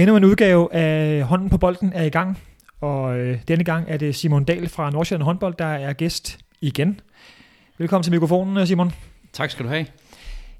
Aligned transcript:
Endnu 0.00 0.16
en 0.16 0.24
udgave 0.24 0.74
af 0.74 1.22
Hånden 1.22 1.50
på 1.50 1.58
bolden 1.58 1.92
er 1.92 2.02
i 2.02 2.08
gang, 2.08 2.38
og 2.80 3.18
øh, 3.18 3.38
denne 3.48 3.64
gang 3.64 3.84
er 3.88 3.96
det 3.96 4.14
Simon 4.14 4.44
Dahl 4.44 4.68
fra 4.68 4.90
Nordsjælland 4.90 5.24
håndbold, 5.24 5.54
der 5.58 5.64
er 5.64 5.92
gæst 5.92 6.38
igen. 6.60 7.00
Velkommen 7.78 8.02
til 8.02 8.12
mikrofonen, 8.12 8.66
Simon. 8.66 8.92
Tak 9.32 9.50
skal 9.50 9.64
du 9.64 9.70
have. 9.70 9.86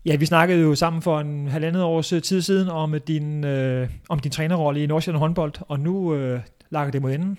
Ja, 0.05 0.17
vi 0.17 0.27
snakkede 0.27 0.61
jo 0.61 0.75
sammen 0.75 1.03
for 1.03 1.21
en 1.21 1.49
halvandet 1.49 1.83
års 1.83 2.09
tid 2.09 2.43
siden 2.43 2.69
om 2.69 2.95
din, 3.07 3.45
øh, 3.45 3.89
om 4.09 4.19
din 4.19 4.31
trænerrolle 4.31 4.83
i 4.83 4.87
Nordsjælland 4.87 5.19
håndbold, 5.19 5.53
og 5.69 5.81
nu 5.81 6.15
øh, 6.15 6.41
lager 6.71 6.91
det 6.91 7.03
mod 7.03 7.13
enden. 7.13 7.39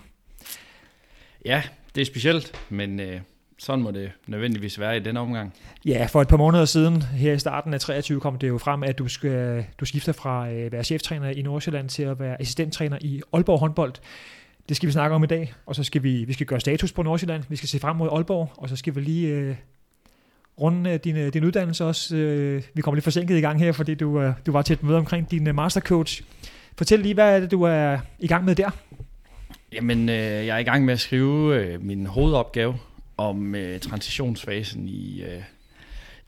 Ja, 1.46 1.64
det 1.96 2.02
er 2.02 2.06
specielt, 2.06 2.62
men 2.70 3.00
øh, 3.00 3.22
sådan 3.62 3.84
må 3.84 3.92
det 3.92 4.12
nødvendigvis 4.28 4.80
være 4.80 4.98
i 4.98 5.00
denne 5.00 5.20
omgang. 5.20 5.54
Ja, 5.86 6.06
for 6.06 6.22
et 6.22 6.28
par 6.28 6.38
måneder 6.38 6.66
siden, 6.66 7.02
her 7.02 7.34
i 7.34 7.40
starten 7.40 7.74
af 7.74 7.80
23, 7.80 8.20
kom 8.20 8.38
det 8.38 8.48
jo 8.48 8.58
frem, 8.58 8.84
at 8.84 8.98
du, 8.98 9.08
skal, 9.08 9.66
du 9.80 9.86
skifter 9.86 10.12
fra 10.12 10.50
at 10.50 10.66
øh, 10.66 10.72
være 10.72 10.84
cheftræner 10.84 11.30
i 11.30 11.42
Nordsjælland 11.42 11.90
til 11.90 12.04
at 12.04 12.20
være 12.20 12.42
assistenttræner 12.42 12.98
i 13.02 13.22
Aalborg 13.34 13.60
håndbold. 13.60 13.94
Det 14.70 14.78
skal 14.78 14.88
vi 14.88 14.92
snakke 14.92 15.16
om 15.16 15.24
i 15.24 15.28
dag, 15.28 15.54
og 15.66 15.76
så 15.76 15.84
skal 15.84 16.04
vi, 16.04 16.24
vi 16.24 16.34
skal 16.34 16.46
gøre 16.46 16.60
status 16.60 16.92
på 16.92 17.04
Nordsjælland. 17.04 17.44
Vi 17.50 17.56
skal 17.56 17.70
se 17.70 17.80
frem 17.80 17.96
mod 17.96 18.10
Aalborg, 18.12 18.50
og 18.58 18.70
så 18.70 18.76
skal 18.76 18.96
vi 18.96 19.02
lige 19.02 19.28
øh, 19.28 19.56
runde 20.62 20.98
din, 20.98 21.18
øh, 21.18 21.34
din 21.34 21.44
uddannelse 21.44 21.86
også. 21.86 22.16
Øh, 22.16 22.64
vi 22.74 22.82
kommer 22.82 22.96
lidt 22.96 23.04
forsinket 23.04 23.38
i 23.38 23.42
gang 23.42 23.60
her, 23.60 23.72
fordi 23.72 23.96
du, 23.96 24.22
øh, 24.22 24.34
du 24.46 24.52
var 24.52 24.62
til 24.62 24.74
et 24.74 24.84
møde 24.84 24.98
omkring 24.98 25.32
din 25.32 25.48
øh, 25.48 25.56
mastercoach. 25.56 26.22
Fortæl 26.78 27.00
lige, 27.00 27.14
hvad 27.14 27.36
er 27.36 27.40
det, 27.40 27.52
du 27.52 27.64
er 27.64 27.98
i 28.20 28.28
gang 28.28 28.46
med 28.46 28.56
der? 28.56 28.70
Jamen, 29.74 30.10
øh, 30.10 30.16
jeg 30.16 30.56
er 30.56 30.58
i 30.58 30.64
gang 30.64 30.86
med 30.86 30.94
at 30.94 31.00
skrive 31.00 31.56
øh, 31.56 31.84
min 31.84 32.06
hovedopgave 32.06 32.76
om 33.30 33.56
øh, 33.56 33.80
transitionsfasen 33.80 34.88
i, 34.88 35.22
øh, 35.22 35.44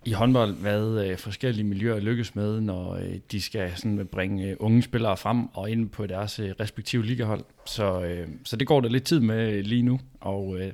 i 0.06 0.12
håndbold, 0.12 0.56
hvad 0.56 1.06
øh, 1.06 1.18
forskellige 1.18 1.64
miljøer 1.64 2.00
lykkes 2.00 2.36
med, 2.36 2.62
når 2.62 2.96
øh, 2.96 3.16
de 3.32 3.42
skal 3.42 3.72
sådan 3.76 4.08
bringe 4.12 4.50
øh, 4.50 4.56
unge 4.60 4.82
spillere 4.82 5.18
frem 5.18 5.48
og 5.54 5.70
ind 5.70 5.90
på 5.90 6.08
deres 6.08 6.40
øh, 6.40 6.52
respektive 6.60 7.06
ligahold. 7.06 7.44
Så, 7.66 8.02
øh, 8.04 8.28
så 8.44 8.56
det 8.56 8.68
går 8.68 8.82
der 8.82 8.90
lidt 8.90 9.04
tid 9.04 9.20
med 9.20 9.52
øh, 9.52 9.64
lige 9.66 9.84
nu, 9.84 10.00
og 10.22 10.60
øh, 10.60 10.74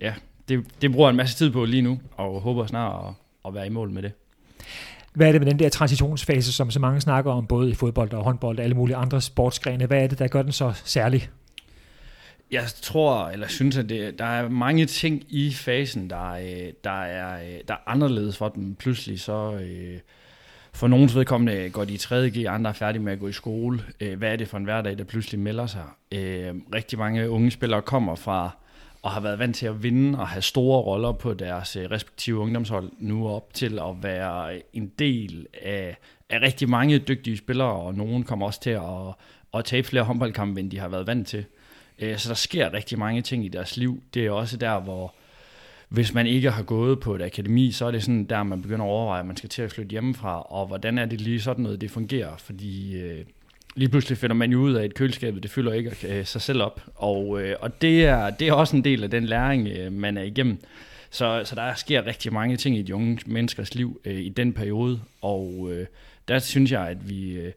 ja, 0.00 0.14
det, 0.48 0.64
det 0.82 0.92
bruger 0.92 1.10
en 1.10 1.16
masse 1.16 1.36
tid 1.36 1.50
på 1.50 1.64
lige 1.64 1.82
nu, 1.82 2.00
og 2.12 2.40
håber 2.40 2.66
snart 2.66 3.06
at, 3.06 3.14
at 3.48 3.54
være 3.54 3.66
i 3.66 3.70
mål 3.70 3.90
med 3.90 4.02
det. 4.02 4.12
Hvad 5.14 5.28
er 5.28 5.32
det 5.32 5.40
med 5.40 5.50
den 5.50 5.58
der 5.58 5.68
transitionsfase, 5.68 6.52
som 6.52 6.70
så 6.70 6.80
mange 6.80 7.00
snakker 7.00 7.32
om, 7.32 7.46
både 7.46 7.70
i 7.70 7.74
fodbold 7.74 8.12
og 8.12 8.24
håndbold 8.24 8.58
og 8.58 8.64
alle 8.64 8.76
mulige 8.76 8.96
andre 8.96 9.20
sportsgrene? 9.20 9.86
Hvad 9.86 10.02
er 10.02 10.06
det, 10.06 10.18
der 10.18 10.28
gør 10.28 10.42
den 10.42 10.52
så 10.52 10.72
særlig? 10.84 11.30
Jeg 12.52 12.64
tror, 12.82 13.28
eller 13.28 13.48
synes, 13.48 13.76
at 13.76 13.88
det, 13.88 14.18
der 14.18 14.24
er 14.24 14.48
mange 14.48 14.86
ting 14.86 15.24
i 15.28 15.52
fasen, 15.52 16.10
der, 16.10 16.30
øh, 16.30 16.72
der, 16.84 17.02
er, 17.02 17.42
øh, 17.42 17.60
der 17.68 17.74
er 17.74 17.78
anderledes 17.90 18.36
for 18.36 18.48
dem. 18.48 18.74
Pludselig 18.74 19.20
så... 19.20 19.52
Øh, 19.52 19.98
for 20.74 20.88
nogens 20.88 21.16
vedkommende 21.16 21.52
øh, 21.52 21.72
går 21.72 21.84
de 21.84 21.92
i 21.92 21.96
3.G, 21.96 22.46
andre 22.48 22.70
er 22.70 22.74
færdige 22.74 23.02
med 23.02 23.12
at 23.12 23.18
gå 23.18 23.28
i 23.28 23.32
skole. 23.32 23.80
Hvad 24.16 24.32
er 24.32 24.36
det 24.36 24.48
for 24.48 24.58
en 24.58 24.64
hverdag, 24.64 24.98
der 24.98 25.04
pludselig 25.04 25.40
melder 25.40 25.66
sig? 25.66 25.84
Rigtig 26.74 26.98
mange 26.98 27.30
unge 27.30 27.50
spillere 27.50 27.82
kommer 27.82 28.14
fra 28.14 28.50
og 29.02 29.10
har 29.10 29.20
været 29.20 29.38
vant 29.38 29.56
til 29.56 29.66
at 29.66 29.82
vinde 29.82 30.18
og 30.18 30.28
have 30.28 30.42
store 30.42 30.82
roller 30.82 31.12
på 31.12 31.34
deres 31.34 31.76
respektive 31.76 32.38
ungdomshold, 32.38 32.90
nu 32.98 33.28
op 33.28 33.54
til 33.54 33.78
at 33.78 34.02
være 34.02 34.62
en 34.72 34.92
del 34.98 35.46
af, 35.62 35.96
af 36.30 36.40
rigtig 36.42 36.68
mange 36.68 36.98
dygtige 36.98 37.36
spillere, 37.36 37.72
og 37.72 37.94
nogen 37.94 38.24
kommer 38.24 38.46
også 38.46 38.60
til 38.60 38.70
at, 38.70 39.14
at 39.54 39.64
tabe 39.64 39.86
flere 39.86 40.04
håndboldkampe, 40.04 40.60
end 40.60 40.70
de 40.70 40.78
har 40.78 40.88
været 40.88 41.06
vant 41.06 41.28
til. 41.28 41.44
Øh, 41.98 42.18
så 42.18 42.28
der 42.28 42.34
sker 42.34 42.72
rigtig 42.72 42.98
mange 42.98 43.22
ting 43.22 43.44
i 43.44 43.48
deres 43.48 43.76
liv. 43.76 44.02
Det 44.14 44.26
er 44.26 44.30
også 44.30 44.56
der, 44.56 44.80
hvor 44.80 45.14
hvis 45.88 46.14
man 46.14 46.26
ikke 46.26 46.50
har 46.50 46.62
gået 46.62 47.00
på 47.00 47.14
et 47.14 47.22
akademi, 47.22 47.72
så 47.72 47.86
er 47.86 47.90
det 47.90 48.02
sådan 48.02 48.24
der, 48.24 48.42
man 48.42 48.62
begynder 48.62 48.84
at 48.84 48.90
overveje, 48.90 49.20
at 49.20 49.26
man 49.26 49.36
skal 49.36 49.48
til 49.48 49.62
at 49.62 49.72
flytte 49.72 49.90
hjemmefra, 49.90 50.42
og 50.42 50.66
hvordan 50.66 50.98
er 50.98 51.06
det 51.06 51.20
lige 51.20 51.40
sådan 51.40 51.62
noget, 51.62 51.80
det 51.80 51.90
fungerer, 51.90 52.36
fordi 52.36 52.96
øh, 52.96 53.24
lige 53.74 53.88
pludselig 53.88 54.18
finder 54.18 54.36
man 54.36 54.52
jo 54.52 54.58
ud 54.58 54.74
af, 54.74 54.84
at 54.84 54.94
køleskabet, 54.94 55.42
det 55.42 55.50
fylder 55.50 55.72
ikke 55.72 55.96
øh, 56.08 56.26
sig 56.26 56.40
selv 56.40 56.62
op, 56.62 56.80
og, 56.94 57.42
øh, 57.42 57.56
og 57.60 57.82
det, 57.82 58.04
er, 58.04 58.30
det 58.30 58.48
er 58.48 58.52
også 58.52 58.76
en 58.76 58.84
del 58.84 59.04
af 59.04 59.10
den 59.10 59.24
læring, 59.24 59.68
øh, 59.68 59.92
man 59.92 60.16
er 60.16 60.22
igennem. 60.22 60.58
Så, 61.10 61.42
så 61.44 61.54
der 61.54 61.74
sker 61.74 62.06
rigtig 62.06 62.32
mange 62.32 62.56
ting 62.56 62.76
i 62.76 62.82
de 62.82 62.94
unge 62.94 63.18
menneskers 63.26 63.74
liv 63.74 64.00
øh, 64.04 64.20
i 64.20 64.28
den 64.28 64.52
periode, 64.52 65.00
og 65.20 65.68
øh, 65.72 65.86
der 66.28 66.38
synes 66.38 66.72
jeg, 66.72 66.88
at 66.88 67.08
vi... 67.08 67.32
Øh, 67.32 67.52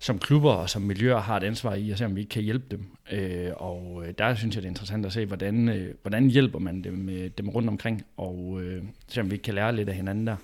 som 0.00 0.18
klubber 0.18 0.52
og 0.52 0.70
som 0.70 0.82
miljøer 0.82 1.20
har 1.20 1.36
et 1.36 1.44
ansvar 1.44 1.74
i 1.74 1.90
at 1.90 1.98
se, 1.98 2.04
om 2.04 2.16
vi 2.16 2.20
ikke 2.20 2.30
kan 2.30 2.42
hjælpe 2.42 2.64
dem. 2.70 2.86
Øh, 3.12 3.50
og 3.56 4.04
øh, 4.06 4.14
der 4.18 4.34
synes 4.34 4.54
jeg, 4.54 4.62
det 4.62 4.68
er 4.68 4.70
interessant 4.70 5.06
at 5.06 5.12
se, 5.12 5.26
hvordan, 5.26 5.68
øh, 5.68 5.94
hvordan 6.02 6.30
hjælper 6.30 6.58
man 6.58 6.84
dem, 6.84 7.08
øh, 7.08 7.30
dem 7.38 7.48
rundt 7.48 7.68
omkring, 7.68 8.04
og 8.16 8.60
øh, 8.62 8.82
se, 9.08 9.20
om 9.20 9.30
vi 9.30 9.34
ikke 9.34 9.42
kan 9.42 9.54
lære 9.54 9.76
lidt 9.76 9.88
af 9.88 9.94
hinanden 9.94 10.26
der. 10.26 10.36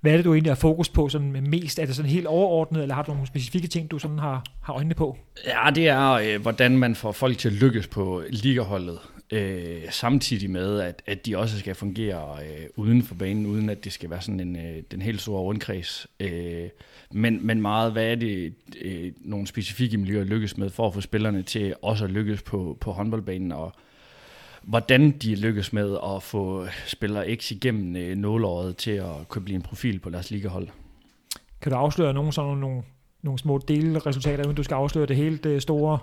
Hvad 0.00 0.12
er 0.12 0.16
det, 0.16 0.24
du 0.24 0.34
egentlig 0.34 0.50
har 0.50 0.56
fokus 0.56 0.88
på 0.88 1.08
sådan 1.08 1.46
mest? 1.50 1.78
Er 1.78 1.86
det 1.86 1.96
sådan 1.96 2.10
helt 2.10 2.26
overordnet, 2.26 2.82
eller 2.82 2.94
har 2.94 3.02
du 3.02 3.12
nogle 3.12 3.26
specifikke 3.26 3.68
ting, 3.68 3.90
du 3.90 3.98
sådan 3.98 4.18
har, 4.18 4.44
har 4.62 4.74
øjnene 4.74 4.94
på? 4.94 5.18
Ja, 5.46 5.70
det 5.74 5.88
er, 5.88 6.10
øh, 6.10 6.42
hvordan 6.42 6.78
man 6.78 6.94
får 6.94 7.12
folk 7.12 7.38
til 7.38 7.48
at 7.48 7.54
lykkes 7.54 7.86
på 7.86 8.22
ligaholdet, 8.30 8.98
øh, 9.32 9.82
samtidig 9.90 10.50
med, 10.50 10.80
at, 10.80 11.02
at 11.06 11.26
de 11.26 11.38
også 11.38 11.58
skal 11.58 11.74
fungere 11.74 12.38
øh, 12.44 12.66
uden 12.76 13.02
for 13.02 13.14
banen, 13.14 13.46
uden 13.46 13.70
at 13.70 13.84
det 13.84 13.92
skal 13.92 14.10
være 14.10 14.20
sådan 14.20 14.40
en, 14.40 14.56
øh, 14.56 14.82
den 14.90 15.02
helt 15.02 15.20
store 15.20 15.40
rundkreds. 15.40 16.06
Øh, 16.20 16.68
men, 17.10 17.46
men 17.46 17.62
meget, 17.62 17.92
hvad 17.92 18.04
er 18.04 18.14
det, 18.14 18.54
øh, 18.80 19.12
nogle 19.20 19.46
specifikke 19.46 19.96
miljøer 19.96 20.24
lykkes 20.24 20.56
med, 20.56 20.70
for 20.70 20.86
at 20.86 20.94
få 20.94 21.00
spillerne 21.00 21.42
til 21.42 21.74
også 21.82 22.04
at 22.04 22.10
lykkes 22.10 22.42
på, 22.42 22.76
på 22.80 22.92
håndboldbanen, 22.92 23.52
og 23.52 23.72
hvordan 24.62 25.10
de 25.10 25.34
lykkes 25.34 25.72
med 25.72 25.96
at 26.14 26.22
få 26.22 26.66
spillere 26.86 27.36
X 27.36 27.50
igennem 27.50 27.96
øh, 27.96 28.16
nålåret 28.16 28.76
til 28.76 28.90
at 28.90 29.28
kunne 29.28 29.44
blive 29.44 29.56
en 29.56 29.62
profil 29.62 29.98
på 29.98 30.10
deres 30.10 30.30
ligahold. 30.30 30.68
Kan 31.60 31.72
du 31.72 31.78
afsløre 31.78 32.14
nogle, 32.14 32.32
sådan 32.32 32.56
nogle, 32.56 32.82
nogle 33.22 33.38
små 33.38 33.58
delresultater, 33.58 34.44
uden 34.44 34.56
du 34.56 34.62
skal 34.62 34.74
afsløre 34.74 35.06
det 35.06 35.16
helt 35.16 35.46
øh, 35.46 35.60
store 35.60 35.98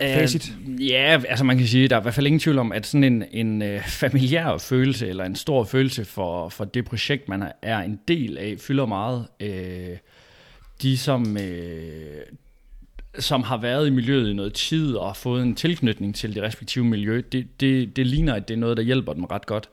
facit? 0.00 0.52
Uh, 0.66 0.86
ja, 0.86 1.20
altså 1.28 1.44
man 1.44 1.58
kan 1.58 1.66
sige, 1.66 1.88
der 1.88 1.96
er 1.96 2.00
i 2.00 2.02
hvert 2.02 2.14
fald 2.14 2.26
ingen 2.26 2.40
tvivl 2.40 2.58
om, 2.58 2.72
at 2.72 2.86
sådan 2.86 3.04
en, 3.04 3.24
en 3.32 3.62
uh, 3.62 3.80
familiær 3.86 4.58
følelse, 4.58 5.08
eller 5.08 5.24
en 5.24 5.36
stor 5.36 5.64
følelse 5.64 6.04
for, 6.04 6.48
for 6.48 6.64
det 6.64 6.84
projekt, 6.84 7.28
man 7.28 7.44
er 7.62 7.78
en 7.78 8.00
del 8.08 8.38
af, 8.38 8.54
fylder 8.58 8.86
meget. 8.86 9.26
Uh, 9.42 9.96
de 10.82 10.98
som, 10.98 11.36
øh, 11.36 12.22
som 13.18 13.42
har 13.42 13.56
været 13.56 13.86
i 13.86 13.90
miljøet 13.90 14.30
i 14.30 14.32
noget 14.32 14.54
tid 14.54 14.94
og 14.94 15.06
har 15.06 15.14
fået 15.14 15.42
en 15.42 15.54
tilknytning 15.54 16.14
til 16.14 16.34
det 16.34 16.42
respektive 16.42 16.84
miljø, 16.84 17.22
det, 17.32 17.60
det, 17.60 17.96
det 17.96 18.06
ligner, 18.06 18.34
at 18.34 18.48
det 18.48 18.54
er 18.54 18.58
noget, 18.58 18.76
der 18.76 18.82
hjælper 18.82 19.12
dem 19.12 19.24
ret 19.24 19.46
godt. 19.46 19.70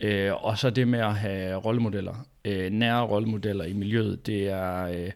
Øh, 0.00 0.44
og 0.44 0.58
så 0.58 0.70
det 0.70 0.88
med 0.88 0.98
at 0.98 1.14
have 1.14 1.56
rollemodeller, 1.56 2.26
øh, 2.44 2.70
nære 2.70 3.02
rollemodeller 3.06 3.64
i 3.64 3.72
miljøet, 3.72 4.26
det 4.26 4.48
er, 4.48 4.84
øh, 4.84 5.10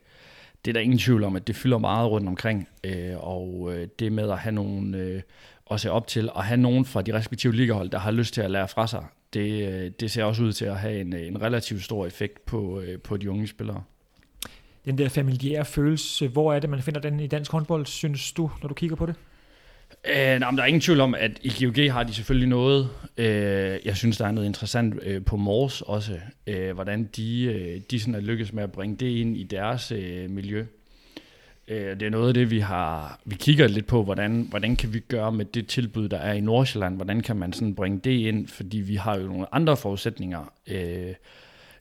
det 0.64 0.70
er 0.70 0.72
der 0.72 0.80
ingen 0.80 0.98
tvivl 0.98 1.24
om, 1.24 1.36
at 1.36 1.46
det 1.46 1.56
fylder 1.56 1.78
meget 1.78 2.10
rundt 2.10 2.28
omkring. 2.28 2.68
Øh, 2.84 3.14
og 3.16 3.70
øh, 3.72 3.88
det 3.98 4.12
med 4.12 4.30
at 4.30 4.38
have 4.38 4.54
nogen 4.54 4.94
øh, 4.94 5.22
at 5.70 5.80
se 5.80 5.90
op 5.90 6.06
til, 6.06 6.30
og 6.30 6.44
have 6.44 6.60
nogen 6.60 6.84
fra 6.84 7.02
de 7.02 7.14
respektive 7.14 7.54
ligahold, 7.54 7.88
der 7.90 7.98
har 7.98 8.10
lyst 8.10 8.34
til 8.34 8.40
at 8.40 8.50
lære 8.50 8.68
fra 8.68 8.86
sig, 8.86 9.04
det, 9.32 9.68
øh, 9.68 9.90
det 10.00 10.10
ser 10.10 10.24
også 10.24 10.42
ud 10.42 10.52
til 10.52 10.64
at 10.64 10.78
have 10.78 11.00
en, 11.00 11.14
øh, 11.14 11.26
en 11.26 11.42
relativt 11.42 11.84
stor 11.84 12.06
effekt 12.06 12.46
på, 12.46 12.80
øh, 12.80 12.98
på 13.00 13.16
de 13.16 13.30
unge 13.30 13.46
spillere 13.46 13.82
den 14.88 14.98
der 14.98 15.08
familiære 15.08 15.64
følelse. 15.64 16.28
Hvor 16.28 16.52
er 16.52 16.60
det, 16.60 16.70
man 16.70 16.82
finder 16.82 17.00
den 17.00 17.20
i 17.20 17.26
dansk 17.26 17.52
håndbold, 17.52 17.86
synes 17.86 18.32
du, 18.32 18.50
når 18.62 18.68
du 18.68 18.74
kigger 18.74 18.96
på 18.96 19.06
det? 19.06 19.14
Øh, 20.04 20.38
nej, 20.40 20.50
der 20.50 20.62
er 20.62 20.66
ingen 20.66 20.80
tvivl 20.80 21.00
om, 21.00 21.14
at 21.14 21.30
i 21.42 21.64
GOG 21.64 21.92
har 21.92 22.02
de 22.02 22.14
selvfølgelig 22.14 22.48
noget. 22.48 22.88
Øh, 23.16 23.78
jeg 23.84 23.96
synes, 23.96 24.16
der 24.16 24.26
er 24.26 24.32
noget 24.32 24.46
interessant 24.46 24.94
øh, 25.02 25.24
på 25.24 25.36
Mors 25.36 25.80
også, 25.80 26.18
øh, 26.46 26.74
hvordan 26.74 27.04
de, 27.16 27.44
øh, 27.44 27.80
de 27.90 28.00
sådan 28.00 28.14
er 28.14 28.20
lykkes 28.20 28.52
med 28.52 28.62
at 28.62 28.72
bringe 28.72 28.96
det 28.96 29.06
ind 29.06 29.36
i 29.36 29.42
deres 29.42 29.92
øh, 29.92 30.30
miljø. 30.30 30.64
Øh, 31.68 32.00
det 32.00 32.02
er 32.02 32.10
noget 32.10 32.28
af 32.28 32.34
det, 32.34 32.50
vi 32.50 32.58
har 32.58 33.20
vi 33.24 33.34
kigger 33.34 33.68
lidt 33.68 33.86
på, 33.86 34.02
hvordan, 34.04 34.46
hvordan 34.50 34.76
kan 34.76 34.94
vi 34.94 35.00
gøre 35.00 35.32
med 35.32 35.44
det 35.44 35.66
tilbud, 35.66 36.08
der 36.08 36.18
er 36.18 36.32
i 36.32 36.40
Nordsjælland. 36.40 36.96
Hvordan 36.96 37.20
kan 37.20 37.36
man 37.36 37.52
sådan 37.52 37.74
bringe 37.74 38.00
det 38.04 38.10
ind, 38.10 38.48
fordi 38.48 38.78
vi 38.78 38.94
har 38.94 39.18
jo 39.18 39.26
nogle 39.26 39.54
andre 39.54 39.76
forudsætninger. 39.76 40.52
Øh, 40.66 41.14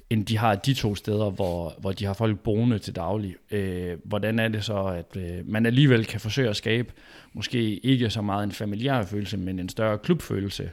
end 0.09 0.25
de 0.25 0.37
har 0.37 0.55
de 0.55 0.73
to 0.73 0.95
steder, 0.95 1.29
hvor, 1.29 1.73
hvor 1.79 1.91
de 1.91 2.05
har 2.05 2.13
folk 2.13 2.39
boende 2.39 2.79
til 2.79 2.95
daglig. 2.95 3.35
Øh, 3.51 3.97
hvordan 4.03 4.39
er 4.39 4.47
det 4.47 4.63
så, 4.63 4.83
at 4.83 5.17
øh, 5.17 5.49
man 5.49 5.65
alligevel 5.65 6.05
kan 6.05 6.19
forsøge 6.19 6.49
at 6.49 6.55
skabe 6.55 6.93
måske 7.33 7.85
ikke 7.85 8.09
så 8.09 8.21
meget 8.21 8.43
en 8.43 8.51
familiær 8.51 9.03
følelse, 9.03 9.37
men 9.37 9.59
en 9.59 9.69
større 9.69 9.97
klubfølelse. 9.97 10.71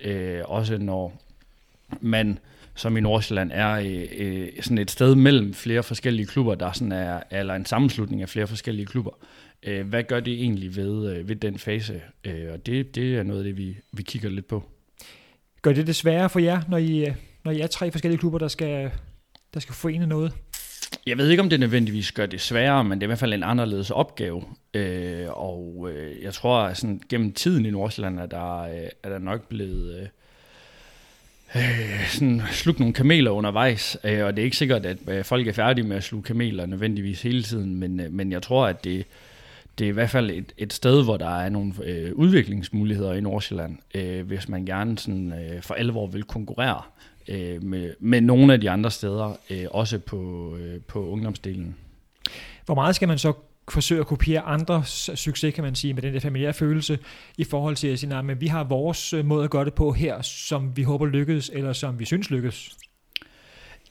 Øh, 0.00 0.40
også 0.44 0.78
når 0.78 1.22
man 2.00 2.38
som 2.74 2.96
i 2.96 3.00
Nordsjælland 3.00 3.50
er 3.54 3.70
øh, 3.70 4.06
øh, 4.16 4.48
sådan 4.60 4.78
et 4.78 4.90
sted 4.90 5.14
mellem 5.14 5.54
flere 5.54 5.82
forskellige 5.82 6.26
klubber, 6.26 6.54
der 6.54 6.72
sådan 6.72 6.92
er, 6.92 7.20
eller 7.30 7.54
en 7.54 7.66
sammenslutning 7.66 8.22
af 8.22 8.28
flere 8.28 8.46
forskellige 8.46 8.86
klubber. 8.86 9.10
Øh, 9.62 9.86
hvad 9.86 10.02
gør 10.02 10.20
det 10.20 10.32
egentlig 10.32 10.76
ved, 10.76 11.16
øh, 11.16 11.28
ved 11.28 11.36
den 11.36 11.58
fase? 11.58 12.00
Øh, 12.24 12.52
og 12.52 12.66
det, 12.66 12.94
det 12.94 13.16
er 13.16 13.22
noget 13.22 13.40
af 13.40 13.44
det, 13.44 13.56
vi, 13.56 13.76
vi 13.92 14.02
kigger 14.02 14.30
lidt 14.30 14.48
på. 14.48 14.62
Gør 15.62 15.72
det 15.72 15.86
det 15.86 15.96
sværere 15.96 16.30
for 16.30 16.38
jer, 16.38 16.62
når 16.68 16.78
I 16.78 17.06
øh, 17.06 17.14
når 17.44 17.52
I 17.52 17.60
er 17.60 17.66
tre 17.66 17.90
forskellige 17.90 18.18
klubber, 18.18 18.38
der 18.38 18.48
skal, 18.48 18.90
der 19.54 19.60
skal 19.60 19.74
forene 19.74 20.06
noget? 20.06 20.32
Jeg 21.06 21.18
ved 21.18 21.30
ikke, 21.30 21.42
om 21.42 21.50
det 21.50 21.60
nødvendigvis 21.60 22.12
gør 22.12 22.26
det 22.26 22.40
sværere, 22.40 22.84
men 22.84 22.98
det 22.98 23.02
er 23.02 23.06
i 23.06 23.08
hvert 23.08 23.18
fald 23.18 23.32
en 23.32 23.42
anderledes 23.42 23.90
opgave. 23.90 24.44
Øh, 24.74 25.26
og 25.28 25.88
øh, 25.90 26.22
jeg 26.22 26.34
tror, 26.34 26.58
at 26.60 26.76
sådan, 26.76 27.00
gennem 27.08 27.32
tiden 27.32 27.66
i 27.66 27.70
Nordsjælland 27.70 28.18
er 28.18 28.26
der, 28.26 28.60
øh, 28.60 28.88
er 29.02 29.08
der 29.08 29.18
nok 29.18 29.48
blevet 29.48 30.00
øh, 30.00 30.06
øh, 31.62 32.08
sådan, 32.08 32.42
slugt 32.50 32.78
nogle 32.78 32.94
kameler 32.94 33.30
undervejs. 33.30 33.96
Øh, 34.04 34.24
og 34.24 34.36
det 34.36 34.42
er 34.42 34.44
ikke 34.44 34.56
sikkert, 34.56 34.86
at 34.86 34.98
øh, 35.08 35.24
folk 35.24 35.48
er 35.48 35.52
færdige 35.52 35.86
med 35.86 35.96
at 35.96 36.04
sluge 36.04 36.22
kameler 36.22 36.66
nødvendigvis 36.66 37.22
hele 37.22 37.42
tiden, 37.42 37.76
men, 37.76 38.00
øh, 38.00 38.12
men 38.12 38.32
jeg 38.32 38.42
tror, 38.42 38.66
at 38.66 38.84
det, 38.84 39.06
det 39.78 39.84
er 39.84 39.88
i 39.88 39.92
hvert 39.92 40.10
fald 40.10 40.30
et, 40.30 40.52
et 40.58 40.72
sted, 40.72 41.04
hvor 41.04 41.16
der 41.16 41.38
er 41.38 41.48
nogle 41.48 41.74
øh, 41.84 42.12
udviklingsmuligheder 42.14 43.12
i 43.12 43.20
Nordsjælland, 43.20 43.78
øh, 43.94 44.26
hvis 44.26 44.48
man 44.48 44.64
gerne 44.64 44.98
sådan, 44.98 45.32
øh, 45.32 45.62
for 45.62 45.74
alvor 45.74 46.06
vil 46.06 46.22
konkurrere 46.22 46.82
øh, 47.28 47.62
med, 47.62 47.94
med 48.00 48.20
nogle 48.20 48.52
af 48.52 48.60
de 48.60 48.70
andre 48.70 48.90
steder, 48.90 49.36
øh, 49.50 49.64
også 49.70 49.98
på, 49.98 50.52
øh, 50.56 50.80
på 50.80 51.08
ungdomsdelen. 51.08 51.76
Hvor 52.66 52.74
meget 52.74 52.96
skal 52.96 53.08
man 53.08 53.18
så 53.18 53.32
forsøge 53.68 54.00
at 54.00 54.06
kopiere 54.06 54.42
andres 54.42 55.10
succes, 55.14 55.54
kan 55.54 55.64
man 55.64 55.74
sige, 55.74 55.94
med 55.94 56.02
den 56.02 56.14
der 56.14 56.20
familiære 56.20 56.52
følelse, 56.52 56.98
i 57.38 57.44
forhold 57.44 57.76
til 57.76 57.88
at 57.88 57.98
sige, 57.98 58.14
at 58.14 58.40
vi 58.40 58.46
har 58.46 58.64
vores 58.64 59.12
øh, 59.12 59.24
måde 59.24 59.44
at 59.44 59.50
gøre 59.50 59.64
det 59.64 59.74
på 59.74 59.92
her, 59.92 60.22
som 60.22 60.76
vi 60.76 60.82
håber 60.82 61.06
lykkes, 61.06 61.50
eller 61.54 61.72
som 61.72 61.98
vi 61.98 62.04
synes 62.04 62.30
lykkes? 62.30 62.76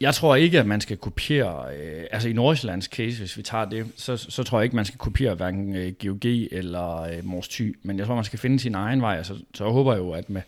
Jeg 0.02 0.16
tror 0.16 0.36
ikke, 0.36 0.60
at 0.60 0.66
man 0.66 0.82
skal 0.82 0.98
kopiere, 0.98 1.76
øh, 1.76 2.04
altså 2.12 2.30
i 2.30 2.34
Nordsjællands 2.34 2.86
case, 2.86 3.20
hvis 3.20 3.38
vi 3.38 3.42
tager 3.42 3.66
det, 3.66 3.88
så, 3.96 4.18
så 4.18 4.44
tror 4.44 4.60
jeg 4.60 4.64
ikke, 4.64 4.76
man 4.76 4.86
skal 4.86 4.98
kopiere 4.98 5.36
hverken 5.36 5.76
øh, 5.76 5.94
GOG 6.04 6.26
eller 6.52 7.02
øh, 7.02 7.26
Mors 7.26 7.48
Thy, 7.48 7.78
men 7.84 8.00
jeg 8.00 8.06
tror, 8.06 8.16
man 8.16 8.24
skal 8.24 8.40
finde 8.40 8.60
sin 8.60 8.76
egen 8.76 9.02
vej, 9.02 9.18
altså, 9.18 9.36
så 9.54 9.64
jeg 9.64 9.74
håber 9.74 9.96
jo, 9.96 10.12
at 10.12 10.30
med, 10.30 10.42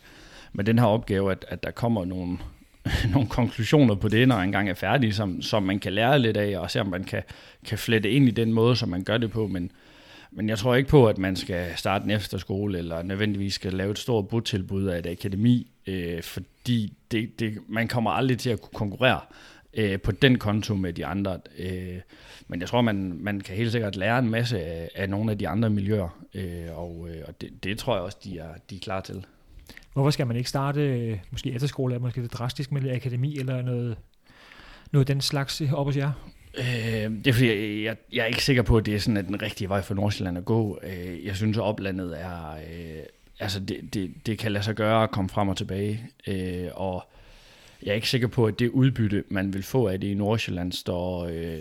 med 0.54 0.64
den 0.64 0.80
her 0.80 0.86
opgave, 0.86 1.32
at, 1.32 1.46
at 1.48 1.64
der 1.64 1.72
kommer 1.72 2.06
nogle, 2.06 2.38
nogle 3.14 3.28
konklusioner 3.28 3.96
på 3.96 4.08
det, 4.08 4.28
når 4.28 4.36
jeg 4.36 4.46
engang 4.46 4.70
er 4.70 4.74
færdig, 4.74 5.14
som, 5.14 5.42
som 5.42 5.64
man 5.64 5.80
kan 5.80 5.94
lære 5.94 6.20
lidt 6.20 6.38
af, 6.38 6.60
og 6.60 6.72
se 6.72 6.82
om 6.82 6.88
man 6.88 7.04
kan, 7.04 7.24
kan 7.66 7.78
flette 7.78 8.12
ind 8.12 8.28
i 8.28 8.32
den 8.32 8.54
måde, 8.54 8.76
som 8.76 8.90
man 8.90 9.04
gør 9.04 9.18
det 9.18 9.32
på, 9.32 9.48
men, 9.48 9.72
men 10.32 10.50
jeg 10.50 10.58
tror 10.58 10.76
ikke 10.76 10.90
på, 10.90 11.08
at 11.08 11.18
man 11.18 11.36
skal 11.36 11.72
starte 11.76 12.06
en 12.06 12.12
efterskole, 12.12 12.78
eller 12.78 13.04
nødvendigvis 13.04 13.54
skal 13.54 13.74
lave 13.74 13.92
et 13.92 14.00
stort 14.00 14.28
budtilbud 14.28 14.86
af 14.86 15.00
et 15.00 15.08
akademi, 15.08 15.72
øh, 15.88 16.24
fordi 16.24 16.94
det, 17.12 17.40
det, 17.40 17.58
man 17.68 17.88
kommer 17.88 18.12
aldrig 18.12 18.38
til 18.38 18.50
at 18.50 18.62
kunne 18.62 18.74
konkurrere 18.74 19.20
øh, 19.74 20.00
på 20.00 20.12
den 20.12 20.38
konto 20.38 20.76
med 20.76 20.94
de 20.94 21.06
andre. 21.06 21.40
Øh, 21.58 22.00
men 22.48 22.60
jeg 22.60 22.70
tror, 22.70 22.82
man, 22.82 23.18
man 23.20 23.42
kan 23.42 23.56
helt 23.56 23.72
sikkert 23.72 23.96
lære 23.96 24.20
en 24.20 24.30
masse 24.30 24.62
af, 24.62 24.90
af 24.96 25.10
nogle 25.10 25.32
af 25.32 25.38
de 25.38 25.48
andre 25.48 25.70
miljøer, 25.70 26.26
øh, 26.34 26.78
og, 26.78 27.08
øh, 27.10 27.24
og 27.28 27.42
det, 27.42 27.64
det 27.64 27.78
tror 27.78 27.96
jeg 27.96 28.04
også, 28.04 28.18
de 28.24 28.38
er, 28.38 28.50
de 28.70 28.76
er 28.76 28.80
klar 28.80 29.02
til. 29.02 29.26
Hvorfor 29.96 30.10
skal 30.10 30.28
man 30.28 30.36
ikke 30.36 30.50
starte 30.50 30.82
øh, 30.82 31.18
måske 31.32 31.52
efterskole, 31.52 31.94
eller 31.94 32.06
måske 32.06 32.22
det 32.22 32.34
drastisk 32.34 32.72
med 32.72 32.92
akademi, 32.92 33.38
eller 33.38 33.62
noget, 33.62 33.98
noget 34.92 35.08
den 35.08 35.22
slags 35.22 35.62
øh, 35.62 35.74
op 35.74 35.86
hos 35.86 35.98
jer? 35.98 36.12
Øh, 36.58 36.64
det 36.64 37.28
er 37.28 37.34
fordi, 37.34 37.48
jeg, 37.48 37.84
jeg, 37.84 37.98
jeg 38.14 38.22
er 38.22 38.26
ikke 38.26 38.44
sikker 38.44 38.64
på, 38.64 38.78
at 38.78 38.86
det 38.86 38.96
er 38.96 39.00
sådan 39.00 39.18
at 39.18 39.26
den 39.26 39.42
rigtige 39.42 39.70
vej 39.70 39.82
for 39.82 39.94
Nordsjælland 39.94 40.38
at 40.38 40.46
gå. 40.46 40.80
Øh, 40.84 41.26
jeg 41.26 41.36
synes, 41.36 41.58
at 41.58 41.64
oplandet 41.64 42.22
er... 42.22 42.52
Øh, 42.52 43.04
altså, 43.40 43.60
det, 43.60 43.94
det, 43.94 44.12
det 44.26 44.38
kan 44.38 44.52
lade 44.52 44.64
sig 44.64 44.76
gøre 44.76 45.04
at 45.04 45.12
komme 45.12 45.30
frem 45.30 45.48
og 45.48 45.58
tilbage. 45.58 46.10
Øh, 46.28 46.68
og 46.74 47.04
jeg 47.84 47.92
er 47.92 47.96
ikke 47.96 48.10
sikker 48.10 48.28
på, 48.28 48.46
at 48.46 48.60
det 48.60 48.70
udbytte, 48.70 49.24
man 49.30 49.54
vil 49.54 49.64
få 49.64 49.88
af 49.88 50.00
det 50.00 50.08
i 50.08 50.14
Nordsjælland, 50.14 50.72
står, 50.72 51.26
øh, 51.26 51.60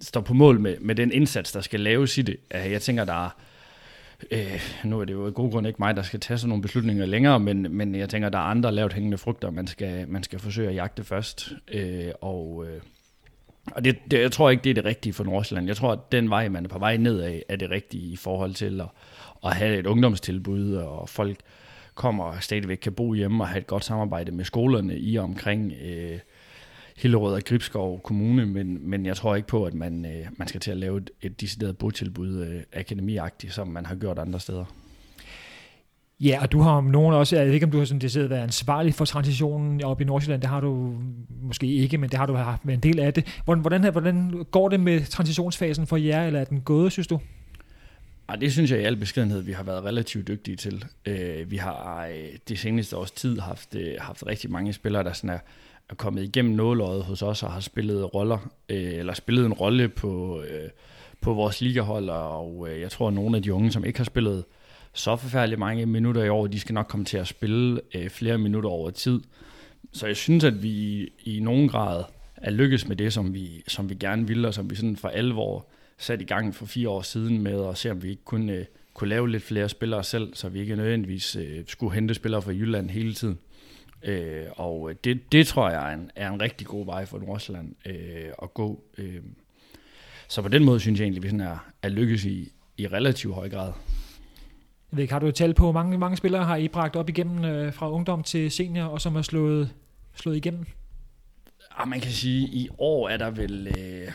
står 0.00 0.20
på 0.20 0.34
mål 0.34 0.60
med, 0.60 0.76
med 0.80 0.94
den 0.94 1.12
indsats, 1.12 1.52
der 1.52 1.60
skal 1.60 1.80
laves 1.80 2.18
i 2.18 2.22
det. 2.22 2.36
Øh, 2.54 2.72
jeg 2.72 2.82
tænker, 2.82 3.04
der 3.04 3.24
er 3.24 3.30
Øh, 4.30 4.60
nu 4.84 5.00
er 5.00 5.04
det 5.04 5.12
jo 5.12 5.28
i 5.28 5.30
god 5.30 5.50
grund 5.50 5.66
ikke 5.66 5.76
mig, 5.78 5.96
der 5.96 6.02
skal 6.02 6.20
tage 6.20 6.38
sådan 6.38 6.48
nogle 6.48 6.62
beslutninger 6.62 7.06
længere, 7.06 7.40
men, 7.40 7.66
men 7.70 7.94
jeg 7.94 8.08
tænker, 8.08 8.28
der 8.28 8.38
er 8.38 8.42
andre 8.42 8.72
lavt 8.72 8.92
hængende 8.92 9.18
frugter, 9.18 9.50
man 9.50 9.66
skal, 9.66 10.08
man 10.08 10.22
skal 10.22 10.38
forsøge 10.38 10.68
at 10.68 10.74
jagte 10.74 11.04
først. 11.04 11.52
Øh, 11.72 12.10
og 12.20 12.66
øh, 12.68 12.80
og 13.72 13.84
det, 13.84 13.98
det, 14.10 14.20
jeg 14.20 14.32
tror 14.32 14.50
ikke, 14.50 14.64
det 14.64 14.70
er 14.70 14.74
det 14.74 14.84
rigtige 14.84 15.12
for 15.12 15.24
Nordsjælland. 15.24 15.66
Jeg 15.66 15.76
tror, 15.76 15.92
at 15.92 16.12
den 16.12 16.30
vej, 16.30 16.48
man 16.48 16.64
er 16.64 16.68
på 16.68 16.78
vej 16.78 16.96
nedad, 16.96 17.40
er 17.48 17.56
det 17.56 17.70
rigtige 17.70 18.12
i 18.12 18.16
forhold 18.16 18.54
til 18.54 18.80
at, 18.80 18.86
at 19.44 19.56
have 19.56 19.78
et 19.78 19.86
ungdomstilbud, 19.86 20.74
og 20.74 21.08
folk 21.08 21.38
kommer 21.94 22.24
og 22.24 22.42
stadigvæk 22.42 22.76
kan 22.76 22.92
bo 22.92 23.14
hjemme 23.14 23.44
og 23.44 23.48
have 23.48 23.58
et 23.58 23.66
godt 23.66 23.84
samarbejde 23.84 24.32
med 24.32 24.44
skolerne 24.44 24.98
i 24.98 25.16
og 25.16 25.24
omkring 25.24 25.72
øh, 25.84 26.18
Hillerød 26.98 27.34
og 27.34 27.42
Gribskov 27.44 28.00
Kommune, 28.02 28.46
men, 28.46 28.90
men 28.90 29.06
jeg 29.06 29.16
tror 29.16 29.36
ikke 29.36 29.48
på, 29.48 29.64
at 29.64 29.74
man, 29.74 30.04
øh, 30.04 30.26
man 30.36 30.48
skal 30.48 30.60
til 30.60 30.70
at 30.70 30.76
lave 30.76 30.98
et, 30.98 31.10
et 31.22 31.40
decideret 31.40 31.78
botilbud 31.78 32.44
øh, 32.44 32.62
akademiagtigt, 32.72 33.52
som 33.52 33.68
man 33.68 33.86
har 33.86 33.94
gjort 33.94 34.18
andre 34.18 34.40
steder. 34.40 34.64
Ja, 36.20 36.38
og 36.42 36.52
du 36.52 36.60
har 36.60 36.80
nogen 36.80 37.14
også, 37.14 37.36
jeg 37.36 37.46
ved 37.46 37.54
ikke 37.54 37.66
om 37.66 37.72
du 37.72 37.78
har 37.78 37.84
sådan 37.84 38.00
decideret 38.00 38.30
været 38.30 38.42
ansvarlig 38.42 38.94
for 38.94 39.04
transitionen 39.04 39.84
oppe 39.84 40.04
i 40.04 40.06
Nordsjælland, 40.06 40.42
det 40.42 40.50
har 40.50 40.60
du 40.60 40.94
måske 41.42 41.66
ikke, 41.66 41.98
men 41.98 42.10
det 42.10 42.18
har 42.18 42.26
du 42.26 42.34
haft 42.34 42.64
med 42.64 42.74
en 42.74 42.80
del 42.80 42.98
af 42.98 43.14
det. 43.14 43.40
Hvordan, 43.44 43.60
hvordan, 43.60 43.92
hvordan 43.92 44.46
går 44.50 44.68
det 44.68 44.80
med 44.80 45.04
transitionsfasen 45.04 45.86
for 45.86 45.96
jer, 45.96 46.26
eller 46.26 46.40
er 46.40 46.44
den 46.44 46.60
gået, 46.60 46.92
synes 46.92 47.06
du? 47.06 47.20
Ja, 48.30 48.36
det 48.36 48.52
synes 48.52 48.70
jeg 48.70 48.80
i 48.80 48.84
al 48.84 48.96
beskedenhed, 48.96 49.42
vi 49.42 49.52
har 49.52 49.62
været 49.62 49.84
relativt 49.84 50.28
dygtige 50.28 50.56
til. 50.56 50.84
Øh, 51.06 51.50
vi 51.50 51.56
har 51.56 52.06
øh, 52.06 52.28
det 52.48 52.58
seneste 52.58 52.96
års 52.96 53.10
tid 53.10 53.38
haft, 53.38 53.74
øh, 53.74 53.94
haft 54.00 54.26
rigtig 54.26 54.50
mange 54.50 54.72
spillere, 54.72 55.04
der 55.04 55.12
sådan 55.12 55.30
er, 55.30 55.38
er 55.90 55.94
kommet 55.94 56.22
igennem 56.22 56.54
nåløjet 56.54 57.04
hos 57.04 57.22
os 57.22 57.42
og 57.42 57.52
har 57.52 57.60
spillet 57.60 58.14
roller, 58.14 58.38
øh, 58.68 58.94
eller 58.94 59.14
spillet 59.14 59.46
en 59.46 59.52
rolle 59.52 59.88
på, 59.88 60.42
øh, 60.42 60.68
på 61.20 61.34
vores 61.34 61.60
ligahold, 61.60 62.08
og 62.08 62.68
øh, 62.70 62.80
jeg 62.80 62.90
tror, 62.90 63.08
at 63.08 63.14
nogle 63.14 63.36
af 63.36 63.42
de 63.42 63.52
unge, 63.52 63.72
som 63.72 63.84
ikke 63.84 63.98
har 63.98 64.04
spillet 64.04 64.44
så 64.92 65.16
forfærdeligt 65.16 65.58
mange 65.58 65.86
minutter 65.86 66.24
i 66.24 66.28
år, 66.28 66.46
de 66.46 66.60
skal 66.60 66.74
nok 66.74 66.86
komme 66.86 67.06
til 67.06 67.18
at 67.18 67.26
spille 67.26 67.80
øh, 67.94 68.10
flere 68.10 68.38
minutter 68.38 68.70
over 68.70 68.90
tid. 68.90 69.20
Så 69.92 70.06
jeg 70.06 70.16
synes, 70.16 70.44
at 70.44 70.62
vi 70.62 70.68
i, 70.68 71.08
i 71.24 71.40
nogen 71.40 71.68
grad 71.68 72.04
er 72.36 72.50
lykkes 72.50 72.88
med 72.88 72.96
det, 72.96 73.12
som 73.12 73.34
vi, 73.34 73.62
som 73.68 73.90
vi 73.90 73.94
gerne 73.94 74.26
ville, 74.26 74.48
og 74.48 74.54
som 74.54 74.70
vi 74.70 74.74
sådan 74.74 74.96
for 74.96 75.08
alvor 75.08 75.66
satte 75.98 76.24
i 76.24 76.26
gang 76.26 76.54
for 76.54 76.66
fire 76.66 76.88
år 76.88 77.02
siden 77.02 77.42
med 77.42 77.68
at 77.68 77.78
se, 77.78 77.90
om 77.90 78.02
vi 78.02 78.10
ikke 78.10 78.24
kunne, 78.24 78.52
øh, 78.52 78.64
kunne 78.94 79.08
lave 79.08 79.30
lidt 79.30 79.42
flere 79.42 79.68
spillere 79.68 80.04
selv, 80.04 80.34
så 80.34 80.48
vi 80.48 80.60
ikke 80.60 80.76
nødvendigvis 80.76 81.36
øh, 81.36 81.64
skulle 81.66 81.94
hente 81.94 82.14
spillere 82.14 82.42
fra 82.42 82.52
Jylland 82.52 82.90
hele 82.90 83.14
tiden. 83.14 83.38
Øh, 84.02 84.46
og 84.56 84.92
det, 85.04 85.32
det 85.32 85.46
tror 85.46 85.70
jeg 85.70 85.90
er 85.90 85.94
en, 85.94 86.10
er 86.16 86.30
en 86.30 86.42
rigtig 86.42 86.66
god 86.66 86.84
vej 86.84 87.06
for 87.06 87.18
Nordsjælland 87.18 87.74
øh, 87.86 88.32
at 88.42 88.54
gå. 88.54 88.84
Øh. 88.98 89.22
Så 90.28 90.42
på 90.42 90.48
den 90.48 90.64
måde 90.64 90.80
synes 90.80 91.00
jeg 91.00 91.04
egentlig, 91.04 91.20
at 91.20 91.22
vi 91.22 91.28
sådan 91.28 91.40
er, 91.40 91.70
er 91.82 91.88
lykkes 91.88 92.24
i, 92.24 92.52
i 92.76 92.86
relativt 92.86 93.34
høj 93.34 93.48
grad. 93.48 93.72
Jeg 94.90 94.96
ved 94.96 95.02
ikke, 95.02 95.12
har 95.12 95.20
du 95.20 95.26
et 95.26 95.34
tal 95.34 95.54
på, 95.54 95.62
hvor 95.62 95.72
mange, 95.72 95.98
mange 95.98 96.16
spillere 96.16 96.44
har 96.44 96.56
I 96.56 96.68
bragt 96.68 96.96
op 96.96 97.08
igennem 97.08 97.44
øh, 97.44 97.72
fra 97.72 97.90
ungdom 97.90 98.22
til 98.22 98.50
senior, 98.50 98.84
og 98.84 99.00
som 99.00 99.14
har 99.14 99.22
slået, 99.22 99.70
slået 100.14 100.36
igennem? 100.36 100.66
Ja, 101.60 101.82
ah, 101.82 101.88
man 101.88 102.00
kan 102.00 102.10
sige, 102.10 102.44
at 102.44 102.54
i 102.54 102.68
år 102.78 103.08
er 103.08 103.16
der 103.16 103.30
vel... 103.30 103.66
Øh, 103.78 104.12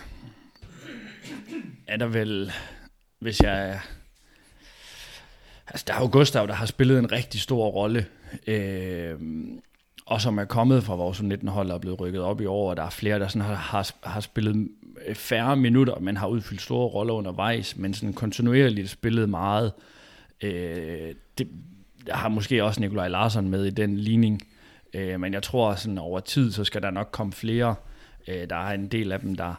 er 1.88 1.98
der 1.98 2.06
vel, 2.06 2.52
hvis 3.20 3.42
jeg... 3.42 3.80
Altså, 5.68 5.86
der 5.88 5.94
er 5.94 6.00
jo 6.00 6.10
Gustav, 6.12 6.48
der 6.48 6.54
har 6.54 6.66
spillet 6.66 7.00
en 7.00 7.12
rigtig 7.12 7.42
stor 7.42 7.68
rolle. 7.68 8.06
Øh, 8.48 9.16
og 10.06 10.22
som 10.22 10.38
er 10.38 10.46
kommet 10.46 10.84
fra 10.84 10.96
vores 10.96 11.20
19-hold 11.20 11.70
og 11.70 11.76
er 11.76 11.80
blevet 11.80 12.00
rykket 12.00 12.22
op 12.22 12.42
i 12.42 12.46
år, 12.46 12.70
og 12.70 12.78
der 12.78 12.84
er 12.84 12.90
flere, 12.90 13.20
der 13.20 13.28
sådan 13.28 13.48
har, 13.48 13.56
har, 13.56 13.92
har 14.04 14.20
spillet 14.20 14.68
øh, 15.08 15.16
færre 15.16 15.56
minutter, 15.56 16.00
men 16.00 16.18
har 16.18 16.28
udfyldt 16.28 16.62
store 16.62 16.88
roller 16.88 17.14
undervejs, 17.14 17.78
men 17.78 17.94
sådan 17.94 18.14
kontinuerligt 18.14 18.90
spillet 18.90 19.30
meget. 19.30 19.72
Øh, 20.42 21.14
det, 21.38 21.48
jeg 22.08 22.16
har 22.16 22.30
måske 22.30 22.64
også 22.64 22.82
Nikolaj 22.82 23.08
Larsson 23.08 23.50
med 23.50 23.66
i 23.66 23.70
den 23.70 23.98
ligning, 23.98 24.42
øh, 24.94 25.20
men 25.20 25.34
jeg 25.34 25.44
tror 25.44 25.76
sådan 25.76 25.98
over 25.98 26.20
tid, 26.20 26.52
så 26.52 26.64
skal 26.64 26.82
der 26.82 26.92
nok 26.92 27.10
komme 27.12 27.34
flere. 27.34 27.76
Øh, 28.28 28.50
der 28.50 28.56
er 28.56 28.74
en 28.74 28.88
del 28.88 29.12
af 29.12 29.20
dem, 29.20 29.36
der, 29.36 29.54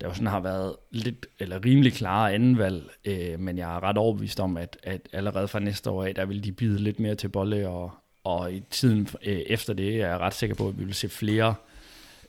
der 0.00 0.06
jo 0.08 0.14
sådan 0.14 0.26
har 0.26 0.40
været 0.40 0.76
lidt, 0.90 1.26
eller 1.38 1.64
rimelig 1.64 1.92
klare 1.92 2.32
andenvalg, 2.32 2.90
øh, 3.04 3.40
men 3.40 3.58
jeg 3.58 3.76
er 3.76 3.82
ret 3.82 3.98
overbevist 3.98 4.40
om, 4.40 4.56
at, 4.56 4.76
at 4.82 5.08
allerede 5.12 5.48
fra 5.48 5.58
næste 5.58 5.90
år 5.90 6.04
af, 6.04 6.14
der 6.14 6.24
vil 6.24 6.44
de 6.44 6.52
bide 6.52 6.78
lidt 6.78 7.00
mere 7.00 7.14
til 7.14 7.28
bolle, 7.28 7.68
og, 7.68 7.92
og 8.24 8.52
i 8.52 8.62
tiden 8.70 9.08
øh, 9.24 9.38
efter 9.46 9.74
det 9.74 10.00
er 10.00 10.08
jeg 10.08 10.18
ret 10.18 10.34
sikker 10.34 10.56
på, 10.56 10.68
at 10.68 10.78
vi 10.78 10.84
vil 10.84 10.94
se 10.94 11.08
flere 11.08 11.54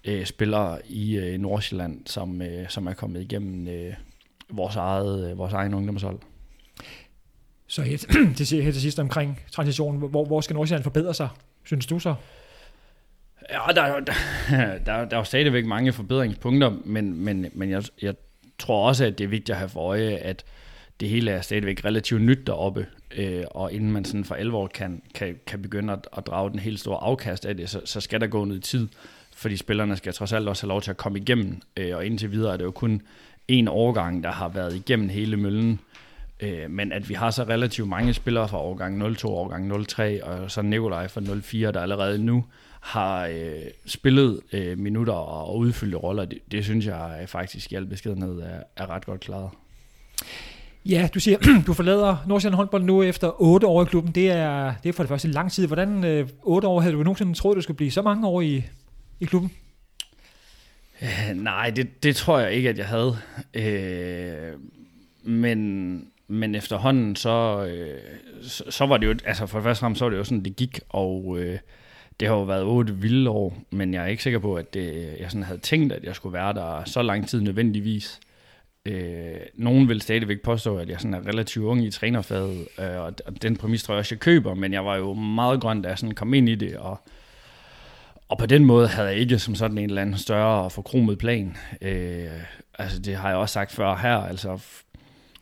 øh, 0.04 0.26
spillere 0.26 0.80
i 0.86 1.18
øh, 1.18 1.40
Nordsjælland, 1.40 2.08
som, 2.08 2.42
øh, 2.42 2.70
som 2.70 2.88
er 2.88 2.94
kommet 2.94 3.22
igennem 3.22 3.68
øh, 3.68 3.94
vores, 4.50 4.76
eget, 4.76 5.32
øh, 5.32 5.38
vores 5.38 5.54
egen 5.54 5.74
ungdomshold. 5.74 6.20
Så 7.68 7.82
helt, 7.82 8.08
til, 8.38 8.64
helt 8.64 8.74
til 8.74 8.82
sidst 8.82 9.00
omkring 9.00 9.40
transitionen, 9.52 10.10
hvor, 10.10 10.26
hvor 10.26 10.42
skal 10.42 10.54
Nordsjælland 10.54 10.84
forbedre 10.84 11.14
sig, 11.14 11.30
synes 11.66 11.86
du 11.86 12.00
så? 12.00 12.16
Ja, 13.50 13.60
der, 13.76 14.00
der, 14.00 14.14
der, 14.86 15.06
der 15.06 15.16
er 15.16 15.18
jo 15.18 15.24
stadigvæk 15.24 15.66
mange 15.66 15.94
forbedringspunkter, 15.94 16.74
men, 16.86 17.24
men, 17.24 17.46
men 17.54 17.70
jeg, 17.70 17.84
jeg 18.02 18.16
tror 18.60 18.88
også, 18.88 19.06
at 19.06 19.18
det 19.18 19.24
er 19.24 19.28
vigtigt 19.28 19.50
at 19.50 19.58
have 19.58 19.70
for 19.70 19.80
øje, 19.80 20.16
at 20.16 20.46
det 21.02 21.10
hele 21.10 21.32
er 21.32 21.42
stadigvæk 21.42 21.86
relativt 21.86 22.22
nyt 22.22 22.48
deroppe, 22.48 22.88
øh, 23.18 23.44
og 23.52 23.74
inden 23.74 23.92
man 23.92 24.06
sådan 24.06 24.26
for 24.26 24.36
alvor 24.36 24.68
kan, 24.68 25.02
kan, 25.14 25.40
kan 25.48 25.62
begynde 25.62 25.94
at, 25.94 26.08
at 26.18 26.28
drage 26.28 26.52
den 26.52 26.60
helt 26.60 26.80
store 26.80 26.98
afkast 26.98 27.46
af 27.46 27.58
det, 27.58 27.70
så, 27.70 27.82
så 27.86 28.02
skal 28.02 28.22
der 28.22 28.28
gå 28.28 28.46
noget 28.46 28.64
tid, 28.64 28.88
fordi 29.36 29.58
spillerne 29.58 29.98
skal 29.98 30.14
trods 30.14 30.34
alt 30.34 30.48
også 30.48 30.64
have 30.64 30.70
lov 30.70 30.82
til 30.82 30.92
at 30.92 30.98
komme 30.98 31.20
igennem, 31.20 31.62
øh, 31.78 31.96
og 31.96 32.06
indtil 32.06 32.32
videre 32.32 32.54
er 32.54 32.58
det 32.58 32.64
jo 32.64 32.72
kun 32.72 33.02
en 33.48 33.68
årgang, 33.68 34.24
der 34.24 34.32
har 34.32 34.50
været 34.50 34.76
igennem 34.76 35.10
hele 35.10 35.38
møllen, 35.38 35.80
øh, 36.40 36.70
men 36.70 36.92
at 36.92 37.10
vi 37.10 37.14
har 37.14 37.32
så 37.32 37.44
relativt 37.44 37.90
mange 37.90 38.14
spillere 38.14 38.48
fra 38.48 38.58
årgang 38.58 39.18
02, 39.18 39.36
årgang 39.36 39.88
03, 39.88 40.24
og 40.24 40.52
så 40.52 40.62
Nikolaj 40.62 41.08
fra 41.08 41.22
04, 41.42 41.72
der 41.72 41.82
allerede 41.82 42.18
nu 42.24 42.46
har 42.80 43.26
øh, 43.26 43.62
spillet 43.86 44.40
øh, 44.54 44.78
minutter 44.78 45.14
og 45.14 45.58
udfyldte 45.58 45.98
roller, 45.98 46.26
det, 46.26 46.40
det 46.52 46.64
synes 46.64 46.86
jeg 46.86 47.24
faktisk 47.28 47.72
i 47.72 47.76
al 47.76 47.86
beskedenhed 47.86 48.40
er, 48.40 48.64
er 48.76 48.90
ret 48.90 49.06
godt 49.06 49.22
klaret. 49.22 49.50
Ja, 50.86 51.10
du 51.14 51.20
siger, 51.20 51.38
du 51.68 51.74
forlader 51.74 52.18
Nordsjælland 52.28 52.56
håndbold 52.56 52.84
nu 52.84 53.04
efter 53.04 53.42
8 53.42 53.68
år 53.68 53.82
i 53.82 53.86
klubben. 53.86 54.16
Det 54.16 54.32
er, 54.32 54.74
det 54.84 54.90
er 54.90 54.94
for 54.94 55.04
det 55.04 55.10
første 55.10 55.28
lang 55.28 55.52
tid. 55.52 55.68
Hvordan 55.68 56.04
øh, 56.04 56.30
8 56.44 56.68
år 56.68 56.80
havde 56.82 56.94
du 56.94 57.04
nogensinde 57.04 57.34
troet, 57.34 57.56
du 57.56 57.62
skulle 57.62 57.78
blive 57.78 57.92
så 57.92 58.02
mange 58.02 58.28
år 58.28 58.42
i, 58.42 58.64
i 59.20 59.26
klubben? 59.26 59.52
Øh, 61.02 61.36
nej, 61.36 61.70
det, 61.70 62.04
det 62.04 62.16
tror 62.16 62.40
jeg 62.40 62.52
ikke, 62.52 62.70
at 62.70 62.78
jeg 62.78 62.88
havde. 62.88 63.18
Øh, 63.54 64.60
men, 65.24 66.08
men 66.28 66.56
efterhånden, 66.56 67.16
så, 67.16 67.66
øh, 67.66 68.00
så, 68.42 68.64
så 68.70 68.86
var 68.86 68.98
det 68.98 69.08
jo, 69.08 69.16
altså 69.26 69.46
for 69.46 69.58
det 69.58 69.64
første 69.64 69.80
frem, 69.80 69.96
så 69.96 70.06
var 70.06 70.10
det 70.10 70.18
jo 70.18 70.24
sådan, 70.24 70.44
det 70.44 70.56
gik, 70.56 70.80
og 70.90 71.38
øh, 71.40 71.60
det 72.20 72.28
har 72.28 72.36
jo 72.36 72.44
været 72.44 72.64
otte 72.64 72.96
vilde 72.96 73.30
år, 73.30 73.58
men 73.72 73.94
jeg 73.94 74.04
er 74.04 74.08
ikke 74.08 74.24
sikker 74.24 74.40
på, 74.40 74.56
at 74.56 74.74
det, 74.74 75.16
jeg 75.20 75.32
sådan 75.32 75.44
havde 75.44 75.60
tænkt, 75.60 75.94
at 75.94 76.04
jeg 76.04 76.16
skulle 76.16 76.34
være 76.34 76.54
der 76.54 76.84
så 76.86 77.02
lang 77.02 77.28
tid 77.28 77.42
nødvendigvis. 77.42 78.20
Øh, 78.24 78.31
Øh, 78.86 79.36
nogen 79.54 79.90
vil 79.90 80.02
stadigvæk 80.02 80.42
påstå, 80.42 80.78
at 80.78 80.90
jeg 80.90 81.00
sådan 81.00 81.14
er 81.14 81.28
relativt 81.28 81.66
ung 81.66 81.86
i 81.86 81.92
trænerfaget, 81.92 82.68
øh, 82.80 83.00
og 83.00 83.42
den 83.42 83.58
præmis 83.58 83.84
tror 83.84 83.94
jeg 83.94 84.00
også, 84.00 84.16
jeg 84.16 84.20
køber, 84.20 84.54
men 84.54 84.74
jeg 84.74 84.86
var 84.86 84.96
jo 84.96 85.14
meget 85.14 85.62
grøn, 85.62 85.82
da 85.82 85.90
jeg 85.90 85.98
sådan 85.98 86.16
kom 86.16 86.34
ind 86.34 86.50
i 86.50 86.56
det, 86.56 86.78
og, 86.78 87.02
og 88.30 88.38
på 88.38 88.46
den 88.46 88.66
måde 88.66 88.88
havde 88.88 89.08
jeg 89.08 89.18
ikke 89.18 89.40
som 89.40 89.56
sådan 89.56 89.78
en 89.78 89.90
eller 89.90 90.02
anden 90.02 90.18
større 90.18 90.64
og 90.64 90.72
forkromet 90.72 91.18
plan. 91.18 91.58
Øh, 91.82 92.28
altså 92.80 93.00
det 93.00 93.16
har 93.16 93.30
jeg 93.30 93.38
også 93.38 93.54
sagt 93.54 93.72
før 93.72 93.96
her, 93.96 94.16
altså 94.16 94.60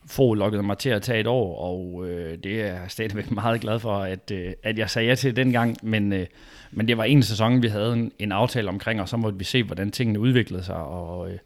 få 0.08 0.34
lukkede 0.34 0.63
mig 0.63 0.77
til 0.77 0.89
at 0.89 1.01
tage 1.01 1.19
et 1.19 1.27
år, 1.27 1.60
og 1.60 2.10
øh, 2.10 2.38
det 2.43 2.62
er 2.62 2.65
jeg 2.65 2.81
stadigvæk 2.88 3.31
meget 3.41 3.62
glad 3.62 3.79
for, 3.79 3.98
at, 3.98 4.31
øh, 4.31 4.53
at 4.63 4.77
jeg 4.77 4.89
sagde 4.89 5.08
ja 5.08 5.15
til 5.15 5.36
dengang, 5.36 5.77
men, 5.84 6.13
øh, 6.13 6.27
men 6.72 6.88
det 6.88 6.98
var 6.98 7.03
en 7.03 7.24
sæson, 7.24 7.62
vi 7.62 7.67
havde 7.67 7.93
en, 7.93 8.12
en 8.19 8.31
aftale 8.31 8.69
omkring, 8.69 9.01
og 9.01 9.10
så 9.10 9.17
måtte 9.17 9.38
vi 9.38 9.43
se, 9.43 9.63
hvordan 9.63 9.91
tingene 9.91 10.19
udviklede 10.19 10.63
sig, 10.63 10.75
og 10.75 11.31
øh, 11.31 11.38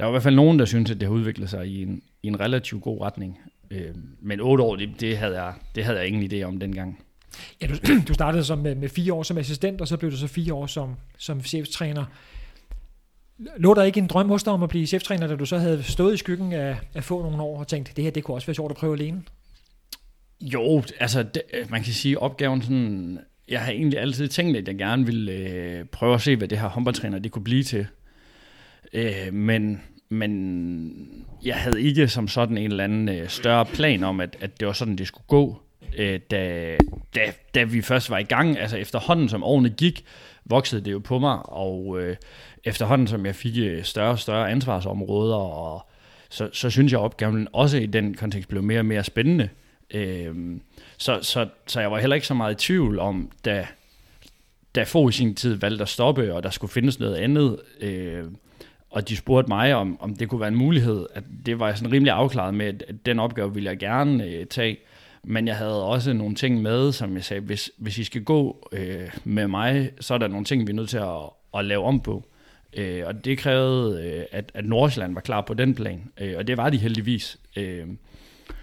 der 0.00 0.06
var 0.06 0.12
i 0.12 0.14
hvert 0.14 0.22
fald 0.22 0.34
nogen, 0.34 0.58
der 0.58 0.64
syntes, 0.64 0.90
at 0.90 1.00
det 1.00 1.08
har 1.08 1.14
udviklet 1.14 1.50
sig 1.50 1.66
i 1.66 1.82
en, 1.82 2.02
i 2.22 2.26
en 2.26 2.40
relativt 2.40 2.82
god 2.82 3.00
retning. 3.00 3.38
Øh, 3.70 3.94
men 4.20 4.40
otte 4.40 4.64
år, 4.64 4.76
det, 4.76 5.00
det, 5.00 5.18
havde 5.18 5.42
jeg, 5.42 5.54
det 5.74 5.84
havde 5.84 5.98
jeg 5.98 6.06
ingen 6.06 6.32
idé 6.32 6.42
om 6.42 6.60
dengang. 6.60 7.00
Ja, 7.62 7.66
du, 7.66 7.74
du 8.08 8.14
startede 8.14 8.44
som 8.44 8.58
med, 8.58 8.74
med 8.74 8.88
fire 8.88 9.12
år 9.12 9.22
som 9.22 9.38
assistent, 9.38 9.80
og 9.80 9.88
så 9.88 9.96
blev 9.96 10.10
du 10.10 10.16
så 10.16 10.26
fire 10.26 10.54
år 10.54 10.66
som, 10.66 10.96
som 11.18 11.42
cheftræner. 11.42 12.04
Lå 13.56 13.74
der 13.74 13.82
ikke 13.82 14.00
en 14.00 14.06
drøm 14.06 14.28
hos 14.28 14.42
dig 14.42 14.52
om 14.52 14.62
at 14.62 14.68
blive 14.68 14.86
cheftræner, 14.86 15.26
da 15.26 15.36
du 15.36 15.46
så 15.46 15.58
havde 15.58 15.82
stået 15.82 16.14
i 16.14 16.16
skyggen 16.16 16.52
af, 16.52 16.76
af 16.94 17.04
få 17.04 17.22
nogle 17.22 17.42
år 17.42 17.58
og 17.58 17.68
tænkt, 17.68 17.92
det 17.96 18.04
her 18.04 18.10
det 18.10 18.24
kunne 18.24 18.36
også 18.36 18.46
være 18.46 18.54
sjovt 18.54 18.70
at 18.70 18.76
prøve 18.76 18.94
alene? 18.94 19.22
Jo, 20.40 20.82
altså 21.00 21.22
det, 21.22 21.42
man 21.70 21.82
kan 21.82 21.92
sige, 21.92 22.18
opgaven 22.18 22.62
sådan, 22.62 23.18
jeg 23.48 23.60
har 23.60 23.72
egentlig 23.72 23.98
altid 23.98 24.28
tænkt, 24.28 24.56
at 24.56 24.68
jeg 24.68 24.78
gerne 24.78 25.06
ville 25.06 25.32
øh, 25.32 25.84
prøve 25.84 26.14
at 26.14 26.20
se, 26.20 26.36
hvad 26.36 26.48
det 26.48 26.58
her 26.58 26.68
håndboldtræner 26.68 27.18
det 27.18 27.30
kunne 27.30 27.44
blive 27.44 27.62
til. 27.62 27.86
Øh, 28.92 29.32
men, 29.32 29.82
men 30.08 31.24
jeg 31.44 31.56
havde 31.56 31.82
ikke 31.82 32.08
som 32.08 32.28
sådan 32.28 32.58
en 32.58 32.70
eller 32.70 32.84
anden 32.84 33.08
øh, 33.08 33.28
større 33.28 33.66
plan 33.66 34.04
om, 34.04 34.20
at, 34.20 34.36
at 34.40 34.60
det 34.60 34.66
var 34.66 34.72
sådan, 34.72 34.96
det 34.96 35.06
skulle 35.06 35.26
gå. 35.28 35.62
Øh, 35.96 36.20
da, 36.30 36.76
da, 37.14 37.32
da 37.54 37.64
vi 37.64 37.82
først 37.82 38.10
var 38.10 38.18
i 38.18 38.22
gang, 38.22 38.58
altså 38.58 38.76
efterhånden 38.76 39.28
som 39.28 39.44
årene 39.44 39.70
gik, 39.70 40.04
voksede 40.44 40.84
det 40.84 40.92
jo 40.92 40.98
på 40.98 41.18
mig, 41.18 41.38
og 41.48 42.00
øh, 42.00 42.16
efterhånden 42.64 43.06
som 43.06 43.26
jeg 43.26 43.34
fik 43.34 43.58
øh, 43.58 43.84
større 43.84 44.10
og 44.10 44.18
større 44.18 44.50
ansvarsområder, 44.50 45.36
og 45.36 45.86
så, 46.28 46.48
så 46.52 46.70
synes 46.70 46.92
jeg, 46.92 47.00
at 47.00 47.04
opgaven 47.04 47.48
også 47.52 47.76
i 47.78 47.86
den 47.86 48.14
kontekst 48.14 48.48
blev 48.48 48.62
mere 48.62 48.78
og 48.78 48.86
mere 48.86 49.04
spændende. 49.04 49.48
Øh, 49.90 50.34
så, 50.96 51.18
så, 51.22 51.48
så 51.66 51.80
jeg 51.80 51.90
var 51.90 51.98
heller 51.98 52.14
ikke 52.14 52.26
så 52.26 52.34
meget 52.34 52.52
i 52.52 52.66
tvivl 52.66 52.98
om, 52.98 53.30
da, 53.44 53.66
da 54.74 54.82
få 54.82 55.08
i 55.08 55.12
sin 55.12 55.34
tid 55.34 55.54
valgte 55.54 55.82
at 55.82 55.88
stoppe, 55.88 56.34
og 56.34 56.42
der 56.42 56.50
skulle 56.50 56.72
findes 56.72 56.98
noget 56.98 57.16
andet, 57.16 57.60
øh, 57.80 58.24
og 58.90 59.08
de 59.08 59.16
spurgte 59.16 59.48
mig, 59.48 59.74
om, 59.74 59.96
om 60.00 60.16
det 60.16 60.28
kunne 60.28 60.40
være 60.40 60.48
en 60.48 60.56
mulighed, 60.56 61.06
at 61.14 61.24
det 61.46 61.58
var 61.58 61.66
jeg 61.66 61.78
sådan 61.78 61.92
rimelig 61.92 62.12
afklaret 62.12 62.54
med, 62.54 62.66
at 62.66 62.82
den 63.06 63.18
opgave 63.18 63.54
ville 63.54 63.70
jeg 63.70 63.78
gerne 63.78 64.24
øh, 64.24 64.46
tage, 64.46 64.78
men 65.24 65.46
jeg 65.46 65.56
havde 65.56 65.84
også 65.84 66.12
nogle 66.12 66.34
ting 66.34 66.62
med, 66.62 66.92
som 66.92 67.14
jeg 67.14 67.24
sagde, 67.24 67.40
hvis, 67.40 67.70
hvis 67.78 67.98
I 67.98 68.04
skal 68.04 68.24
gå 68.24 68.68
øh, 68.72 69.10
med 69.24 69.48
mig, 69.48 69.90
så 70.00 70.14
er 70.14 70.18
der 70.18 70.28
nogle 70.28 70.44
ting, 70.44 70.66
vi 70.66 70.72
er 70.72 70.76
nødt 70.76 70.88
til 70.88 70.98
at, 70.98 71.30
at 71.54 71.64
lave 71.64 71.84
om 71.84 72.00
på. 72.00 72.26
Øh, 72.76 73.02
og 73.06 73.24
det 73.24 73.38
krævede, 73.38 74.06
øh, 74.06 74.24
at, 74.32 74.52
at 74.54 74.66
Nordsjælland 74.66 75.14
var 75.14 75.20
klar 75.20 75.40
på 75.40 75.54
den 75.54 75.74
plan, 75.74 76.10
øh, 76.20 76.34
og 76.36 76.46
det 76.46 76.56
var 76.56 76.70
de 76.70 76.78
heldigvis. 76.78 77.38
Øh, 77.56 77.86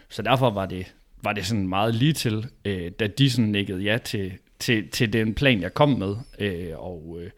så 0.10 0.22
derfor 0.22 0.50
var 0.50 0.65
det, 0.65 0.93
var 1.24 1.34
det 1.34 1.46
sådan 1.46 1.67
meget 1.67 1.96
lige 1.96 2.13
til, 2.13 2.46
øh, 2.65 2.91
da 3.00 3.07
de 3.07 3.29
sådan 3.29 3.51
nikkede 3.51 3.84
ja 3.84 3.98
til, 3.98 4.34
til, 4.60 4.89
til 4.89 5.13
den 5.13 5.34
plan, 5.34 5.62
jeg 5.62 5.74
kom 5.74 5.89
med. 5.89 6.15
Øh, 6.39 6.69
og, 6.75 7.17
øh, 7.22 7.29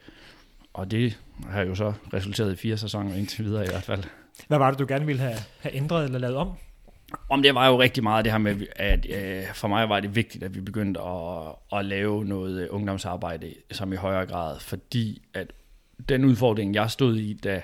og 0.80 0.92
det 0.92 1.20
har 1.50 1.62
jo 1.62 1.76
så 1.76 1.94
resulteret 2.14 2.54
i 2.54 2.56
fire 2.56 2.78
sæsoner 2.78 3.16
indtil 3.16 3.46
videre 3.46 3.66
i 3.66 3.68
hvert 3.68 3.84
fald. 3.84 4.04
Hvad 4.48 4.58
var 4.58 4.72
det, 4.72 4.80
du 4.80 4.86
gerne 4.88 5.06
ville 5.06 5.22
have, 5.22 5.38
have 5.60 5.76
ændret 5.76 6.06
eller 6.06 6.20
lavet 6.20 6.36
om? 6.36 6.52
Om 7.30 7.42
det 7.42 7.56
var 7.56 7.68
jo 7.68 7.80
rigtig 7.80 8.04
meget 8.04 8.26
det 8.26 8.32
her 8.32 8.40
med, 8.40 8.68
at 8.76 9.06
øh, 9.10 9.54
for 9.54 9.68
mig 9.68 9.90
var 9.90 10.00
det 10.00 10.16
vigtigt, 10.16 10.44
at 10.44 10.56
vi 10.56 10.62
begyndte 10.62 11.00
at, 11.02 11.80
at 11.80 11.86
lave 11.86 12.26
noget 12.26 12.70
ungdomsarbejde, 12.70 13.54
som 13.72 13.94
i 13.94 13.96
højere 13.96 14.26
grad, 14.26 14.60
fordi 14.60 15.22
at 15.34 15.54
den 16.10 16.26
udfordring, 16.26 16.76
jeg 16.76 16.92
stod 16.92 17.16
i, 17.16 17.34
da, 17.34 17.62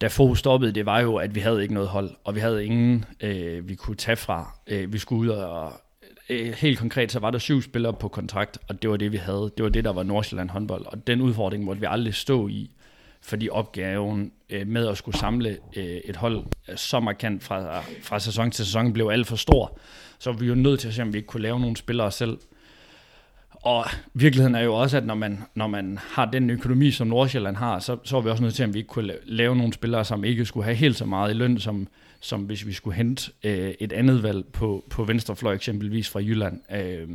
da 0.00 0.06
få 0.06 0.34
stoppede, 0.34 0.72
det 0.72 0.86
var 0.86 1.00
jo, 1.00 1.16
at 1.16 1.34
vi 1.34 1.40
havde 1.40 1.62
ikke 1.62 1.74
noget 1.74 1.88
hold, 1.88 2.10
og 2.24 2.34
vi 2.34 2.40
havde 2.40 2.64
ingen, 2.64 3.04
øh, 3.20 3.68
vi 3.68 3.74
kunne 3.74 3.96
tage 3.96 4.16
fra. 4.16 4.58
Øh, 4.66 4.92
vi 4.92 4.98
skulle 4.98 5.20
ud 5.20 5.28
og, 5.28 5.66
øh, 5.66 5.72
Øh, 6.28 6.52
helt 6.52 6.78
konkret, 6.78 7.12
så 7.12 7.18
var 7.18 7.30
der 7.30 7.38
syv 7.38 7.62
spillere 7.62 7.92
på 7.92 8.08
kontrakt, 8.08 8.58
og 8.68 8.82
det 8.82 8.90
var 8.90 8.96
det, 8.96 9.12
vi 9.12 9.16
havde. 9.16 9.50
Det 9.56 9.62
var 9.62 9.68
det, 9.68 9.84
der 9.84 9.92
var 9.92 10.02
Nordsjælland 10.02 10.50
håndbold, 10.50 10.86
og 10.86 11.06
den 11.06 11.20
udfordring 11.20 11.64
måtte 11.64 11.80
vi 11.80 11.86
aldrig 11.90 12.14
stå 12.14 12.48
i, 12.48 12.70
fordi 13.22 13.48
opgaven 13.48 14.32
øh, 14.50 14.66
med 14.66 14.88
at 14.88 14.96
skulle 14.96 15.18
samle 15.18 15.58
øh, 15.76 15.84
et 15.84 16.16
hold 16.16 16.44
så 16.76 17.00
markant 17.00 17.44
fra, 17.44 17.80
fra 18.02 18.18
sæson 18.18 18.50
til 18.50 18.66
sæson 18.66 18.92
blev 18.92 19.08
alt 19.08 19.26
for 19.26 19.36
stor. 19.36 19.78
Så 20.18 20.32
vi 20.32 20.46
jo 20.46 20.54
nødt 20.54 20.80
til 20.80 20.88
at 20.88 20.94
se, 20.94 21.02
om 21.02 21.12
vi 21.12 21.18
ikke 21.18 21.26
kunne 21.26 21.42
lave 21.42 21.60
nogle 21.60 21.76
spillere 21.76 22.12
selv. 22.12 22.38
Og 23.50 23.84
virkeligheden 24.14 24.54
er 24.54 24.60
jo 24.60 24.74
også, 24.74 24.96
at 24.96 25.06
når 25.06 25.14
man, 25.14 25.42
når 25.54 25.66
man 25.66 25.98
har 26.02 26.24
den 26.24 26.50
økonomi, 26.50 26.90
som 26.90 27.06
Nordsjælland 27.06 27.56
har, 27.56 27.78
så, 27.78 27.96
så 28.04 28.16
er 28.16 28.20
vi 28.20 28.30
også 28.30 28.42
nødt 28.42 28.54
til, 28.54 28.62
at 28.62 28.74
vi 28.74 28.78
ikke 28.78 28.88
kunne 28.88 29.14
lave 29.24 29.56
nogle 29.56 29.72
spillere, 29.72 30.04
som 30.04 30.24
ikke 30.24 30.44
skulle 30.44 30.64
have 30.64 30.76
helt 30.76 30.96
så 30.96 31.04
meget 31.04 31.30
i 31.30 31.34
løn, 31.34 31.58
som, 31.58 31.88
som 32.24 32.42
hvis 32.42 32.66
vi 32.66 32.72
skulle 32.72 32.96
hente 32.96 33.32
øh, 33.44 33.74
et 33.80 33.92
andet 33.92 34.22
valg 34.22 34.44
på, 34.46 34.84
på 34.90 35.04
venstrefløj, 35.04 35.54
eksempelvis 35.54 36.08
fra 36.08 36.20
Jylland. 36.20 36.60
Øh, 36.72 37.08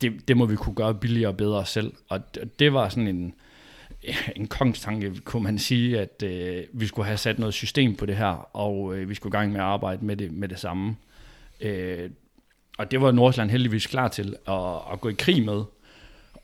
det, 0.00 0.28
det 0.28 0.36
må 0.36 0.46
vi 0.46 0.56
kunne 0.56 0.74
gøre 0.74 0.94
billigere 0.94 1.30
og 1.30 1.36
bedre 1.36 1.66
selv. 1.66 1.92
Og 2.08 2.34
det, 2.34 2.58
det 2.58 2.72
var 2.72 2.88
sådan 2.88 3.08
en, 3.08 3.34
en 4.36 4.46
kongstanke, 4.46 5.12
kunne 5.24 5.42
man 5.42 5.58
sige, 5.58 6.00
at 6.00 6.22
øh, 6.22 6.64
vi 6.72 6.86
skulle 6.86 7.06
have 7.06 7.18
sat 7.18 7.38
noget 7.38 7.54
system 7.54 7.96
på 7.96 8.06
det 8.06 8.16
her, 8.16 8.56
og 8.56 8.96
øh, 8.96 9.08
vi 9.08 9.14
skulle 9.14 9.38
gang 9.38 9.52
med 9.52 9.60
at 9.60 9.66
arbejde 9.66 10.04
med 10.04 10.16
det, 10.16 10.32
med 10.32 10.48
det 10.48 10.58
samme. 10.58 10.96
Øh, 11.60 12.10
og 12.78 12.90
det 12.90 13.00
var 13.00 13.10
Nordsjælland 13.10 13.50
heldigvis 13.50 13.86
klar 13.86 14.08
til 14.08 14.36
at, 14.48 14.74
at 14.92 15.00
gå 15.00 15.08
i 15.08 15.14
krig 15.18 15.44
med. 15.44 15.62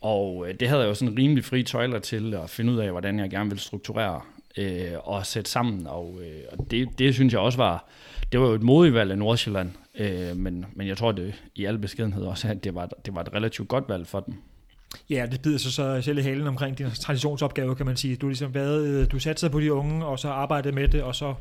Og 0.01 0.49
øh, 0.49 0.55
det 0.61 0.69
havde 0.69 0.81
jeg 0.81 0.89
jo 0.89 0.95
sådan 0.95 1.19
rimelig 1.19 1.45
fri 1.45 1.63
tøjler 1.63 1.99
til 1.99 2.35
at 2.35 2.51
finde 2.51 2.73
ud 2.73 2.79
af, 2.79 2.91
hvordan 2.91 3.19
jeg 3.19 3.31
gerne 3.31 3.51
ville 3.51 3.63
strukturere 3.63 4.21
øh, 4.59 4.93
og 5.03 5.27
sætte 5.27 5.51
sammen. 5.51 5.87
Og, 5.87 6.19
øh, 6.23 6.43
og 6.53 6.71
det, 6.71 6.89
det 6.99 7.15
synes 7.15 7.33
jeg 7.33 7.41
også 7.41 7.59
var, 7.59 7.89
det 8.33 8.41
var 8.41 8.47
jo 8.47 8.55
et 8.55 8.63
modigt 8.63 8.95
valg 8.95 9.11
af 9.11 9.19
Nordsjælland, 9.19 9.71
øh, 9.99 10.37
men, 10.37 10.67
men 10.75 10.87
jeg 10.87 10.97
tror 10.97 11.13
det 11.13 11.35
i 11.55 11.65
al 11.65 11.79
beskedenhed 11.79 12.23
også, 12.23 12.49
at 12.49 12.65
det 12.65 12.75
var, 12.75 12.87
det 13.07 13.15
var 13.15 13.21
et 13.21 13.35
relativt 13.35 13.69
godt 13.69 13.89
valg 13.89 14.07
for 14.07 14.21
dem. 14.21 14.35
Ja, 15.11 15.27
det 15.31 15.43
bider 15.43 15.59
sig 15.59 15.73
så 15.73 16.03
selv 16.03 16.19
i 16.19 16.23
halen 16.23 16.47
omkring 16.47 16.79
din 16.79 16.91
traditionsopgave, 16.91 17.75
kan 17.75 17.87
man 17.87 17.97
sige. 17.97 18.17
Du, 18.17 18.29
ligesom 18.29 18.55
været, 18.55 18.87
øh, 18.87 19.11
du 19.11 19.19
satte 19.19 19.41
sig 19.41 19.51
på 19.51 19.61
de 19.61 19.73
unge, 19.73 20.07
og 20.07 20.19
så 20.19 20.29
arbejdede 20.29 20.75
med 20.75 20.89
det, 20.89 21.03
og 21.03 21.15
så 21.15 21.35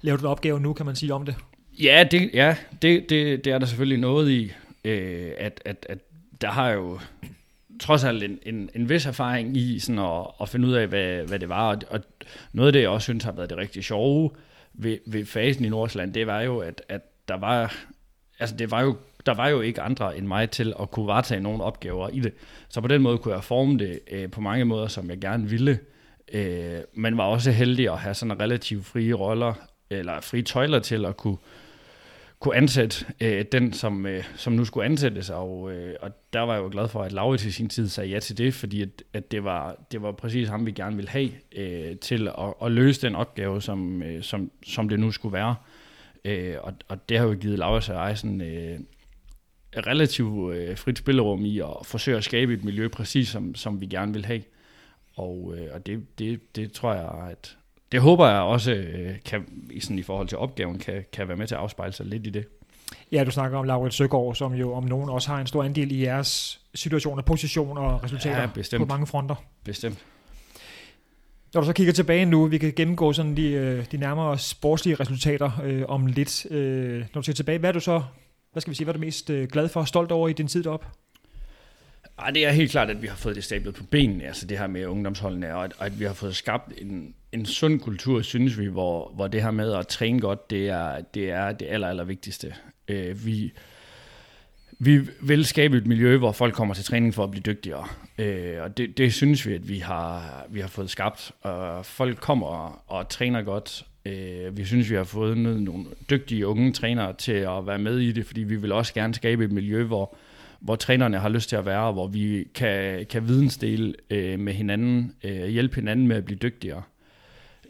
lavede 0.00 0.22
du 0.22 0.26
en 0.26 0.30
opgave 0.30 0.60
nu, 0.60 0.72
kan 0.72 0.86
man 0.86 0.96
sige 0.96 1.14
om 1.14 1.24
det. 1.24 1.34
Ja, 1.82 2.06
det, 2.10 2.30
ja, 2.34 2.56
det, 2.82 3.10
det, 3.10 3.44
det 3.44 3.52
er 3.52 3.58
der 3.58 3.66
selvfølgelig 3.66 3.98
noget 3.98 4.30
i, 4.30 4.52
øh, 4.84 5.30
at, 5.38 5.60
at, 5.64 5.86
at 5.88 5.98
der 6.40 6.48
har 6.48 6.70
jo 6.70 6.98
trods 7.80 8.04
alt 8.04 8.22
en, 8.22 8.38
en, 8.42 8.70
en 8.74 8.88
vis 8.88 9.06
erfaring 9.06 9.56
i 9.56 9.78
sådan 9.78 9.98
at, 9.98 10.26
at 10.40 10.48
finde 10.48 10.68
ud 10.68 10.72
af, 10.72 10.86
hvad, 10.86 11.22
hvad 11.22 11.38
det 11.38 11.48
var. 11.48 11.78
Og 11.88 12.00
noget 12.52 12.68
af 12.68 12.72
det, 12.72 12.80
jeg 12.80 12.88
også 12.88 13.04
synes 13.04 13.24
har 13.24 13.32
været 13.32 13.50
det 13.50 13.58
rigtig 13.58 13.84
sjove 13.84 14.30
ved, 14.74 14.98
ved 15.06 15.26
fasen 15.26 15.64
i 15.64 15.68
Nordsjælland, 15.68 16.14
det 16.14 16.26
var 16.26 16.40
jo, 16.40 16.58
at, 16.58 16.82
at 16.88 17.00
der 17.28 17.36
var, 17.36 17.74
altså 18.38 18.56
det 18.56 18.70
var 18.70 18.82
jo, 18.82 18.96
der 19.26 19.34
var 19.34 19.48
jo 19.48 19.60
ikke 19.60 19.80
andre 19.82 20.16
end 20.16 20.26
mig 20.26 20.50
til 20.50 20.74
at 20.80 20.90
kunne 20.90 21.06
varetage 21.06 21.40
nogle 21.40 21.62
opgaver 21.62 22.08
i 22.08 22.20
det. 22.20 22.32
Så 22.68 22.80
på 22.80 22.88
den 22.88 23.02
måde 23.02 23.18
kunne 23.18 23.34
jeg 23.34 23.44
forme 23.44 23.78
det 23.78 24.00
øh, 24.10 24.30
på 24.30 24.40
mange 24.40 24.64
måder, 24.64 24.86
som 24.86 25.10
jeg 25.10 25.20
gerne 25.20 25.48
ville. 25.48 25.78
Øh, 26.32 26.78
men 26.94 27.16
var 27.16 27.24
også 27.24 27.50
heldig 27.50 27.92
at 27.92 27.98
have 27.98 28.14
sådan 28.14 28.40
relativt 28.40 28.86
frie 28.86 29.14
roller, 29.14 29.54
eller 29.90 30.20
frie 30.20 30.42
tøjler 30.42 30.78
til 30.78 31.04
at 31.04 31.16
kunne, 31.16 31.36
kunne 32.40 32.56
ansætte 32.56 33.06
øh, 33.20 33.44
den, 33.52 33.72
som, 33.72 34.06
øh, 34.06 34.24
som 34.36 34.52
nu 34.52 34.64
skulle 34.64 34.86
ansættes, 34.86 35.30
og, 35.30 35.72
øh, 35.72 35.94
og 36.00 36.10
der 36.32 36.40
var 36.40 36.54
jeg 36.54 36.62
jo 36.62 36.68
glad 36.72 36.88
for, 36.88 37.02
at 37.02 37.12
Laue 37.12 37.36
til 37.36 37.52
sin 37.52 37.68
tid 37.68 37.88
sagde 37.88 38.10
ja 38.10 38.20
til 38.20 38.38
det, 38.38 38.54
fordi 38.54 38.82
at, 38.82 39.02
at 39.12 39.30
det, 39.30 39.44
var, 39.44 39.76
det 39.92 40.02
var 40.02 40.12
præcis 40.12 40.48
ham, 40.48 40.66
vi 40.66 40.72
gerne 40.72 40.96
ville 40.96 41.10
have 41.10 41.30
øh, 41.56 41.96
til 41.96 42.28
at, 42.28 42.54
at 42.62 42.72
løse 42.72 43.02
den 43.02 43.14
opgave, 43.14 43.62
som, 43.62 44.02
øh, 44.02 44.22
som, 44.22 44.50
som 44.66 44.88
det 44.88 45.00
nu 45.00 45.10
skulle 45.10 45.32
være. 45.32 45.54
Øh, 46.24 46.56
og, 46.62 46.74
og 46.88 47.08
det 47.08 47.18
har 47.18 47.26
jo 47.26 47.34
givet 47.34 47.58
Laurie 47.58 47.96
og 47.96 48.08
jeg 48.08 48.18
sådan 48.18 48.40
øh, 48.40 48.80
relativt 49.76 50.54
øh, 50.54 50.76
frit 50.76 50.98
spillerum 50.98 51.44
i 51.44 51.58
at 51.58 51.76
forsøge 51.84 52.16
at 52.16 52.24
skabe 52.24 52.54
et 52.54 52.64
miljø 52.64 52.88
præcis, 52.88 53.28
som, 53.28 53.54
som 53.54 53.80
vi 53.80 53.86
gerne 53.86 54.12
vil 54.12 54.24
have. 54.24 54.42
Og, 55.14 55.54
øh, 55.56 55.68
og 55.72 55.86
det, 55.86 56.18
det, 56.18 56.56
det 56.56 56.72
tror 56.72 56.94
jeg, 56.94 57.30
at, 57.30 57.56
det 57.92 58.00
håber 58.00 58.28
jeg 58.28 58.40
også 58.40 58.72
øh, 58.72 59.14
kan, 59.24 59.46
sådan 59.80 59.98
i 59.98 60.02
forhold 60.02 60.28
til 60.28 60.38
opgaven 60.38 60.78
kan, 60.78 61.04
kan 61.12 61.28
være 61.28 61.36
med 61.36 61.46
til 61.46 61.54
at 61.54 61.60
afspejle 61.60 61.92
sig 61.92 62.06
lidt 62.06 62.26
i 62.26 62.30
det. 62.30 62.46
Ja, 63.12 63.24
du 63.24 63.30
snakker 63.30 63.58
om 63.58 63.64
Laurits 63.64 63.96
Søgaard, 63.96 64.34
som 64.34 64.54
jo 64.54 64.72
om 64.72 64.84
nogen 64.84 65.10
også 65.10 65.28
har 65.28 65.40
en 65.40 65.46
stor 65.46 65.64
andel 65.64 65.92
i 65.92 66.02
jeres 66.02 66.60
situationer, 66.74 67.22
position 67.22 67.78
og 67.78 68.04
resultater 68.04 68.48
ja, 68.72 68.78
på 68.78 68.84
mange 68.84 69.06
fronter. 69.06 69.34
Bestemt. 69.64 70.04
Når 71.54 71.60
du 71.60 71.66
så 71.66 71.72
kigger 71.72 71.92
tilbage 71.92 72.24
nu, 72.24 72.46
vi 72.46 72.58
kan 72.58 72.72
gennemgå 72.76 73.12
sådan 73.12 73.36
de, 73.36 73.48
øh, 73.48 73.84
de 73.92 73.96
nærmere 73.96 74.38
sportslige 74.38 74.94
resultater 74.94 75.50
øh, 75.64 75.82
om 75.88 76.06
lidt. 76.06 76.46
Øh, 76.50 76.98
når 76.98 77.20
du 77.20 77.22
ser 77.22 77.32
tilbage, 77.32 77.58
hvad 77.58 77.70
er 77.70 77.72
du 77.72 77.80
så, 77.80 78.02
hvad 78.52 78.60
skal 78.60 78.70
vi 78.70 78.76
sige, 78.76 78.84
hvad 78.84 78.94
er 78.94 78.98
du 78.98 79.04
mest 79.04 79.30
øh, 79.30 79.48
glad 79.48 79.68
for 79.68 79.80
og 79.80 79.88
stolt 79.88 80.12
over 80.12 80.28
i 80.28 80.32
din 80.32 80.48
tid 80.48 80.62
deroppe? 80.62 80.86
Ej, 82.22 82.30
det 82.30 82.46
er 82.46 82.50
helt 82.50 82.70
klart, 82.70 82.90
at 82.90 83.02
vi 83.02 83.06
har 83.06 83.16
fået 83.16 83.36
det 83.36 83.44
stablet 83.44 83.74
på 83.74 83.84
benene, 83.84 84.24
altså 84.24 84.46
det 84.46 84.58
her 84.58 84.66
med 84.66 84.86
ungdomsholdene, 84.86 85.54
og 85.54 85.64
at, 85.64 85.72
og 85.78 85.86
at 85.86 86.00
vi 86.00 86.04
har 86.04 86.12
fået 86.12 86.36
skabt 86.36 86.72
en, 86.78 87.14
en 87.32 87.46
sund 87.46 87.80
kultur, 87.80 88.22
synes 88.22 88.58
vi, 88.58 88.66
hvor, 88.66 89.12
hvor 89.14 89.28
det 89.28 89.42
her 89.42 89.50
med 89.50 89.72
at 89.72 89.86
træne 89.86 90.20
godt, 90.20 90.50
det 90.50 90.68
er 90.68 91.00
det, 91.14 91.30
er 91.30 91.52
det 91.52 91.66
aller, 91.70 91.88
aller 91.88 92.04
vigtigste. 92.04 92.54
Øh, 92.88 93.26
vi, 93.26 93.52
vi 94.78 95.00
vil 95.22 95.44
skabe 95.44 95.76
et 95.76 95.86
miljø, 95.86 96.18
hvor 96.18 96.32
folk 96.32 96.54
kommer 96.54 96.74
til 96.74 96.84
træning 96.84 97.14
for 97.14 97.24
at 97.24 97.30
blive 97.30 97.42
dygtigere. 97.42 97.86
Øh, 98.18 98.62
og 98.62 98.76
det, 98.76 98.98
det 98.98 99.14
synes 99.14 99.46
vi, 99.46 99.54
at 99.54 99.68
vi 99.68 99.78
har, 99.78 100.46
vi 100.50 100.60
har 100.60 100.68
fået 100.68 100.90
skabt. 100.90 101.32
Og 101.42 101.86
folk 101.86 102.20
kommer 102.20 102.46
og, 102.46 102.82
og 102.86 103.08
træner 103.08 103.42
godt. 103.42 103.86
Øh, 104.04 104.56
vi 104.56 104.64
synes, 104.64 104.90
vi 104.90 104.94
har 104.94 105.04
fået 105.04 105.38
nogle 105.38 105.84
dygtige 106.10 106.46
unge 106.46 106.72
trænere 106.72 107.12
til 107.12 107.32
at 107.32 107.66
være 107.66 107.78
med 107.78 107.98
i 107.98 108.12
det, 108.12 108.26
fordi 108.26 108.40
vi 108.40 108.56
vil 108.56 108.72
også 108.72 108.94
gerne 108.94 109.14
skabe 109.14 109.44
et 109.44 109.52
miljø, 109.52 109.84
hvor, 109.84 110.16
hvor 110.60 110.76
trænerne 110.76 111.18
har 111.18 111.28
lyst 111.28 111.48
til 111.48 111.56
at 111.56 111.66
være, 111.66 111.92
hvor 111.92 112.06
vi 112.06 112.48
kan, 112.54 113.06
kan 113.06 113.28
vidensdele 113.28 113.94
øh, 114.10 114.38
med 114.38 114.52
hinanden, 114.52 115.14
øh, 115.24 115.46
hjælpe 115.46 115.74
hinanden 115.74 116.06
med 116.06 116.16
at 116.16 116.24
blive 116.24 116.38
dygtigere. 116.38 116.82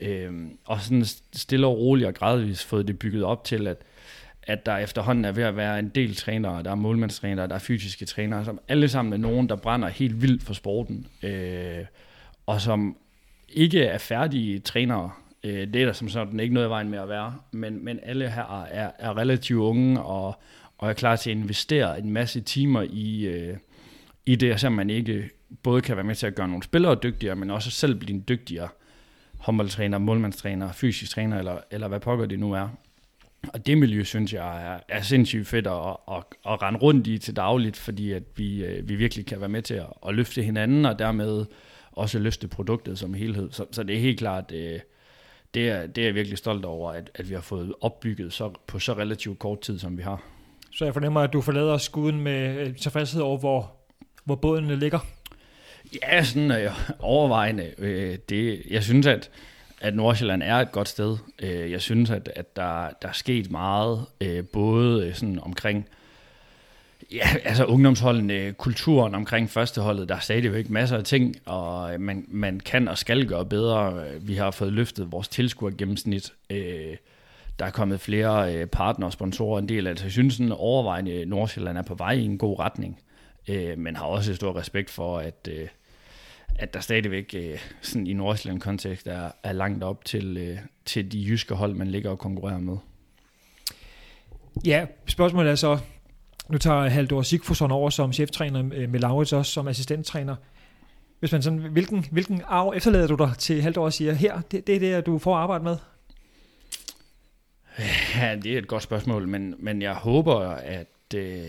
Øh, 0.00 0.32
og 0.64 0.80
sådan 0.80 1.04
stille 1.32 1.66
og 1.66 1.78
roligt 1.78 2.08
og 2.08 2.14
gradvist 2.14 2.64
fået 2.64 2.88
det 2.88 2.98
bygget 2.98 3.24
op 3.24 3.44
til, 3.44 3.66
at 3.66 3.82
at 4.42 4.66
der 4.66 4.76
efterhånden 4.76 5.24
er 5.24 5.32
ved 5.32 5.42
at 5.42 5.56
være 5.56 5.78
en 5.78 5.88
del 5.88 6.16
trænere, 6.16 6.62
der 6.62 6.70
er 6.70 6.74
målmandstrænere, 6.74 7.48
der 7.48 7.54
er 7.54 7.58
fysiske 7.58 8.04
trænere, 8.04 8.44
som 8.44 8.60
alle 8.68 8.88
sammen 8.88 9.12
er 9.12 9.16
nogen, 9.16 9.48
der 9.48 9.56
brænder 9.56 9.88
helt 9.88 10.22
vildt 10.22 10.42
for 10.42 10.54
sporten, 10.54 11.06
øh, 11.22 11.84
og 12.46 12.60
som 12.60 12.96
ikke 13.48 13.84
er 13.84 13.98
færdige 13.98 14.58
trænere. 14.58 15.10
Øh, 15.44 15.66
det 15.66 15.76
er 15.76 15.86
der 15.86 15.92
som 15.92 16.08
sådan 16.08 16.40
ikke 16.40 16.54
noget 16.54 16.66
i 16.66 16.70
vejen 16.70 16.88
med 16.88 16.98
at 16.98 17.08
være, 17.08 17.34
men, 17.50 17.84
men 17.84 17.98
alle 18.02 18.30
her 18.30 18.66
er, 18.70 18.90
er 18.98 19.16
relativt 19.16 19.60
unge, 19.60 20.02
og, 20.02 20.40
og 20.80 20.88
er 20.88 20.92
klar 20.92 21.16
til 21.16 21.30
at 21.30 21.36
investere 21.36 21.98
en 21.98 22.10
masse 22.10 22.40
timer 22.40 22.82
i, 22.90 23.24
øh, 23.24 23.56
i 24.26 24.36
det, 24.36 24.60
så 24.60 24.70
man 24.70 24.90
ikke 24.90 25.30
både 25.62 25.82
kan 25.82 25.96
være 25.96 26.04
med 26.04 26.14
til 26.14 26.26
at 26.26 26.34
gøre 26.34 26.48
nogle 26.48 26.62
spillere 26.62 26.94
dygtigere, 27.02 27.36
men 27.36 27.50
også 27.50 27.70
selv 27.70 27.94
blive 27.94 28.14
en 28.14 28.24
dygtigere 28.28 28.68
håndboldtræner, 29.38 29.98
målmandstræner, 29.98 30.72
fysisk 30.72 31.10
træner, 31.10 31.38
eller, 31.38 31.58
eller 31.70 31.88
hvad 31.88 32.00
pokker 32.00 32.26
det 32.26 32.38
nu 32.38 32.52
er. 32.52 32.68
Og 33.48 33.66
det 33.66 33.78
miljø, 33.78 34.04
synes 34.04 34.32
jeg, 34.32 34.74
er, 34.74 34.80
er 34.88 35.02
sindssygt 35.02 35.48
fedt 35.48 35.66
at, 35.66 35.96
at, 36.10 36.22
at 36.46 36.62
rende 36.62 36.78
rundt 36.78 37.06
i 37.06 37.18
til 37.18 37.36
dagligt, 37.36 37.76
fordi 37.76 38.12
at 38.12 38.22
vi, 38.36 38.64
øh, 38.64 38.88
vi 38.88 38.94
virkelig 38.94 39.26
kan 39.26 39.40
være 39.40 39.48
med 39.48 39.62
til 39.62 39.74
at, 39.74 39.86
at 40.08 40.14
løfte 40.14 40.42
hinanden, 40.42 40.84
og 40.86 40.98
dermed 40.98 41.44
også 41.92 42.18
løfte 42.18 42.48
produktet 42.48 42.98
som 42.98 43.14
helhed. 43.14 43.52
Så, 43.52 43.66
så 43.72 43.82
det 43.82 43.96
er 43.96 44.00
helt 44.00 44.18
klart, 44.18 44.52
øh, 44.52 44.80
det 45.54 45.68
er, 45.68 45.86
det 45.86 46.02
er 46.02 46.06
jeg 46.06 46.14
virkelig 46.14 46.38
stolt 46.38 46.64
over, 46.64 46.92
at, 46.92 47.10
at 47.14 47.28
vi 47.28 47.34
har 47.34 47.40
fået 47.40 47.74
opbygget 47.80 48.32
så, 48.32 48.52
på 48.66 48.78
så 48.78 48.92
relativt 48.92 49.38
kort 49.38 49.60
tid, 49.60 49.78
som 49.78 49.96
vi 49.96 50.02
har. 50.02 50.39
Så 50.72 50.84
jeg 50.84 50.94
fornemmer, 50.94 51.20
at 51.20 51.32
du 51.32 51.40
forlader 51.40 51.78
skuden 51.78 52.20
med 52.20 52.58
øh, 52.58 52.76
tilfredshed 52.76 53.22
over, 53.22 53.38
hvor, 53.38 53.72
hvor 54.24 54.34
båden 54.34 54.78
ligger? 54.78 54.98
Ja, 56.02 56.24
sådan 56.24 56.50
øh, 56.50 56.70
overvejende. 56.98 57.70
Øh, 57.78 58.18
det, 58.28 58.62
jeg 58.70 58.82
synes, 58.82 59.06
at 59.06 59.30
at 59.80 59.94
Nordsjælland 59.94 60.42
er 60.42 60.56
et 60.56 60.72
godt 60.72 60.88
sted. 60.88 61.16
Øh, 61.42 61.70
jeg 61.70 61.80
synes, 61.80 62.10
at, 62.10 62.30
at 62.36 62.56
der, 62.56 62.88
der 63.02 63.08
er 63.08 63.12
sket 63.12 63.50
meget, 63.50 64.06
øh, 64.20 64.44
både 64.44 65.06
øh, 65.06 65.14
sådan 65.14 65.38
omkring 65.42 65.88
ja, 67.12 67.28
altså 67.44 67.64
ungdomsholdene, 67.64 68.52
kulturen 68.52 69.14
omkring 69.14 69.50
førsteholdet, 69.50 70.08
der 70.08 70.14
er 70.14 70.20
stadigvæk 70.20 70.70
masser 70.70 70.96
af 70.96 71.04
ting, 71.04 71.36
og 71.46 71.94
øh, 71.94 72.00
man, 72.00 72.24
man 72.28 72.60
kan 72.60 72.88
og 72.88 72.98
skal 72.98 73.26
gøre 73.26 73.46
bedre. 73.46 74.04
Vi 74.20 74.34
har 74.34 74.50
fået 74.50 74.72
løftet 74.72 75.12
vores 75.12 75.28
tilskuergennemsnit. 75.28 76.32
Øh, 76.50 76.96
der 77.60 77.66
er 77.66 77.70
kommet 77.70 78.00
flere 78.00 78.54
øh, 78.54 78.66
partner 78.66 79.06
og 79.06 79.12
sponsorer 79.12 79.58
en 79.58 79.68
del 79.68 79.86
af 79.86 79.94
det. 79.94 79.98
Så 79.98 80.04
jeg 80.04 80.12
synes, 80.12 80.34
sådan 80.34 80.52
overvejende 80.52 81.12
øh, 81.12 81.26
Nordsjælland 81.26 81.78
er 81.78 81.82
på 81.82 81.94
vej 81.94 82.12
i 82.12 82.24
en 82.24 82.38
god 82.38 82.58
retning, 82.58 83.00
øh, 83.48 83.78
men 83.78 83.96
har 83.96 84.04
også 84.04 84.34
stor 84.34 84.56
respekt 84.56 84.90
for, 84.90 85.18
at 85.18 85.48
at 86.60 86.74
der 86.74 86.80
stadigvæk 86.80 87.34
øh, 87.36 87.58
sådan 87.80 88.06
i 88.06 88.12
Nordsjælland 88.12 88.60
kontekst 88.60 89.06
er, 89.06 89.30
er 89.42 89.52
langt 89.52 89.84
op 89.84 90.04
til, 90.04 90.36
øh, 90.36 90.58
til 90.84 91.12
de 91.12 91.24
jyske 91.28 91.54
hold, 91.54 91.74
man 91.74 91.86
ligger 91.86 92.10
og 92.10 92.18
konkurrerer 92.18 92.58
med. 92.58 92.76
Ja, 94.64 94.86
spørgsmålet 95.06 95.50
er 95.50 95.54
så, 95.54 95.78
nu 96.48 96.58
tager 96.58 96.88
Haldor 96.88 97.22
Sigfusson 97.22 97.70
over 97.70 97.90
som 97.90 98.12
cheftræner 98.12 98.62
med 98.62 99.00
Laurits 99.00 99.32
også 99.32 99.52
som 99.52 99.68
assistenttræner. 99.68 100.36
Hvis 101.20 101.32
man 101.32 101.42
sådan, 101.42 101.58
hvilken, 101.58 102.06
hvilken 102.10 102.42
arv 102.46 102.72
efterlader 102.76 103.06
du 103.06 103.14
dig 103.14 103.32
til 103.38 103.62
Haldor 103.62 103.84
og 103.84 103.92
siger, 103.92 104.12
her, 104.12 104.40
det, 104.40 104.66
det 104.66 104.76
er 104.76 104.80
det, 104.80 105.06
du 105.06 105.18
får 105.18 105.36
arbejde 105.36 105.64
med? 105.64 105.76
Ja, 108.16 108.36
det 108.42 108.54
er 108.54 108.58
et 108.58 108.66
godt 108.66 108.82
spørgsmål, 108.82 109.28
men, 109.28 109.54
men 109.58 109.82
jeg 109.82 109.94
håber, 109.94 110.40
at, 110.50 111.14
øh, 111.14 111.44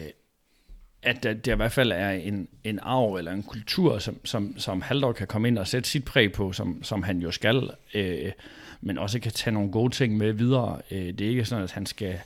at 1.03 1.23
der, 1.23 1.33
der 1.33 1.53
i 1.53 1.55
hvert 1.55 1.71
fald 1.71 1.91
er 1.91 2.09
en, 2.09 2.47
en 2.63 2.79
arv 2.81 3.15
eller 3.15 3.31
en 3.31 3.43
kultur, 3.43 3.99
som, 3.99 4.25
som, 4.25 4.55
som 4.57 4.81
Haldor 4.81 5.11
kan 5.11 5.27
komme 5.27 5.47
ind 5.47 5.57
og 5.57 5.67
sætte 5.67 5.89
sit 5.89 6.05
præg 6.05 6.31
på, 6.31 6.53
som, 6.53 6.83
som 6.83 7.03
han 7.03 7.19
jo 7.19 7.31
skal, 7.31 7.69
øh, 7.93 8.31
men 8.81 8.97
også 8.97 9.19
kan 9.19 9.31
tage 9.31 9.53
nogle 9.53 9.71
gode 9.71 9.93
ting 9.93 10.17
med 10.17 10.33
videre. 10.33 10.81
Øh, 10.91 11.07
det 11.07 11.21
er 11.21 11.29
ikke 11.29 11.45
sådan, 11.45 11.63
at 11.63 11.71
han 11.71 11.85
skal 11.85 12.19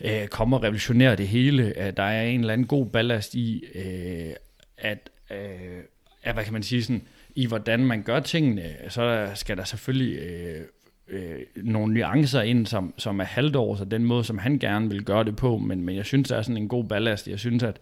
øh, 0.00 0.28
komme 0.28 0.56
og 0.56 0.62
revolutionere 0.62 1.16
det 1.16 1.28
hele. 1.28 1.86
Øh, 1.86 1.96
der 1.96 2.02
er 2.02 2.22
en 2.22 2.40
eller 2.40 2.52
anden 2.52 2.66
god 2.66 2.86
ballast 2.86 3.34
i, 3.34 3.64
øh, 3.74 4.34
at, 4.78 5.10
øh, 5.30 5.82
at, 6.22 6.34
hvad 6.34 6.44
kan 6.44 6.52
man 6.52 6.62
sige, 6.62 6.82
sådan, 6.82 7.02
i 7.34 7.46
hvordan 7.46 7.84
man 7.84 8.02
gør 8.02 8.20
tingene, 8.20 8.76
så 8.88 9.30
skal 9.34 9.56
der 9.56 9.64
selvfølgelig 9.64 10.18
øh, 10.18 10.64
øh, 11.10 11.38
nogle 11.56 11.94
nuancer 11.94 12.42
ind, 12.42 12.66
som, 12.66 12.94
som 12.98 13.20
er 13.20 13.24
halvdårs, 13.24 13.78
så 13.78 13.84
den 13.84 14.04
måde, 14.04 14.24
som 14.24 14.38
han 14.38 14.58
gerne 14.58 14.88
vil 14.88 15.04
gøre 15.04 15.24
det 15.24 15.36
på, 15.36 15.58
men, 15.58 15.84
men 15.84 15.96
jeg 15.96 16.06
synes, 16.06 16.28
der 16.28 16.36
er 16.36 16.42
sådan 16.42 16.56
en 16.56 16.68
god 16.68 16.84
ballast. 16.84 17.28
Jeg 17.28 17.38
synes, 17.38 17.62
at 17.62 17.80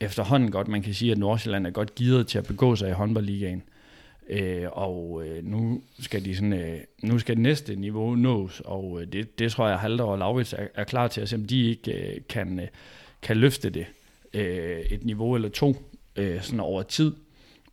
efterhånden 0.00 0.50
godt, 0.50 0.68
man 0.68 0.82
kan 0.82 0.94
sige, 0.94 1.12
at 1.12 1.18
Nordsjælland 1.18 1.66
er 1.66 1.70
godt 1.70 1.94
givet 1.94 2.26
til 2.26 2.38
at 2.38 2.46
begå 2.46 2.76
sig 2.76 2.88
i 2.88 2.92
håndboldligaen. 2.92 3.62
Øh, 4.28 4.64
og 4.72 5.22
øh, 5.26 5.44
nu 5.44 5.82
skal 6.00 6.24
de 6.24 6.34
sådan, 6.34 6.52
øh, 6.52 6.78
nu 7.02 7.18
skal 7.18 7.34
det 7.36 7.42
næste 7.42 7.76
niveau 7.76 8.14
nås, 8.14 8.62
og 8.64 9.00
øh, 9.00 9.12
det, 9.12 9.38
det 9.38 9.52
tror 9.52 9.68
jeg, 9.68 9.78
Halder 9.78 10.04
og 10.04 10.18
Laurits 10.18 10.52
er, 10.52 10.66
er 10.74 10.84
klar 10.84 11.08
til 11.08 11.20
at 11.20 11.28
se, 11.28 11.36
om 11.36 11.44
de 11.44 11.68
ikke 11.68 11.92
øh, 11.92 12.20
kan, 12.28 12.60
øh, 12.60 12.66
kan 13.22 13.36
løfte 13.36 13.70
det 13.70 13.86
øh, 14.34 14.80
et 14.80 15.04
niveau 15.04 15.34
eller 15.34 15.48
to 15.48 15.76
øh, 16.16 16.42
sådan 16.42 16.60
over 16.60 16.82
tid. 16.82 17.12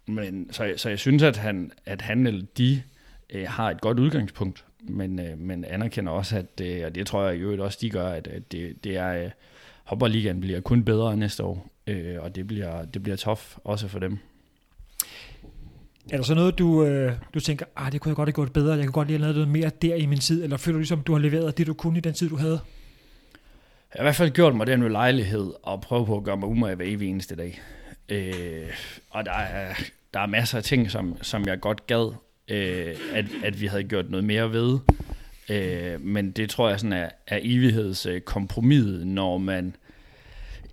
Men, 0.06 0.48
så, 0.52 0.74
så 0.78 0.90
jeg 0.90 1.00
synes, 1.00 1.24
at 1.24 1.38
han, 1.38 1.72
at 1.86 2.02
han 2.02 2.28
eller 2.28 2.46
de 2.58 2.82
øh, 3.30 3.46
har 3.48 3.72
et 3.72 3.82
godt 3.82 4.00
udgangspunkt 4.00 4.66
men, 4.82 5.20
øh, 5.20 5.38
men 5.38 5.66
anerkender 5.66 6.12
også, 6.12 6.38
at 6.38 6.58
det, 6.58 6.86
og 6.86 6.96
det 6.96 7.08
tror 7.08 7.24
jeg 7.24 7.36
i 7.36 7.40
øvrigt 7.40 7.62
også, 7.62 7.78
de 7.82 7.90
gør, 7.90 8.08
at, 8.08 8.28
at 8.28 8.52
det, 8.52 8.84
det 8.84 8.98
er, 8.98 9.24
øh, 9.24 9.32
Hopperligaen 9.84 10.40
bliver 10.40 10.62
kun 10.62 10.84
bedre 10.84 11.18
næste 11.18 11.44
år, 11.44 11.70
øh, 11.88 12.16
og 12.20 12.36
det 12.36 12.48
bliver, 12.48 12.86
det 12.86 13.04
bliver 13.04 13.16
tof 13.16 13.58
også 13.64 13.88
for 13.88 14.00
dem. 14.00 14.18
Er 16.12 16.18
der 16.18 16.24
så 16.24 16.36
noget, 16.36 16.60
du, 16.60 16.86
øh, 16.86 17.14
du 17.34 17.40
tænker, 17.40 17.66
ah, 17.76 17.92
det 17.92 18.02
kunne 18.02 18.10
jeg 18.10 18.16
godt 18.16 18.28
have 18.28 18.34
gjort 18.34 18.54
bedre, 18.54 18.76
jeg 18.76 18.86
kunne 18.86 18.92
godt 18.92 19.08
lige 19.08 19.18
have 19.18 19.22
lavet 19.22 19.36
noget 19.36 19.50
mere 19.50 19.72
der 19.82 19.96
i 19.96 20.06
min 20.06 20.20
tid, 20.20 20.44
eller 20.44 20.58
føler 20.58 20.74
du 20.74 20.80
ligesom, 20.80 21.02
du 21.02 21.14
har 21.14 21.20
leveret 21.20 21.58
det, 21.58 21.68
du 21.68 21.74
kunne 21.74 21.98
i 21.98 22.02
den 22.02 22.14
tid, 22.14 22.30
du 22.30 22.36
havde? 22.36 22.60
Jeg 23.94 24.00
har 24.00 24.00
i 24.00 24.04
hvert 24.04 24.16
fald 24.16 24.32
gjort 24.32 24.56
mig 24.56 24.68
den 24.68 24.92
lejlighed, 24.92 25.54
og 25.64 25.82
prøve 25.82 26.06
på 26.06 26.18
at 26.18 26.24
gøre 26.24 26.38
mig 26.38 26.50
umage 26.50 26.76
hver 26.76 26.86
evig 26.86 27.10
eneste 27.10 27.36
dag. 27.36 27.62
Øh, 28.10 28.74
og 29.10 29.26
der 29.26 29.32
er, 29.32 29.74
der 30.14 30.20
er 30.20 30.28
masser 30.28 30.58
af 30.58 30.64
ting, 30.64 30.92
som, 30.92 31.18
som 31.22 31.46
jeg 31.46 31.60
godt 31.60 31.88
gad, 31.88 32.14
øh, 32.50 32.96
at, 33.14 33.26
at 33.44 33.62
vi 33.62 33.66
havde 33.66 33.84
gjort 33.84 34.10
noget 34.10 34.24
mere 34.24 34.52
ved. 34.52 34.80
Øh, 35.50 36.02
men 36.02 36.32
det 36.32 36.50
tror 36.50 36.70
jeg 36.70 36.80
sådan 36.80 36.94
er, 36.94 37.10
er 37.28 37.40
evighedskompromis, 37.42 38.86
øh, 38.86 39.02
når 39.02 39.38
man 39.38 39.76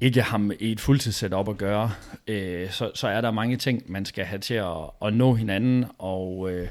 ikke 0.00 0.22
har 0.22 0.38
med 0.38 0.56
et 0.60 0.80
fuldtidssæt 0.80 1.32
op 1.32 1.48
at 1.48 1.58
gøre, 1.58 1.92
øh, 2.26 2.70
så, 2.70 2.90
så 2.94 3.08
er 3.08 3.20
der 3.20 3.30
mange 3.30 3.56
ting, 3.56 3.82
man 3.86 4.04
skal 4.04 4.24
have 4.24 4.38
til 4.38 4.54
at, 4.54 4.76
at 5.04 5.14
nå 5.14 5.34
hinanden, 5.34 5.84
og 5.98 6.50
øh, 6.52 6.68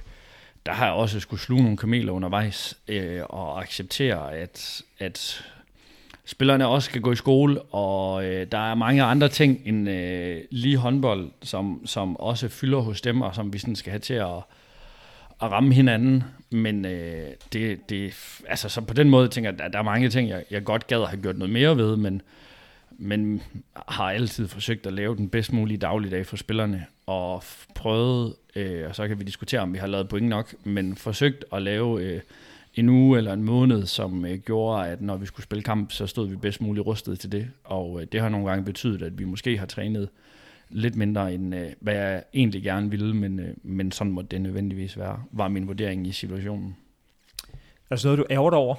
der 0.66 0.72
har 0.72 0.86
jeg 0.86 0.94
også 0.94 1.20
skulle 1.20 1.40
sluge 1.40 1.64
nogle 1.64 1.78
kameler 1.78 2.12
undervejs, 2.12 2.78
øh, 2.88 3.22
og 3.30 3.62
acceptere, 3.62 4.36
at, 4.36 4.82
at 5.00 5.46
spillerne 6.26 6.68
også 6.68 6.86
skal 6.86 7.02
gå 7.02 7.12
i 7.12 7.16
skole, 7.16 7.62
og 7.62 8.26
øh, 8.26 8.48
der 8.52 8.72
er 8.72 8.76
mange 8.76 9.04
andre 9.04 9.30
ting 9.30 9.62
end 9.66 9.90
øh, 9.90 10.42
lige 10.52 10.78
håndbold, 10.78 11.32
som, 11.42 11.82
som 11.86 12.18
også 12.18 12.50
fylder 12.50 12.80
hos 12.80 13.02
dem, 13.02 13.22
og 13.22 13.36
som 13.36 13.54
vi 13.54 13.58
sådan 13.58 13.76
skal 13.76 13.92
have 13.92 14.00
til 14.00 14.14
at, 14.14 14.44
at 15.42 15.52
ramme 15.52 15.74
hinanden, 15.74 16.24
men 16.50 16.86
øh, 16.86 17.28
det, 17.54 17.90
det, 17.90 18.14
altså, 18.48 18.70
så 18.70 18.82
på 18.82 18.94
den 18.94 19.10
måde 19.10 19.28
tænker 19.28 19.50
jeg, 19.50 19.62
at 19.62 19.74
der 19.74 19.80
er 19.80 19.84
mange 19.84 20.10
ting, 20.10 20.30
jeg, 20.30 20.44
jeg 20.52 20.64
godt 20.64 20.88
gad 20.88 21.02
at 21.02 21.08
have 21.08 21.22
gjort 21.22 21.38
noget 21.38 21.54
mere 21.54 21.78
ved, 21.78 21.98
men, 21.98 22.22
men 22.92 23.42
har 23.88 24.12
altid 24.12 24.48
forsøgt 24.48 24.86
at 24.86 24.94
lave 24.94 25.16
den 25.16 25.30
bedst 25.30 25.54
mulige 25.54 25.78
dagligdag 25.78 26.26
for 26.26 26.38
spillerne, 26.38 26.86
og 27.06 27.44
prøvet, 27.76 28.36
øh, 28.56 28.90
og 28.90 28.96
så 28.96 29.08
kan 29.08 29.20
vi 29.20 29.24
diskutere, 29.24 29.62
om 29.62 29.74
vi 29.74 29.78
har 29.78 29.88
lavet 29.88 30.10
point 30.10 30.28
nok, 30.28 30.54
men 30.64 30.96
forsøgt 30.96 31.46
at 31.54 31.62
lave 31.62 32.04
øh, 32.04 32.22
en 32.76 32.90
uge 32.90 33.18
eller 33.18 33.34
en 33.34 33.44
måned, 33.44 33.86
som 33.86 34.26
øh, 34.26 34.38
gjorde, 34.40 34.88
at 34.88 35.02
når 35.02 35.18
vi 35.18 35.26
skulle 35.26 35.44
spille 35.44 35.64
kamp, 35.64 35.92
så 35.92 36.08
stod 36.08 36.28
vi 36.28 36.36
bedst 36.36 36.62
muligt 36.62 36.86
rustet 36.86 37.20
til 37.20 37.32
det, 37.32 37.48
og 37.64 38.02
øh, 38.02 38.08
det 38.12 38.22
har 38.22 38.30
nogle 38.30 38.50
gange 38.50 38.66
betydet, 38.66 39.02
at 39.02 39.20
vi 39.20 39.26
måske 39.26 39.58
har 39.58 39.66
trænet 39.66 40.10
lidt 40.70 40.96
mindre 40.96 41.34
end 41.34 41.56
øh, 41.56 41.72
hvad 41.80 41.94
jeg 41.96 42.24
egentlig 42.34 42.64
gerne 42.64 42.90
ville, 42.90 43.16
men, 43.16 43.40
øh, 43.40 43.54
men 43.64 43.92
sådan 43.92 44.14
må 44.14 44.22
det 44.22 44.42
nødvendigvis 44.42 44.98
være, 44.98 45.24
var 45.32 45.48
min 45.48 45.68
vurdering 45.68 46.08
i 46.08 46.12
situationen. 46.12 46.78
Er 47.90 47.96
det 47.96 48.04
noget, 48.04 48.18
du 48.20 48.26
ærger 48.30 48.50
dig 48.50 48.60
over? 48.60 48.76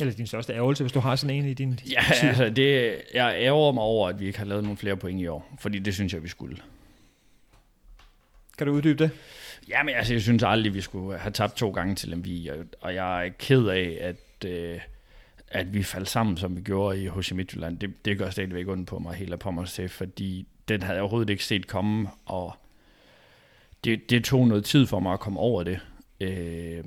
Eller 0.00 0.14
din 0.14 0.26
største 0.26 0.52
ærgelse, 0.52 0.84
hvis 0.84 0.92
du 0.92 1.00
har 1.00 1.16
sådan 1.16 1.36
en 1.36 1.44
i 1.44 1.54
din 1.54 1.80
Ja, 1.90 2.02
tid? 2.20 2.28
altså 2.28 2.50
det, 2.50 3.00
jeg 3.14 3.34
ærger 3.38 3.72
mig 3.72 3.82
over, 3.82 4.08
at 4.08 4.20
vi 4.20 4.26
ikke 4.26 4.38
har 4.38 4.46
lavet 4.46 4.62
nogle 4.64 4.76
flere 4.76 4.96
point 4.96 5.20
i 5.20 5.26
år, 5.26 5.56
fordi 5.60 5.78
det 5.78 5.94
synes 5.94 6.12
jeg, 6.14 6.22
vi 6.22 6.28
skulle. 6.28 6.56
Kan 8.58 8.66
du 8.66 8.72
uddybe 8.72 9.04
det? 9.04 9.10
Jamen, 9.68 9.94
altså, 9.94 10.14
jeg 10.14 10.22
synes 10.22 10.42
aldrig, 10.42 10.74
vi 10.74 10.80
skulle 10.80 11.18
have 11.18 11.32
tabt 11.32 11.56
to 11.56 11.70
gange 11.70 11.94
til 11.94 12.08
Lemvi, 12.08 12.48
og, 12.48 12.56
og 12.80 12.94
jeg 12.94 13.26
er 13.26 13.30
ked 13.38 13.66
af, 13.66 13.98
at, 14.00 14.48
øh, 14.50 14.80
at 15.54 15.74
vi 15.74 15.82
faldt 15.82 16.08
sammen, 16.08 16.36
som 16.36 16.56
vi 16.56 16.60
gjorde 16.60 17.02
i 17.02 17.08
HC 17.08 17.32
Midtjylland. 17.32 17.78
Det, 17.78 18.04
det 18.04 18.18
gør 18.18 18.30
stadigvæk 18.30 18.68
ondt 18.68 18.88
på 18.88 18.98
mig, 18.98 19.14
helt 19.14 19.40
på 19.40 19.50
mig 19.50 19.68
til, 19.68 19.88
fordi 19.88 20.46
den 20.68 20.82
havde 20.82 20.94
jeg 20.94 21.02
overhovedet 21.02 21.30
ikke 21.30 21.44
set 21.44 21.66
komme, 21.66 22.08
og 22.26 22.56
det, 23.84 24.10
det 24.10 24.24
tog 24.24 24.48
noget 24.48 24.64
tid 24.64 24.86
for 24.86 25.00
mig 25.00 25.12
at 25.12 25.20
komme 25.20 25.40
over 25.40 25.62
det. 25.62 25.80
Øh, 26.20 26.84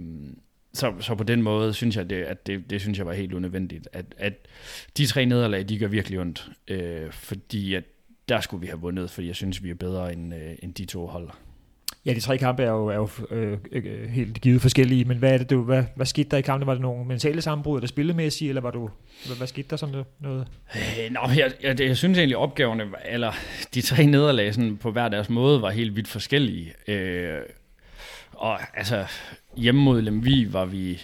så, 0.73 0.93
så 0.99 1.15
på 1.15 1.23
den 1.23 1.41
måde 1.41 1.73
synes 1.73 1.95
jeg, 1.95 2.09
det, 2.09 2.23
at 2.23 2.47
det, 2.47 2.69
det 2.69 2.81
synes 2.81 2.97
jeg 2.97 3.05
var 3.05 3.13
helt 3.13 3.33
unødvendigt. 3.33 3.89
At, 3.93 4.05
at 4.17 4.33
de 4.97 5.05
tre 5.05 5.25
nederlag, 5.25 5.69
de 5.69 5.79
gør 5.79 5.87
virkelig 5.87 6.19
ondt, 6.19 6.49
øh, 6.67 7.11
fordi 7.11 7.73
at 7.73 7.83
der 8.29 8.41
skulle 8.41 8.61
vi 8.61 8.67
have 8.67 8.79
vundet, 8.79 9.09
fordi 9.09 9.27
jeg 9.27 9.35
synes, 9.35 9.63
vi 9.63 9.69
er 9.69 9.75
bedre 9.75 10.13
end, 10.13 10.35
øh, 10.35 10.55
end 10.63 10.73
de 10.73 10.85
to 10.85 11.07
hold. 11.07 11.29
Ja, 12.07 12.13
de 12.13 12.19
tre 12.19 12.37
kampe 12.37 12.63
er 12.63 12.71
jo, 12.71 12.87
er 12.87 12.95
jo 12.95 13.09
øh, 13.31 13.57
øh, 13.71 14.09
helt 14.09 14.41
givet 14.41 14.61
forskellige, 14.61 15.05
men 15.05 15.17
hvad 15.17 15.33
er 15.33 15.37
det, 15.37 15.49
du, 15.49 15.63
hvad, 15.63 15.83
hvad 15.95 16.05
skete 16.05 16.29
der 16.29 16.37
i 16.37 16.41
kampen? 16.41 16.67
Var 16.67 16.73
det 16.73 16.81
nogle 16.81 17.05
mentale 17.05 17.41
sammenbrud, 17.41 17.77
eller 17.77 17.87
spillemæssige, 17.87 18.49
eller 18.49 18.61
var 18.61 18.71
du, 18.71 18.89
hvad, 19.25 19.37
hvad 19.37 19.47
skete 19.47 19.67
der 19.69 19.75
sådan 19.75 20.03
noget? 20.19 20.47
Øh, 20.75 21.11
nå, 21.11 21.19
jeg, 21.35 21.51
jeg, 21.63 21.81
jeg 21.81 21.97
synes 21.97 22.17
egentlig, 22.17 22.37
opgaverne, 22.37 22.83
eller 23.05 23.31
de 23.73 23.81
tre 23.81 24.05
nederlag 24.05 24.53
sådan, 24.53 24.77
på 24.77 24.91
hver 24.91 25.09
deres 25.09 25.29
måde, 25.29 25.61
var 25.61 25.69
helt 25.69 25.95
vidt 25.95 26.07
forskellige. 26.07 26.73
Øh, 26.87 27.41
og 28.33 28.77
altså, 28.77 29.05
hjemme 29.57 29.81
mod 29.81 30.01
Lemvi 30.01 30.53
var 30.53 30.65
vi, 30.65 31.01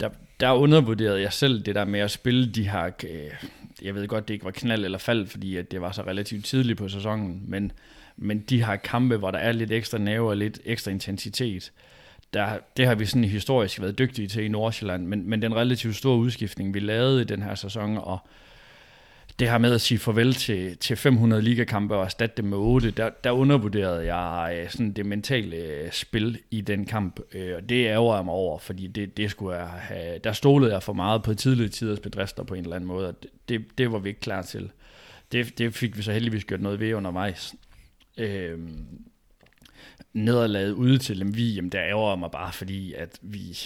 der, 0.00 0.08
der 0.40 0.52
undervurderede 0.52 1.22
jeg 1.22 1.32
selv 1.32 1.62
det 1.62 1.74
der 1.74 1.84
med 1.84 2.00
at 2.00 2.10
spille 2.10 2.52
de 2.52 2.68
her, 2.68 2.84
øh, 2.84 3.48
jeg 3.82 3.94
ved 3.94 4.08
godt, 4.08 4.28
det 4.28 4.34
ikke 4.34 4.44
var 4.44 4.50
knald 4.50 4.84
eller 4.84 4.98
fald, 4.98 5.26
fordi 5.26 5.56
at 5.56 5.70
det 5.70 5.80
var 5.80 5.92
så 5.92 6.02
relativt 6.02 6.44
tidligt 6.44 6.78
på 6.78 6.88
sæsonen, 6.88 7.44
men, 7.46 7.72
men 8.18 8.38
de 8.38 8.64
her 8.64 8.76
kampe, 8.76 9.16
hvor 9.16 9.30
der 9.30 9.38
er 9.38 9.52
lidt 9.52 9.72
ekstra 9.72 9.98
nerve 9.98 10.28
og 10.28 10.36
lidt 10.36 10.60
ekstra 10.64 10.90
intensitet, 10.90 11.72
der, 12.34 12.58
det 12.76 12.86
har 12.86 12.94
vi 12.94 13.06
sådan 13.06 13.24
historisk 13.24 13.80
været 13.80 13.98
dygtige 13.98 14.28
til 14.28 14.44
i 14.44 14.48
Nordsjælland, 14.48 15.06
men, 15.06 15.30
men 15.30 15.42
den 15.42 15.56
relativt 15.56 15.96
store 15.96 16.16
udskiftning, 16.16 16.74
vi 16.74 16.80
lavede 16.80 17.22
i 17.22 17.24
den 17.24 17.42
her 17.42 17.54
sæson, 17.54 17.98
og 17.98 18.18
det 19.38 19.50
her 19.50 19.58
med 19.58 19.72
at 19.72 19.80
sige 19.80 19.98
farvel 19.98 20.34
til, 20.34 20.76
til 20.76 20.96
500 20.96 21.42
ligakampe 21.42 21.96
og 21.96 22.04
erstatte 22.04 22.36
dem 22.36 22.44
med 22.44 22.58
8, 22.58 22.90
der, 22.90 23.10
der 23.24 23.30
undervurderede 23.30 24.14
jeg 24.14 24.58
øh, 24.58 24.70
sådan 24.70 24.92
det 24.92 25.06
mentale 25.06 25.56
øh, 25.56 25.92
spil 25.92 26.38
i 26.50 26.60
den 26.60 26.84
kamp, 26.84 27.20
øh, 27.32 27.56
og 27.56 27.68
det 27.68 27.86
ærger 27.86 28.16
jeg 28.16 28.24
mig 28.24 28.34
over, 28.34 28.58
fordi 28.58 28.86
det, 28.86 29.16
det 29.16 29.30
skulle 29.30 29.56
jeg 29.56 29.66
have, 29.66 30.18
der 30.18 30.32
stolede 30.32 30.72
jeg 30.72 30.82
for 30.82 30.92
meget 30.92 31.22
på 31.22 31.34
tidligere 31.34 31.70
tiders 31.70 32.00
bedrifter 32.00 32.42
på 32.42 32.54
en 32.54 32.62
eller 32.62 32.76
anden 32.76 32.88
måde, 32.88 33.08
og 33.08 33.22
det, 33.22 33.30
det, 33.48 33.78
det 33.78 33.92
var 33.92 33.98
vi 33.98 34.08
ikke 34.08 34.20
klar 34.20 34.42
til. 34.42 34.70
Det, 35.32 35.58
det 35.58 35.74
fik 35.74 35.96
vi 35.96 36.02
så 36.02 36.12
heldigvis 36.12 36.44
gjort 36.44 36.60
noget 36.60 36.80
ved 36.80 36.94
undervejs. 36.94 37.54
Øh, 38.18 38.58
nederlaget 40.12 40.72
ude 40.72 40.98
til 40.98 41.16
Lemvi, 41.16 41.54
jamen 41.54 41.72
der 41.72 41.82
ærger 41.82 42.16
mig 42.16 42.30
bare, 42.30 42.52
fordi 42.52 42.92
at 42.92 43.18
vi 43.22 43.58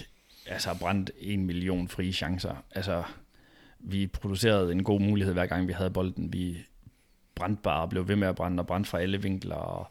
altså, 0.46 0.68
har 0.68 0.78
brændt 0.80 1.10
en 1.20 1.46
million 1.46 1.88
frie 1.88 2.12
chancer. 2.12 2.64
Altså, 2.74 3.02
vi 3.78 4.06
producerede 4.06 4.72
en 4.72 4.84
god 4.84 5.00
mulighed 5.00 5.34
hver 5.34 5.46
gang 5.46 5.68
vi 5.68 5.72
havde 5.72 5.90
bolden. 5.90 6.32
Vi 6.32 6.58
brændte 7.34 7.62
bare 7.62 7.82
og 7.82 7.90
blev 7.90 8.08
ved 8.08 8.16
med 8.16 8.28
at 8.28 8.36
brænde 8.36 8.60
og 8.60 8.66
brændte 8.66 8.90
fra 8.90 9.00
alle 9.00 9.22
vinkler. 9.22 9.56
Og, 9.56 9.86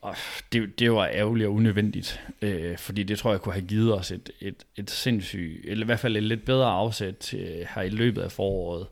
og 0.00 0.16
det, 0.52 0.78
det 0.78 0.92
var 0.92 1.06
ærgerligt 1.06 1.46
og 1.46 1.54
unødvendigt, 1.54 2.24
øh, 2.42 2.78
fordi 2.78 3.02
det 3.02 3.18
tror 3.18 3.30
jeg 3.30 3.40
kunne 3.40 3.52
have 3.52 3.66
givet 3.66 3.94
os 3.94 4.10
et, 4.10 4.30
et, 4.40 4.66
et 4.76 4.90
sindssygt, 4.90 5.64
eller 5.64 5.84
i 5.84 5.86
hvert 5.86 6.00
fald 6.00 6.16
et 6.16 6.22
lidt 6.22 6.44
bedre 6.44 6.70
afsæt 6.70 7.16
til, 7.16 7.66
her 7.74 7.82
i 7.82 7.88
løbet 7.88 8.22
af 8.22 8.32
foråret. 8.32 8.86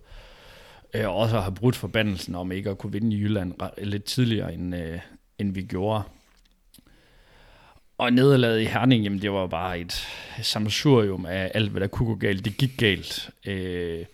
Øh, 0.96 1.16
også 1.16 1.36
at 1.36 1.42
have 1.42 1.54
brudt 1.54 1.76
forbandelsen 1.76 2.34
om 2.34 2.52
ikke 2.52 2.70
at 2.70 2.78
kunne 2.78 2.92
vinde 2.92 3.16
i 3.16 3.20
Jylland 3.20 3.54
lidt 3.78 4.04
tidligere, 4.04 4.54
end, 4.54 4.76
øh, 4.76 4.98
end 5.38 5.54
vi 5.54 5.62
gjorde. 5.62 6.02
Og 7.98 8.12
nederlaget 8.12 8.60
i 8.60 8.64
Herning, 8.64 9.04
jamen 9.04 9.22
det 9.22 9.32
var 9.32 9.46
bare 9.46 9.80
et 9.80 10.06
samsurium 10.42 11.26
af 11.26 11.50
alt, 11.54 11.70
hvad 11.70 11.80
der 11.80 11.86
kunne 11.86 12.06
gå 12.06 12.14
galt. 12.14 12.44
Det 12.44 12.56
gik 12.56 12.76
galt. 12.78 13.30
Øh, 13.46 14.04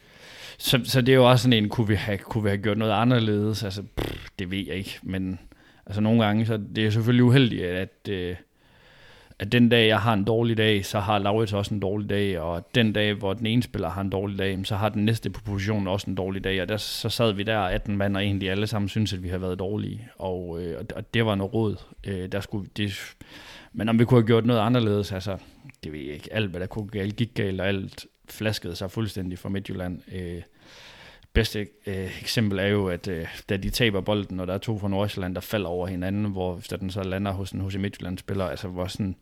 så, 0.58 0.80
så 0.84 1.00
det 1.00 1.12
er 1.12 1.16
jo 1.16 1.30
også 1.30 1.42
sådan 1.42 1.52
en, 1.52 1.68
kunne 1.68 1.88
vi 1.88 1.94
have, 1.94 2.18
kunne 2.18 2.44
vi 2.44 2.48
have 2.48 2.62
gjort 2.62 2.78
noget 2.78 2.92
anderledes? 2.92 3.62
Altså, 3.62 3.82
pff, 3.96 4.28
det 4.38 4.50
ved 4.50 4.66
jeg 4.66 4.76
ikke, 4.76 4.98
men 5.02 5.38
altså 5.86 6.00
nogle 6.00 6.24
gange, 6.24 6.46
så 6.46 6.60
det 6.76 6.86
er 6.86 6.90
selvfølgelig 6.90 7.24
uheldigt, 7.24 7.64
at, 7.64 8.08
øh, 8.08 8.36
at 9.38 9.52
den 9.52 9.68
dag, 9.68 9.88
jeg 9.88 10.00
har 10.00 10.12
en 10.12 10.24
dårlig 10.24 10.56
dag, 10.56 10.86
så 10.86 11.00
har 11.00 11.18
Laurits 11.18 11.52
også 11.52 11.74
en 11.74 11.80
dårlig 11.80 12.10
dag, 12.10 12.40
og 12.40 12.68
den 12.74 12.92
dag, 12.92 13.14
hvor 13.14 13.34
den 13.34 13.46
ene 13.46 13.62
spiller 13.62 13.88
har 13.88 14.00
en 14.00 14.10
dårlig 14.10 14.38
dag, 14.38 14.58
så 14.64 14.76
har 14.76 14.88
den 14.88 15.04
næste 15.04 15.30
på 15.30 15.40
positionen 15.40 15.88
også 15.88 16.10
en 16.10 16.16
dårlig 16.16 16.44
dag, 16.44 16.62
og 16.62 16.68
der, 16.68 16.76
så 16.76 17.08
sad 17.08 17.32
vi 17.32 17.42
der 17.42 17.58
18 17.58 17.96
mand, 17.96 18.16
og 18.16 18.22
egentlig 18.22 18.50
alle 18.50 18.66
sammen 18.66 18.88
synes 18.88 19.12
at 19.12 19.22
vi 19.22 19.28
har 19.28 19.38
været 19.38 19.58
dårlige, 19.58 20.08
og, 20.18 20.62
øh, 20.62 20.84
og 20.96 21.14
det 21.14 21.26
var 21.26 21.34
noget 21.34 21.54
råd. 21.54 21.76
Øh, 22.06 22.32
der 22.32 22.40
skulle, 22.40 22.68
det, 22.76 23.14
men 23.72 23.88
om 23.88 23.98
vi 23.98 24.04
kunne 24.04 24.20
have 24.20 24.26
gjort 24.26 24.46
noget 24.46 24.60
anderledes, 24.60 25.12
altså, 25.12 25.36
det 25.84 25.92
ved 25.92 26.00
jeg 26.00 26.14
ikke. 26.14 26.32
Alt, 26.32 26.50
hvad 26.50 26.60
der 26.60 26.66
kunne 26.66 26.88
galt, 26.88 27.16
gik 27.16 27.34
galt, 27.34 27.60
og 27.60 27.68
alt 27.68 28.06
flaskede 28.28 28.76
sig 28.76 28.90
fuldstændig 28.90 29.38
fra 29.38 29.48
Midtjylland. 29.48 30.00
Øh, 30.12 30.42
bedste 31.32 31.66
øh, 31.86 32.20
eksempel 32.20 32.58
er 32.58 32.66
jo, 32.66 32.88
at 32.88 33.08
øh, 33.08 33.26
da 33.48 33.56
de 33.56 33.70
taber 33.70 34.00
bolden, 34.00 34.40
og 34.40 34.46
der 34.46 34.54
er 34.54 34.58
to 34.58 34.78
fra 34.78 34.88
Nordsjælland, 34.88 35.34
der 35.34 35.40
falder 35.40 35.68
over 35.68 35.86
hinanden, 35.86 36.24
hvor 36.24 36.60
da 36.70 36.76
den 36.76 36.90
så 36.90 37.02
lander 37.02 37.32
hos 37.32 37.50
en 37.50 37.60
hos 37.60 37.76
Midtjylland-spiller, 37.76 38.44
altså 38.44 38.68
hvor 38.68 38.86
sådan, 38.86 39.16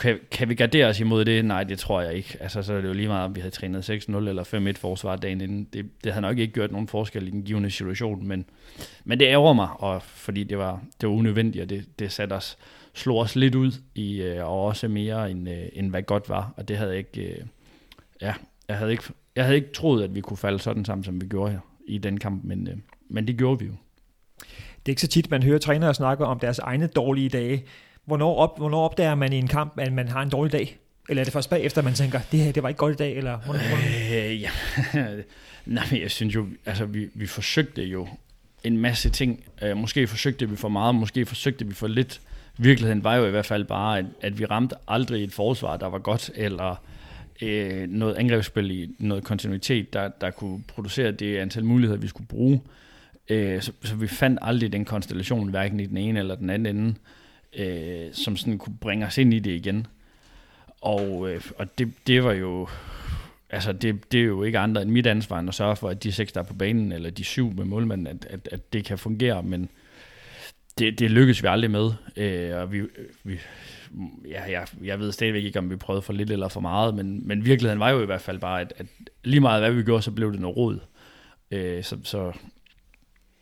kan, 0.00 0.18
kan 0.30 0.48
vi 0.48 0.54
gardere 0.54 0.86
os 0.86 1.00
imod 1.00 1.24
det? 1.24 1.44
Nej, 1.44 1.64
det 1.64 1.78
tror 1.78 2.00
jeg 2.00 2.14
ikke. 2.14 2.36
Altså, 2.40 2.62
så 2.62 2.72
er 2.72 2.80
det 2.80 2.88
jo 2.88 2.92
lige 2.92 3.08
meget, 3.08 3.24
om 3.24 3.34
vi 3.34 3.40
havde 3.40 3.54
trænet 3.54 3.90
6-0 3.90 4.16
eller 4.16 4.72
5-1 4.76 4.80
forsvar 4.80 5.16
dagen 5.16 5.40
inden. 5.40 5.64
Det, 5.72 5.90
det 6.04 6.12
havde 6.12 6.22
nok 6.22 6.38
ikke 6.38 6.52
gjort 6.52 6.72
nogen 6.72 6.88
forskel 6.88 7.28
i 7.28 7.30
den 7.30 7.42
givende 7.42 7.70
situation, 7.70 8.26
men, 8.26 8.44
men 9.04 9.20
det 9.20 9.26
ærger 9.26 9.52
mig, 9.52 9.68
og 9.78 10.02
fordi 10.02 10.44
det 10.44 10.58
var, 10.58 10.82
det 11.00 11.08
var 11.08 11.14
unødvendigt, 11.14 11.62
og 11.62 11.70
det, 11.70 11.84
det 11.98 12.12
satte 12.12 12.32
os, 12.32 12.58
slog 12.94 13.18
os 13.18 13.36
lidt 13.36 13.54
ud, 13.54 13.72
i, 13.94 14.22
øh, 14.22 14.48
og 14.48 14.64
også 14.64 14.88
mere, 14.88 15.30
end, 15.30 15.48
øh, 15.48 15.68
end 15.72 15.90
hvad 15.90 16.02
godt 16.02 16.28
var, 16.28 16.52
og 16.56 16.68
det 16.68 16.76
havde 16.76 16.90
jeg 16.90 16.98
ikke, 16.98 17.32
øh, 17.32 17.46
ja, 18.20 18.34
jeg 18.68 18.76
havde 18.76 18.90
ikke, 18.90 19.04
jeg 19.36 19.44
havde 19.44 19.56
ikke 19.56 19.72
troet, 19.72 20.04
at 20.04 20.14
vi 20.14 20.20
kunne 20.20 20.36
falde 20.36 20.58
sådan 20.58 20.84
sammen, 20.84 21.04
som 21.04 21.20
vi 21.20 21.26
gjorde 21.26 21.52
her 21.52 21.60
i 21.86 21.98
den 21.98 22.18
kamp, 22.18 22.44
men, 22.44 22.68
øh, 22.68 22.76
men 23.08 23.26
det 23.26 23.36
gjorde 23.36 23.58
vi 23.58 23.66
jo. 23.66 23.72
Det 24.86 24.88
er 24.88 24.92
ikke 24.92 25.02
så 25.02 25.08
tit, 25.08 25.30
man 25.30 25.42
hører 25.42 25.58
trænere 25.58 25.94
snakke 25.94 26.24
om 26.24 26.38
deres 26.38 26.58
egne 26.58 26.86
dårlige 26.86 27.28
dage. 27.28 27.64
Hvornår, 28.04 28.36
op, 28.36 28.58
hvornår 28.58 28.84
opdager 28.84 29.14
man 29.14 29.32
i 29.32 29.36
en 29.36 29.48
kamp, 29.48 29.78
at 29.78 29.92
man 29.92 30.08
har 30.08 30.22
en 30.22 30.30
dårlig 30.30 30.52
dag? 30.52 30.78
Eller 31.08 31.20
er 31.20 31.24
det 31.24 31.32
først 31.32 31.50
bagefter, 31.50 31.82
man 31.82 31.94
tænker, 31.94 32.20
det 32.32 32.40
her 32.40 32.52
det 32.52 32.62
var 32.62 32.68
ikke 32.68 32.78
godt 32.78 32.92
i 32.92 32.96
dag? 32.96 33.16
Eller 33.16 33.38
hvornår, 33.38 33.60
hvornår? 33.60 34.28
Øh, 34.28 34.42
ja. 34.42 34.50
Nej, 35.66 35.84
men 35.90 36.00
jeg 36.00 36.10
synes 36.10 36.34
jo, 36.34 36.46
altså 36.66 36.84
vi, 36.84 37.08
vi 37.14 37.26
forsøgte 37.26 37.84
jo 37.84 38.08
en 38.64 38.78
masse 38.78 39.10
ting. 39.10 39.44
Øh, 39.62 39.76
måske 39.76 40.06
forsøgte 40.06 40.50
vi 40.50 40.56
for 40.56 40.68
meget, 40.68 40.94
måske 40.94 41.26
forsøgte 41.26 41.66
vi 41.66 41.74
for 41.74 41.86
lidt. 41.86 42.20
Virkeligheden 42.58 43.04
var 43.04 43.14
jo 43.14 43.26
i 43.26 43.30
hvert 43.30 43.46
fald 43.46 43.64
bare, 43.64 43.98
at, 43.98 44.04
at 44.20 44.38
vi 44.38 44.44
ramte 44.44 44.76
aldrig 44.88 45.24
et 45.24 45.32
forsvar, 45.32 45.76
der 45.76 45.86
var 45.86 45.98
godt, 45.98 46.30
eller 46.34 46.82
øh, 47.42 47.88
noget 47.88 48.14
angrebsspil 48.14 48.70
i 48.70 48.94
noget 48.98 49.24
kontinuitet, 49.24 49.92
der, 49.92 50.08
der 50.08 50.30
kunne 50.30 50.62
producere 50.68 51.12
det 51.12 51.36
antal 51.36 51.64
muligheder, 51.64 52.00
vi 52.00 52.08
skulle 52.08 52.28
bruge. 52.28 52.60
Øh, 53.28 53.62
så, 53.62 53.72
så 53.82 53.96
vi 53.96 54.06
fandt 54.06 54.38
aldrig 54.42 54.72
den 54.72 54.84
konstellation, 54.84 55.50
hverken 55.50 55.80
i 55.80 55.86
den 55.86 55.96
ene 55.96 56.18
eller 56.18 56.34
den 56.34 56.50
anden 56.50 56.76
ende, 56.76 56.94
øh, 57.56 58.12
som 58.12 58.36
sådan 58.36 58.58
kunne 58.58 58.76
bringe 58.80 59.06
os 59.06 59.18
ind 59.18 59.34
i 59.34 59.38
det 59.38 59.50
igen. 59.50 59.86
Og, 60.80 61.30
øh, 61.30 61.40
og 61.58 61.78
det, 61.78 61.92
det 62.06 62.24
var 62.24 62.32
jo 62.32 62.68
altså 63.50 63.72
det, 63.72 64.12
det 64.12 64.20
er 64.20 64.24
jo 64.24 64.42
ikke 64.42 64.58
andre 64.58 64.82
end 64.82 64.90
mit 64.90 65.06
ansvar 65.06 65.38
end 65.38 65.48
at 65.48 65.54
sørge 65.54 65.76
for, 65.76 65.88
at 65.88 66.02
de 66.02 66.12
seks, 66.12 66.32
der 66.32 66.40
er 66.40 66.44
på 66.44 66.54
banen, 66.54 66.92
eller 66.92 67.10
de 67.10 67.24
syv 67.24 67.52
med 67.52 67.64
målmanden, 67.64 68.06
at, 68.06 68.26
at, 68.30 68.48
at 68.52 68.72
det 68.72 68.84
kan 68.84 68.98
fungere, 68.98 69.42
men 69.42 69.68
det, 70.78 70.98
det 70.98 71.10
lykkes 71.10 71.42
vi 71.42 71.48
aldrig 71.48 71.70
med, 71.70 71.92
øh, 72.16 72.56
og 72.56 72.72
vi, 72.72 72.82
vi 73.24 73.38
ja, 74.28 74.42
jeg, 74.50 74.66
jeg 74.82 75.00
ved 75.00 75.12
stadigvæk 75.12 75.44
ikke, 75.44 75.58
om 75.58 75.70
vi 75.70 75.76
prøvede 75.76 76.02
for 76.02 76.12
lidt 76.12 76.30
eller 76.30 76.48
for 76.48 76.60
meget, 76.60 76.94
men, 76.94 77.28
men 77.28 77.44
virkeligheden 77.44 77.80
var 77.80 77.90
jo 77.90 78.02
i 78.02 78.06
hvert 78.06 78.20
fald 78.20 78.38
bare, 78.38 78.60
at, 78.60 78.72
at 78.76 78.86
lige 79.24 79.40
meget 79.40 79.62
hvad 79.62 79.72
vi 79.72 79.82
gjorde, 79.82 80.02
så 80.02 80.10
blev 80.10 80.32
det 80.32 80.40
noget 80.40 80.56
rod. 80.56 80.78
Øh, 81.50 81.84
så, 81.84 81.96
så, 82.02 82.32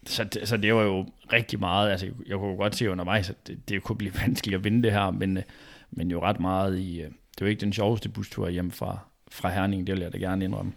så, 0.07 0.25
det, 0.25 0.49
så 0.49 0.57
det 0.57 0.75
var 0.75 0.83
jo 0.83 1.07
rigtig 1.33 1.59
meget, 1.59 1.91
altså 1.91 2.07
jeg 2.27 2.39
kunne 2.39 2.57
godt 2.57 2.77
se 2.77 2.91
undervejs, 2.91 3.31
at 3.31 3.47
det, 3.47 3.69
det 3.69 3.83
kunne 3.83 3.99
blive 3.99 4.13
vanskeligt 4.23 4.59
at 4.59 4.65
vinde 4.65 4.83
det 4.83 4.93
her, 4.93 5.11
men, 5.11 5.37
øh, 5.37 5.43
men 5.91 6.11
jo 6.11 6.23
ret 6.23 6.41
meget 6.41 6.79
i, 6.79 7.01
øh, 7.01 7.11
det 7.39 7.45
var 7.45 7.47
ikke 7.47 7.61
den 7.61 7.73
sjoveste 7.73 8.09
bustur 8.09 8.49
hjem 8.49 8.71
fra, 8.71 8.99
fra 9.31 9.51
Herning, 9.51 9.87
det 9.87 9.95
vil 9.95 10.03
jeg 10.03 10.13
da 10.13 10.19
gerne 10.19 10.45
indrømme. 10.45 10.73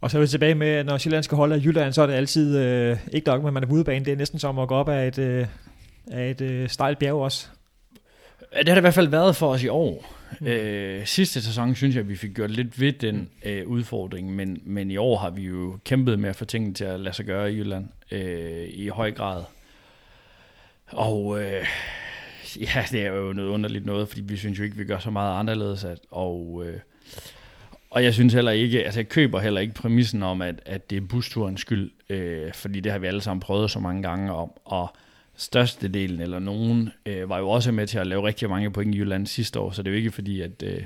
Og 0.00 0.10
så 0.10 0.18
er 0.18 0.20
vi 0.20 0.26
tilbage 0.26 0.54
med, 0.54 0.68
at 0.68 0.86
når 0.86 0.98
Sjælland 0.98 1.22
skal 1.22 1.36
holde 1.36 1.54
af 1.54 1.64
Jylland, 1.64 1.92
så 1.92 2.02
er 2.02 2.06
det 2.06 2.14
altid 2.14 2.58
øh, 2.58 2.96
ikke 3.12 3.26
nok, 3.26 3.42
men 3.42 3.54
man 3.54 3.62
er 3.62 3.66
på 3.66 3.74
udebane. 3.74 4.04
Det 4.04 4.12
er 4.12 4.16
næsten 4.16 4.38
som 4.38 4.58
at 4.58 4.68
gå 4.68 4.74
op 4.74 4.88
af 4.88 5.06
et, 5.06 5.18
øh, 5.18 5.46
af 6.10 6.30
et 6.30 6.40
øh, 6.40 6.68
stejlt 6.68 6.98
bjerg 6.98 7.14
også. 7.14 7.48
Det 8.40 8.68
har 8.68 8.74
det 8.74 8.76
i 8.76 8.80
hvert 8.80 8.94
fald 8.94 9.08
været 9.08 9.36
for 9.36 9.48
os 9.48 9.62
i 9.62 9.68
år. 9.68 10.14
Mm. 10.40 10.46
Øh, 10.46 11.06
sidste 11.06 11.42
sæson 11.42 11.74
synes 11.74 11.94
jeg, 11.94 12.00
at 12.00 12.08
vi 12.08 12.16
fik 12.16 12.34
gjort 12.34 12.50
lidt 12.50 12.80
ved 12.80 12.92
den 12.92 13.30
øh, 13.44 13.66
udfordring, 13.66 14.36
men, 14.36 14.62
men 14.64 14.90
i 14.90 14.96
år 14.96 15.18
har 15.18 15.30
vi 15.30 15.42
jo 15.42 15.78
kæmpet 15.84 16.18
med 16.18 16.30
at 16.30 16.36
få 16.36 16.44
tingene 16.44 16.74
til 16.74 16.84
at 16.84 17.00
lade 17.00 17.16
sig 17.16 17.24
gøre 17.24 17.52
i 17.52 17.56
Jylland 17.56 17.88
øh, 18.10 18.68
i 18.68 18.88
høj 18.88 19.10
grad. 19.10 19.42
Og 20.86 21.42
øh, 21.42 21.66
ja, 22.60 22.84
det 22.90 23.06
er 23.06 23.12
jo 23.12 23.32
noget 23.32 23.48
underligt 23.48 23.86
noget, 23.86 24.08
fordi 24.08 24.20
vi 24.20 24.36
synes 24.36 24.58
jo 24.58 24.64
ikke, 24.64 24.76
vi 24.76 24.84
gør 24.84 24.98
så 24.98 25.10
meget 25.10 25.38
anderledes. 25.40 25.84
At, 25.84 25.98
og, 26.10 26.62
øh, 26.66 26.80
og 27.90 28.04
jeg 28.04 28.14
synes 28.14 28.34
heller 28.34 28.52
ikke, 28.52 28.84
altså 28.84 29.00
jeg 29.00 29.08
køber 29.08 29.40
heller 29.40 29.60
ikke 29.60 29.74
præmissen 29.74 30.22
om, 30.22 30.42
at, 30.42 30.60
at 30.66 30.90
det 30.90 30.96
er 30.96 31.06
busturens 31.08 31.60
skyld, 31.60 31.90
øh, 32.10 32.52
fordi 32.52 32.80
det 32.80 32.92
har 32.92 32.98
vi 32.98 33.06
alle 33.06 33.20
sammen 33.20 33.40
prøvet 33.40 33.70
så 33.70 33.78
mange 33.78 34.02
gange 34.02 34.32
om, 34.32 34.50
og 34.64 34.96
størstedelen 35.38 36.20
eller 36.20 36.38
nogen 36.38 36.90
øh, 37.06 37.28
var 37.28 37.38
jo 37.38 37.48
også 37.48 37.72
med 37.72 37.86
til 37.86 37.98
at 37.98 38.06
lave 38.06 38.26
rigtig 38.26 38.48
mange 38.48 38.70
point 38.70 38.94
i 38.94 38.98
Jylland 38.98 39.26
sidste 39.26 39.60
år, 39.60 39.70
så 39.70 39.82
det 39.82 39.88
er 39.88 39.92
jo 39.92 39.98
ikke 39.98 40.10
fordi, 40.10 40.40
at 40.40 40.62
øh, 40.62 40.82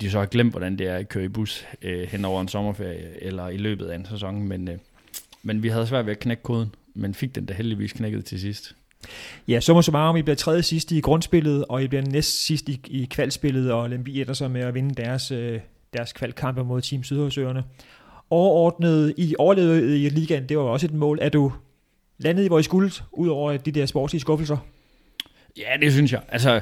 de 0.00 0.10
så 0.10 0.18
har 0.18 0.26
glemt, 0.26 0.50
hvordan 0.50 0.78
det 0.78 0.88
er 0.88 0.96
at 0.96 1.08
køre 1.08 1.24
i 1.24 1.28
bus 1.28 1.66
øh, 1.82 2.08
hen 2.08 2.24
over 2.24 2.40
en 2.40 2.48
sommerferie 2.48 3.22
eller 3.22 3.48
i 3.48 3.56
løbet 3.56 3.86
af 3.86 3.96
en 3.96 4.06
sæson, 4.10 4.42
men, 4.42 4.68
øh, 4.68 4.78
men 5.42 5.62
vi 5.62 5.68
havde 5.68 5.86
svært 5.86 6.06
ved 6.06 6.12
at 6.12 6.18
knække 6.18 6.42
koden, 6.42 6.74
men 6.94 7.14
fik 7.14 7.34
den 7.34 7.46
da 7.46 7.54
heldigvis 7.54 7.92
knækket 7.92 8.24
til 8.24 8.40
sidst. 8.40 8.76
Ja, 9.48 9.60
så 9.60 9.90
må 9.92 9.98
om, 9.98 10.16
I 10.16 10.22
bliver 10.22 10.36
tredje 10.36 10.62
sidst 10.62 10.92
i 10.92 11.00
grundspillet, 11.00 11.64
og 11.68 11.82
I 11.82 11.88
bliver 11.88 12.02
næst 12.02 12.46
sidst 12.46 12.68
i, 12.68 12.80
i 12.86 13.04
kvalspillet, 13.10 13.72
og 13.72 13.90
Lemby 13.90 14.08
ender 14.08 14.32
så 14.32 14.48
med 14.48 14.60
at 14.60 14.74
vinde 14.74 14.94
deres, 14.94 15.30
øh, 15.30 15.60
deres 15.92 16.12
kvalkampe 16.12 16.64
mod 16.64 16.80
Team 16.80 17.02
Sydhavsøerne. 17.02 17.64
Overordnet, 18.30 19.14
I 19.16 19.34
overlevede 19.38 20.04
i 20.04 20.08
ligaen, 20.08 20.48
det 20.48 20.58
var 20.58 20.64
også 20.64 20.86
et 20.86 20.94
mål. 20.94 21.18
Er 21.22 21.28
du 21.28 21.52
landet 22.18 22.44
i, 22.44 22.46
hvor 22.46 22.58
I 22.58 22.62
skulle, 22.62 22.90
ud 23.12 23.28
over 23.28 23.56
de 23.56 23.72
der 23.72 23.86
sportslige 23.86 24.20
skuffelser? 24.20 24.56
Ja, 25.56 25.76
det 25.80 25.92
synes 25.92 26.12
jeg. 26.12 26.22
Altså, 26.28 26.60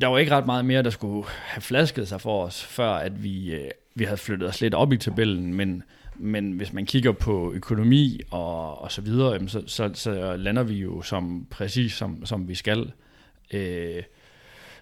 der 0.00 0.06
var 0.06 0.18
ikke 0.18 0.32
ret 0.32 0.46
meget 0.46 0.64
mere, 0.64 0.82
der 0.82 0.90
skulle 0.90 1.28
have 1.28 1.62
flasket 1.62 2.08
sig 2.08 2.20
for 2.20 2.44
os, 2.44 2.64
før 2.64 2.90
at 2.90 3.22
vi, 3.22 3.54
øh, 3.54 3.70
vi 3.94 4.04
havde 4.04 4.16
flyttet 4.16 4.48
os 4.48 4.60
lidt 4.60 4.74
op 4.74 4.92
i 4.92 4.96
tabellen, 4.96 5.54
men, 5.54 5.82
men 6.16 6.52
hvis 6.52 6.72
man 6.72 6.86
kigger 6.86 7.12
på 7.12 7.52
økonomi 7.52 8.20
og, 8.30 8.82
og 8.82 8.92
så 8.92 9.00
videre, 9.00 9.48
så, 9.48 9.62
så, 9.66 9.90
så 9.94 10.36
lander 10.36 10.62
vi 10.62 10.74
jo 10.74 11.02
som 11.02 11.46
præcis 11.50 11.92
som, 11.92 12.26
som 12.26 12.48
vi 12.48 12.54
skal. 12.54 12.92
Øh, 13.52 14.02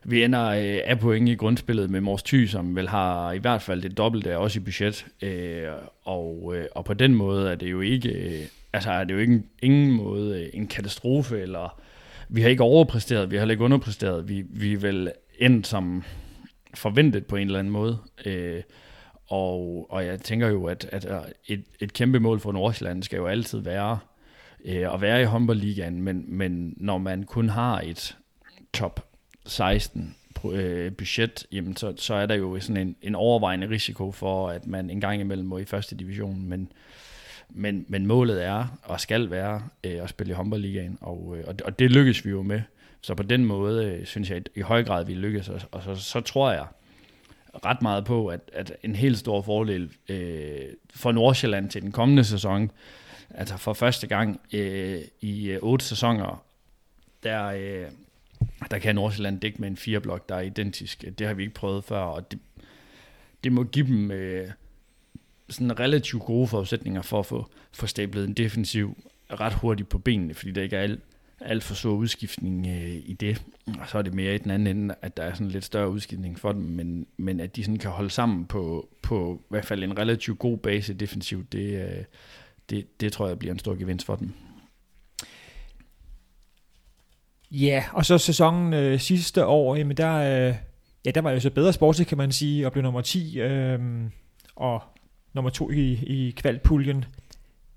vi 0.05 0.25
ender 0.25 0.49
øh, 0.49 0.81
af 0.85 0.99
point 1.01 1.29
i 1.29 1.35
grundspillet 1.35 1.91
med 1.91 2.01
Mors 2.01 2.23
Thy, 2.23 2.47
som 2.47 2.77
vel 2.77 2.89
har 2.89 3.33
i 3.33 3.39
hvert 3.39 3.63
fald 3.63 3.83
det 3.83 3.97
dobbelte 3.97 4.39
også 4.39 4.61
i 4.61 4.63
budget. 4.63 5.07
Øh, 5.23 5.69
og, 6.05 6.53
øh, 6.57 6.65
og 6.75 6.85
på 6.85 6.95
den 6.95 7.15
måde 7.15 7.51
er 7.51 7.55
det 7.55 7.71
jo 7.71 7.81
ikke, 7.81 8.09
øh, 8.09 8.47
altså 8.73 8.91
er 8.91 9.05
det 9.05 9.15
jo 9.15 9.19
ikke 9.19 9.43
ingen 9.63 9.93
måde 9.93 10.43
øh, 10.43 10.51
en 10.53 10.67
katastrofe, 10.67 11.41
eller 11.41 11.81
vi 12.29 12.43
har 12.43 12.49
ikke 12.49 12.63
overpræsteret, 12.63 13.31
vi 13.31 13.37
har 13.37 13.51
ikke 13.51 13.65
underpræsteret, 13.65 14.29
vi, 14.29 14.45
vi 14.51 14.73
er 14.73 14.79
vel 14.79 15.13
endt 15.39 15.67
som 15.67 16.05
forventet 16.75 17.27
på 17.27 17.37
en 17.37 17.47
eller 17.47 17.59
anden 17.59 17.73
måde. 17.73 17.99
Øh, 18.25 18.63
og, 19.27 19.87
og 19.91 20.07
jeg 20.07 20.21
tænker 20.21 20.49
jo, 20.49 20.65
at, 20.65 20.89
at 20.93 21.07
et, 21.47 21.65
et 21.81 21.93
kæmpe 21.93 22.21
mål 22.21 22.41
for 22.41 22.53
Nordsjælland 22.53 23.03
skal 23.03 23.17
jo 23.17 23.27
altid 23.27 23.59
være 23.59 23.99
øh, 24.65 24.95
at 24.95 25.01
være 25.01 25.23
i 25.23 25.25
håndboldligaen, 25.25 26.03
men, 26.03 26.25
men 26.29 26.75
når 26.77 26.99
man 26.99 27.23
kun 27.23 27.49
har 27.49 27.81
et 27.81 28.17
top 28.73 29.09
16 29.47 30.17
øh, 30.53 30.93
budget, 30.93 31.47
jamen 31.53 31.77
så, 31.77 31.95
så 31.97 32.15
er 32.15 32.27
der 32.27 32.35
jo 32.35 32.61
sådan 32.61 32.87
en, 32.87 32.97
en 33.03 33.15
overvejende 33.15 33.69
risiko 33.69 34.13
for, 34.13 34.49
at 34.49 34.67
man 34.67 34.91
en 34.91 35.01
gang 35.01 35.21
imellem 35.21 35.47
må 35.47 35.59
i 35.59 35.65
første 35.65 35.97
division, 35.97 36.43
men, 36.43 36.73
men, 37.55 37.85
men 37.89 38.07
målet 38.07 38.45
er 38.45 38.79
og 38.83 39.01
skal 39.01 39.31
være 39.31 39.63
øh, 39.85 40.03
at 40.03 40.09
spille 40.09 40.31
i 40.31 40.35
håndboldligaen, 40.35 40.99
og, 41.01 41.37
øh, 41.39 41.45
og, 41.47 41.55
og 41.65 41.79
det 41.79 41.91
lykkes 41.91 42.25
vi 42.25 42.31
jo 42.31 42.43
med. 42.43 42.63
Så 43.01 43.15
på 43.15 43.23
den 43.23 43.45
måde 43.45 43.85
øh, 43.85 44.07
synes 44.07 44.31
jeg 44.31 44.43
i 44.55 44.61
høj 44.61 44.85
grad, 44.85 45.05
vi 45.05 45.15
lykkes, 45.15 45.49
og, 45.49 45.61
og 45.71 45.83
så, 45.83 45.95
så 45.95 46.21
tror 46.21 46.53
jeg 46.53 46.67
ret 47.65 47.83
meget 47.83 48.05
på, 48.05 48.27
at, 48.27 48.51
at 48.53 48.73
en 48.83 48.97
helt 48.97 49.19
stor 49.19 49.43
fordel 49.43 49.93
øh, 50.09 50.61
for 50.95 51.13
Nordsjælland 51.13 51.71
til 51.71 51.83
den 51.83 51.93
kommende 51.93 52.25
sæson, 52.25 52.71
altså 53.31 53.57
for 53.57 53.73
første 53.73 54.07
gang 54.07 54.41
øh, 54.53 55.01
i 55.21 55.51
øh, 55.51 55.59
otte 55.63 55.85
sæsoner, 55.85 56.45
der, 57.23 57.47
øh, 57.47 57.87
der 58.71 58.79
kan 58.79 58.95
Nordsjælland 58.95 59.41
dække 59.41 59.61
med 59.61 59.69
en 59.69 59.77
fireblok, 59.77 60.29
der 60.29 60.35
er 60.35 60.41
identisk. 60.41 61.05
Det 61.19 61.27
har 61.27 61.35
vi 61.35 61.43
ikke 61.43 61.55
prøvet 61.55 61.85
før, 61.85 62.01
og 62.01 62.31
det, 62.31 62.39
det 63.45 63.53
må 63.53 63.65
give 63.65 63.87
dem 63.87 64.11
øh, 64.11 64.49
sådan 65.49 65.81
relativt 65.81 66.23
gode 66.23 66.47
forudsætninger 66.47 67.03
for 67.03 67.19
at 67.19 67.27
få, 67.27 67.47
få 67.73 67.87
stablet 67.87 68.25
en 68.25 68.35
defensiv 68.35 68.97
ret 69.31 69.55
hurtigt 69.55 69.89
på 69.89 69.99
benene, 69.99 70.35
fordi 70.35 70.51
der 70.53 70.63
ikke 70.63 70.77
er 70.77 70.81
alt, 70.81 71.01
alt 71.41 71.63
for 71.63 71.75
stor 71.75 71.91
udskiftning 71.91 72.67
øh, 72.67 72.95
i 73.05 73.17
det. 73.21 73.43
Og 73.81 73.89
så 73.89 73.99
er 73.99 74.03
det 74.03 74.15
mere 74.15 74.35
i 74.35 74.39
den 74.39 74.51
anden 74.51 74.77
ende, 74.77 74.95
at 75.03 75.17
der 75.17 75.23
er 75.23 75.35
sådan 75.35 75.49
lidt 75.49 75.65
større 75.65 75.91
udskiftning 75.91 76.39
for 76.39 76.53
dem, 76.53 76.63
men, 76.63 77.07
men 77.17 77.41
at 77.41 77.57
de 77.57 77.65
sådan 77.65 77.79
kan 77.79 77.91
holde 77.91 78.11
sammen 78.11 78.47
på, 78.47 78.89
på 79.03 79.41
i 79.41 79.47
hvert 79.51 79.65
fald 79.65 79.83
en 79.83 79.99
relativt 79.99 80.39
god 80.39 80.59
base 80.59 80.95
defensivt, 80.95 81.53
det, 81.53 81.83
øh, 81.83 82.05
det, 82.71 83.01
det 83.01 83.13
tror 83.13 83.29
jeg 83.29 83.39
bliver 83.39 83.53
en 83.53 83.59
stor 83.59 83.75
gevinst 83.75 84.07
for 84.07 84.17
dem. 84.17 84.33
Ja, 87.51 87.85
og 87.93 88.05
så 88.05 88.19
sæsonen 88.19 88.75
øh, 88.75 89.01
sidste 89.01 89.47
år, 89.47 89.77
jamen 89.77 89.97
der, 89.97 90.15
øh, 90.49 90.55
ja, 91.05 91.11
der 91.11 91.21
var 91.21 91.31
jo 91.31 91.41
så 91.41 91.51
bedre 91.51 91.73
sportsligt, 91.73 92.09
kan 92.09 92.19
man 92.19 92.33
sige, 92.33 92.67
og 92.67 92.73
blev 92.73 92.83
nummer 92.83 93.01
10, 93.01 93.41
øh, 93.41 93.81
og 94.57 94.83
nummer 95.35 95.51
2 95.51 95.71
i, 95.71 95.93
i 95.93 96.35
kvalpuljen. 96.37 97.05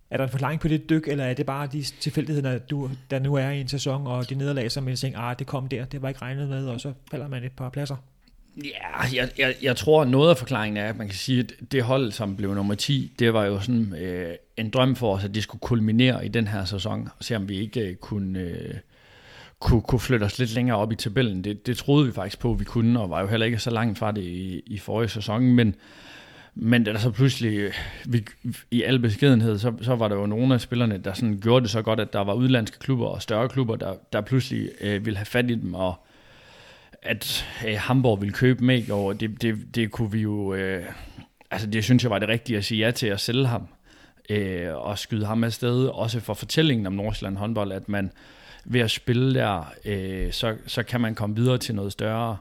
Er 0.10 0.18
der 0.18 0.24
en 0.24 0.30
forklaring 0.30 0.62
på 0.62 0.68
det 0.68 0.90
dyk, 0.90 1.08
eller 1.08 1.24
er 1.24 1.34
det 1.34 1.46
bare 1.46 1.68
de 1.68 1.84
tilfældigheder, 1.84 2.58
du, 2.58 2.90
der 3.10 3.20
nu 3.20 3.36
er 3.36 3.50
i 3.50 3.62
en 3.62 3.68
sæson, 3.68 4.08
og 4.08 4.30
de 4.30 4.36
nederlag, 4.36 4.72
som 4.72 4.84
man 4.84 4.96
tænker, 4.96 5.20
ah, 5.20 5.36
det 5.40 5.48
kom 5.48 5.68
der, 5.68 5.86
det 5.86 6.02
var 6.02 6.08
ikke 6.08 6.22
regnet 6.22 6.50
med, 6.50 6.68
og 6.68 6.82
så 6.82 6.94
falder 7.12 7.28
man 7.28 7.44
et 7.44 7.52
par 7.52 7.70
pladser? 7.70 7.96
Ja, 8.58 9.16
jeg, 9.16 9.30
jeg, 9.38 9.56
jeg 9.62 9.76
tror, 9.76 10.02
at 10.02 10.08
noget 10.08 10.30
af 10.30 10.38
forklaringen 10.38 10.78
er, 10.78 10.90
at 10.90 10.98
man 10.98 11.08
kan 11.08 11.16
sige, 11.16 11.40
at 11.40 11.54
det 11.72 11.84
hold, 11.84 12.12
som 12.12 12.36
blev 12.36 12.56
nummer 12.56 12.76
10, 12.76 13.12
det 13.20 13.34
var 13.34 13.46
jo 13.46 13.60
sådan 13.60 13.96
øh, 13.96 14.36
en 14.58 14.70
drøm 14.70 14.96
for 14.96 15.16
os, 15.16 15.24
at 15.24 15.36
det 15.36 15.44
skulle 15.44 15.60
kulminere 15.60 16.26
i 16.26 16.28
den 16.28 16.48
her 16.48 16.66
sæson, 16.66 17.10
og 17.18 17.24
se 17.24 17.36
om 17.36 17.50
vi 17.50 17.60
ikke 17.60 17.82
øh, 17.82 17.96
kunne... 17.96 18.40
Øh, 18.40 18.76
kunne, 19.60 19.82
kunne 19.82 20.00
flytte 20.00 20.24
os 20.24 20.40
lidt 20.40 20.54
længere 20.54 20.78
op 20.78 20.92
i 20.92 20.96
tabellen. 20.96 21.44
Det, 21.44 21.68
det 21.68 21.78
troede 21.78 22.06
vi 22.06 22.12
faktisk 22.12 22.40
på, 22.40 22.52
at 22.52 22.60
vi 22.60 22.64
kunne, 22.64 23.00
og 23.00 23.10
var 23.10 23.22
jo 23.22 23.28
heller 23.28 23.46
ikke 23.46 23.60
så 23.60 23.70
langt 23.70 24.00
fra 24.00 24.12
det 24.12 24.22
i, 24.22 24.62
i 24.66 24.78
forrige 24.78 25.10
sæson, 25.10 25.44
men, 25.44 25.76
men 26.56 26.84
da 26.84 26.94
der 26.94 27.00
så 27.00 27.12
pludselig, 27.12 27.72
vi, 28.06 28.26
i 28.72 28.84
al 28.84 29.00
beskedenhed, 29.00 29.60
så, 29.60 29.74
så 29.82 29.96
var 29.96 30.08
der 30.08 30.16
jo 30.16 30.26
nogle 30.26 30.54
af 30.54 30.62
spillerne, 30.62 30.98
der 30.98 31.14
sådan 31.14 31.40
gjorde 31.42 31.64
det 31.64 31.70
så 31.70 31.82
godt, 31.82 32.00
at 32.00 32.14
der 32.14 32.20
var 32.20 32.34
udlandske 32.34 32.80
klubber 32.80 33.06
og 33.06 33.22
større 33.22 33.50
klubber, 33.50 33.76
der, 33.76 33.94
der 34.14 34.22
pludselig 34.22 34.70
øh, 34.82 35.06
ville 35.06 35.18
have 35.18 35.26
fat 35.26 35.52
i 35.52 35.56
dem, 35.56 35.74
og 35.74 35.96
at 37.02 37.46
øh, 37.68 37.76
Hamburg 37.78 38.22
ville 38.22 38.34
købe 38.34 38.64
med 38.64 38.92
og 38.92 39.20
det, 39.20 39.42
det, 39.42 39.76
det 39.76 39.92
kunne 39.92 40.12
vi 40.12 40.22
jo, 40.22 40.54
øh, 40.54 40.84
altså 41.52 41.68
det 41.68 41.84
synes 41.84 42.04
jeg 42.04 42.12
var 42.12 42.20
det 42.20 42.30
rigtige 42.30 42.58
at 42.58 42.66
sige 42.66 42.86
ja 42.86 42.92
til 42.92 43.08
at 43.08 43.20
sælge 43.20 43.48
ham, 43.48 43.68
øh, 44.30 44.76
og 44.76 45.00
skyde 45.00 45.26
ham 45.26 45.44
afsted, 45.44 45.88
også 45.88 46.20
for 46.20 46.34
fortællingen 46.34 46.88
om 46.88 46.94
Nordsjælland 46.94 47.38
håndbold, 47.38 47.72
at 47.72 47.90
man, 47.90 48.12
ved 48.66 48.82
at 48.82 48.92
spille 48.92 49.34
der, 49.34 49.74
øh, 49.86 50.32
så, 50.32 50.56
så 50.68 50.84
kan 50.84 51.02
man 51.02 51.16
komme 51.16 51.36
videre 51.36 51.58
til 51.58 51.76
noget 51.76 51.92
større. 51.92 52.38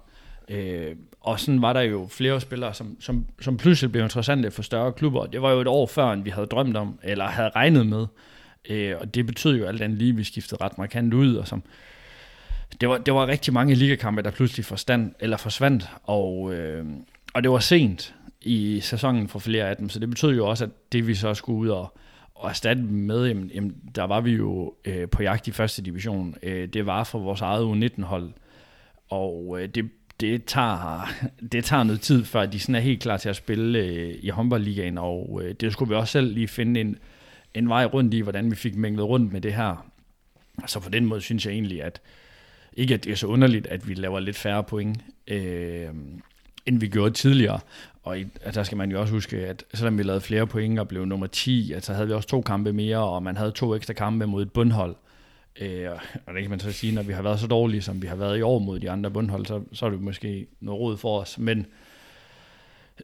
Øh, 0.49 0.97
og 1.21 1.41
sådan 1.41 1.63
var 1.63 1.73
der 1.73 1.81
jo 1.81 2.07
flere 2.11 2.41
spillere, 2.41 2.75
som, 2.75 2.97
som, 3.01 3.27
som 3.41 3.57
pludselig 3.57 3.93
blev 3.93 4.03
interessante 4.05 4.51
for 4.51 4.63
større 4.63 4.93
klubber. 4.93 5.27
Det 5.27 5.43
var 5.43 5.53
jo 5.53 5.61
et 5.61 5.67
år 5.67 5.87
før, 5.87 6.13
end 6.13 6.23
vi 6.23 6.31
havde 6.31 6.47
drømt 6.47 6.77
om, 6.77 6.99
eller 7.03 7.27
havde 7.27 7.51
regnet 7.57 7.87
med. 7.87 8.07
Øh, 8.71 8.95
og 9.01 9.15
det 9.15 9.27
betød 9.27 9.59
jo 9.59 9.65
alt 9.65 9.83
andet 9.83 9.99
lige, 9.99 10.11
at 10.11 10.17
vi 10.17 10.25
skiftede 10.25 10.65
ret 10.65 10.79
markant 10.79 11.15
ud, 11.15 11.37
og 11.37 11.49
som, 11.49 11.63
det 12.81 12.89
var, 12.89 12.99
det 12.99 13.15
var 13.15 13.27
rigtig 13.27 13.55
mange 13.55 13.75
ligakampe, 13.75 14.23
der 14.23 14.31
pludselig 14.31 14.65
forstand, 14.65 15.13
eller 15.21 15.37
forsvandt, 15.37 15.89
og, 16.03 16.55
øh, 16.55 16.87
og 17.35 17.43
det 17.43 17.51
var 17.51 17.59
sent 17.59 18.15
i 18.41 18.81
sæsonen 18.81 19.29
for 19.29 19.39
flere 19.39 19.69
af 19.69 19.77
dem, 19.77 19.89
så 19.89 19.99
det 19.99 20.09
betød 20.11 20.35
jo 20.35 20.47
også, 20.47 20.65
at 20.65 20.71
det 20.93 21.07
vi 21.07 21.15
så 21.15 21.35
skulle 21.35 21.59
ud 21.59 21.69
og, 21.69 21.99
og 22.35 22.51
erstatte 22.51 22.83
dem 22.83 22.91
med, 22.91 23.27
jamen, 23.27 23.51
jamen, 23.55 23.75
der 23.95 24.05
var 24.05 24.21
vi 24.21 24.31
jo 24.31 24.75
øh, 24.85 25.09
på 25.09 25.23
jagt 25.23 25.49
i 25.49 25.51
første 25.51 25.83
division. 25.83 26.35
Øh, 26.43 26.69
det 26.69 26.87
var 26.87 27.05
for 27.05 27.19
vores 27.19 27.41
eget 27.41 27.65
U19-hold, 27.65 28.33
og 29.09 29.57
øh, 29.61 29.69
det, 29.69 29.91
det, 30.21 30.45
tager, 30.45 31.09
det 31.53 31.65
tager 31.65 31.83
noget 31.83 32.01
tid, 32.01 32.25
før 32.25 32.47
de 32.47 32.61
sådan 32.61 32.75
er 32.75 32.81
helt 32.81 33.03
klar 33.03 33.17
til 33.17 33.29
at 33.29 33.37
spille 33.37 33.79
øh, 33.79 34.15
i 34.21 34.29
håndboldligaen, 34.29 34.99
og 34.99 35.41
øh, 35.45 35.55
det 35.55 35.73
skulle 35.73 35.89
vi 35.89 35.95
også 35.95 36.13
selv 36.13 36.35
lige 36.35 36.49
finde 36.49 36.81
en, 36.81 36.99
en 37.55 37.69
vej 37.69 37.85
rundt 37.85 38.15
i, 38.15 38.21
hvordan 38.21 38.51
vi 38.51 38.57
fik 38.57 38.77
mænglet 38.77 39.07
rundt 39.07 39.33
med 39.33 39.41
det 39.41 39.55
her. 39.55 39.87
Så 40.67 40.81
på 40.81 40.89
den 40.89 41.07
måde 41.07 41.21
synes 41.21 41.47
jeg 41.47 41.53
egentlig, 41.53 41.83
at 41.83 42.01
ikke 42.77 42.95
at 42.95 43.05
det 43.05 43.13
er 43.13 43.17
så 43.17 43.27
underligt, 43.27 43.67
at 43.67 43.89
vi 43.89 43.95
laver 43.95 44.21
lidt 44.21 44.37
færre 44.37 44.65
point, 44.65 45.05
øh, 45.29 45.89
end 46.67 46.81
vi 46.81 46.89
gjorde 46.89 47.15
tidligere. 47.15 47.61
Og 48.03 48.19
i, 48.19 48.27
altså, 48.45 48.61
der 48.61 48.65
skal 48.65 48.79
man 48.79 48.91
jo 48.91 49.01
også 49.01 49.15
huske, 49.15 49.37
at 49.37 49.65
selvom 49.75 49.99
vi 49.99 50.03
lavede 50.03 50.21
flere 50.21 50.47
point 50.47 50.79
og 50.79 50.89
blev 50.89 51.05
nummer 51.05 51.27
10, 51.27 51.73
altså 51.73 51.93
havde 51.93 52.07
vi 52.07 52.13
også 52.13 52.29
to 52.29 52.41
kampe 52.41 52.73
mere, 52.73 52.99
og 52.99 53.23
man 53.23 53.37
havde 53.37 53.51
to 53.51 53.75
ekstra 53.75 53.93
kampe 53.93 54.27
mod 54.27 54.43
et 54.43 54.53
bundhold. 54.53 54.97
Øh, 55.61 55.91
og 56.27 56.35
det 56.35 56.43
kan 56.43 56.51
man 56.51 56.61
så 56.61 56.73
sige, 56.73 56.95
når 56.95 57.03
vi 57.03 57.13
har 57.13 57.23
været 57.23 57.41
så 57.41 57.47
dårlige, 57.47 57.83
som 57.83 58.03
vi 58.03 58.07
har 58.07 58.17
været 58.17 58.39
i 58.39 58.43
år 58.43 58.59
mod 58.59 58.81
de 58.81 58.91
andre 58.91 59.11
bundhold, 59.11 59.47
så, 59.47 59.63
så 59.73 59.87
er 59.87 59.91
det 59.91 60.01
måske 60.01 60.47
noget 60.61 60.81
råd 60.81 60.97
for 60.97 61.21
os. 61.21 61.39
Men 61.39 61.67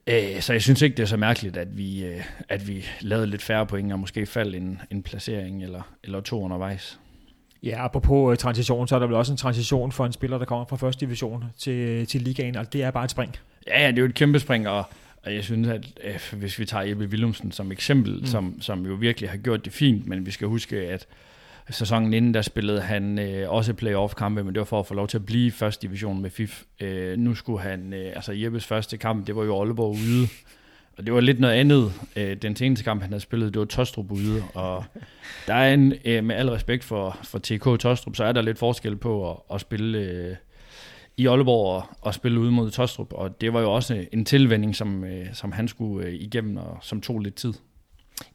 øh, 0.07 0.41
så 0.41 0.53
jeg 0.53 0.63
synes 0.63 0.83
ikke, 0.83 0.97
det 0.97 1.03
er 1.03 1.07
så 1.07 1.17
mærkeligt, 1.17 1.57
at 1.57 1.79
vi, 1.79 2.05
øh, 2.05 2.25
at 2.49 2.69
vi 2.69 2.85
lavede 3.01 3.27
lidt 3.27 3.43
færre 3.43 3.67
point, 3.67 3.93
og 3.93 3.99
måske 3.99 4.27
faldt 4.27 4.55
en, 4.55 4.81
en 4.91 5.03
placering 5.03 5.63
eller, 5.63 5.83
eller 6.05 6.21
to 6.21 6.43
undervejs. 6.43 7.01
Ja, 7.63 7.85
apropos 7.85 8.33
uh, 8.33 8.37
transition, 8.37 8.89
så 8.89 8.95
er 8.95 8.99
der 8.99 9.07
vel 9.07 9.17
også 9.17 9.33
en 9.33 9.39
transition 9.39 9.93
for 9.93 10.07
en 10.07 10.13
spiller, 10.13 10.39
der 10.39 10.45
kommer 10.45 10.65
fra 10.65 10.77
første 10.77 11.07
division 11.07 11.45
til, 11.59 12.07
til 12.07 12.23
ligaen, 12.23 12.57
og 12.57 12.73
det 12.73 12.83
er 12.83 12.91
bare 12.91 13.05
et 13.05 13.11
spring. 13.11 13.37
Ja, 13.67 13.83
ja, 13.83 13.89
det 13.89 13.99
er 13.99 14.03
jo 14.03 14.09
et 14.09 14.15
kæmpe 14.15 14.39
spring, 14.39 14.69
og, 14.69 14.85
og 15.23 15.35
jeg 15.35 15.45
synes, 15.45 15.69
at 15.69 15.87
øh, 16.05 16.39
hvis 16.39 16.59
vi 16.59 16.65
tager 16.65 16.85
Jeppe 16.85 17.05
Willumsen 17.05 17.53
som 17.53 17.73
eksempel, 17.73 18.19
mm. 18.21 18.27
som, 18.27 18.61
som 18.61 18.87
jo 18.87 18.95
virkelig 18.95 19.31
har 19.31 19.37
gjort 19.37 19.65
det 19.65 19.73
fint, 19.73 20.07
men 20.07 20.27
vi 20.27 20.31
skal 20.31 20.49
huske, 20.49 20.77
at 20.77 21.07
sæsonen 21.71 22.15
inden, 22.15 22.35
der 22.35 22.43
spillede 22.43 22.81
han 22.81 23.19
øh, 23.19 23.51
også 23.51 23.75
playoff-kampe, 23.75 24.45
men 24.45 24.55
det 24.55 24.59
var 24.59 24.65
for 24.65 24.81
at 24.81 24.87
få 24.87 24.95
lov 24.95 25.09
til 25.09 25.19
at 25.19 25.27
blive 25.27 25.47
i 25.47 25.51
første 25.51 25.87
division 25.87 26.23
med 26.23 26.31
FIF. 26.31 26.63
Øh, 26.81 27.19
nu 27.19 27.35
skulle 27.35 27.61
han, 27.61 27.93
øh, 27.93 28.13
altså 28.15 28.33
Jeppes 28.33 28.67
første 28.67 28.97
kamp, 28.97 29.27
det 29.27 29.37
var 29.37 29.45
jo 29.45 29.61
Aalborg 29.61 29.91
ude, 29.91 30.29
og 30.99 31.07
det 31.07 31.15
var 31.15 31.21
lidt 31.21 31.41
noget 31.41 31.55
andet. 31.55 31.93
Øh, 32.17 32.37
den 32.37 32.57
seneste 32.57 32.85
kamp, 32.85 33.03
han 33.03 33.11
havde 33.11 33.21
spillet, 33.21 33.55
det 33.55 33.61
var 33.61 33.67
Tostrup 33.67 34.13
ude, 34.13 34.43
og 34.55 34.85
der 35.47 35.55
er 35.55 35.75
en, 35.75 35.95
øh, 36.05 36.25
med 36.25 36.37
al 36.37 36.49
respekt 36.49 36.85
for, 36.85 37.19
for 37.23 37.39
TK 37.39 37.81
Tostrup, 37.81 38.17
så 38.17 38.25
er 38.25 38.33
der 38.33 38.43
lidt 38.43 38.59
forskel 38.59 38.97
på 38.97 39.31
at, 39.31 39.37
at 39.55 39.61
spille 39.61 39.99
øh, 39.99 40.37
i 41.17 41.27
Aalborg 41.27 41.77
og, 41.77 41.85
og 42.01 42.15
spille 42.15 42.41
ude 42.41 42.51
mod 42.51 42.71
Tostrup, 42.71 43.13
og 43.13 43.41
det 43.41 43.53
var 43.53 43.61
jo 43.61 43.73
også 43.73 44.07
en 44.13 44.25
tilvænding, 44.25 44.77
som, 44.77 45.05
øh, 45.05 45.27
som 45.33 45.53
han 45.53 45.69
skulle 45.69 46.07
øh, 46.07 46.15
igennem, 46.15 46.57
og 46.57 46.79
som 46.83 47.01
tog 47.01 47.21
lidt 47.21 47.35
tid. 47.35 47.53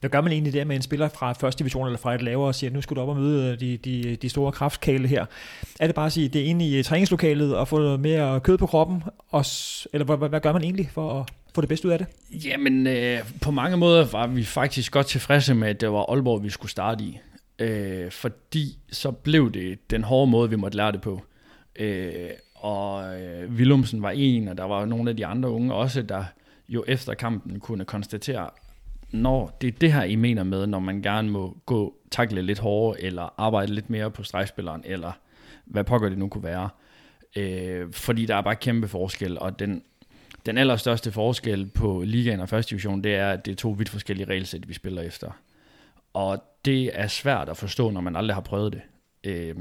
Hvad 0.00 0.10
gør 0.10 0.20
man 0.20 0.32
egentlig 0.32 0.52
der 0.52 0.64
med 0.64 0.76
en 0.76 0.82
spiller 0.82 1.08
fra 1.08 1.32
første 1.32 1.58
division 1.58 1.86
eller 1.86 1.98
fra 1.98 2.14
et 2.14 2.22
lavere 2.22 2.48
og 2.48 2.54
siger, 2.54 2.70
at 2.70 2.74
nu 2.74 2.80
skal 2.80 2.96
du 2.96 3.00
op 3.00 3.08
og 3.08 3.16
møde 3.16 3.52
øh, 3.52 3.60
de, 3.60 3.76
de, 3.76 4.16
de 4.16 4.28
store 4.28 4.52
kraftkale 4.52 5.08
her? 5.08 5.26
Er 5.80 5.86
det 5.86 5.94
bare 5.94 6.06
at 6.06 6.12
sige, 6.12 6.26
at 6.26 6.32
det 6.32 6.40
er 6.40 6.44
inde 6.44 6.68
i 6.68 6.78
øh, 6.78 6.84
træningslokalet 6.84 7.56
og 7.56 7.68
få 7.68 7.78
noget 7.78 8.00
mere 8.00 8.40
kød 8.40 8.58
på 8.58 8.66
kroppen? 8.66 9.02
Og, 9.28 9.44
eller 9.92 10.04
hvad, 10.04 10.28
hvad 10.28 10.40
gør 10.40 10.52
man 10.52 10.62
egentlig 10.62 10.90
for 10.92 11.20
at 11.20 11.30
få 11.54 11.60
det 11.60 11.68
bedste 11.68 11.88
ud 11.88 11.92
af 11.92 11.98
det? 11.98 12.06
Jamen, 12.44 12.86
øh, 12.86 13.18
på 13.40 13.50
mange 13.50 13.76
måder 13.76 14.04
var 14.04 14.26
vi 14.26 14.44
faktisk 14.44 14.92
godt 14.92 15.06
tilfredse 15.06 15.54
med, 15.54 15.68
at 15.68 15.80
det 15.80 15.92
var 15.92 16.10
Aalborg, 16.12 16.42
vi 16.42 16.50
skulle 16.50 16.70
starte 16.70 17.04
i. 17.04 17.20
Øh, 17.58 18.10
fordi 18.10 18.78
så 18.92 19.10
blev 19.10 19.52
det 19.52 19.90
den 19.90 20.04
hårde 20.04 20.30
måde, 20.30 20.50
vi 20.50 20.56
måtte 20.56 20.76
lære 20.76 20.92
det 20.92 21.00
på. 21.00 21.22
Øh, 21.78 22.30
og 22.54 23.20
øh, 23.20 23.50
Willumsen 23.50 24.02
var 24.02 24.10
en, 24.10 24.48
og 24.48 24.58
der 24.58 24.64
var 24.64 24.84
nogle 24.84 25.10
af 25.10 25.16
de 25.16 25.26
andre 25.26 25.50
unge 25.50 25.74
også, 25.74 26.02
der 26.02 26.24
jo 26.68 26.84
efter 26.88 27.14
kampen 27.14 27.60
kunne 27.60 27.84
konstatere, 27.84 28.50
når 29.10 29.56
det 29.60 29.68
er 29.68 29.78
det 29.80 29.92
her, 29.92 30.02
I 30.02 30.16
mener 30.16 30.44
med, 30.44 30.66
når 30.66 30.78
man 30.78 31.02
gerne 31.02 31.30
må 31.30 31.56
gå 31.66 31.96
takle 32.10 32.42
lidt 32.42 32.58
hårdere, 32.58 33.02
eller 33.02 33.40
arbejde 33.40 33.74
lidt 33.74 33.90
mere 33.90 34.10
på 34.10 34.22
stregspilleren, 34.22 34.82
eller 34.84 35.12
hvad 35.64 35.84
pokker 35.84 36.08
det 36.08 36.18
nu 36.18 36.28
kunne 36.28 36.44
være. 36.44 36.68
Øh, 37.36 37.92
fordi 37.92 38.26
der 38.26 38.36
er 38.36 38.42
bare 38.42 38.56
kæmpe 38.56 38.88
forskel, 38.88 39.38
og 39.38 39.58
den, 39.58 39.82
den 40.46 40.58
allerstørste 40.58 41.12
forskel 41.12 41.66
på 41.66 42.02
ligaen 42.06 42.40
og 42.40 42.48
første 42.48 42.70
division, 42.70 43.04
det 43.04 43.14
er, 43.14 43.30
at 43.30 43.46
det 43.46 43.52
er 43.52 43.56
to 43.56 43.70
vidt 43.70 43.88
forskellige 43.88 44.28
regelsæt, 44.28 44.68
vi 44.68 44.74
spiller 44.74 45.02
efter. 45.02 45.30
Og 46.14 46.44
det 46.64 46.90
er 47.00 47.06
svært 47.06 47.48
at 47.48 47.56
forstå, 47.56 47.90
når 47.90 48.00
man 48.00 48.16
aldrig 48.16 48.34
har 48.34 48.40
prøvet 48.40 48.72
det. 48.72 48.82
Øh, 49.24 49.54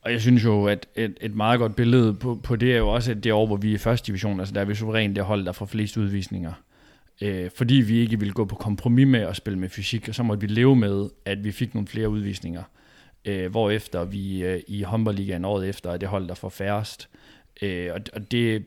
og 0.00 0.12
jeg 0.12 0.20
synes 0.20 0.44
jo, 0.44 0.66
at 0.66 0.86
et, 0.94 1.18
et 1.20 1.34
meget 1.34 1.58
godt 1.58 1.76
billede 1.76 2.14
på, 2.14 2.40
på 2.42 2.56
det 2.56 2.72
er 2.72 2.78
jo 2.78 2.88
også, 2.88 3.10
at 3.10 3.24
det 3.24 3.32
år, 3.32 3.46
hvor 3.46 3.56
vi 3.56 3.70
er 3.70 3.74
i 3.74 3.78
første 3.78 4.06
division, 4.06 4.40
altså 4.40 4.54
der 4.54 4.60
er 4.60 4.64
vi 4.64 4.74
suverænt 4.74 5.16
det 5.16 5.24
hold, 5.24 5.44
der 5.44 5.52
får 5.52 5.66
flest 5.66 5.96
udvisninger 5.96 6.52
øh, 7.22 7.50
fordi 7.54 7.74
vi 7.74 7.98
ikke 7.98 8.18
ville 8.18 8.34
gå 8.34 8.44
på 8.44 8.54
kompromis 8.54 9.06
med 9.06 9.20
at 9.20 9.36
spille 9.36 9.58
med 9.58 9.68
fysik, 9.68 10.08
og 10.08 10.14
så 10.14 10.22
måtte 10.22 10.40
vi 10.40 10.54
leve 10.54 10.76
med, 10.76 11.10
at 11.24 11.44
vi 11.44 11.52
fik 11.52 11.74
nogle 11.74 11.88
flere 11.88 12.08
udvisninger. 12.08 12.62
Øh, 13.24 13.50
hvorefter 13.50 14.04
vi 14.04 14.44
øh, 14.44 14.60
i 14.68 14.82
håndboldligaen 14.82 15.44
året 15.44 15.68
efter 15.68 15.90
er 15.90 15.96
det 15.96 16.08
hold, 16.08 16.28
der 16.28 16.34
får 16.34 16.48
færrest. 16.48 17.08
Øh, 17.62 17.90
og, 17.94 18.00
og 18.12 18.30
det, 18.30 18.64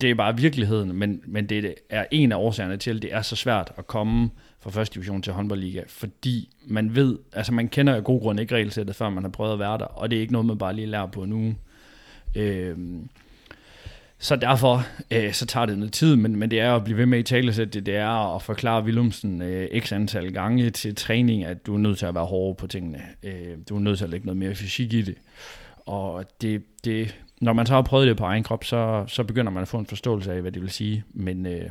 det 0.00 0.10
er 0.10 0.14
bare 0.14 0.36
virkeligheden, 0.36 0.92
men, 0.92 1.22
men 1.26 1.48
det 1.48 1.74
er 1.90 2.04
en 2.10 2.32
af 2.32 2.36
årsagerne 2.36 2.76
til, 2.76 2.96
at 2.96 3.02
det 3.02 3.14
er 3.14 3.22
så 3.22 3.36
svært 3.36 3.72
at 3.76 3.86
komme 3.86 4.30
fra 4.60 4.70
første 4.70 4.94
division 4.94 5.22
til 5.22 5.32
håndboldliga, 5.32 5.82
fordi 5.88 6.48
man 6.66 6.94
ved, 6.94 7.18
altså 7.32 7.52
man 7.52 7.68
kender 7.68 7.94
af 7.94 8.04
god 8.04 8.20
grund 8.20 8.40
ikke 8.40 8.54
regelsættet, 8.54 8.96
før 8.96 9.10
man 9.10 9.24
har 9.24 9.30
prøvet 9.30 9.52
at 9.52 9.58
være 9.58 9.78
der, 9.78 9.84
og 9.84 10.10
det 10.10 10.16
er 10.16 10.20
ikke 10.20 10.32
noget, 10.32 10.46
man 10.46 10.58
bare 10.58 10.74
lige 10.76 10.86
lærer 10.86 11.06
på 11.06 11.24
nu. 11.24 11.54
Øh, 12.34 12.76
så 14.22 14.36
derfor 14.36 14.86
øh, 15.10 15.32
så 15.32 15.46
tager 15.46 15.66
det 15.66 15.78
noget 15.78 15.92
tid, 15.92 16.16
men, 16.16 16.36
men 16.36 16.50
det 16.50 16.60
er 16.60 16.74
at 16.74 16.84
blive 16.84 16.98
ved 16.98 17.06
med 17.06 17.18
i 17.18 17.22
talesæt, 17.22 17.74
det, 17.74 17.86
det 17.86 17.96
er 17.96 18.34
at 18.36 18.42
forklare 18.42 18.84
Willumsen 18.84 19.42
øh, 19.42 19.80
x 19.80 19.92
antal 19.92 20.32
gange 20.32 20.70
til 20.70 20.94
træning, 20.94 21.44
at 21.44 21.66
du 21.66 21.74
er 21.74 21.78
nødt 21.78 21.98
til 21.98 22.06
at 22.06 22.14
være 22.14 22.24
hård 22.24 22.56
på 22.56 22.66
tingene. 22.66 23.02
Øh, 23.22 23.56
du 23.68 23.76
er 23.76 23.80
nødt 23.80 23.98
til 23.98 24.04
at 24.04 24.10
lægge 24.10 24.26
noget 24.26 24.36
mere 24.36 24.54
fysik 24.54 24.92
i 24.92 25.02
det. 25.02 25.14
Og 25.86 26.24
det, 26.40 26.62
det, 26.84 27.20
når 27.40 27.52
man 27.52 27.66
så 27.66 27.74
har 27.74 27.82
prøvet 27.82 28.08
det 28.08 28.16
på 28.16 28.24
egen 28.24 28.42
krop, 28.42 28.64
så, 28.64 29.04
så 29.08 29.24
begynder 29.24 29.52
man 29.52 29.62
at 29.62 29.68
få 29.68 29.78
en 29.78 29.86
forståelse 29.86 30.32
af, 30.32 30.40
hvad 30.40 30.52
det 30.52 30.62
vil 30.62 30.70
sige. 30.70 31.04
Men, 31.14 31.46
øh, 31.46 31.68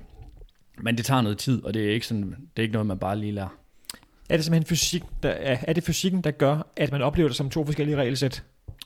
men 0.82 0.98
det 0.98 1.06
tager 1.06 1.22
noget 1.22 1.38
tid, 1.38 1.64
og 1.64 1.74
det 1.74 1.86
er 1.86 1.94
ikke, 1.94 2.08
sådan, 2.08 2.30
det 2.30 2.36
er 2.58 2.62
ikke 2.62 2.74
noget, 2.74 2.88
man 2.88 3.00
bare 3.00 3.20
lige 3.20 3.32
lærer. 3.32 3.58
Er 4.30 4.36
det 4.36 4.46
simpelthen 4.46 4.70
fysik, 4.70 5.04
der, 5.24 5.30
er, 5.30 5.58
er 5.62 5.74
det 5.74 5.84
fysikken, 5.84 6.22
der 6.22 6.32
gør, 6.32 6.68
at 6.76 6.92
man 6.92 7.02
oplever 7.02 7.30
det 7.30 7.38
som 7.38 7.50
to 7.50 7.66
forskellige 7.66 7.98
regelsæt? 7.98 8.44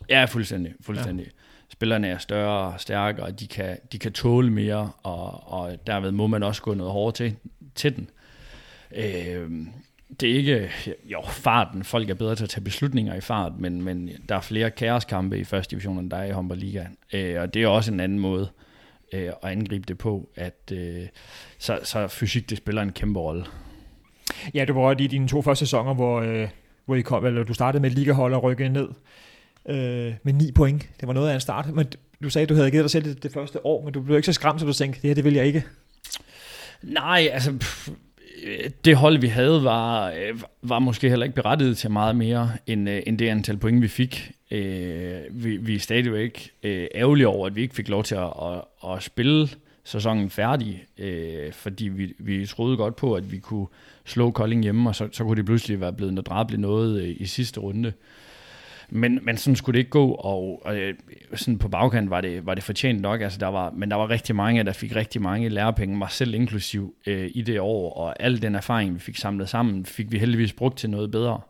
Ja, 0.10 0.25
fuldstændig. 0.25 0.73
fuldstændig. 0.82 1.25
Ja 1.25 1.44
spillerne 1.69 2.08
er 2.08 2.17
større 2.17 2.73
og 2.73 2.82
stærkere, 2.82 3.25
og 3.25 3.39
de 3.39 3.47
kan, 3.47 3.78
de 3.91 3.99
kan 3.99 4.12
tåle 4.12 4.51
mere, 4.51 4.91
og, 5.04 5.51
og 5.54 5.88
derved 5.88 6.12
må 6.12 6.28
man 6.28 6.43
også 6.43 6.62
gå 6.62 6.73
noget 6.73 6.93
hårdere 6.93 7.28
til, 7.28 7.36
til 7.75 7.95
den. 7.95 8.10
Øh, 8.95 9.67
det 10.19 10.32
er 10.32 10.36
ikke, 10.36 10.71
jo, 11.04 11.21
farten, 11.28 11.84
folk 11.84 12.10
er 12.10 12.13
bedre 12.13 12.36
til 12.36 12.43
at 12.43 12.49
tage 12.49 12.63
beslutninger 12.63 13.15
i 13.15 13.21
fart, 13.21 13.51
men, 13.60 13.82
men 13.82 14.10
der 14.30 14.36
er 14.36 14.41
flere 14.41 14.71
kaoskampe 14.71 15.39
i 15.39 15.43
første 15.43 15.71
division, 15.71 15.99
end 15.99 16.12
der 16.12 16.17
er 16.17 16.25
i 16.25 16.32
håndboldligaen. 16.32 16.97
Øh, 17.13 17.41
og 17.41 17.54
det 17.54 17.63
er 17.63 17.67
også 17.67 17.93
en 17.93 17.99
anden 17.99 18.19
måde 18.19 18.49
øh, 19.13 19.28
at 19.28 19.36
angribe 19.43 19.86
det 19.88 19.97
på, 19.97 20.30
at 20.36 20.71
øh, 20.73 21.08
så, 21.58 21.80
så 21.84 22.08
fysik, 22.08 22.49
det 22.49 22.58
spiller 22.58 22.82
en 22.82 22.91
kæmpe 22.91 23.19
rolle. 23.19 23.45
Ja, 24.54 24.65
du 24.65 24.73
var 24.73 24.91
i 24.91 25.08
dine 25.08 25.28
to 25.28 25.41
første 25.41 25.65
sæsoner, 25.65 25.93
hvor, 25.93 26.21
øh, 26.21 26.49
hvor 26.86 26.95
I 26.95 27.01
kom, 27.01 27.25
eller 27.25 27.43
du 27.43 27.54
startede 27.54 27.82
med 27.82 27.91
et 27.91 27.97
ligahold 27.97 28.34
og 28.34 28.43
rykkede 28.43 28.69
ned 28.69 28.88
øh, 29.69 30.13
med 30.23 30.34
9 30.34 30.51
point. 30.51 30.89
Det 30.99 31.08
var 31.08 31.13
noget 31.13 31.30
af 31.30 31.34
en 31.34 31.39
start. 31.39 31.75
Men 31.75 31.88
du 32.23 32.30
sagde, 32.30 32.43
at 32.43 32.49
du 32.49 32.56
havde 32.56 32.71
givet 32.71 32.84
dig 32.84 32.91
selv 32.91 33.06
det, 33.06 33.23
det 33.23 33.34
første 33.34 33.65
år, 33.65 33.84
men 33.84 33.93
du 33.93 34.01
blev 34.01 34.17
ikke 34.17 34.25
så 34.25 34.34
skræmt, 34.34 34.60
så 34.60 34.65
du 34.65 34.73
tænkte, 34.73 35.01
det 35.01 35.08
her, 35.08 35.15
det 35.15 35.23
vil 35.23 35.34
jeg 35.34 35.45
ikke. 35.45 35.63
Nej, 36.84 37.30
altså, 37.32 37.51
pff, 37.51 37.89
det 38.86 38.95
hold, 38.95 39.17
vi 39.17 39.28
havde, 39.28 39.63
var, 39.63 40.10
øh, 40.10 40.41
var 40.62 40.80
måske 40.80 41.10
heller 41.10 41.23
ikke 41.23 41.36
berettiget 41.36 41.78
til 41.78 41.91
meget 41.91 42.15
mere, 42.15 42.51
end, 42.67 42.89
øh, 42.89 43.01
end 43.08 43.17
det 43.17 43.30
antal 43.30 43.58
point, 43.58 43.82
vi 43.82 43.88
fik. 43.88 44.32
Øh, 44.51 45.21
vi, 45.32 45.58
vi 45.58 45.75
er 45.75 45.80
stadigvæk 45.80 46.51
øh, 46.63 46.88
ærgerlige 46.95 47.28
over, 47.28 47.47
at 47.47 47.56
vi 47.56 47.62
ikke 47.62 47.75
fik 47.75 47.89
lov 47.89 48.04
til 48.04 48.15
at, 48.15 48.34
at, 48.41 48.91
at 48.91 49.04
spille 49.04 49.49
sæsonen 49.84 50.30
færdig, 50.30 50.86
fordi 51.51 51.88
vi, 51.88 52.13
vi 52.19 52.45
troede 52.45 52.78
godt 52.78 52.95
på, 52.95 53.13
at 53.13 53.32
vi 53.32 53.38
kunne 53.38 53.67
slå 54.06 54.32
Kolding 54.32 54.63
hjemme, 54.63 54.89
og 54.89 54.95
så, 54.95 55.10
så 55.12 55.23
kunne 55.23 55.36
det 55.36 55.45
pludselig 55.45 55.82
være 55.82 55.93
blevet 55.93 56.13
noget 56.13 56.28
drabeligt 56.28 56.62
noget 56.62 57.15
i 57.17 57.25
sidste 57.25 57.60
runde. 57.60 57.93
Men, 58.89 59.19
men 59.24 59.38
sådan 59.38 59.56
skulle 59.56 59.74
det 59.74 59.80
ikke 59.80 59.89
gå, 59.89 60.12
og, 60.12 60.62
og 60.65 60.78
øh, 60.78 60.93
sådan 61.36 61.58
på 61.58 61.67
bagkant 61.67 62.10
var 62.10 62.21
det, 62.21 62.45
var 62.45 62.54
det 62.54 62.63
fortjent 62.63 63.02
nok. 63.02 63.21
Altså, 63.21 63.39
der 63.39 63.48
var, 63.48 63.71
men 63.71 63.91
der 63.91 63.95
var 63.95 64.10
rigtig 64.10 64.36
mange, 64.36 64.63
der 64.63 64.74
fik 64.74 64.95
rigtig 64.95 65.21
mange 65.21 65.50
lærepenge, 65.50 65.98
mig 65.98 66.12
selv 66.12 66.34
inklusiv, 66.34 66.95
øh, 67.08 67.32
i 67.34 67.41
det 67.41 67.60
år, 67.60 67.93
og 67.93 68.24
al 68.24 68.41
den 68.41 68.56
erfaring, 68.56 68.93
vi 68.93 69.00
fik 69.00 69.17
samlet 69.17 69.50
sammen, 69.50 69.86
fik 69.86 70.12
vi 70.12 70.19
heldigvis 70.19 70.54
brugt 70.54 70.78
til 70.78 70.89
noget 70.89 71.12
bedre. 71.12 71.41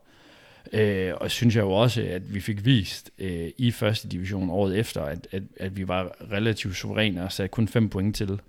Øh, 0.74 1.14
og 1.16 1.32
synes 1.32 1.56
jeg 1.56 1.62
jo 1.62 1.72
også, 1.72 2.02
at 2.02 2.34
vi 2.34 2.40
fik 2.40 2.66
vist 2.66 3.12
øh, 3.20 3.50
i 3.58 3.72
første 3.72 4.08
division 4.08 4.50
året 4.50 4.78
efter, 4.78 5.02
at, 5.02 5.28
at, 5.32 5.44
at 5.60 5.78
vi 5.78 5.88
var 5.88 6.16
relativt 6.32 6.76
suveræne 6.76 7.24
og 7.24 7.32
satte 7.32 7.50
kun 7.50 7.68
fem 7.68 7.90
point 7.90 8.16
til 8.16 8.40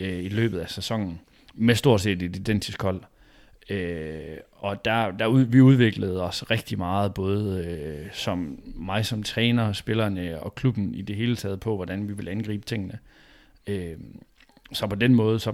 øh, 0.00 0.24
i 0.24 0.28
løbet 0.28 0.58
af 0.58 0.70
sæsonen, 0.70 1.20
med 1.54 1.74
stort 1.74 2.00
set 2.00 2.22
et 2.22 2.36
identisk 2.36 2.82
hold. 2.82 3.00
Øh, 3.00 3.15
Øh, 3.70 4.36
og 4.52 4.84
der, 4.84 5.10
der 5.10 5.26
ud, 5.26 5.42
vi 5.42 5.60
udviklede 5.60 6.22
os 6.22 6.50
rigtig 6.50 6.78
meget, 6.78 7.14
både 7.14 7.64
øh, 7.66 8.12
som 8.12 8.58
mig 8.64 9.06
som 9.06 9.22
træner, 9.22 9.72
spillerne 9.72 10.40
og 10.40 10.54
klubben 10.54 10.94
i 10.94 11.02
det 11.02 11.16
hele 11.16 11.36
taget 11.36 11.60
på, 11.60 11.76
hvordan 11.76 12.08
vi 12.08 12.12
vil 12.12 12.28
angribe 12.28 12.66
tingene. 12.66 12.98
Øh, 13.66 13.96
så 14.72 14.86
på 14.86 14.96
den 14.96 15.14
måde, 15.14 15.40
så, 15.40 15.52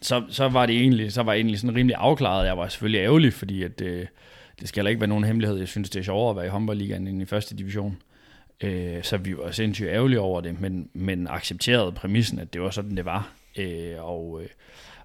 så, 0.00 0.24
så 0.28 0.48
var 0.48 0.66
det 0.66 0.76
egentlig, 0.76 1.12
så 1.12 1.22
var 1.22 1.32
jeg 1.32 1.38
egentlig 1.38 1.58
sådan 1.58 1.76
rimelig 1.76 1.96
afklaret. 1.98 2.46
Jeg 2.46 2.58
var 2.58 2.68
selvfølgelig 2.68 3.00
ærgerlig, 3.00 3.32
fordi 3.32 3.62
at, 3.62 3.80
øh, 3.80 4.06
det 4.60 4.68
skal 4.68 4.80
heller 4.80 4.90
ikke 4.90 5.00
være 5.00 5.08
nogen 5.08 5.24
hemmelighed. 5.24 5.58
Jeg 5.58 5.68
synes, 5.68 5.90
det 5.90 6.00
er 6.00 6.04
sjovere 6.04 6.30
at 6.30 6.36
være 6.36 6.46
i 6.46 6.48
håndboldligaen 6.48 7.06
end 7.06 7.22
i 7.22 7.24
første 7.24 7.56
division. 7.56 7.96
Øh, 8.60 9.02
så 9.02 9.16
vi 9.16 9.36
var 9.36 9.50
sindssygt 9.50 9.88
ærgerlige 9.88 10.20
over 10.20 10.40
det, 10.40 10.60
men, 10.60 10.88
men 10.92 11.28
accepterede 11.28 11.92
præmissen, 11.92 12.38
at 12.38 12.52
det 12.52 12.60
var 12.62 12.70
sådan, 12.70 12.96
det 12.96 13.04
var. 13.04 13.32
Øh, 13.58 13.94
og, 13.98 14.40
øh, 14.42 14.48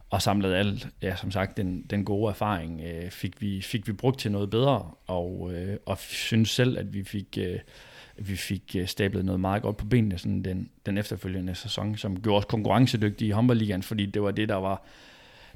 og 0.09 0.21
samlet 0.21 0.53
alt, 0.53 0.87
ja, 1.01 1.15
som 1.15 1.31
sagt, 1.31 1.57
den, 1.57 1.81
den 1.89 2.05
gode 2.05 2.29
erfaring 2.29 2.81
øh, 2.81 3.09
fik, 3.11 3.41
vi, 3.41 3.61
fik 3.61 3.87
vi 3.87 3.93
brugt 3.93 4.19
til 4.19 4.31
noget 4.31 4.49
bedre, 4.49 4.91
og, 5.07 5.53
øh, 5.53 5.77
og 5.85 5.97
synes 5.97 6.49
selv, 6.49 6.77
at 6.77 6.93
vi 6.93 7.03
fik, 7.03 7.37
øh, 7.41 7.59
vi 8.17 8.35
fik 8.35 8.75
øh, 8.77 8.87
stablet 8.87 9.25
noget 9.25 9.39
meget 9.39 9.61
godt 9.61 9.77
på 9.77 9.85
benene 9.85 10.17
sådan 10.17 10.43
den, 10.43 10.69
den 10.85 10.97
efterfølgende 10.97 11.55
sæson, 11.55 11.97
som 11.97 12.21
gjorde 12.21 12.37
os 12.37 12.45
konkurrencedygtige 12.45 13.27
i 13.27 13.31
håndboldligaen, 13.31 13.83
fordi 13.83 14.05
det 14.05 14.21
var 14.21 14.31
det, 14.31 14.49
der 14.49 14.55
var, 14.55 14.83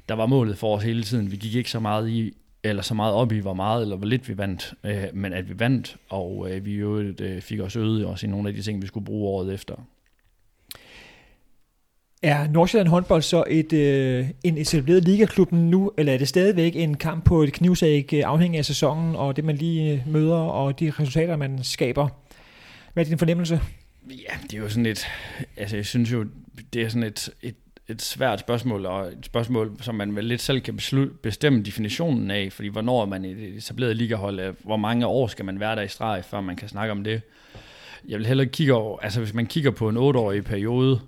der 0.08 0.14
var 0.14 0.26
målet 0.26 0.58
for 0.58 0.76
os 0.76 0.84
hele 0.84 1.02
tiden. 1.02 1.30
Vi 1.30 1.36
gik 1.36 1.54
ikke 1.54 1.70
så 1.70 1.80
meget 1.80 2.08
i, 2.08 2.32
eller 2.62 2.82
så 2.82 2.94
meget 2.94 3.14
op 3.14 3.32
i, 3.32 3.38
hvor 3.38 3.54
meget 3.54 3.82
eller 3.82 3.96
hvor 3.96 4.06
lidt 4.06 4.28
vi 4.28 4.38
vandt, 4.38 4.74
øh, 4.84 5.04
men 5.12 5.32
at 5.32 5.48
vi 5.48 5.58
vandt, 5.58 5.96
og 6.08 6.50
øh, 6.50 6.64
vi 6.64 6.74
jo 6.74 6.98
øh, 6.98 7.40
fik 7.40 7.60
også 7.60 7.80
øget 7.80 8.06
os 8.06 8.22
i 8.22 8.26
nogle 8.26 8.48
af 8.48 8.54
de 8.54 8.62
ting, 8.62 8.82
vi 8.82 8.86
skulle 8.86 9.06
bruge 9.06 9.28
året 9.28 9.54
efter. 9.54 9.74
Er 12.22 12.48
Nordsjælland 12.48 12.88
håndbold 12.88 13.22
så 13.22 13.44
et, 13.50 13.72
øh, 13.72 14.28
en 14.44 14.58
etableret 14.58 15.04
ligaklub 15.04 15.52
nu, 15.52 15.92
eller 15.98 16.12
er 16.12 16.18
det 16.18 16.28
stadigvæk 16.28 16.76
en 16.76 16.96
kamp 16.96 17.24
på 17.24 17.42
et 17.42 17.52
knivsæg 17.52 18.14
øh, 18.14 18.22
afhængig 18.26 18.58
af 18.58 18.64
sæsonen 18.64 19.16
og 19.16 19.36
det, 19.36 19.44
man 19.44 19.56
lige 19.56 19.92
øh, 19.92 20.12
møder, 20.12 20.36
og 20.36 20.80
de 20.80 20.90
resultater, 20.90 21.36
man 21.36 21.58
skaber? 21.62 22.08
Hvad 22.92 23.04
er 23.04 23.08
din 23.08 23.18
fornemmelse? 23.18 23.60
Ja, 24.10 24.34
det 24.42 24.54
er 24.54 24.58
jo 24.58 24.68
sådan 24.68 24.86
et, 24.86 25.06
altså 25.56 25.76
jeg 25.76 25.86
synes 25.86 26.12
jo, 26.12 26.26
det 26.72 26.82
er 26.82 26.88
sådan 26.88 27.02
et, 27.02 27.30
et, 27.42 27.54
et 27.88 28.02
svært 28.02 28.40
spørgsmål, 28.40 28.86
og 28.86 29.06
et 29.06 29.26
spørgsmål, 29.26 29.76
som 29.80 29.94
man 29.94 30.16
vel 30.16 30.24
lidt 30.24 30.40
selv 30.40 30.60
kan 30.60 30.76
beslut, 30.76 31.20
bestemme 31.22 31.62
definitionen 31.62 32.30
af, 32.30 32.52
fordi 32.52 32.68
hvornår 32.68 33.02
er 33.02 33.06
man 33.06 33.24
et 33.24 33.56
etableret 33.56 33.96
ligahold, 33.96 34.40
øh, 34.40 34.54
hvor 34.64 34.76
mange 34.76 35.06
år 35.06 35.26
skal 35.26 35.44
man 35.44 35.60
være 35.60 35.76
der 35.76 35.82
i 35.82 35.88
streg, 35.88 36.24
før 36.24 36.40
man 36.40 36.56
kan 36.56 36.68
snakke 36.68 36.92
om 36.92 37.04
det. 37.04 37.22
Jeg 38.08 38.18
vil 38.18 38.26
hellere 38.26 38.46
kigge 38.46 38.74
over, 38.74 38.98
altså 38.98 39.20
hvis 39.20 39.34
man 39.34 39.46
kigger 39.46 39.70
på 39.70 39.88
en 39.88 39.96
8-årig 39.96 40.44
periode, 40.44 41.00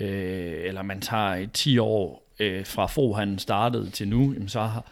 øh, 0.00 0.54
eller 0.64 0.82
man 0.82 1.00
tager 1.00 1.46
10 1.52 1.78
år 1.78 2.26
øh, 2.40 2.66
fra 2.66 2.86
Fro 2.86 3.12
han 3.12 3.38
startede 3.38 3.90
til 3.90 4.08
nu, 4.08 4.32
jamen 4.32 4.48
så 4.48 4.60
har, 4.60 4.84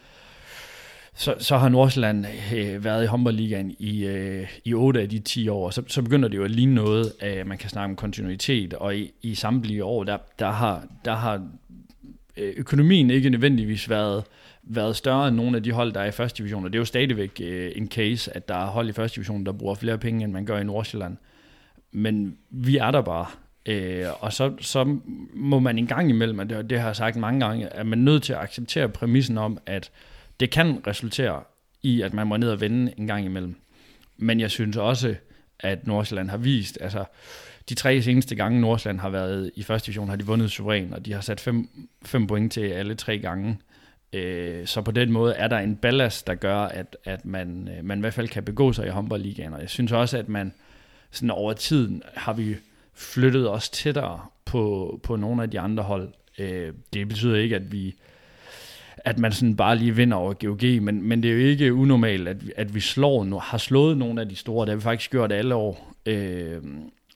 så, 1.14 1.34
så 1.38 1.56
har 1.56 1.68
Nordsjælland 1.68 2.26
øh, 2.54 2.84
været 2.84 3.04
i 3.04 3.06
håndboldligaen 3.06 3.76
i, 3.78 4.06
øh, 4.06 4.48
i 4.64 4.74
8 4.74 5.00
af 5.00 5.08
de 5.08 5.18
10 5.18 5.48
år, 5.48 5.70
så, 5.70 5.82
så 5.86 6.02
begynder 6.02 6.28
det 6.28 6.36
jo 6.36 6.44
at 6.44 6.50
ligne 6.50 6.74
noget, 6.74 7.12
at 7.20 7.46
man 7.46 7.58
kan 7.58 7.70
snakke 7.70 7.90
om 7.90 7.96
kontinuitet, 7.96 8.74
og 8.74 8.96
i, 8.96 9.12
i 9.22 9.34
samtlige 9.34 9.84
år, 9.84 10.04
der, 10.04 10.18
der 10.38 10.50
har, 10.50 10.84
der 11.04 11.14
har 11.14 11.48
øh, 12.36 12.52
økonomien 12.56 13.10
ikke 13.10 13.30
nødvendigvis 13.30 13.90
været, 13.90 14.24
været 14.62 14.96
større 14.96 15.28
end 15.28 15.36
nogle 15.36 15.56
af 15.56 15.62
de 15.62 15.72
hold, 15.72 15.92
der 15.92 16.00
er 16.00 16.06
i 16.06 16.12
første 16.12 16.38
division, 16.38 16.64
og 16.64 16.72
det 16.72 16.78
er 16.78 16.80
jo 16.80 16.84
stadigvæk 16.84 17.40
øh, 17.42 17.72
en 17.76 17.88
case, 17.88 18.36
at 18.36 18.48
der 18.48 18.54
er 18.54 18.66
hold 18.66 18.88
i 18.88 18.92
første 18.92 19.16
division, 19.16 19.46
der 19.46 19.52
bruger 19.52 19.74
flere 19.74 19.98
penge, 19.98 20.24
end 20.24 20.32
man 20.32 20.46
gør 20.46 20.58
i 20.58 20.64
Nordsjælland. 20.64 21.16
Men 21.92 22.36
vi 22.50 22.76
er 22.76 22.90
der 22.90 23.02
bare, 23.02 23.26
Øh, 23.66 24.06
og 24.20 24.32
så, 24.32 24.52
så 24.60 24.98
må 25.34 25.58
man 25.58 25.78
en 25.78 25.86
gang 25.86 26.10
imellem, 26.10 26.38
og 26.38 26.50
det, 26.50 26.70
det 26.70 26.80
har 26.80 26.86
jeg 26.86 26.96
sagt 26.96 27.16
mange 27.16 27.46
gange, 27.46 27.68
at 27.68 27.86
man 27.86 27.98
er 27.98 28.02
nødt 28.02 28.22
til 28.22 28.32
at 28.32 28.38
acceptere 28.38 28.88
præmissen 28.88 29.38
om, 29.38 29.58
at 29.66 29.90
det 30.40 30.50
kan 30.50 30.86
resultere 30.86 31.42
i, 31.82 32.02
at 32.02 32.14
man 32.14 32.26
må 32.26 32.36
ned 32.36 32.50
og 32.50 32.60
vende 32.60 32.92
en 32.98 33.06
gang 33.06 33.24
imellem. 33.24 33.56
Men 34.16 34.40
jeg 34.40 34.50
synes 34.50 34.76
også, 34.76 35.14
at 35.60 35.86
Nordsjælland 35.86 36.30
har 36.30 36.36
vist, 36.36 36.78
altså 36.80 37.04
de 37.68 37.74
tre 37.74 38.02
seneste 38.02 38.34
gange 38.34 38.60
Nordsjælland 38.60 39.00
har 39.00 39.08
været 39.08 39.50
i 39.54 39.62
første 39.62 39.86
division, 39.86 40.08
har 40.08 40.16
de 40.16 40.26
vundet 40.26 40.50
suveræn, 40.50 40.92
og 40.92 41.06
de 41.06 41.12
har 41.12 41.20
sat 41.20 41.40
fem, 41.40 41.68
fem 42.02 42.26
point 42.26 42.52
til 42.52 42.60
alle 42.60 42.94
tre 42.94 43.18
gange. 43.18 43.58
Øh, 44.12 44.66
så 44.66 44.82
på 44.82 44.90
den 44.90 45.12
måde 45.12 45.34
er 45.34 45.48
der 45.48 45.58
en 45.58 45.76
ballast, 45.76 46.26
der 46.26 46.34
gør, 46.34 46.58
at, 46.58 46.96
at 47.04 47.24
man, 47.24 47.68
øh, 47.78 47.84
man 47.84 47.98
i 47.98 48.00
hvert 48.00 48.14
fald 48.14 48.28
kan 48.28 48.44
begå 48.44 48.72
sig 48.72 48.86
i 48.86 48.90
håndboldligaen. 48.90 49.52
Og 49.52 49.60
jeg 49.60 49.70
synes 49.70 49.92
også, 49.92 50.18
at 50.18 50.28
man 50.28 50.52
sådan 51.10 51.30
over 51.30 51.52
tiden 51.52 52.02
har 52.14 52.32
vi 52.32 52.56
flyttet 52.94 53.50
os 53.50 53.70
tættere 53.70 54.20
på, 54.44 55.00
på 55.02 55.16
nogle 55.16 55.42
af 55.42 55.50
de 55.50 55.60
andre 55.60 55.82
hold. 55.82 56.08
Øh, 56.38 56.72
det 56.92 57.08
betyder 57.08 57.36
ikke, 57.36 57.56
at 57.56 57.72
vi 57.72 57.94
at 59.04 59.18
man 59.18 59.32
sådan 59.32 59.56
bare 59.56 59.76
lige 59.76 59.96
vinder 59.96 60.16
over 60.16 60.32
GOG, 60.32 60.82
men, 60.82 61.08
men 61.08 61.22
det 61.22 61.30
er 61.30 61.34
jo 61.34 61.40
ikke 61.40 61.74
unormalt, 61.74 62.28
at, 62.28 62.36
at 62.56 62.74
vi 62.74 62.80
slår, 62.80 63.38
har 63.38 63.58
slået 63.58 63.98
nogle 63.98 64.20
af 64.20 64.28
de 64.28 64.36
store. 64.36 64.66
Det 64.66 64.72
har 64.72 64.76
vi 64.76 64.82
faktisk 64.82 65.10
gjort 65.10 65.32
alle 65.32 65.54
år. 65.54 65.94
Øh, 66.06 66.62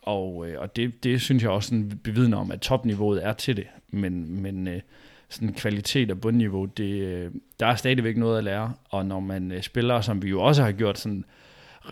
og, 0.02 0.48
øh, 0.48 0.60
og 0.60 0.76
det, 0.76 1.04
det 1.04 1.20
synes 1.20 1.42
jeg 1.42 1.50
også 1.50 1.68
sådan 1.68 2.00
bevidner 2.04 2.36
om, 2.36 2.50
at 2.50 2.60
topniveauet 2.60 3.24
er 3.24 3.32
til 3.32 3.56
det. 3.56 3.66
Men, 3.90 4.42
men 4.42 4.68
øh, 4.68 4.80
sådan 5.28 5.54
kvalitet 5.54 6.10
og 6.10 6.20
bundniveau, 6.20 6.64
det, 6.64 7.02
øh, 7.02 7.30
der 7.60 7.66
er 7.66 7.76
stadigvæk 7.76 8.16
noget 8.16 8.38
at 8.38 8.44
lære. 8.44 8.72
Og 8.90 9.06
når 9.06 9.20
man 9.20 9.52
øh, 9.52 9.62
spiller, 9.62 10.00
som 10.00 10.22
vi 10.22 10.28
jo 10.28 10.42
også 10.42 10.62
har 10.62 10.72
gjort 10.72 10.98
sådan 10.98 11.24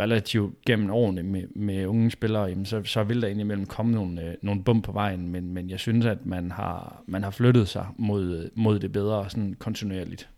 relativt 0.01 0.65
gennem 0.67 0.91
årene 0.91 1.23
med, 1.23 1.43
med 1.57 1.87
unge 1.87 2.11
spillere, 2.11 2.45
jamen 2.45 2.67
så, 2.67 2.83
så 2.85 3.03
vil 3.03 3.23
der 3.23 3.29
indimellem 3.29 3.67
komme 3.67 3.93
nogle, 3.93 4.23
øh, 4.23 4.35
nogle 4.43 4.63
bump 4.63 4.85
på 4.85 4.93
vejen, 4.93 5.29
men, 5.29 5.55
men 5.55 5.71
jeg 5.71 5.81
synes, 5.81 6.07
at 6.07 6.27
man 6.27 6.51
har, 6.51 7.03
man 7.07 7.23
har 7.23 7.31
flyttet 7.31 7.69
sig 7.69 7.87
mod, 7.99 8.43
øh, 8.43 8.51
mod 8.55 8.79
det 8.79 8.93
bedre 8.93 9.31
sådan 9.31 9.55
kontinuerligt. 9.59 10.29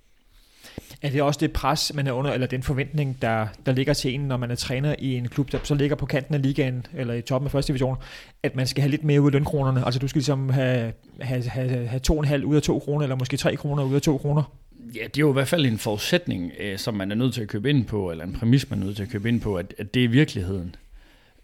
Er 1.03 1.11
det 1.11 1.23
også 1.23 1.41
det 1.41 1.53
pres, 1.53 1.95
man 1.95 2.07
er 2.07 2.13
under, 2.13 2.33
eller 2.33 2.47
den 2.47 2.63
forventning, 2.63 3.23
der, 3.23 3.47
der 3.67 3.73
ligger 3.73 3.95
til 3.95 4.15
en, 4.15 4.21
når 4.21 4.37
man 4.37 4.51
er 4.51 4.55
træner 4.55 4.95
i 4.99 5.15
en 5.15 5.29
klub, 5.29 5.53
der 5.53 5.59
så 5.63 5.75
ligger 5.75 5.97
på 5.97 6.07
kanten 6.07 6.35
af 6.35 6.43
ligaen, 6.43 6.87
eller 6.95 7.15
i 7.15 7.23
toppen 7.23 7.47
af 7.47 7.53
første 7.53 7.69
division, 7.69 7.97
at 8.43 8.57
man 8.57 8.67
skal 8.67 8.83
have 8.83 8.91
lidt 8.91 9.05
mere 9.05 9.21
ud 9.21 9.27
af 9.27 9.33
lønkronerne? 9.33 9.85
Altså 9.85 10.01
du 10.01 10.09
skal 10.09 10.19
ligesom 10.19 10.51
have, 10.51 10.93
have, 11.21 11.43
have, 11.43 11.87
have 11.87 12.01
to 12.01 12.13
og 12.13 12.21
en 12.21 12.29
halv 12.29 12.45
ud 12.45 12.57
af 12.57 12.63
to 12.63 12.79
kroner, 12.79 13.03
eller 13.03 13.17
måske 13.17 13.37
tre 13.37 13.57
kroner 13.57 13.85
ud 13.85 13.95
af 13.95 14.03
to 14.03 14.19
kroner? 14.19 14.53
Ja, 14.95 15.05
det 15.05 15.17
er 15.17 15.21
jo 15.21 15.31
i 15.31 15.33
hvert 15.33 15.49
fald 15.49 15.67
en 15.67 15.79
forudsætning, 15.79 16.53
øh, 16.61 16.79
som 16.79 16.95
man 16.95 17.11
er 17.11 17.15
nødt 17.15 17.35
til 17.35 17.43
at 17.43 17.49
købe 17.49 17.71
ind 17.71 17.85
på, 17.85 18.11
eller 18.11 18.25
en 18.25 18.33
præmis, 18.33 18.71
man 18.71 18.81
er 18.81 18.85
nødt 18.85 18.97
til 18.97 19.03
at 19.03 19.11
købe 19.11 19.29
ind 19.29 19.41
på, 19.41 19.57
at, 19.57 19.75
at 19.79 19.95
det 19.95 20.05
er 20.05 20.09
virkeligheden. 20.09 20.77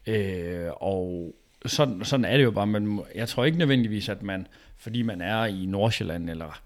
Øh, 0.07 0.67
og 0.77 1.35
sådan, 1.67 2.05
sådan 2.05 2.25
er 2.25 2.37
det 2.37 2.45
jo 2.45 2.51
bare. 2.51 2.67
Men 2.67 3.01
jeg 3.15 3.29
tror 3.29 3.45
ikke 3.45 3.59
nødvendigvis, 3.59 4.09
at 4.09 4.23
man, 4.23 4.47
fordi 4.77 5.03
man 5.03 5.21
er 5.21 5.45
i 5.45 5.67
Nordsjælland, 5.67 6.31
eller 6.31 6.61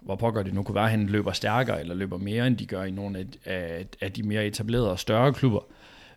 hvor 0.00 0.16
pågår 0.16 0.42
det 0.42 0.54
nu 0.54 0.62
kunne 0.62 0.74
være, 0.74 0.84
at 0.84 0.90
han 0.90 1.06
løber 1.06 1.32
stærkere, 1.32 1.80
eller 1.80 1.94
løber 1.94 2.18
mere, 2.18 2.46
end 2.46 2.56
de 2.56 2.66
gør 2.66 2.84
i 2.84 2.90
nogle 2.90 3.18
af, 3.18 3.26
af, 3.44 3.86
af 4.00 4.12
de 4.12 4.22
mere 4.22 4.46
etablerede 4.46 4.90
og 4.90 4.98
større 4.98 5.32
klubber. 5.32 5.60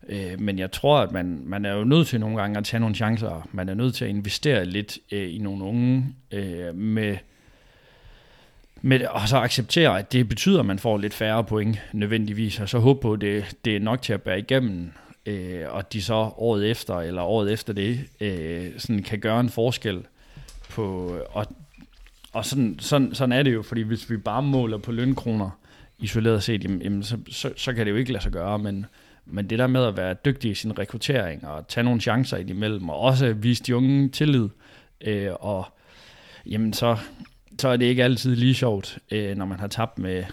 Øh, 0.10 0.40
men 0.40 0.60
jeg 0.60 0.72
tror, 0.72 1.00
at 1.00 1.12
man, 1.12 1.42
man 1.46 1.66
er 1.66 1.74
jo 1.74 1.84
nødt 1.84 2.08
til 2.08 2.20
nogle 2.20 2.38
gange 2.38 2.58
at 2.58 2.66
tage 2.66 2.80
nogle 2.80 2.96
chancer. 2.96 3.48
Man 3.52 3.70
er 3.70 3.74
nødt 3.74 3.96
til 3.96 4.06
at 4.06 4.10
investere 4.10 4.66
lidt 4.66 4.98
øh, 5.12 5.36
i 5.36 5.38
nogle 5.38 5.64
unge 5.64 6.06
øh, 6.32 6.76
med 6.76 7.18
med, 8.82 9.06
og 9.06 9.30
så 9.30 9.38
acceptere, 9.38 10.00
at 10.00 10.14
det 10.14 10.30
betyder, 10.30 10.60
at 10.60 10.66
man 10.66 10.80
får 10.80 10.98
lidt 10.98 11.14
færre 11.14 11.44
point 11.44 11.82
nødvendigvis, 11.94 12.60
og 12.60 12.70
så 12.70 12.80
håbe 12.80 13.00
på, 13.02 13.14
at 13.14 13.22
det, 13.22 13.58
det 13.66 13.76
er 13.76 13.80
nok 13.80 14.02
til 14.02 14.14
at 14.14 14.22
bære 14.22 14.40
igennem, 14.40 14.92
øh, 15.26 15.62
og 15.70 15.94
de 15.94 16.02
så 16.02 16.14
året 16.38 16.72
efter, 16.72 17.00
eller 17.00 17.22
året 17.22 17.52
efter 17.54 17.74
det, 17.74 18.00
øh, 18.22 18.72
sådan 18.78 19.04
kan 19.04 19.20
gøre 19.20 19.40
en 19.40 19.50
forskel 19.50 20.04
på, 20.70 21.16
og, 21.30 21.46
og 22.34 22.46
sådan, 22.46 22.80
sådan, 22.80 23.14
sådan 23.14 23.32
er 23.32 23.44
det 23.44 23.54
jo, 23.54 23.62
fordi 23.62 23.82
hvis 23.82 24.10
vi 24.10 24.18
bare 24.18 24.44
måler 24.44 24.78
på 24.78 24.92
lønkroner 24.92 25.50
isoleret 26.00 26.44
set, 26.44 26.64
jamen, 26.64 26.82
jamen 26.82 27.04
så, 27.04 27.18
så, 27.30 27.54
så 27.56 27.74
kan 27.74 27.86
det 27.86 27.92
jo 27.92 27.98
ikke 27.98 28.12
lade 28.12 28.24
sig 28.24 28.32
gøre, 28.32 28.60
men, 28.60 28.86
men 29.26 29.50
det 29.50 29.60
der 29.60 29.68
med 29.68 29.84
at 29.84 29.98
være 29.98 30.16
dygtig 30.26 30.52
i 30.52 30.56
sin 30.56 30.80
rekruttering, 30.80 31.48
og 31.48 31.68
tage 31.68 31.84
nogle 31.84 32.02
chancer 32.02 32.38
indimellem, 32.38 32.90
og 32.90 33.00
også 33.00 33.34
vise 33.34 33.64
de 33.64 33.76
unge 33.76 34.10
tillid, 34.10 34.50
øh, 35.02 35.30
og 35.40 35.66
jamen 36.46 36.74
så, 36.74 36.98
så 37.60 37.68
er 37.68 37.78
det 37.78 37.86
ikke 37.86 38.04
altid 38.04 38.36
lige 38.36 38.54
sjovt, 38.54 39.00
øh, 39.12 39.38
når 39.38 39.46
man 39.46 39.60
har 39.60 39.68
tabt 39.68 40.00
med, 40.00 40.24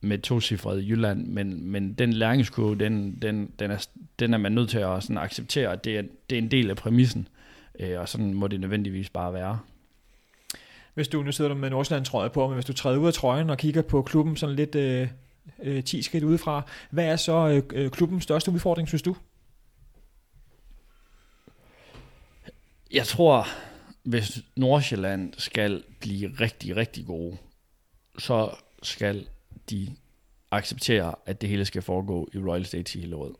med 0.00 0.18
to 0.18 0.40
cifre 0.40 0.82
i 0.82 0.88
Jylland, 0.88 1.26
men, 1.26 1.70
men 1.70 1.94
den 1.94 2.12
læringskurve, 2.12 2.78
den, 2.78 3.18
den, 3.22 3.50
den, 3.58 3.70
er, 3.70 3.86
den 4.18 4.34
er 4.34 4.38
man 4.38 4.52
nødt 4.52 4.70
til 4.70 4.78
at 4.78 5.02
sådan 5.02 5.18
acceptere, 5.18 5.72
at 5.72 5.84
det 5.84 5.98
er, 5.98 6.02
det 6.30 6.38
er 6.38 6.42
en 6.42 6.50
del 6.50 6.70
af 6.70 6.76
præmissen, 6.76 7.28
øh, 7.80 8.00
og 8.00 8.08
sådan 8.08 8.34
må 8.34 8.46
det 8.46 8.60
nødvendigvis 8.60 9.10
bare 9.10 9.32
være. 9.32 9.58
Hvis 10.94 11.08
du, 11.08 11.22
nu 11.22 11.32
sidder 11.32 11.48
du 11.48 11.54
med 11.54 11.70
Nordsjælland 11.70 12.04
trøje 12.04 12.30
på, 12.30 12.46
men 12.46 12.54
hvis 12.54 12.64
du 12.64 12.72
træder 12.72 12.98
ud 12.98 13.06
af 13.06 13.12
trøjen 13.12 13.50
og 13.50 13.58
kigger 13.58 13.82
på 13.82 14.02
klubben 14.02 14.36
sådan 14.36 14.56
lidt 14.56 14.74
øh, 14.74 15.08
øh, 15.62 15.84
10 15.84 16.02
skridt 16.02 16.24
udefra, 16.24 16.62
hvad 16.90 17.04
er 17.04 17.16
så 17.16 17.48
øh, 17.48 17.62
øh, 17.84 17.90
klubbens 17.90 18.22
største 18.22 18.50
udfordring, 18.50 18.88
synes 18.88 19.02
du? 19.02 19.16
Jeg 22.92 23.06
tror, 23.06 23.46
hvis 24.08 24.42
Nordsjælland 24.56 25.34
skal 25.38 25.84
blive 26.00 26.30
rigtig, 26.40 26.76
rigtig 26.76 27.06
gode, 27.06 27.36
så 28.18 28.50
skal 28.82 29.26
de 29.70 29.88
acceptere, 30.50 31.14
at 31.26 31.40
det 31.40 31.48
hele 31.48 31.64
skal 31.64 31.82
foregå 31.82 32.28
i 32.34 32.38
Royal 32.38 32.64
State 32.64 32.98
hele 32.98 33.16
året. 33.16 33.34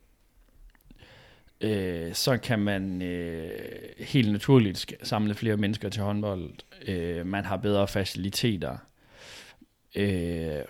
Øh, 1.61 2.15
så 2.15 2.37
kan 2.37 2.59
man 2.59 3.03
øh, 3.03 3.51
helt 3.99 4.33
naturligt 4.33 4.95
samle 5.03 5.35
flere 5.35 5.57
mennesker 5.57 5.89
til 5.89 6.03
håndbold. 6.03 6.51
Øh, 6.87 7.27
man 7.27 7.45
har 7.45 7.57
bedre 7.57 7.89
faciliteter. 7.89 8.77
Øh, 9.97 10.63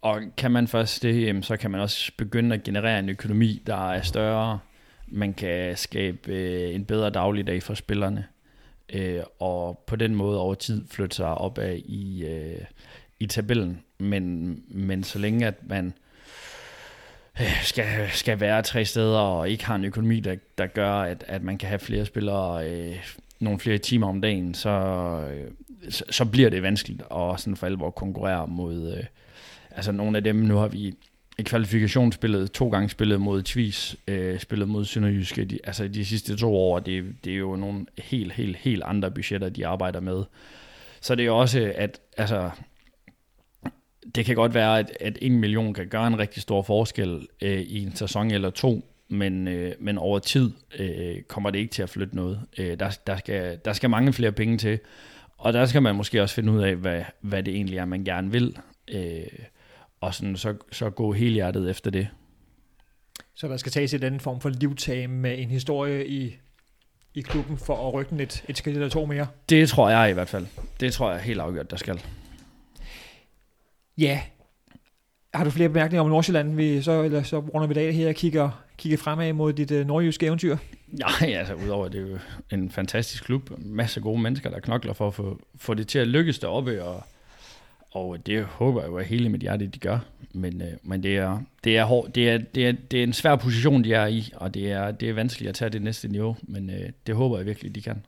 og 0.00 0.22
kan 0.36 0.50
man 0.50 0.68
først 0.68 1.02
det, 1.02 1.44
så 1.44 1.56
kan 1.56 1.70
man 1.70 1.80
også 1.80 2.12
begynde 2.18 2.54
at 2.54 2.62
generere 2.62 2.98
en 2.98 3.08
økonomi, 3.08 3.62
der 3.66 3.90
er 3.90 4.02
større. 4.02 4.58
Man 5.08 5.34
kan 5.34 5.76
skabe 5.76 6.32
øh, 6.32 6.74
en 6.74 6.84
bedre 6.84 7.10
dagligdag 7.10 7.62
for 7.62 7.74
spillerne 7.74 8.26
øh, 8.92 9.22
og 9.38 9.84
på 9.86 9.96
den 9.96 10.14
måde 10.14 10.40
over 10.40 10.54
tid 10.54 10.88
flytte 10.88 11.16
sig 11.16 11.34
opad 11.34 11.76
i, 11.76 12.24
øh, 12.24 12.60
i 13.20 13.26
tabellen. 13.26 13.82
Men, 13.98 14.54
men 14.68 15.04
så 15.04 15.18
længe 15.18 15.46
at 15.46 15.54
man 15.66 15.94
øh, 17.40 17.62
skal, 17.62 18.08
skal 18.10 18.40
være 18.40 18.62
tre 18.62 18.84
steder 18.84 19.18
og 19.18 19.50
ikke 19.50 19.64
har 19.64 19.74
en 19.74 19.84
økonomi, 19.84 20.20
der, 20.20 20.36
der 20.58 20.66
gør, 20.66 20.92
at, 20.92 21.24
at 21.28 21.42
man 21.42 21.58
kan 21.58 21.68
have 21.68 21.78
flere 21.78 22.04
spillere, 22.04 22.70
øh, 22.70 22.96
nogle 23.40 23.58
flere 23.58 23.78
timer 23.78 24.08
om 24.08 24.20
dagen, 24.20 24.54
så, 24.54 24.70
øh, 25.34 25.50
så, 25.90 26.04
så 26.10 26.24
bliver 26.24 26.50
det 26.50 26.62
vanskeligt 26.62 27.02
at 27.02 27.40
sådan 27.40 27.56
for 27.56 27.66
alvor 27.66 27.90
konkurrere 27.90 28.46
mod... 28.46 28.96
Øh, 28.98 29.04
altså 29.70 29.92
nogle 29.92 30.16
af 30.16 30.24
dem, 30.24 30.36
nu 30.36 30.56
har 30.56 30.68
vi 30.68 30.94
i 31.38 31.42
kvalifikationsspillet 31.42 32.52
to 32.52 32.68
gange 32.68 32.88
spillet 32.88 33.20
mod 33.20 33.42
Tvis, 33.42 33.96
øh, 34.08 34.40
spillet 34.40 34.68
mod 34.68 34.84
Sønderjyske, 34.84 35.44
de, 35.44 35.58
altså 35.64 35.88
de 35.88 36.04
sidste 36.04 36.36
to 36.36 36.56
år, 36.56 36.78
det, 36.78 37.04
det 37.24 37.32
er 37.32 37.36
jo 37.36 37.56
nogle 37.56 37.86
helt, 37.98 38.32
helt, 38.32 38.56
helt 38.56 38.82
andre 38.82 39.10
budgetter, 39.10 39.48
de 39.48 39.66
arbejder 39.66 40.00
med. 40.00 40.24
Så 41.00 41.14
det 41.14 41.26
er 41.26 41.30
også, 41.30 41.72
at 41.76 42.00
altså, 42.16 42.50
det 44.14 44.24
kan 44.24 44.34
godt 44.34 44.54
være, 44.54 44.78
at, 44.78 44.96
at 45.00 45.18
en 45.22 45.38
million 45.38 45.74
kan 45.74 45.88
gøre 45.88 46.06
en 46.06 46.18
rigtig 46.18 46.42
stor 46.42 46.62
forskel 46.62 47.26
øh, 47.42 47.60
i 47.60 47.82
en 47.82 47.96
sæson 47.96 48.30
eller 48.30 48.50
to, 48.50 48.84
men, 49.08 49.48
øh, 49.48 49.74
men 49.80 49.98
over 49.98 50.18
tid 50.18 50.50
øh, 50.78 51.22
kommer 51.22 51.50
det 51.50 51.58
ikke 51.58 51.72
til 51.72 51.82
at 51.82 51.90
flytte 51.90 52.16
noget. 52.16 52.40
Øh, 52.58 52.78
der, 52.78 52.98
der, 53.06 53.16
skal, 53.16 53.58
der 53.64 53.72
skal 53.72 53.90
mange 53.90 54.12
flere 54.12 54.32
penge 54.32 54.58
til, 54.58 54.78
og 55.38 55.52
der 55.52 55.66
skal 55.66 55.82
man 55.82 55.94
måske 55.96 56.22
også 56.22 56.34
finde 56.34 56.52
ud 56.52 56.62
af, 56.62 56.76
hvad, 56.76 57.02
hvad 57.20 57.42
det 57.42 57.54
egentlig 57.54 57.78
er, 57.78 57.84
man 57.84 58.04
gerne 58.04 58.32
vil, 58.32 58.56
øh, 58.90 59.22
og 60.04 60.14
sådan, 60.14 60.36
så, 60.36 60.54
så 60.72 60.90
gå 60.90 61.12
helhjertet 61.12 61.70
efter 61.70 61.90
det. 61.90 62.08
Så 63.34 63.48
der 63.48 63.56
skal 63.56 63.72
tages 63.72 63.94
et 63.94 64.04
anden 64.04 64.20
form 64.20 64.40
for 64.40 64.48
livtag 64.48 65.10
med 65.10 65.38
en 65.38 65.50
historie 65.50 66.06
i, 66.06 66.36
i 67.14 67.20
klubben 67.20 67.58
for 67.58 67.88
at 67.88 67.94
rykke 67.94 68.10
den 68.10 68.20
et, 68.20 68.44
et 68.48 68.58
skridt 68.58 68.76
eller 68.76 68.88
to 68.88 69.06
mere? 69.06 69.26
Det 69.48 69.68
tror 69.68 69.90
jeg 69.90 70.10
i 70.10 70.12
hvert 70.12 70.28
fald. 70.28 70.46
Det 70.80 70.92
tror 70.92 71.12
jeg 71.12 71.20
helt 71.20 71.40
afgjort, 71.40 71.70
der 71.70 71.76
skal. 71.76 72.00
Ja. 73.98 74.20
Har 75.34 75.44
du 75.44 75.50
flere 75.50 75.68
bemærkninger 75.68 76.02
om 76.02 76.08
Nordsjælland? 76.08 76.54
Vi, 76.54 76.82
så, 76.82 77.02
eller 77.02 77.22
så 77.22 77.38
runder 77.38 77.68
vi 77.68 77.74
dag 77.74 77.94
her 77.94 78.08
og 78.08 78.14
kigger, 78.14 78.64
kigger 78.78 78.98
fremad 78.98 79.32
mod 79.32 79.52
dit 79.52 79.70
uh, 79.70 79.86
nordjyske 79.86 80.26
eventyr. 80.26 80.56
Nej, 80.88 81.32
altså 81.38 81.54
udover 81.54 81.88
det 81.88 82.00
er 82.00 82.10
jo 82.10 82.18
en 82.52 82.70
fantastisk 82.70 83.24
klub. 83.24 83.50
Masser 83.58 84.00
af 84.00 84.02
gode 84.02 84.20
mennesker, 84.20 84.50
der 84.50 84.60
knokler 84.60 84.92
for 84.92 85.06
at 85.06 85.14
få, 85.14 85.40
få 85.56 85.74
det 85.74 85.88
til 85.88 85.98
at 85.98 86.08
lykkes 86.08 86.38
deroppe, 86.38 86.84
og, 86.84 87.02
og 87.94 88.26
det 88.26 88.44
håber 88.44 88.80
jeg 88.80 88.90
jo 88.90 88.98
af 88.98 89.04
hele 89.04 89.28
mit 89.28 89.40
hjerte, 89.40 89.66
de 89.66 89.78
gør. 89.78 89.98
Men, 90.34 90.62
øh, 90.62 90.68
men 90.82 91.02
det, 91.02 91.16
er, 91.16 91.38
det, 91.64 91.76
er 91.76 91.84
hård, 91.84 92.10
det, 92.10 92.30
er, 92.30 92.38
det, 92.38 92.68
er, 92.68 92.72
det 92.90 92.98
er 92.98 93.02
en 93.02 93.12
svær 93.12 93.36
position, 93.36 93.84
de 93.84 93.92
er 93.92 94.06
i, 94.06 94.32
og 94.34 94.54
det 94.54 94.72
er, 94.72 94.90
det 94.90 95.08
er 95.08 95.12
vanskeligt 95.12 95.48
at 95.48 95.54
tage 95.54 95.70
det 95.70 95.82
næste 95.82 96.08
niveau, 96.08 96.36
men 96.42 96.70
øh, 96.70 96.90
det 97.06 97.14
håber 97.14 97.36
jeg 97.36 97.46
virkelig, 97.46 97.74
de 97.74 97.82
kan. 97.82 98.04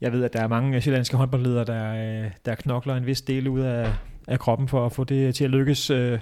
Jeg 0.00 0.12
ved, 0.12 0.24
at 0.24 0.32
der 0.32 0.40
er 0.40 0.48
mange 0.48 0.80
sjællandske 0.80 1.16
håndboldledere, 1.16 1.64
der, 1.64 2.24
øh, 2.24 2.30
der 2.44 2.54
knokler 2.54 2.96
en 2.96 3.06
vis 3.06 3.22
del 3.22 3.48
ud 3.48 3.60
af, 3.60 3.92
af 4.28 4.38
kroppen 4.38 4.68
for 4.68 4.86
at 4.86 4.92
få 4.92 5.04
det 5.04 5.34
til 5.34 5.44
at 5.44 5.50
lykkes. 5.50 5.90
Øh, 5.90 6.18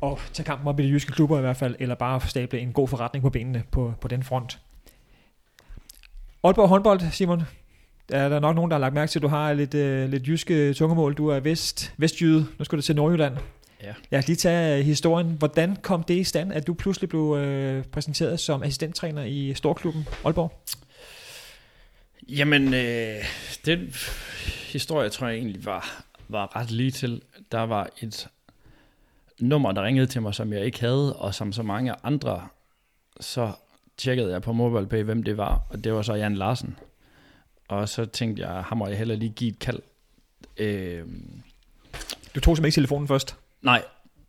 og 0.00 0.18
tage 0.32 0.44
kampen 0.44 0.68
op 0.68 0.80
i 0.80 0.82
de 0.82 0.88
jyske 0.88 1.12
klubber 1.12 1.38
i 1.38 1.40
hvert 1.40 1.56
fald, 1.56 1.76
eller 1.78 1.94
bare 1.94 2.20
stable 2.20 2.58
en 2.58 2.72
god 2.72 2.88
forretning 2.88 3.22
på 3.22 3.30
benene 3.30 3.62
på, 3.70 3.94
på 4.00 4.08
den 4.08 4.22
front. 4.22 4.58
Aalborg 6.44 6.68
håndbold, 6.68 7.00
Simon. 7.10 7.42
Der 8.08 8.18
er 8.18 8.28
der 8.28 8.40
nok 8.40 8.56
nogen, 8.56 8.70
der 8.70 8.74
har 8.74 8.80
lagt 8.80 8.94
mærke 8.94 9.10
til, 9.10 9.18
at 9.18 9.22
du 9.22 9.28
har 9.28 9.52
lidt, 9.52 9.74
øh, 9.74 10.08
lidt 10.08 10.28
jyske 10.28 10.74
tungemål. 10.74 11.14
Du 11.14 11.28
er 11.28 11.40
vest, 11.40 11.92
vestjyde. 11.96 12.46
Nu 12.58 12.64
skal 12.64 12.76
du 12.76 12.82
til 12.82 12.96
Nordjylland. 12.96 13.36
Ja. 13.82 13.94
Jeg 14.10 14.24
kan 14.24 14.24
lige 14.26 14.36
tage 14.36 14.78
øh, 14.78 14.84
historien. 14.84 15.36
Hvordan 15.38 15.76
kom 15.76 16.02
det 16.02 16.14
i 16.14 16.24
stand, 16.24 16.52
at 16.52 16.66
du 16.66 16.74
pludselig 16.74 17.08
blev 17.08 17.36
øh, 17.38 17.84
præsenteret 17.84 18.40
som 18.40 18.62
assistenttræner 18.62 19.24
i 19.24 19.54
Storklubben 19.54 20.08
Aalborg? 20.24 20.52
Jamen, 22.28 22.74
øh, 22.74 23.24
den 23.66 23.94
historie 24.72 25.08
tror 25.08 25.26
jeg 25.26 25.36
egentlig 25.36 25.64
var, 25.64 26.02
var 26.28 26.56
ret 26.56 26.70
lige 26.70 26.90
til. 26.90 27.22
Der 27.52 27.60
var 27.60 27.88
et 28.02 28.28
nummer, 29.40 29.72
der 29.72 29.82
ringede 29.82 30.06
til 30.06 30.22
mig, 30.22 30.34
som 30.34 30.52
jeg 30.52 30.64
ikke 30.64 30.80
havde, 30.80 31.16
og 31.16 31.34
som 31.34 31.52
så 31.52 31.62
mange 31.62 31.94
andre, 32.02 32.48
så 33.20 33.52
tjekkede 33.96 34.32
jeg 34.32 34.42
på 34.42 34.52
MobilePay, 34.52 35.02
hvem 35.02 35.22
det 35.22 35.36
var, 35.36 35.62
og 35.70 35.84
det 35.84 35.92
var 35.92 36.02
så 36.02 36.14
Jan 36.14 36.34
Larsen. 36.34 36.76
Og 37.68 37.88
så 37.88 38.04
tænkte 38.04 38.42
jeg, 38.42 38.62
ham 38.62 38.78
må 38.78 38.86
jeg 38.86 38.98
heller 38.98 39.16
lige 39.16 39.32
give 39.36 39.50
et 39.50 39.58
kald. 39.58 39.80
Øh, 40.56 41.04
du 42.34 42.40
tog 42.40 42.56
simpelthen 42.56 42.64
ikke 42.64 42.74
telefonen 42.74 43.08
først? 43.08 43.36
Nej, 43.62 43.82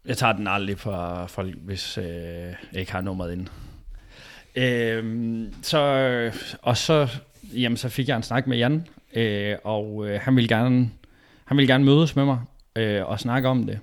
jeg 0.06 0.18
tager 0.18 0.34
den 0.34 0.48
aldrig 0.48 0.80
fra 0.80 1.26
folk, 1.26 1.56
hvis 1.56 1.98
øh, 1.98 2.06
jeg 2.06 2.80
ikke 2.80 2.92
har 2.92 3.02
nummeret 3.02 3.34
inde. 3.34 3.48
Øh, 4.56 5.52
så, 5.62 6.32
og 6.62 6.78
så, 6.78 7.08
jamen, 7.54 7.78
så 7.78 7.90
fik 7.90 8.08
jeg 8.08 8.18
en 8.18 8.24
snak 8.24 8.48
med 8.48 8.58
Jan, 8.58 8.88
øh, 9.14 9.56
og 9.64 10.08
øh, 10.08 10.20
han, 10.22 10.36
ville 10.36 10.48
gerne, 10.48 10.92
han 11.46 11.58
ville 11.58 11.74
gerne 11.74 11.86
mødes 11.86 12.16
med 12.16 12.26
mig 12.26 12.40
øh, 12.76 13.06
og 13.06 13.20
snakke 13.20 13.50
om 13.50 13.66
det. 13.66 13.80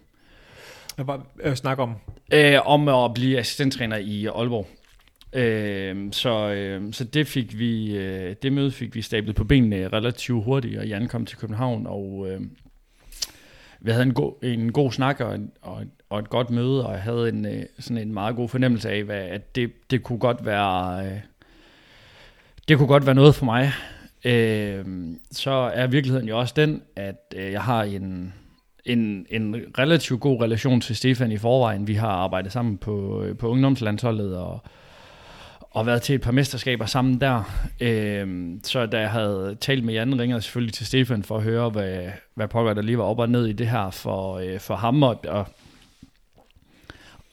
Hvad 0.96 1.14
øh, 1.40 1.56
snakke 1.56 1.82
om? 1.82 1.94
Øh, 2.32 2.66
om 2.66 2.88
at 2.88 3.14
blive 3.14 3.38
assistenttræner 3.38 3.96
i 3.96 4.26
Aalborg. 4.26 4.68
Øh, 5.36 6.12
så, 6.12 6.50
øh, 6.50 6.92
så 6.92 7.04
det 7.04 7.26
fik 7.26 7.58
vi, 7.58 7.96
øh, 7.96 8.36
det 8.42 8.52
møde 8.52 8.70
fik 8.70 8.94
vi 8.94 9.02
stablet 9.02 9.36
på 9.36 9.44
benene 9.44 9.88
relativt 9.88 10.44
hurtigt, 10.44 10.78
og 10.78 10.86
Jan 10.86 11.08
kom 11.08 11.26
til 11.26 11.38
København, 11.38 11.86
og 11.86 12.26
øh, 12.30 12.40
vi 13.80 13.90
havde 13.90 14.02
en 14.02 14.14
god, 14.14 14.32
en 14.42 14.72
god 14.72 14.92
snak 14.92 15.20
og, 15.20 15.38
og, 15.62 15.84
og 16.10 16.18
et 16.18 16.30
godt 16.30 16.50
møde, 16.50 16.86
og 16.86 16.92
jeg 16.92 17.02
havde 17.02 17.28
en, 17.28 17.46
øh, 17.46 17.62
sådan 17.78 18.02
en 18.02 18.14
meget 18.14 18.36
god 18.36 18.48
fornemmelse 18.48 18.90
af, 18.90 19.04
hvad, 19.04 19.20
at 19.20 19.56
det, 19.56 19.72
det 19.90 20.02
kunne 20.02 20.18
godt 20.18 20.46
være 20.46 21.06
øh, 21.06 21.20
det 22.68 22.78
kunne 22.78 22.88
godt 22.88 23.06
være 23.06 23.14
noget 23.14 23.34
for 23.34 23.44
mig. 23.44 23.72
Øh, 24.24 24.84
så 25.32 25.50
er 25.50 25.86
virkeligheden 25.86 26.28
jo 26.28 26.38
også 26.38 26.54
den, 26.56 26.82
at 26.96 27.34
øh, 27.36 27.52
jeg 27.52 27.62
har 27.62 27.82
en, 27.82 28.34
en, 28.84 29.26
en 29.30 29.56
relativt 29.78 30.20
god 30.20 30.42
relation 30.42 30.80
til 30.80 30.96
Stefan 30.96 31.32
i 31.32 31.38
forvejen. 31.38 31.86
Vi 31.86 31.94
har 31.94 32.08
arbejdet 32.08 32.52
sammen 32.52 32.78
på, 32.78 33.22
øh, 33.22 33.36
på 33.36 33.48
ungdomslandsholdet 33.48 34.36
og, 34.36 34.60
og 35.76 35.86
været 35.86 36.02
til 36.02 36.14
et 36.14 36.20
par 36.20 36.32
mesterskaber 36.32 36.86
sammen 36.86 37.20
der. 37.20 37.42
Øh, 37.80 38.48
så 38.62 38.86
da 38.86 39.00
jeg 39.00 39.10
havde 39.10 39.56
talt 39.60 39.84
med 39.84 39.94
Jan, 39.94 40.20
ringede 40.20 40.36
jeg 40.36 40.42
selvfølgelig 40.42 40.74
til 40.74 40.86
Stefan 40.86 41.22
for 41.22 41.36
at 41.36 41.42
høre, 41.42 41.70
hvad, 41.70 42.08
hvad 42.34 42.48
pokker 42.48 42.74
der 42.74 42.82
lige 42.82 42.98
var 42.98 43.04
op 43.04 43.18
og 43.18 43.28
ned 43.28 43.46
i 43.46 43.52
det 43.52 43.68
her 43.68 43.90
for, 43.90 44.38
øh, 44.38 44.60
for 44.60 44.76
ham. 44.76 45.02
Og, 45.02 45.24
og, 45.28 45.46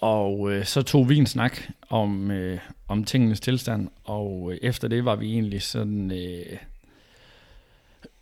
og 0.01 0.51
øh, 0.51 0.65
så 0.65 0.81
tog 0.81 1.09
vi 1.09 1.17
en 1.17 1.25
snak 1.25 1.57
om, 1.89 2.31
øh, 2.31 2.59
om 2.87 3.03
tingenes 3.03 3.39
tilstand, 3.39 3.87
og 4.03 4.51
øh, 4.51 4.57
efter 4.61 4.87
det 4.87 5.05
var 5.05 5.15
vi 5.15 5.33
egentlig 5.33 5.61
sådan... 5.61 6.11
Øh, 6.11 6.57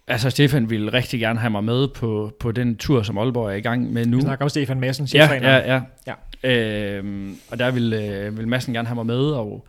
Altså, 0.07 0.30
Stefan 0.30 0.69
ville 0.69 0.93
rigtig 0.93 1.19
gerne 1.19 1.39
have 1.39 1.49
mig 1.49 1.63
med 1.63 1.88
på, 1.88 2.34
på 2.39 2.51
den 2.51 2.78
tur, 2.78 3.03
som 3.03 3.17
Aalborg 3.17 3.51
er 3.51 3.55
i 3.55 3.61
gang 3.61 3.93
med 3.93 4.05
nu. 4.05 4.17
Vi 4.17 4.22
snakker 4.22 4.45
om 4.45 4.49
Stefan 4.49 4.80
Madsen, 4.80 5.05
ja, 5.13 5.34
ja, 5.34 5.76
ja, 5.76 5.82
ja. 6.43 6.49
Øhm, 6.97 7.38
og 7.51 7.59
der 7.59 7.72
ville, 7.72 8.07
øh, 8.07 8.38
ville 8.38 8.49
Madsen 8.49 8.74
gerne 8.74 8.88
have 8.88 8.95
mig 8.95 9.05
med, 9.05 9.19
og, 9.19 9.65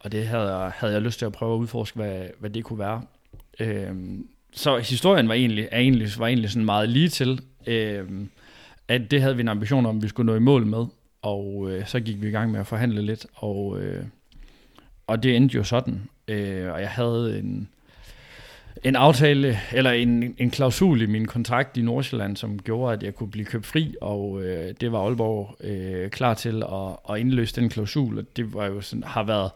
og 0.00 0.12
det 0.12 0.26
havde 0.26 0.56
jeg, 0.56 0.72
havde 0.74 0.92
jeg 0.92 1.02
lyst 1.02 1.18
til 1.18 1.26
at 1.26 1.32
prøve 1.32 1.54
at 1.54 1.58
udforske, 1.58 1.96
hvad, 1.96 2.22
hvad 2.38 2.50
det 2.50 2.64
kunne 2.64 2.78
være. 2.78 3.02
Øhm, 3.60 4.26
så 4.52 4.78
historien 4.78 5.28
var 5.28 5.34
egentlig, 5.34 5.68
er 5.70 5.78
egentlig, 5.78 6.08
var 6.18 6.26
egentlig 6.26 6.50
sådan 6.50 6.64
meget 6.64 6.88
lige 6.88 7.08
til, 7.08 7.40
øhm, 7.66 8.30
at 8.88 9.10
det 9.10 9.22
havde 9.22 9.36
vi 9.36 9.42
en 9.42 9.48
ambition 9.48 9.86
om, 9.86 9.96
at 9.96 10.02
vi 10.02 10.08
skulle 10.08 10.26
nå 10.26 10.36
i 10.36 10.40
mål 10.40 10.66
med. 10.66 10.86
Og 11.22 11.70
øh, 11.70 11.86
så 11.86 12.00
gik 12.00 12.22
vi 12.22 12.28
i 12.28 12.30
gang 12.30 12.50
med 12.50 12.60
at 12.60 12.66
forhandle 12.66 13.02
lidt, 13.02 13.26
og, 13.34 13.80
øh, 13.80 14.04
og 15.06 15.22
det 15.22 15.36
endte 15.36 15.56
jo 15.56 15.64
sådan. 15.64 16.08
Øh, 16.28 16.72
og 16.72 16.80
jeg 16.80 16.90
havde 16.90 17.38
en 17.38 17.68
en 18.84 18.96
aftale, 18.96 19.58
eller 19.72 19.90
en, 19.90 20.34
en 20.38 20.50
klausul 20.50 21.02
i 21.02 21.06
min 21.06 21.26
kontrakt 21.26 21.76
i 21.76 21.82
Nordsjælland, 21.82 22.36
som 22.36 22.58
gjorde, 22.58 22.92
at 22.92 23.02
jeg 23.02 23.14
kunne 23.14 23.30
blive 23.30 23.44
købt 23.44 23.66
fri, 23.66 23.94
og 24.00 24.42
øh, 24.42 24.74
det 24.80 24.92
var 24.92 24.98
Aalborg 24.98 25.56
øh, 25.60 26.10
klar 26.10 26.34
til 26.34 26.62
at, 26.62 27.14
at 27.14 27.20
indløse 27.20 27.56
den 27.60 27.68
klausul, 27.68 28.18
og 28.18 28.24
det 28.36 28.54
var 28.54 28.66
jo 28.66 28.80
sådan, 28.80 29.02
har 29.02 29.22
været 29.22 29.50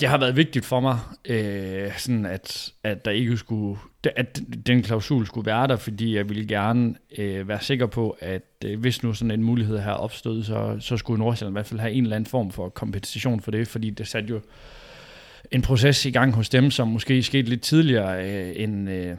det 0.00 0.08
har 0.08 0.18
været 0.18 0.36
vigtigt 0.36 0.64
for 0.64 0.80
mig, 0.80 0.98
øh, 1.24 1.98
sådan 1.98 2.26
at, 2.26 2.72
at 2.84 3.04
der 3.04 3.10
ikke 3.10 3.36
skulle, 3.36 3.78
at 4.16 4.40
den 4.66 4.82
klausul 4.82 5.26
skulle 5.26 5.46
være 5.46 5.66
der, 5.66 5.76
fordi 5.76 6.16
jeg 6.16 6.28
ville 6.28 6.46
gerne 6.46 6.94
øh, 7.18 7.48
være 7.48 7.60
sikker 7.60 7.86
på, 7.86 8.16
at 8.20 8.42
øh, 8.64 8.80
hvis 8.80 9.02
nu 9.02 9.14
sådan 9.14 9.30
en 9.30 9.42
mulighed 9.42 9.78
her 9.78 9.92
opstod, 9.92 10.42
så, 10.44 10.76
så 10.80 10.96
skulle 10.96 11.18
Nordsjælland 11.18 11.52
i 11.52 11.56
hvert 11.56 11.66
fald 11.66 11.80
have 11.80 11.92
en 11.92 12.02
eller 12.02 12.16
anden 12.16 12.30
form 12.30 12.50
for 12.50 12.68
kompensation 12.68 13.40
for 13.40 13.50
det, 13.50 13.68
fordi 13.68 13.90
det 13.90 14.08
satte 14.08 14.28
jo 14.28 14.40
en 15.50 15.62
proces 15.62 16.04
i 16.04 16.10
gang 16.10 16.34
hos 16.34 16.48
dem, 16.48 16.70
som 16.70 16.88
måske 16.88 17.22
skete 17.22 17.48
lidt 17.48 17.62
tidligere, 17.62 18.30
øh, 18.30 18.52
end, 18.56 18.90
øh, 18.90 19.16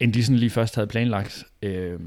end 0.00 0.12
de 0.12 0.24
sådan 0.24 0.38
lige 0.38 0.50
først 0.50 0.74
havde 0.74 0.86
planlagt. 0.86 1.44
Øh, 1.62 2.00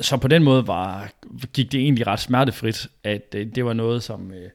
så 0.00 0.16
på 0.16 0.28
den 0.28 0.42
måde 0.42 0.66
var, 0.66 1.10
gik 1.52 1.72
det 1.72 1.80
egentlig 1.80 2.06
ret 2.06 2.20
smertefrit, 2.20 2.86
at 3.04 3.34
øh, 3.34 3.46
det 3.54 3.64
var 3.64 3.72
noget, 3.72 4.02
som, 4.02 4.32
øh, 4.32 4.50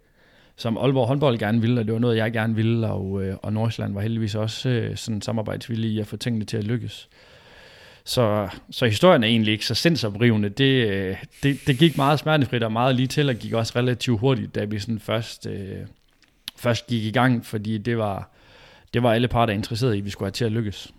som 0.55 0.77
Aalborg 0.77 1.07
håndbold 1.07 1.37
gerne 1.37 1.61
ville, 1.61 1.79
og 1.79 1.85
det 1.85 1.93
var 1.93 1.99
noget, 1.99 2.17
jeg 2.17 2.33
gerne 2.33 2.55
ville, 2.55 2.87
og, 2.87 3.23
øh, 3.23 3.37
og 3.41 3.53
Nordsjælland 3.53 3.93
var 3.93 4.01
heldigvis 4.01 4.35
også 4.35 4.69
øh, 4.69 4.97
sådan 4.97 5.21
samarbejdsvillig 5.21 5.91
i 5.91 5.99
at 5.99 6.07
få 6.07 6.17
tingene 6.17 6.45
til 6.45 6.57
at 6.57 6.63
lykkes. 6.63 7.09
Så, 8.05 8.49
så 8.71 8.85
historien 8.85 9.23
er 9.23 9.27
egentlig 9.27 9.51
ikke 9.51 9.65
så 9.65 9.75
sindsoprivende. 9.75 10.49
Det, 10.49 10.87
øh, 10.87 11.17
det, 11.43 11.59
det 11.67 11.77
gik 11.77 11.97
meget 11.97 12.19
smertefrit 12.19 12.63
og 12.63 12.71
meget 12.71 12.95
lige 12.95 13.07
til, 13.07 13.29
og 13.29 13.35
gik 13.35 13.53
også 13.53 13.73
relativt 13.75 14.19
hurtigt, 14.19 14.55
da 14.55 14.63
vi 14.63 14.79
sådan 14.79 14.99
først... 14.99 15.47
Øh, 15.47 15.77
først 16.55 16.87
gik 16.87 17.03
i 17.03 17.11
gang, 17.11 17.45
fordi 17.45 17.77
det 17.77 17.97
var, 17.97 18.29
det 18.93 19.03
var 19.03 19.13
alle 19.13 19.27
parter 19.27 19.53
interesseret 19.53 19.95
i, 19.95 19.97
at 19.97 20.05
vi 20.05 20.09
skulle 20.09 20.27
have 20.27 20.31
til 20.31 20.45
at 20.45 20.51
lykkes. 20.51 20.93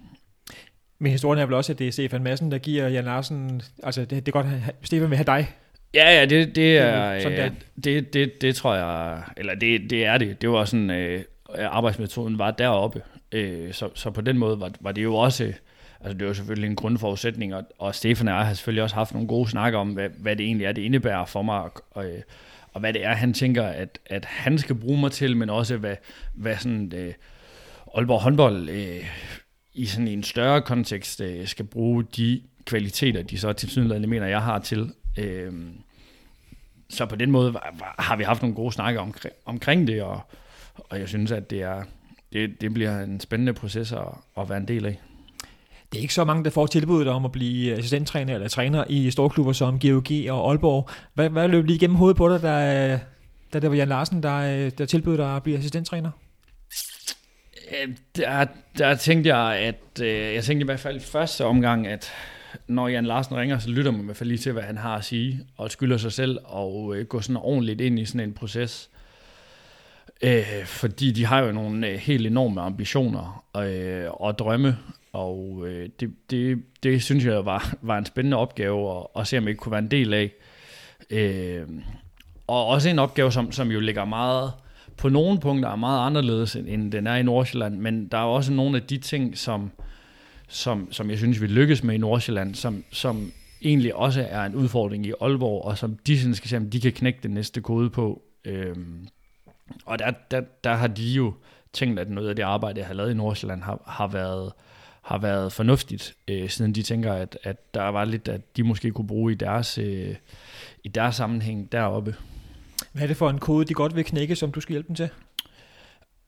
Men 0.99 1.13
historien 1.13 1.43
er 1.43 1.47
vel 1.47 1.55
også, 1.55 1.73
at 1.73 1.79
det 1.79 1.89
er 1.89 1.93
Stefan 1.93 2.23
Madsen, 2.23 2.51
der 2.51 2.59
giver 2.59 2.89
Jan 2.89 3.05
Larsen, 3.05 3.63
altså 3.83 4.01
det, 4.01 4.11
det 4.11 4.29
er 4.29 4.33
godt, 4.33 4.47
Stefan 4.83 5.11
vil 5.11 5.17
have 5.17 5.25
dig. 5.25 5.49
Ja, 5.95 6.19
ja, 6.19 6.25
det, 6.25 6.57
det 6.57 6.79
er, 6.79 7.21
sådan 7.21 7.39
der. 7.39 7.51
det, 7.85 8.15
det, 8.15 8.43
det 8.43 8.57
tror 8.57 8.75
jeg, 8.75 9.23
eller 9.37 9.55
det, 9.55 9.91
det 9.91 10.05
er 10.05 10.19
det. 10.19 10.43
Det 10.43 10.51
var 10.51 10.65
sådan, 10.65 10.91
øh, 10.91 11.23
arbejdsmetoden 11.59 12.39
var 12.39 12.51
deroppe. 12.51 13.03
Øh, 13.33 13.73
så, 13.73 13.89
så 13.95 14.11
på 14.11 14.21
den 14.21 14.39
måde 14.39 14.61
var, 14.61 14.71
var 14.81 14.93
det 14.93 15.03
jo 15.03 15.15
også, 15.15 15.53
altså 16.01 16.19
det 16.19 16.27
var 16.27 16.33
selvfølgelig 16.33 16.69
en 16.69 16.77
grundforudsætning, 16.77 17.55
og, 17.55 17.65
og 17.79 17.95
Stefan 17.95 18.29
og 18.29 18.35
jeg 18.35 18.47
har 18.47 18.55
selvfølgelig 18.55 18.83
også 18.83 18.97
haft 18.97 19.13
nogle 19.13 19.29
gode 19.29 19.51
snakker 19.51 19.79
om, 19.79 19.89
hvad, 19.89 20.09
hvad 20.19 20.37
det 20.37 20.47
egentlig 20.47 20.67
er, 20.67 20.73
det 20.73 20.83
indebærer 20.83 21.25
for 21.25 21.43
mig, 21.43 21.61
og, 21.61 21.73
og, 21.91 22.07
og 22.73 22.81
hvad 22.81 22.93
det 22.93 23.05
er, 23.05 23.15
han 23.15 23.35
tænker, 23.35 23.63
at, 23.63 23.99
at 24.07 24.25
han 24.25 24.59
skal 24.59 24.75
bruge 24.75 25.01
mig 25.01 25.13
til, 25.13 25.37
men 25.37 25.51
også 25.51 25.77
hvad, 25.77 25.97
hvad 26.35 26.57
sådan 26.57 26.93
øh, 26.97 27.13
Aalborg 27.97 28.21
håndbold 28.21 28.69
øh, 28.69 29.05
i 29.75 29.87
sådan 29.87 30.09
en 30.09 30.23
større 30.23 30.63
kontekst 30.63 31.21
øh, 31.21 31.47
skal 31.47 31.65
bruge 31.65 32.05
de 32.17 32.43
kvaliteter, 32.65 33.23
de 33.23 33.39
så 33.39 33.53
til 33.53 34.09
mener, 34.09 34.27
jeg 34.27 34.43
har 34.43 34.59
til. 34.59 34.93
Øh, 35.19 35.53
så 36.91 37.07
på 37.07 37.17
den 37.17 37.31
måde 37.31 37.55
har 37.99 38.17
vi 38.17 38.25
haft 38.25 38.43
nogle 38.43 38.57
gode 38.57 38.73
snakke 38.73 39.01
omkring, 39.01 39.35
omkring 39.45 39.87
det, 39.87 40.03
og, 40.03 40.21
og 40.75 41.01
jeg 41.01 41.09
synes, 41.09 41.33
at 41.33 41.51
det, 41.51 41.63
er, 41.63 41.83
det, 42.33 42.61
det 42.61 42.75
bliver 42.75 43.01
en 43.01 43.21
spændende 43.21 43.53
proces 43.53 43.93
at, 43.93 43.99
at 44.39 44.49
være 44.49 44.59
en 44.59 44.69
del 44.69 44.87
af. 44.87 45.01
Det 45.93 45.99
er 45.99 46.03
ikke 46.03 46.15
så 46.15 46.25
mange, 46.25 46.45
der 46.45 46.51
får 46.51 46.67
tilbuddet 46.67 47.09
om 47.09 47.25
at 47.25 47.33
blive 47.33 47.75
assistenttræner 47.75 48.35
eller 48.35 48.49
træner 48.49 48.85
i 48.89 49.11
storklubber 49.11 49.53
som 49.53 49.79
GOG 49.79 50.31
og 50.31 50.51
Aalborg. 50.51 50.89
Hvad, 51.15 51.31
hvad 51.31 51.49
løb 51.49 51.65
lige 51.65 51.77
igennem 51.77 51.97
hovedet 51.97 52.17
på 52.17 52.29
dig, 52.29 52.43
da, 52.43 53.01
da 53.53 53.59
det 53.59 53.71
var 53.71 53.77
Jan 53.77 53.89
Larsen, 53.89 54.23
der, 54.23 54.71
der 54.71 54.87
tilbød 54.87 55.17
dig 55.17 55.37
at 55.37 55.43
blive 55.43 55.59
assistenttræner? 55.59 56.11
Øh, 57.71 57.97
der, 58.17 58.47
der 58.79 58.95
tænkte 58.95 59.37
jeg, 59.37 59.59
at 59.59 60.03
øh, 60.03 60.35
jeg 60.35 60.45
tænkte 60.45 60.65
i 60.65 60.65
hvert 60.65 60.81
fald 60.81 60.97
i 60.97 61.01
første 61.01 61.45
omgang, 61.45 61.87
at 61.87 62.13
når 62.67 62.89
Jan 62.89 63.05
Larsen 63.05 63.37
ringer, 63.37 63.59
så 63.59 63.71
lytter 63.71 63.91
man 63.91 64.01
i 64.01 64.05
hvert 64.05 64.17
fald 64.17 64.29
lige 64.29 64.39
til, 64.39 64.53
hvad 64.53 64.63
han 64.63 64.79
har 64.79 64.97
at 64.97 65.05
sige, 65.05 65.41
og 65.57 65.71
skylder 65.71 65.97
sig 65.97 66.13
selv 66.13 66.39
og 66.45 66.97
øh, 66.97 67.07
gå 67.07 67.21
sådan 67.21 67.37
ordentligt 67.37 67.81
ind 67.81 67.99
i 67.99 68.05
sådan 68.05 68.29
en 68.29 68.35
proces. 68.35 68.91
Øh, 70.23 70.65
fordi 70.65 71.13
de 71.13 71.27
har 71.27 71.41
jo 71.41 71.53
nogle 71.53 71.89
øh, 71.89 71.95
helt 71.95 72.27
enorme 72.27 72.61
ambitioner 72.61 73.45
øh, 73.57 74.05
og 74.11 74.39
drømme, 74.39 74.77
og 75.13 75.65
øh, 75.67 75.89
det, 76.01 76.15
det, 76.31 76.63
det 76.83 77.03
synes 77.03 77.25
jeg 77.25 77.47
var, 77.47 77.75
var 77.83 77.99
en 77.99 78.07
spændende 78.07 78.37
opgave 78.37 78.99
at, 78.99 79.07
at 79.17 79.27
se, 79.27 79.39
om 79.39 79.49
jeg 79.49 79.57
kunne 79.57 79.73
være 79.73 79.83
en 79.83 79.91
del 79.91 80.15
af. 80.15 80.33
Øh, 81.11 81.63
og 82.47 82.67
også 82.67 82.89
en 82.89 82.99
opgave, 82.99 83.33
som, 83.33 83.53
som 83.53 83.71
jo 83.71 83.81
ligger 83.81 84.05
meget 84.05 84.53
på 84.97 85.09
nogle 85.09 85.41
punkter 85.41 85.71
er 85.71 85.77
meget 85.77 86.07
anderledes, 86.07 86.57
end 86.57 86.93
den 86.93 87.07
er 87.07 87.17
i 87.17 87.23
Nordsjælland, 87.23 87.79
men 87.79 88.09
der 88.09 88.19
er 88.19 88.23
også 88.23 88.53
nogle 88.53 88.77
af 88.77 88.83
de 88.83 88.99
ting, 88.99 89.39
som, 89.39 89.71
som, 90.49 90.93
som 90.93 91.11
jeg 91.11 91.19
synes, 91.19 91.41
vi 91.41 91.47
lykkes 91.47 91.85
med 91.85 91.95
i 91.95 91.99
Nordsjælland, 91.99 92.55
som, 92.55 92.85
som 92.91 93.33
egentlig 93.63 93.95
også 93.95 94.27
er 94.31 94.45
en 94.45 94.55
udfordring 94.55 95.07
i 95.07 95.13
Aalborg, 95.21 95.65
og 95.65 95.79
som 95.79 95.99
de 96.07 96.19
sådan 96.19 96.35
skal 96.35 96.51
se, 96.51 96.57
om 96.57 96.71
de 96.71 96.81
kan 96.81 96.93
knække 96.93 97.19
den 97.23 97.31
næste 97.31 97.61
kode 97.61 97.91
på. 97.91 98.23
Øhm, 98.45 99.09
og 99.85 99.99
der, 99.99 100.11
der, 100.31 100.41
der 100.65 100.75
har 100.75 100.87
de 100.87 101.13
jo 101.13 101.35
tænkt, 101.73 102.01
at 102.01 102.11
noget 102.11 102.29
af 102.29 102.37
det 102.37 102.43
arbejde, 102.43 102.81
jeg 102.81 102.87
har 102.87 102.95
lavet 102.95 103.11
i 103.11 103.15
Nordsjælland, 103.15 103.63
har, 103.63 103.83
har 103.87 104.07
været 104.07 104.53
har 105.05 105.19
været 105.19 105.53
fornuftigt, 105.53 106.15
øh, 106.29 106.49
siden 106.49 106.73
de 106.73 106.83
tænker, 106.83 107.13
at, 107.13 107.39
at 107.43 107.75
der 107.75 107.89
var 107.89 108.05
lidt, 108.05 108.29
at 108.29 108.57
de 108.57 108.63
måske 108.63 108.91
kunne 108.91 109.07
bruge 109.07 109.33
i 109.33 109.35
deres, 109.35 109.79
øh, 109.79 110.15
i 110.85 110.89
deres 110.89 111.17
sammenhæng 111.17 111.73
deroppe. 111.73 112.15
Hvad 112.93 113.03
er 113.03 113.07
det 113.07 113.17
for 113.17 113.31
en 113.31 113.39
kode, 113.39 113.65
de 113.65 113.75
godt 113.75 113.97
vil 113.97 114.05
knække, 114.05 114.37
som 114.37 114.53
du 114.53 114.61
skal 114.61 114.73
hjælpe 114.73 114.89
dem 114.89 114.97
til? 114.97 115.09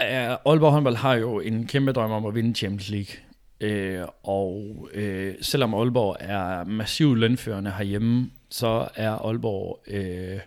Uh, 0.03 0.07
Aalborg 0.07 0.73
håndbold 0.73 0.97
har 0.97 1.15
jo 1.15 1.41
en 1.41 1.67
kæmpe 1.67 1.93
drøm 1.93 2.11
om 2.11 2.27
at 2.27 2.35
vinde 2.35 2.55
Champions 2.55 2.89
League. 2.89 3.26
Øh, 3.61 4.01
og 4.23 4.89
øh, 4.95 5.35
selvom 5.41 5.75
Aalborg 5.75 6.17
er 6.21 6.65
massivt 6.65 7.19
lønførende 7.19 7.71
herhjemme, 7.71 8.31
så 8.51 8.89
er 8.95 9.11
Aalborg 9.11 9.83
øh, 9.87 10.41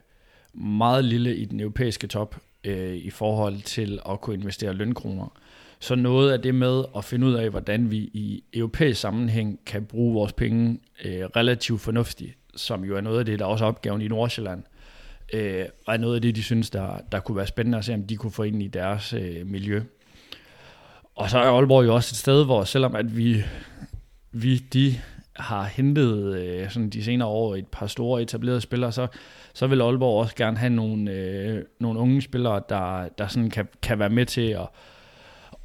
meget 0.54 1.06
lille 1.06 1.36
i 1.36 1.46
den 1.46 1.60
europæiske 1.60 2.08
top 2.08 2.36
øh, 2.64 2.96
i 2.96 3.10
forhold 3.10 3.62
til 3.62 4.00
at 4.10 4.22
kunne 4.22 4.36
investere 4.36 4.74
lønkroner. 4.74 5.40
Så 5.80 5.96
noget 5.96 6.32
af 6.32 6.42
det 6.42 6.56
med 6.56 6.84
at 6.96 7.06
finde 7.06 7.28
ud 7.28 7.34
af, 7.34 7.50
hvordan 7.50 7.92
vi 7.92 7.98
i 7.98 8.44
europæisk 8.54 9.02
sammenhæng 9.02 9.60
kan 9.66 9.86
bruge 9.86 10.14
vores 10.14 10.34
penge 10.34 10.80
øh, 11.06 11.24
relativt 11.36 11.82
fornuftigt, 11.82 12.38
som 12.56 12.84
jo 12.84 12.98
er 12.98 13.02
noget 13.02 13.20
af 13.20 13.26
det, 13.26 13.40
der 13.40 13.46
er 13.46 13.50
også 13.50 13.66
opgaven 13.66 14.02
i 14.02 14.08
Nordsjælland, 14.08 14.64
øh, 15.34 15.66
og 15.86 15.94
er 15.94 15.98
noget 15.98 16.16
af 16.16 16.22
det, 16.22 16.36
de 16.36 16.44
synes, 16.44 16.70
der, 16.70 17.02
der 17.12 17.20
kunne 17.20 17.38
være 17.38 17.48
spændende 17.48 17.78
at 17.78 17.86
se, 17.86 17.94
om 17.94 18.04
de 18.04 18.16
kunne 18.16 18.32
få 18.32 18.44
ind 18.44 18.64
i 18.64 18.68
deres 18.68 19.14
øh, 19.14 19.48
miljø. 19.48 19.82
Og 21.20 21.30
så 21.30 21.38
er 21.38 21.50
Aalborg 21.50 21.86
jo 21.86 21.96
også 21.96 22.14
et 22.14 22.18
sted, 22.18 22.46
hvor 22.46 22.64
selvom 22.64 22.96
at 22.96 23.18
vi, 23.18 23.44
vi 24.32 24.58
de 24.58 24.96
har 25.36 25.64
hentet 25.64 26.36
øh, 26.36 26.70
sådan 26.70 26.90
de 26.90 27.04
senere 27.04 27.28
år 27.28 27.56
et 27.56 27.68
par 27.68 27.88
store 27.88 28.22
etablerede 28.22 28.62
spillere, 28.62 28.92
så, 28.92 29.08
så 29.54 29.68
vil 29.68 29.82
Aalborg 29.82 30.20
også 30.22 30.36
gerne 30.36 30.58
have 30.58 30.70
nogle, 30.70 31.12
øh, 31.12 31.64
nogle 31.80 32.00
unge 32.00 32.22
spillere, 32.22 32.62
der, 32.70 33.08
der 33.18 33.28
sådan 33.28 33.50
kan, 33.50 33.68
kan 33.82 34.00
være 34.00 34.10
med 34.10 34.26
til 34.26 34.42
at, 34.42 34.68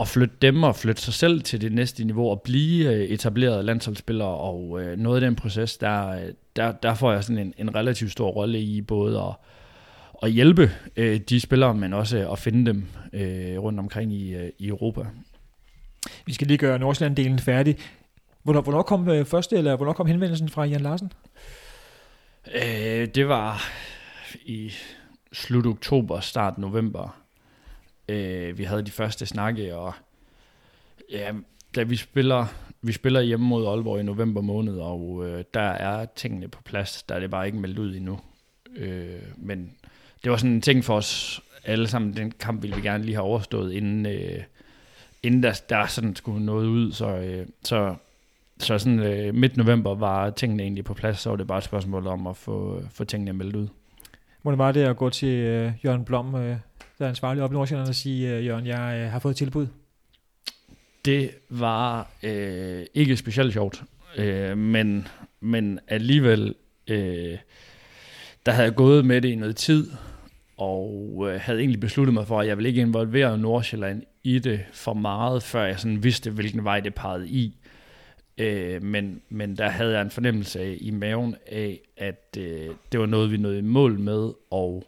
at 0.01 0.09
flytte 0.09 0.35
dem 0.43 0.63
og 0.63 0.77
flytte 0.77 1.03
sig 1.03 1.15
selv 1.15 1.43
til 1.43 1.61
det 1.61 1.73
næste 1.73 2.05
niveau 2.05 2.31
og 2.31 2.43
blive 2.43 2.93
øh, 2.93 3.05
etablerede 3.05 3.63
landsholdsspillere. 3.63 4.29
Og 4.29 4.83
øh, 4.83 4.99
noget 4.99 5.17
af 5.17 5.21
den 5.21 5.37
proces, 5.37 5.77
der, 5.77 6.19
der, 6.57 6.73
der 6.73 6.95
får 6.95 7.13
jeg 7.13 7.25
sådan 7.25 7.47
en, 7.47 7.55
en 7.59 7.75
relativt 7.75 8.13
stor 8.13 8.31
rolle 8.31 8.61
i 8.61 8.81
både 8.81 9.19
at, 9.19 9.35
at 10.23 10.31
hjælpe 10.31 10.71
øh, 10.97 11.21
de 11.21 11.41
spillere, 11.41 11.75
men 11.75 11.93
også 11.93 12.31
at 12.33 12.39
finde 12.39 12.67
dem 12.67 12.85
øh, 13.13 13.59
rundt 13.59 13.79
omkring 13.79 14.13
i, 14.13 14.35
øh, 14.35 14.51
i 14.59 14.69
Europa. 14.69 15.01
Vi 16.27 16.33
skal 16.33 16.47
lige 16.47 16.59
gøre 16.59 16.79
Nordsjælland-delen 16.79 17.39
færdig. 17.39 17.77
Hvornår, 18.43 18.61
hvornår 18.61 18.83
kom 18.83 19.09
øh, 19.09 19.25
første, 19.25 19.57
eller 19.57 19.77
hvornår 19.77 19.93
kom 19.93 20.07
henvendelsen 20.07 20.49
fra 20.49 20.65
Jan 20.65 20.81
Larsen? 20.81 21.13
Øh, 22.55 23.09
det 23.15 23.29
var 23.29 23.63
i 24.45 24.73
slut 25.33 25.67
oktober, 25.67 26.21
start 26.21 26.59
november. 26.59 27.21
Øh, 28.09 28.59
vi 28.59 28.65
havde 28.65 28.83
de 28.83 28.91
første 28.91 29.27
snakke, 29.27 29.77
og 29.77 29.93
ja, 31.11 31.33
da 31.75 31.83
vi 31.83 31.97
spiller, 31.97 32.47
vi 32.83 32.93
spiller 32.93 33.21
hjemme 33.21 33.47
mod 33.47 33.67
Aalborg 33.67 34.01
i 34.01 34.03
november 34.03 34.41
måned, 34.41 34.79
og 34.79 35.27
øh, 35.27 35.45
der 35.55 35.61
er 35.61 36.07
tingene 36.17 36.49
på 36.49 36.63
plads, 36.63 37.03
der 37.03 37.15
er 37.15 37.21
det 37.21 37.31
bare 37.31 37.47
ikke 37.47 37.59
meldt 37.59 37.79
ud 37.79 37.95
endnu. 37.95 38.21
Øh, 38.77 39.23
men 39.37 39.73
det 40.25 40.31
var 40.31 40.37
sådan 40.37 40.51
en 40.51 40.61
ting 40.61 40.85
for 40.85 40.97
os 40.97 41.43
alle 41.65 41.89
sammen. 41.89 42.17
Den 42.17 42.31
kamp 42.31 42.63
ville 42.63 42.77
vi 42.77 42.83
gerne 42.83 43.05
lige 43.05 43.15
have 43.15 43.25
overstået, 43.25 43.73
inden, 43.73 44.07
øh, 44.07 44.43
inden 45.25 45.43
der, 45.43 45.61
der 45.69 45.87
sådan 45.87 46.17
skulle 46.17 46.47
noget 46.47 46.67
ud. 46.67 46.93
Så, 46.93 47.17
øh, 47.17 47.47
så, 47.65 47.95
så 48.59 48.79
sådan 48.79 48.99
øh, 48.99 49.35
midt 49.35 49.57
november 49.57 49.95
var 49.95 50.31
tingene 50.31 50.63
egentlig 50.63 50.85
på 50.85 50.95
plads, 50.95 51.19
så 51.19 51.31
var 51.31 51.37
det 51.37 51.47
bare 51.47 51.59
et 51.59 51.65
spørgsmål 51.65 52.07
om 52.07 52.27
at 52.27 52.37
få, 52.37 52.83
få 52.91 53.05
tingene 53.05 53.33
meldt 53.33 53.57
ud. 53.57 53.69
Hvordan 54.43 54.59
var 54.59 54.73
det 54.73 54.85
at 54.85 54.97
gå 54.97 55.11
til 55.11 55.29
øh, 55.29 55.73
Jørgen 55.85 56.05
Blom, 56.05 56.35
øh, 56.35 56.57
der 56.99 57.05
er 57.05 57.09
ansvarlig 57.09 57.43
op 57.43 57.51
i 57.51 57.55
Nordsjælland, 57.55 57.89
og 57.89 57.95
sige, 57.95 58.37
øh, 58.37 58.47
Jørgen, 58.47 58.67
jeg 58.67 59.01
øh, 59.01 59.11
har 59.13 59.19
fået 59.19 59.37
tilbud? 59.37 59.67
Det 61.05 61.31
var 61.51 62.11
øh, 62.23 62.85
ikke 62.95 63.17
specielt 63.17 63.53
sjovt, 63.53 63.83
øh, 64.17 64.59
men, 64.59 65.09
men 65.41 65.79
alligevel, 65.89 66.55
øh, 66.89 67.39
der 68.47 68.53
havde 68.53 68.67
jeg 68.67 68.75
gået 68.75 69.05
med 69.05 69.21
det 69.21 69.29
i 69.29 69.35
noget 69.35 69.57
tid, 69.57 69.91
og 70.57 71.25
øh, 71.29 71.41
havde 71.41 71.59
egentlig 71.59 71.81
besluttet 71.81 72.15
mig 72.15 72.27
for, 72.27 72.41
at 72.41 72.47
jeg 72.47 72.57
ville 72.57 72.69
ikke 72.69 72.81
involvere 72.81 73.39
Nordsjælland 73.39 74.03
i 74.25 74.39
det 74.39 74.61
for 74.73 74.95
meget, 74.95 75.43
før 75.43 75.65
jeg 75.65 75.81
sådan 75.81 76.03
vidste, 76.03 76.31
hvilken 76.31 76.65
vej 76.65 76.81
det 76.81 76.95
pegede 76.95 77.29
i. 77.29 77.57
Øh, 78.39 78.83
men, 78.83 79.23
men 79.29 79.57
der 79.57 79.69
havde 79.69 79.93
jeg 79.93 80.03
en 80.03 80.11
fornemmelse 80.11 80.61
af, 80.61 80.77
i 80.81 80.91
maven 80.91 81.37
af, 81.47 81.81
at 81.97 82.37
øh, 82.39 82.71
det 82.93 83.01
var 83.01 83.07
noget, 83.07 83.33
vi 83.33 83.37
nåede 83.37 83.59
i 83.59 83.63
mål 83.63 83.99
med, 83.99 84.33
og 84.51 84.85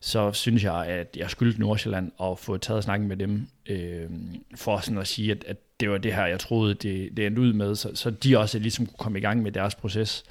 så 0.00 0.32
synes 0.32 0.64
jeg, 0.64 0.86
at 0.86 1.16
jeg 1.16 1.30
skyldte 1.30 1.60
Nordsjælland 1.60 2.12
at 2.22 2.38
få 2.38 2.56
taget 2.56 2.84
snakken 2.84 3.08
med 3.08 3.16
dem, 3.16 3.46
øh, 3.68 4.10
for 4.56 4.78
sådan 4.78 4.98
at 4.98 5.06
sige, 5.06 5.30
at, 5.32 5.44
at 5.44 5.56
det 5.80 5.90
var 5.90 5.98
det 5.98 6.14
her, 6.14 6.26
jeg 6.26 6.40
troede, 6.40 6.74
det, 6.74 7.16
det 7.16 7.26
endte 7.26 7.42
ud 7.42 7.52
med, 7.52 7.74
så, 7.74 7.90
så 7.94 8.10
de 8.10 8.38
også 8.38 8.58
ligesom 8.58 8.86
kunne 8.86 8.98
komme 8.98 9.18
i 9.18 9.22
gang 9.22 9.42
med 9.42 9.52
deres 9.52 9.74
proces. 9.74 10.24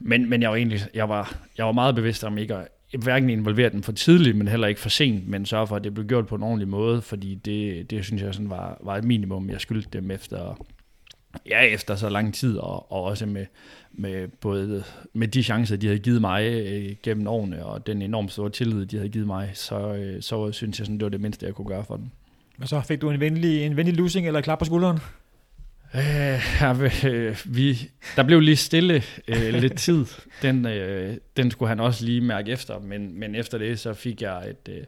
Men, 0.00 0.30
men 0.30 0.42
jeg 0.42 0.50
var 0.50 0.56
egentlig 0.56 0.80
jeg 0.94 1.08
var, 1.08 1.36
jeg 1.58 1.66
var 1.66 1.72
meget 1.72 1.94
bevidst 1.94 2.24
om 2.24 2.38
ikke 2.38 2.54
at 2.54 2.68
hverken 2.98 3.30
involvere 3.30 3.70
den 3.70 3.82
for 3.82 3.92
tidligt, 3.92 4.36
men 4.36 4.48
heller 4.48 4.66
ikke 4.66 4.80
for 4.80 4.88
sent, 4.88 5.28
men 5.28 5.46
sørge 5.46 5.66
for, 5.66 5.76
at 5.76 5.84
det 5.84 5.94
blev 5.94 6.06
gjort 6.06 6.26
på 6.26 6.34
en 6.34 6.42
ordentlig 6.42 6.68
måde, 6.68 7.02
fordi 7.02 7.34
det, 7.34 7.90
det 7.90 8.04
synes 8.04 8.22
jeg 8.22 8.34
sådan 8.34 8.50
var, 8.50 8.78
var 8.80 8.96
et 8.96 9.04
minimum, 9.04 9.50
jeg 9.50 9.60
skyldte 9.60 9.88
dem 9.92 10.10
efter, 10.10 10.64
ja, 11.48 11.60
efter 11.60 11.96
så 11.96 12.08
lang 12.08 12.34
tid, 12.34 12.56
og, 12.56 12.92
og 12.92 13.02
også 13.02 13.26
med, 13.26 13.46
med 13.92 14.28
både 14.28 14.84
med 15.12 15.28
de 15.28 15.42
chancer, 15.42 15.76
de 15.76 15.86
havde 15.86 15.98
givet 15.98 16.20
mig 16.20 16.46
øh, 16.46 16.94
gennem 17.02 17.26
årene, 17.26 17.64
og 17.66 17.86
den 17.86 18.02
enormt 18.02 18.32
store 18.32 18.50
tillid, 18.50 18.86
de 18.86 18.96
havde 18.96 19.08
givet 19.08 19.26
mig, 19.26 19.50
så, 19.54 19.94
øh, 19.94 20.22
så 20.22 20.52
synes 20.52 20.78
jeg 20.78 20.86
sådan, 20.86 20.98
det 20.98 21.04
var 21.04 21.10
det 21.10 21.20
mindste, 21.20 21.46
jeg 21.46 21.54
kunne 21.54 21.68
gøre 21.68 21.84
for 21.84 21.96
dem. 21.96 22.06
Og 22.60 22.68
så 22.68 22.80
fik 22.80 23.00
du 23.00 23.10
en 23.10 23.20
venlig, 23.20 23.62
en 23.62 23.76
venlig 23.76 23.96
losing 23.96 24.26
eller 24.26 24.40
klap 24.40 24.58
på 24.58 24.64
skulderen? 24.64 24.98
Øh, 25.94 27.04
øh, 27.04 27.36
vi, 27.44 27.90
der 28.16 28.22
blev 28.22 28.40
lige 28.40 28.56
stille 28.56 29.02
øh, 29.28 29.54
lidt 29.54 29.78
tid. 29.78 30.06
Den, 30.42 30.66
øh, 30.66 31.16
den 31.36 31.50
skulle 31.50 31.68
han 31.68 31.80
også 31.80 32.04
lige 32.04 32.20
mærke 32.20 32.50
efter, 32.50 32.78
men, 32.78 33.20
men 33.20 33.34
efter 33.34 33.58
det, 33.58 33.80
så 33.80 33.94
fik 33.94 34.22
jeg 34.22 34.50
et, 34.50 34.68
øh, 34.68 34.84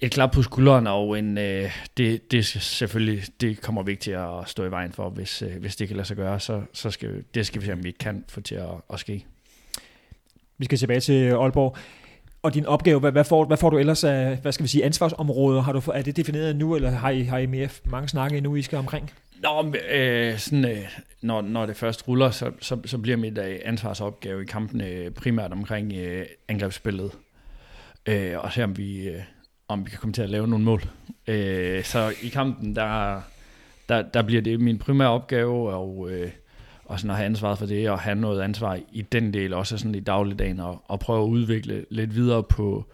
et 0.00 0.10
klap 0.10 0.32
på 0.32 0.42
skulderen, 0.42 0.86
og 0.86 1.18
en, 1.18 1.38
øh, 1.38 1.70
det, 1.96 2.32
det 2.32 2.46
selvfølgelig 2.46 3.24
det 3.40 3.60
kommer 3.60 3.82
vi 3.82 3.90
ikke 3.90 4.00
til 4.00 4.10
at 4.10 4.28
stå 4.46 4.64
i 4.64 4.70
vejen 4.70 4.92
for, 4.92 5.10
hvis, 5.10 5.42
øh, 5.42 5.56
hvis 5.60 5.76
det 5.76 5.88
kan 5.88 5.96
lade 5.96 6.08
sig 6.08 6.16
gøre, 6.16 6.40
så, 6.40 6.62
så 6.72 6.90
skal, 6.90 7.24
det 7.34 7.46
skal 7.46 7.60
vi 7.60 7.66
se, 7.66 7.72
om 7.72 7.84
vi 7.84 7.90
kan 7.90 8.24
få 8.28 8.40
til 8.40 8.54
at, 8.54 8.70
at 8.92 9.00
ske. 9.00 9.26
Vi 10.58 10.64
skal 10.64 10.78
tilbage 10.78 11.00
til 11.00 11.30
Aalborg. 11.30 11.76
Og 12.42 12.54
din 12.54 12.66
opgave, 12.66 13.00
hvad, 13.00 13.12
hvad, 13.12 13.24
får, 13.24 13.44
hvad 13.44 13.56
får 13.56 13.70
du 13.70 13.78
ellers 13.78 14.04
af, 14.04 14.36
hvad 14.36 14.52
skal 14.52 14.64
vi 14.64 14.68
sige, 14.68 14.84
ansvarsområder? 14.84 15.60
Har 15.60 15.72
du, 15.72 15.82
er 15.94 16.02
det 16.02 16.16
defineret 16.16 16.56
nu, 16.56 16.76
eller 16.76 16.90
har 16.90 17.10
I, 17.10 17.22
har 17.22 17.38
I 17.38 17.46
mere 17.46 17.68
mange 17.84 18.08
snakke 18.08 18.36
endnu, 18.36 18.56
I 18.56 18.62
skal 18.62 18.78
omkring? 18.78 19.10
Nå, 19.42 19.74
øh, 19.92 20.38
sådan, 20.38 20.64
øh, 20.64 20.78
når, 21.22 21.40
når 21.40 21.66
det 21.66 21.76
først 21.76 22.08
ruller, 22.08 22.30
så, 22.30 22.50
så, 22.60 22.78
så 22.84 22.98
bliver 22.98 23.16
mit 23.16 23.38
øh, 23.38 23.58
ansvarsopgave 23.64 24.42
i 24.42 24.44
kampene 24.44 24.86
øh, 24.86 25.10
primært 25.10 25.52
omkring 25.52 25.92
øh, 25.92 26.26
angrebsspillet. 26.48 27.12
Øh, 28.06 28.34
og 28.38 28.52
se 28.52 28.64
om 28.64 28.76
vi, 28.76 29.08
øh, 29.08 29.20
om 29.68 29.84
vi 29.84 29.90
kan 29.90 29.98
komme 29.98 30.12
til 30.12 30.22
at 30.22 30.30
lave 30.30 30.48
nogle 30.48 30.64
mål. 30.64 30.82
Øh, 31.26 31.84
så 31.84 32.14
i 32.22 32.28
kampen, 32.28 32.76
der, 32.76 33.20
der, 33.88 34.02
der 34.02 34.22
bliver 34.22 34.42
det 34.42 34.60
min 34.60 34.78
primære 34.78 35.10
opgave, 35.10 35.74
og, 35.74 36.10
øh, 36.10 36.30
og 36.92 36.98
sådan 36.98 37.10
at 37.10 37.16
have 37.16 37.26
ansvaret 37.26 37.58
for 37.58 37.66
det, 37.66 37.90
og 37.90 37.98
have 37.98 38.14
noget 38.14 38.42
ansvar 38.42 38.78
i 38.92 39.02
den 39.02 39.34
del, 39.34 39.54
også 39.54 39.78
sådan 39.78 39.94
i 39.94 40.00
dagligdagen, 40.00 40.60
og, 40.60 40.82
og 40.88 41.00
prøve 41.00 41.22
at 41.22 41.28
udvikle 41.28 41.84
lidt 41.90 42.14
videre 42.14 42.42
på, 42.42 42.86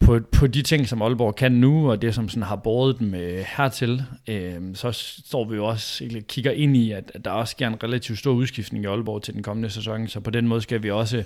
på, 0.00 0.20
på 0.32 0.46
de 0.46 0.62
ting, 0.62 0.88
som 0.88 1.02
Aalborg 1.02 1.36
kan 1.36 1.52
nu, 1.52 1.90
og 1.90 2.02
det, 2.02 2.14
som 2.14 2.28
sådan 2.28 2.42
har 2.42 2.56
båret 2.56 2.98
dem 2.98 3.14
øh, 3.14 3.44
hertil, 3.56 4.02
øh, 4.28 4.60
så 4.74 4.92
står 5.26 5.44
vi 5.44 5.56
jo 5.56 5.66
også 5.66 6.04
og 6.16 6.22
kigger 6.28 6.50
ind 6.50 6.76
i, 6.76 6.92
at, 6.92 7.12
at 7.14 7.24
der 7.24 7.30
også 7.30 7.52
sker 7.52 7.68
en 7.68 7.82
relativt 7.82 8.18
stor 8.18 8.32
udskiftning 8.32 8.84
i 8.84 8.86
Aalborg 8.86 9.22
til 9.22 9.34
den 9.34 9.42
kommende 9.42 9.70
sæson, 9.70 10.08
så 10.08 10.20
på 10.20 10.30
den 10.30 10.48
måde 10.48 10.60
skal 10.60 10.82
vi 10.82 10.90
også 10.90 11.24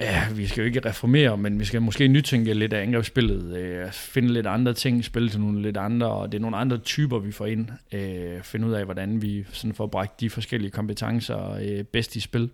Ja, 0.00 0.26
vi 0.32 0.46
skal 0.46 0.60
jo 0.60 0.66
ikke 0.66 0.88
reformere, 0.88 1.36
men 1.36 1.60
vi 1.60 1.64
skal 1.64 1.82
måske 1.82 2.08
nytænke 2.08 2.54
lidt 2.54 2.72
af 2.72 2.82
angrebsspillet, 2.82 3.56
øh, 3.56 3.92
finde 3.92 4.32
lidt 4.32 4.46
andre 4.46 4.74
ting, 4.74 5.04
spille 5.04 5.28
til 5.28 5.40
nogle 5.40 5.62
lidt 5.62 5.76
andre, 5.76 6.06
og 6.06 6.32
det 6.32 6.38
er 6.38 6.42
nogle 6.42 6.56
andre 6.56 6.78
typer, 6.78 7.18
vi 7.18 7.32
får 7.32 7.46
ind, 7.46 7.68
øh, 7.92 8.42
finde 8.42 8.66
ud 8.66 8.72
af, 8.72 8.84
hvordan 8.84 9.22
vi 9.22 9.44
sådan 9.52 9.74
får 9.74 9.86
bragt 9.86 10.20
de 10.20 10.30
forskellige 10.30 10.70
kompetencer 10.70 11.52
øh, 11.52 11.84
bedst 11.84 12.16
i 12.16 12.20
spil. 12.20 12.50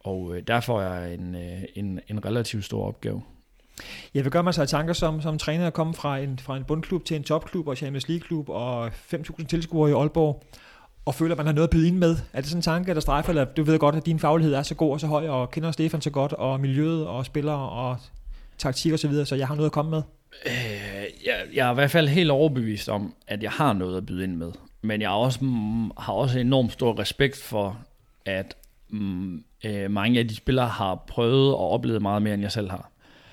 Og 0.00 0.36
øh, 0.36 0.42
derfor 0.46 0.82
er 0.82 1.14
en, 1.14 1.34
øh, 1.34 1.62
en, 1.74 2.00
en 2.08 2.24
relativt 2.24 2.64
stor 2.64 2.86
opgave. 2.86 3.22
Jeg 4.14 4.24
vil 4.24 4.32
gøre 4.32 4.42
mig 4.42 4.54
sig 4.54 4.68
tanker 4.68 4.92
som, 4.92 5.22
som 5.22 5.38
træner 5.38 5.66
at 5.66 5.72
komme 5.72 5.94
fra 5.94 6.18
en, 6.18 6.38
fra 6.38 6.56
en 6.56 6.64
bundklub 6.64 7.04
til 7.04 7.16
en 7.16 7.24
topklub 7.24 7.68
og 7.68 7.76
Champions 7.76 8.08
League-klub 8.08 8.48
og 8.48 8.86
5.000 8.86 9.46
tilskuere 9.46 9.90
i 9.90 9.92
Aalborg 9.92 10.42
og 11.04 11.14
føler, 11.14 11.34
at 11.34 11.36
man 11.36 11.46
har 11.46 11.52
noget 11.52 11.68
at 11.68 11.70
byde 11.70 11.88
ind 11.88 11.96
med? 11.96 12.16
Er 12.32 12.40
det 12.40 12.46
sådan 12.50 12.58
en 12.58 12.62
tanke, 12.62 12.94
der 12.94 13.00
strejfer, 13.00 13.28
eller 13.28 13.44
du 13.44 13.62
ved 13.62 13.78
godt, 13.78 13.94
at 13.94 14.06
din 14.06 14.18
faglighed 14.18 14.54
er 14.54 14.62
så 14.62 14.74
god 14.74 14.92
og 14.92 15.00
så 15.00 15.06
høj, 15.06 15.28
og 15.28 15.50
kender 15.50 15.72
Stefan 15.72 16.00
så 16.00 16.10
godt, 16.10 16.32
og 16.32 16.60
miljøet 16.60 17.06
og 17.06 17.26
spillere 17.26 17.70
og 17.70 17.96
taktik 18.58 18.92
og 18.92 18.98
så 18.98 19.08
videre, 19.08 19.26
så 19.26 19.34
jeg 19.34 19.46
har 19.46 19.54
noget 19.54 19.68
at 19.68 19.72
komme 19.72 19.90
med? 19.90 20.02
Øh, 20.46 21.04
jeg, 21.26 21.34
jeg 21.54 21.68
er 21.68 21.70
i 21.70 21.74
hvert 21.74 21.90
fald 21.90 22.08
helt 22.08 22.30
overbevist 22.30 22.88
om, 22.88 23.14
at 23.26 23.42
jeg 23.42 23.50
har 23.50 23.72
noget 23.72 23.96
at 23.96 24.06
byde 24.06 24.24
ind 24.24 24.36
med. 24.36 24.52
Men 24.82 25.00
jeg 25.00 25.08
har 25.08 25.16
også, 25.16 25.44
mm, 25.44 25.90
har 25.98 26.12
også 26.12 26.38
enormt 26.38 26.72
stor 26.72 26.98
respekt 26.98 27.36
for, 27.36 27.78
at 28.24 28.56
mm, 28.88 29.44
øh, 29.64 29.90
mange 29.90 30.18
af 30.18 30.28
de 30.28 30.36
spillere 30.36 30.68
har 30.68 31.04
prøvet 31.08 31.54
og 31.54 31.70
oplevet 31.70 32.02
meget 32.02 32.22
mere, 32.22 32.34
end 32.34 32.42
jeg 32.42 32.52
selv 32.52 32.70
har. 32.70 32.90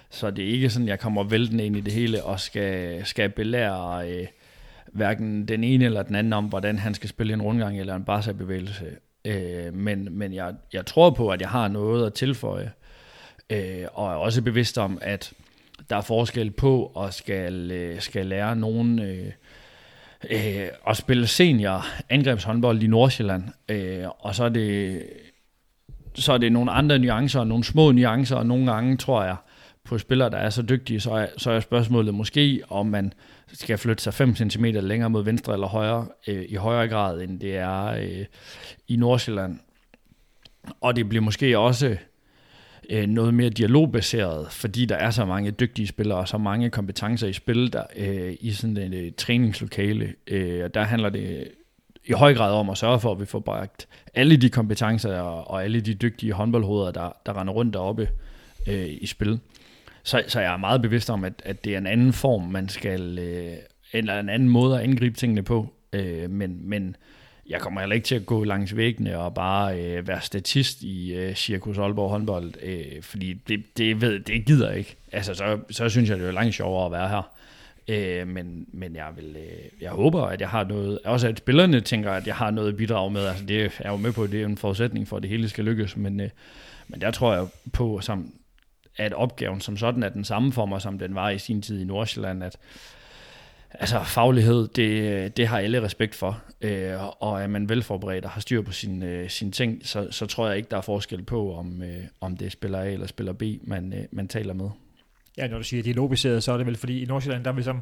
Så 0.10 0.32
det 0.32 0.46
er 0.46 0.50
ikke 0.50 0.70
sådan, 0.70 0.88
at 0.88 0.90
jeg 0.90 1.00
kommer 1.00 1.24
væltende 1.24 1.66
ind 1.66 1.78
i 1.78 1.82
det 1.82 1.94
hele 1.94 2.24
og 2.24 2.40
skal, 2.40 3.06
skal 3.06 3.30
belære 3.30 4.10
øh, 4.10 4.28
hverken 4.92 5.48
den 5.48 5.64
ene 5.64 5.86
eller 5.86 6.04
den 6.04 6.16
anden 6.16 6.34
om, 6.34 6.46
hvordan 6.46 6.80
han 6.80 6.94
skal 6.94 7.10
spille 7.10 7.34
en 7.34 7.42
rundgang 7.42 7.80
eller 7.80 7.96
en 7.96 8.04
barsa-bevægelse. 8.04 8.86
Øh, 9.26 9.74
men 9.74 10.08
men 10.12 10.34
jeg, 10.34 10.54
jeg 10.74 10.86
tror 10.86 11.10
på, 11.10 11.30
at 11.30 11.42
jeg 11.42 11.50
har 11.50 11.68
noget 11.68 12.06
at 12.06 12.14
tilføje, 12.14 12.72
øh, 13.50 13.86
og 13.94 14.12
er 14.12 14.16
også 14.16 14.42
bevidst 14.42 14.78
om, 14.78 14.98
at 15.02 15.34
der 15.90 15.96
er 15.96 16.02
forskel 16.02 16.52
på 16.52 16.86
at 16.86 17.14
skal, 17.14 17.72
øh, 17.72 18.02
skal 18.02 18.26
lære 18.26 18.56
nogen 18.56 19.00
øh, 19.00 19.32
øh, 20.30 20.68
at 20.88 20.98
spille 20.98 21.28
senior 21.28 21.86
angrebshåndbold 22.10 22.84
i 22.84 22.88
Nordsjælland, 22.88 23.44
øh, 23.70 24.04
og 24.20 24.36
så 24.36 24.44
er 24.44 24.50
det 24.50 25.04
så 26.16 26.34
er 26.34 26.38
det 26.38 26.52
nogle 26.52 26.72
andre 26.72 27.00
nuancer, 27.00 27.44
nogle 27.44 27.64
små 27.64 27.92
nuancer, 27.92 28.36
og 28.36 28.46
nogle 28.46 28.72
gange 28.72 28.98
tror 28.98 29.24
jeg, 29.24 29.36
på 29.92 29.98
spillere, 29.98 30.30
der 30.30 30.38
er 30.38 30.50
så 30.50 30.62
dygtige, 30.62 31.00
så 31.00 31.12
er, 31.12 31.28
så 31.38 31.52
er 31.52 31.60
spørgsmålet 31.60 32.14
måske, 32.14 32.62
om 32.70 32.86
man 32.86 33.14
skal 33.54 33.78
flytte 33.78 34.04
sig 34.04 34.14
5 34.14 34.36
cm 34.36 34.66
længere 34.66 35.10
mod 35.10 35.24
venstre 35.24 35.54
eller 35.54 35.68
højre, 35.68 36.08
øh, 36.28 36.46
i 36.50 36.56
højere 36.56 36.88
grad, 36.88 37.22
end 37.22 37.40
det 37.40 37.58
er 37.58 37.86
øh, 37.86 38.26
i 38.88 38.96
Nordsjælland. 38.96 39.60
Og 40.82 40.96
det 40.96 41.10
bliver 41.10 41.22
måske 41.22 41.58
også 41.58 41.98
øh, 42.90 43.08
noget 43.08 43.34
mere 43.34 43.50
dialogbaseret, 43.50 44.52
fordi 44.52 44.86
der 44.86 44.96
er 44.96 45.12
så 45.12 45.26
mange 45.26 45.52
dygtige 45.52 45.88
spillere 45.88 46.20
og 46.20 46.28
så 46.28 46.38
mange 46.38 46.70
kompetencer 46.70 47.28
i 47.28 47.34
spil 47.34 47.74
der, 47.74 47.84
øh, 47.96 48.36
i 48.40 48.52
sådan 48.52 48.78
et 48.78 48.94
øh, 48.94 49.12
træningslokale. 49.18 50.14
Øh, 50.28 50.70
der 50.74 50.84
handler 50.84 51.10
det 51.10 51.48
i 52.06 52.12
høj 52.12 52.34
grad 52.34 52.54
om 52.54 52.70
at 52.70 52.78
sørge 52.78 53.00
for, 53.00 53.12
at 53.12 53.20
vi 53.20 53.26
får 53.26 53.40
bragt 53.40 53.88
alle 54.14 54.38
de 54.38 54.50
kompetencer 54.50 55.20
og, 55.20 55.48
og 55.48 55.64
alle 55.64 55.82
de 55.82 55.94
dygtige 55.94 56.34
håndboldhoveder, 56.34 56.92
der, 56.92 57.18
der 57.26 57.40
render 57.40 57.54
rundt 57.54 57.74
deroppe 57.74 58.10
øh, 58.68 58.88
i 59.02 59.06
spil. 59.06 59.40
Så, 60.04 60.24
så 60.28 60.40
jeg 60.40 60.54
er 60.54 60.58
meget 60.58 60.82
bevidst 60.82 61.10
om, 61.10 61.24
at, 61.24 61.34
at 61.46 61.66
det 61.66 61.74
er 61.74 61.78
en 61.78 61.88
anden 61.88 62.14
form, 62.14 62.44
man 62.44 62.70
skal, 62.70 63.20
øh, 63.20 63.54
eller 63.92 64.20
en 64.20 64.30
anden 64.30 64.50
måde 64.50 64.78
at 64.78 64.84
angribe 64.84 65.18
tingene 65.18 65.44
på. 65.44 65.74
Øh, 65.94 66.30
men, 66.30 66.60
men 66.70 66.96
jeg 67.50 67.62
kommer 67.62 67.82
heller 67.82 67.96
ikke 67.96 68.06
til 68.06 68.16
at 68.16 68.26
gå 68.26 68.44
langs 68.44 68.76
væggene 68.76 69.20
og 69.20 69.34
bare 69.34 69.82
øh, 69.82 70.08
være 70.08 70.22
statist 70.22 70.82
i 70.82 71.14
øh, 71.14 71.36
Cirkus 71.36 71.78
Aalborg 71.78 72.10
håndbold, 72.10 72.54
øh, 72.64 73.02
fordi 73.02 73.34
det, 73.34 73.64
det, 73.78 74.02
ved, 74.02 74.20
det 74.20 74.46
gider 74.46 74.70
jeg 74.70 74.78
ikke. 74.78 74.96
Altså, 75.12 75.34
så, 75.34 75.60
så 75.70 75.90
synes 75.90 76.10
jeg, 76.10 76.20
det 76.20 76.28
er 76.28 76.32
langt 76.32 76.56
sjovere 76.56 76.86
at 76.86 76.92
være 76.92 77.10
her. 77.10 77.32
Øh, 77.88 78.28
men, 78.28 78.66
men 78.74 78.96
jeg, 78.96 79.08
vil, 79.16 79.36
øh, 79.40 79.82
jeg 79.82 79.92
håber, 79.92 80.22
at 80.22 80.42
jeg 80.42 80.50
har 80.50 80.64
noget, 80.64 81.00
også 81.06 81.28
at 81.28 81.38
spillerne 81.38 81.82
tænker, 81.82 82.12
at 82.12 82.28
jeg 82.28 82.36
har 82.36 82.52
noget 82.52 82.70
at 82.70 82.78
bidrage 82.78 83.12
med. 83.12 83.26
Altså, 83.26 83.46
det 83.46 83.58
er 83.58 83.70
jeg 83.80 83.92
jo 83.92 83.98
med 83.98 84.12
på, 84.12 84.24
at 84.24 84.32
det 84.32 84.42
er 84.42 84.46
en 84.46 84.58
forudsætning 84.58 85.08
for, 85.08 85.18
at 85.18 85.24
det 85.24 85.30
hele 85.30 85.50
skal 85.50 85.66
lykkes, 85.66 85.98
men, 85.98 86.20
øh, 86.20 86.30
men 86.88 87.02
der 87.02 87.12
tror 87.12 87.34
jeg 87.34 87.48
på, 87.74 88.00
som, 88.02 88.34
at 88.98 89.14
opgaven 89.14 89.62
som 89.62 89.78
sådan 89.78 90.04
er 90.04 90.10
den 90.10 90.24
samme 90.24 90.54
for 90.54 90.66
mig, 90.66 90.82
som 90.82 91.00
den 91.00 91.16
var 91.16 91.30
i 91.30 91.38
sin 91.38 91.62
tid 91.62 91.82
i 91.82 91.86
Nordsjælland, 91.86 92.44
at 92.44 92.58
altså 93.74 94.04
faglighed, 94.04 94.68
det, 94.68 95.38
det 95.38 95.48
har 95.48 95.60
alle 95.60 95.82
respekt 95.82 96.16
for, 96.16 96.42
øh, 96.62 96.94
og 97.20 97.42
er 97.42 97.48
man 97.48 97.70
velforberedt 97.70 98.26
og 98.26 98.32
har 98.32 98.42
styr 98.42 98.62
på 98.62 98.72
sine 98.72 99.06
øh, 99.06 99.30
sin 99.30 99.52
ting, 99.52 99.82
så, 99.84 100.08
så 100.12 100.26
tror 100.26 100.48
jeg 100.48 100.58
ikke, 100.58 100.70
der 100.72 100.78
er 100.78 100.82
forskel 100.82 101.24
på, 101.24 101.56
om, 101.56 101.82
øh, 101.84 102.04
om 102.22 102.38
det 102.38 102.46
er 102.46 102.50
spiller 102.50 102.80
A 102.80 102.90
eller 102.90 103.08
spiller 103.08 103.34
B, 103.34 103.44
man, 103.64 103.94
øh, 103.94 104.04
man 104.12 104.28
taler 104.28 104.54
med. 104.54 104.70
Ja, 105.38 105.48
når 105.48 105.58
du 105.58 105.64
siger 105.64 105.84
dialogbaseret, 105.84 106.44
så 106.44 106.52
er 106.52 106.58
det 106.58 106.66
vel 106.66 106.78
fordi 106.78 107.02
i 107.02 107.06
Nordsjælland, 107.06 107.44
der 107.44 107.52
er 107.52 107.56
vi 107.56 107.64
som, 107.64 107.82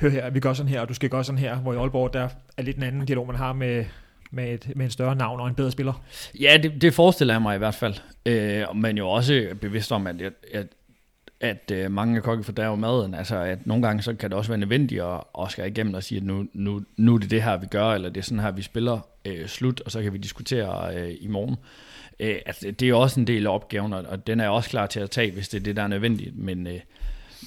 hør 0.00 0.08
her, 0.08 0.30
vi 0.30 0.40
gør 0.40 0.52
sådan 0.52 0.70
her, 0.70 0.80
og 0.80 0.88
du 0.88 0.94
skal 0.94 1.10
gøre 1.10 1.24
sådan 1.24 1.38
her, 1.38 1.56
hvor 1.56 1.72
i 1.72 1.76
Aalborg, 1.76 2.12
der 2.12 2.28
er 2.56 2.62
lidt 2.62 2.76
en 2.76 2.82
anden 2.82 3.06
dialog, 3.06 3.26
man 3.26 3.36
har 3.36 3.52
med, 3.52 3.84
med, 4.34 4.54
et, 4.54 4.72
med 4.76 4.84
en 4.84 4.90
større 4.90 5.16
navn 5.16 5.40
og 5.40 5.48
en 5.48 5.54
bedre 5.54 5.70
spiller. 5.70 6.02
Ja, 6.40 6.56
det, 6.62 6.82
det 6.82 6.94
forestiller 6.94 7.34
jeg 7.34 7.42
mig 7.42 7.54
i 7.54 7.58
hvert 7.58 7.74
fald. 7.74 7.94
Øh, 8.26 8.76
men 8.76 8.98
jo 8.98 9.08
også 9.08 9.48
bevidst 9.60 9.92
om, 9.92 10.06
at, 10.06 10.22
at, 10.22 10.66
at, 11.40 11.70
at 11.70 11.90
mange 11.90 12.20
kokke 12.20 12.44
fordærver 12.44 12.76
maden. 12.76 13.14
Altså, 13.14 13.36
at 13.36 13.66
nogle 13.66 13.86
gange 13.86 14.02
så 14.02 14.14
kan 14.14 14.30
det 14.30 14.38
også 14.38 14.50
være 14.50 14.58
nødvendigt 14.58 15.02
at, 15.02 15.20
at 15.40 15.50
skære 15.50 15.68
igennem 15.68 15.94
og 15.94 16.02
sige, 16.02 16.18
at 16.18 16.24
nu, 16.24 16.46
nu, 16.52 16.82
nu 16.96 17.14
er 17.14 17.18
det 17.18 17.30
det 17.30 17.42
her, 17.42 17.56
vi 17.56 17.66
gør, 17.66 17.86
eller 17.90 18.08
det 18.08 18.20
er 18.20 18.24
sådan 18.24 18.40
her, 18.40 18.50
vi 18.50 18.62
spiller 18.62 19.08
øh, 19.24 19.46
slut, 19.46 19.80
og 19.80 19.90
så 19.90 20.02
kan 20.02 20.12
vi 20.12 20.18
diskutere 20.18 20.96
øh, 20.96 21.14
i 21.20 21.26
morgen. 21.26 21.56
Øh, 22.20 22.36
altså, 22.46 22.70
det 22.70 22.88
er 22.88 22.94
også 22.94 23.20
en 23.20 23.26
del 23.26 23.46
af 23.46 23.54
opgaven, 23.54 23.92
og, 23.92 24.04
og 24.08 24.26
den 24.26 24.40
er 24.40 24.44
jeg 24.44 24.50
også 24.50 24.70
klar 24.70 24.86
til 24.86 25.00
at 25.00 25.10
tage, 25.10 25.32
hvis 25.32 25.48
det 25.48 25.60
er 25.60 25.64
det, 25.64 25.76
der 25.76 25.82
er 25.82 25.88
nødvendigt. 25.88 26.38
Men, 26.38 26.66
øh, 26.66 26.80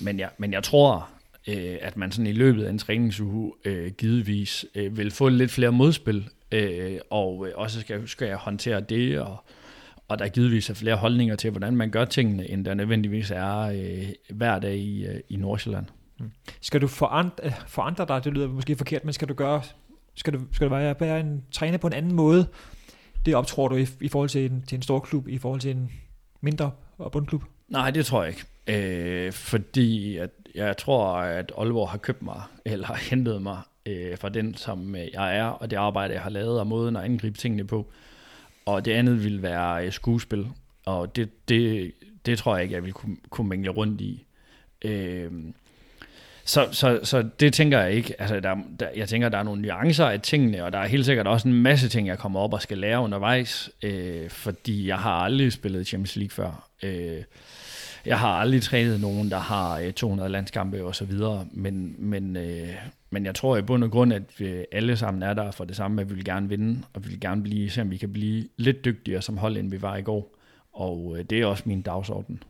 men, 0.01 0.19
jeg, 0.19 0.29
men 0.37 0.53
jeg 0.53 0.63
tror, 0.63 1.09
øh, 1.47 1.77
at 1.81 1.97
man 1.97 2.11
sådan 2.11 2.27
i 2.27 2.31
løbet 2.31 2.63
af 2.63 2.69
en 2.69 2.79
træningsuge 2.79 3.53
øh, 3.65 3.91
givetvis 3.91 4.65
øh, 4.75 4.97
vil 4.97 5.11
få 5.11 5.29
lidt 5.29 5.51
flere 5.51 5.71
modspil, 5.71 6.29
øh, 6.51 6.99
og 7.09 7.47
øh, 7.47 7.53
også 7.55 7.81
skal, 7.81 8.07
skal 8.07 8.27
jeg 8.27 8.37
håndtere 8.37 8.81
det, 8.81 9.19
og, 9.19 9.37
og 10.07 10.19
der 10.19 10.25
er 10.25 10.29
givetvis 10.29 10.71
flere 10.71 10.95
holdninger 10.95 11.35
til, 11.35 11.51
hvordan 11.51 11.75
man 11.75 11.89
gør 11.89 12.05
tingene, 12.05 12.49
end 12.49 12.65
der 12.65 12.73
nødvendigvis 12.73 13.31
er 13.31 13.57
øh, 13.57 14.09
hver 14.29 14.59
dag 14.59 14.75
i, 14.75 15.05
øh, 15.05 15.19
i 15.29 15.35
Nordsjælland. 15.35 15.85
Mm. 16.19 16.31
Skal 16.61 16.81
du 16.81 16.87
forandre, 16.87 17.45
øh, 17.45 17.51
forandre 17.67 18.05
dig, 18.07 18.23
det 18.23 18.33
lyder 18.33 18.47
måske 18.47 18.75
forkert, 18.75 19.05
men 19.05 19.13
skal 19.13 19.29
du 19.29 19.33
gøre, 19.33 19.61
skal 20.15 20.33
du, 20.33 20.39
skal 20.51 20.69
du 20.69 20.75
være, 20.75 20.95
være 20.99 21.19
en 21.19 21.43
træner 21.51 21.77
på 21.77 21.87
en 21.87 21.93
anden 21.93 22.15
måde? 22.15 22.47
Det 23.25 23.35
optror 23.35 23.67
du 23.67 23.75
i, 23.75 23.87
i 24.01 24.07
forhold 24.07 24.29
til 24.29 24.51
en, 24.51 24.63
til 24.67 24.75
en 24.75 24.81
stor 24.81 24.99
klub, 24.99 25.27
i 25.27 25.37
forhold 25.37 25.61
til 25.61 25.71
en 25.71 25.91
mindre 26.41 26.71
bundklub? 27.11 27.43
Nej, 27.67 27.91
det 27.91 28.05
tror 28.05 28.23
jeg 28.23 28.29
ikke. 28.29 28.45
Øh, 28.67 29.31
fordi 29.31 30.17
at 30.17 30.29
jeg 30.55 30.77
tror, 30.77 31.15
at 31.15 31.51
Aalborg 31.57 31.89
har 31.89 31.97
købt 31.97 32.21
mig, 32.21 32.41
eller 32.65 32.93
hentet 33.09 33.41
mig 33.41 33.57
øh, 33.87 34.17
fra 34.17 34.29
den, 34.29 34.55
som 34.55 34.95
øh, 34.95 35.07
jeg 35.13 35.37
er, 35.37 35.45
og 35.45 35.71
det 35.71 35.77
arbejde, 35.77 36.13
jeg 36.13 36.21
har 36.21 36.29
lavet, 36.29 36.59
og 36.59 36.67
måden 36.67 36.95
at 36.95 37.03
angribe 37.03 37.37
tingene 37.37 37.67
på. 37.67 37.91
Og 38.65 38.85
det 38.85 38.91
andet 38.91 39.23
vil 39.23 39.41
være 39.41 39.85
øh, 39.85 39.91
skuespil, 39.91 40.47
og 40.85 41.15
det, 41.15 41.49
det, 41.49 41.91
det 42.25 42.37
tror 42.37 42.55
jeg 42.55 42.63
ikke, 42.63 42.75
jeg 42.75 42.83
vil 42.83 42.93
kunne, 42.93 43.17
kunne 43.29 43.49
mængle 43.49 43.71
rundt 43.71 44.01
i. 44.01 44.25
Øh, 44.81 45.31
så, 46.45 46.67
så, 46.71 46.99
så 47.03 47.29
det 47.39 47.53
tænker 47.53 47.79
jeg 47.79 47.93
ikke. 47.93 48.21
Altså, 48.21 48.39
der, 48.39 48.55
der, 48.79 48.87
jeg 48.95 49.09
tænker, 49.09 49.29
der 49.29 49.37
er 49.37 49.43
nogle 49.43 49.61
nuancer 49.61 50.05
af 50.05 50.21
tingene, 50.21 50.63
og 50.63 50.73
der 50.73 50.79
er 50.79 50.87
helt 50.87 51.05
sikkert 51.05 51.27
også 51.27 51.47
en 51.47 51.53
masse 51.53 51.89
ting, 51.89 52.07
jeg 52.07 52.17
kommer 52.17 52.39
op 52.39 52.53
og 52.53 52.61
skal 52.61 52.77
lære 52.77 52.99
undervejs, 52.99 53.69
øh, 53.83 54.29
fordi 54.29 54.87
jeg 54.87 54.97
har 54.97 55.11
aldrig 55.11 55.53
spillet 55.53 55.87
Champions 55.87 56.15
League 56.15 56.29
før. 56.29 56.69
Øh, 56.83 57.23
jeg 58.05 58.19
har 58.19 58.29
aldrig 58.29 58.61
trænet 58.61 59.01
nogen, 59.01 59.31
der 59.31 59.39
har 59.39 59.79
øh, 59.79 59.93
200 59.93 60.29
landskampe 60.29 60.83
og 60.83 60.95
så 60.95 61.05
videre, 61.05 61.47
men, 61.51 61.95
men, 61.97 62.37
øh, 62.37 62.69
men 63.09 63.25
jeg 63.25 63.35
tror 63.35 63.57
i 63.57 63.61
bund 63.61 63.83
og 63.83 63.91
grund, 63.91 64.13
at 64.13 64.23
vi 64.37 64.65
alle 64.71 64.97
sammen 64.97 65.23
er 65.23 65.33
der 65.33 65.51
for 65.51 65.65
det 65.65 65.75
samme, 65.75 66.01
at 66.01 66.09
vi 66.09 66.15
vil 66.15 66.25
gerne 66.25 66.49
vinde, 66.49 66.83
og 66.93 67.05
vi 67.05 67.09
vil 67.09 67.19
gerne 67.19 67.43
blive, 67.43 67.69
se 67.69 67.81
om 67.81 67.91
vi 67.91 67.97
kan 67.97 68.13
blive 68.13 68.47
lidt 68.57 68.85
dygtigere 68.85 69.21
som 69.21 69.37
hold, 69.37 69.57
end 69.57 69.71
vi 69.71 69.81
var 69.81 69.97
i 69.97 70.01
går. 70.01 70.35
Og 70.73 71.15
øh, 71.17 71.25
det 71.29 71.41
er 71.41 71.45
også 71.45 71.63
min 71.65 71.81
dagsorden. 71.81 72.43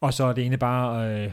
Og 0.00 0.14
så 0.14 0.24
er 0.24 0.32
det 0.32 0.42
egentlig 0.42 0.58
bare 0.58 1.10
øh, 1.10 1.30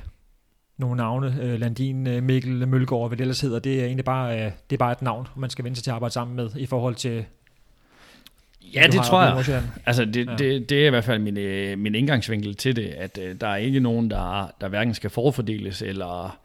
nogle 0.78 0.98
navne, 0.98 1.38
øh, 1.42 1.60
Landin, 1.60 2.08
øh, 2.08 2.24
Mikkel, 2.24 2.68
Mølgaard, 2.68 3.08
hvad 3.08 3.18
det 3.18 3.24
ellers 3.24 3.42
hedder, 3.42 3.60
det 3.60 3.82
er 3.82 3.86
egentlig 3.86 4.06
bare, 4.06 4.46
øh, 4.46 4.52
det 4.70 4.76
er 4.76 4.78
bare 4.78 4.92
et 4.92 5.02
navn, 5.02 5.28
man 5.36 5.50
skal 5.50 5.66
vende 5.66 5.76
sig 5.76 5.84
til 5.84 5.92
at 5.92 5.96
arbejde 5.96 6.14
sammen 6.14 6.36
med 6.36 6.50
i 6.56 6.66
forhold 6.66 6.96
til 6.96 7.26
Ja, 8.74 8.88
det 8.92 9.02
tror 9.04 9.24
jeg. 9.24 9.64
Altså, 9.86 10.06
det, 10.06 10.28
ja. 10.28 10.36
det, 10.36 10.70
det 10.70 10.84
er 10.84 10.88
i 10.88 10.90
hvert 10.90 11.04
fald 11.04 11.20
min, 11.20 11.34
min 11.80 11.96
indgangsvinkel 11.96 12.56
til 12.56 12.76
det, 12.76 12.88
at 12.88 13.18
uh, 13.18 13.32
der 13.42 13.48
er 13.48 13.56
ikke 13.56 13.80
nogen, 13.80 14.10
der, 14.10 14.52
der 14.62 14.68
hverken 14.68 14.94
skal 14.94 15.10
forfordeles 15.10 15.82
eller 15.82 16.40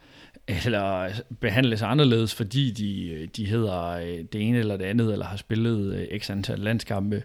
eller 0.67 1.11
behandles 1.41 1.83
anderledes, 1.83 2.35
fordi 2.35 2.71
de, 2.71 3.09
øh, 3.09 3.29
de 3.37 3.47
hedder 3.47 3.83
øh, 3.91 4.25
det 4.33 4.49
ene 4.49 4.59
eller 4.59 4.77
det 4.77 4.85
andet, 4.85 5.13
eller 5.13 5.27
har 5.27 5.37
spillet 5.37 5.95
øh, 5.95 6.21
x 6.21 6.31
antal 6.31 6.59
landskampe. 6.59 7.23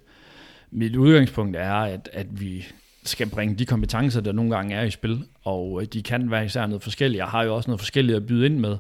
Mit 0.72 0.96
udgangspunkt 0.96 1.56
er, 1.56 1.74
at, 1.74 2.10
at 2.14 2.42
vi 2.42 2.66
skal 3.04 3.30
bringe 3.30 3.56
de 3.56 3.66
kompetencer, 3.66 4.22
der 4.22 4.32
nogle 4.32 4.56
gange 4.56 4.76
er 4.76 4.84
i 4.84 4.92
spil, 4.92 5.24
og 5.44 5.84
de 5.94 6.04
kan 6.04 6.32
være 6.32 6.46
især 6.46 6.66
noget 6.66 6.84
forskelligt. 6.84 7.20
Jeg 7.20 7.28
har 7.28 7.44
jo 7.44 7.56
også 7.56 7.70
noget 7.70 7.80
forskelligt 7.80 8.16
at 8.16 8.26
byde 8.26 8.46
ind 8.46 8.60
med, 8.60 8.78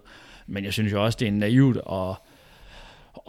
men 0.48 0.66
jeg 0.66 0.74
synes 0.74 0.91
jo 0.91 1.06
også, 1.06 1.18
det 1.20 1.28
er 1.28 1.32
naivt 1.32 1.78
at, 1.91 2.16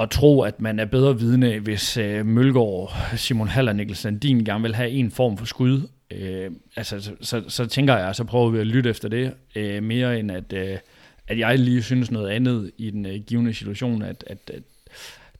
at 0.01 0.11
tro, 0.11 0.41
at 0.41 0.61
man 0.61 0.79
er 0.79 0.85
bedre 0.85 1.19
vidne, 1.19 1.59
hvis 1.59 1.99
Mølgaard, 2.25 2.93
Simon 3.17 3.49
Haller 3.49 3.73
og 3.73 3.77
Niklas 3.77 3.99
Sandin 3.99 4.45
gerne 4.45 4.63
vil 4.63 4.75
have 4.75 4.91
en 4.91 5.11
form 5.11 5.37
for 5.37 5.47
skud. 5.47 5.89
Øh, 6.11 6.51
altså, 6.77 7.01
så, 7.01 7.13
så, 7.21 7.43
så 7.49 7.67
tænker 7.67 7.97
jeg, 7.97 8.15
så 8.15 8.25
prøver 8.25 8.51
vi 8.51 8.59
at 8.59 8.67
lytte 8.67 8.91
efter 8.91 9.09
det, 9.09 9.33
øh, 9.57 9.83
mere 9.83 10.19
end 10.19 10.33
at, 10.33 10.53
Øh, 10.53 10.79
at 11.29 11.39
jeg 11.39 11.59
lige 11.59 11.83
synes 11.83 12.11
noget 12.11 12.31
andet 12.31 12.71
i 12.79 12.91
den 12.91 13.07
uh, 13.07 13.13
givende 13.27 13.55
situation, 13.55 14.03
at, 14.03 14.25
at, 14.27 14.39
at 14.55 14.63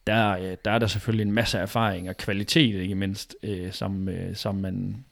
der, 0.07 0.37
uh, 0.39 0.57
der 0.65 0.71
er 0.71 0.79
der 0.79 0.87
selvfølgelig 0.87 1.27
en 1.27 1.33
masse 1.33 1.59
erfaring 1.59 2.09
og 2.09 2.17
kvalitet, 2.17 2.75
ikke 2.75 2.95
mindst, 2.95 3.37
uh, 3.49 3.71
som, 3.71 4.09
uh, 4.09 4.35
som 4.35 4.55
man, 4.55 5.05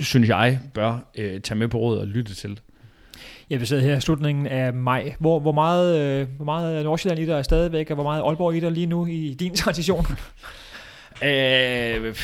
synes 0.00 0.28
jeg, 0.28 0.60
bør 0.74 0.92
uh, 0.92 1.40
tage 1.40 1.54
med 1.54 1.68
på 1.68 1.78
råd 1.78 1.98
og 1.98 2.06
lytte 2.06 2.34
til. 2.34 2.60
Ja, 3.50 3.56
vi 3.56 3.66
sidder 3.66 3.82
her 3.82 3.96
i 3.96 4.00
slutningen 4.00 4.46
af 4.46 4.72
maj. 4.72 5.14
Hvor, 5.18 5.40
hvor 5.40 5.52
meget, 5.52 6.00
øh, 6.00 6.28
hvor 6.36 6.44
meget 6.44 6.84
Nordsjælland 6.84 7.20
i 7.20 7.26
dig 7.26 7.32
er 7.32 7.42
stadigvæk, 7.42 7.90
og 7.90 7.94
hvor 7.94 8.04
meget 8.04 8.22
Aalborg 8.22 8.56
i 8.56 8.60
dig 8.60 8.72
lige 8.72 8.86
nu 8.86 9.06
i 9.06 9.36
din 9.40 9.54
transition? 9.64 10.06
øh, 11.22 12.14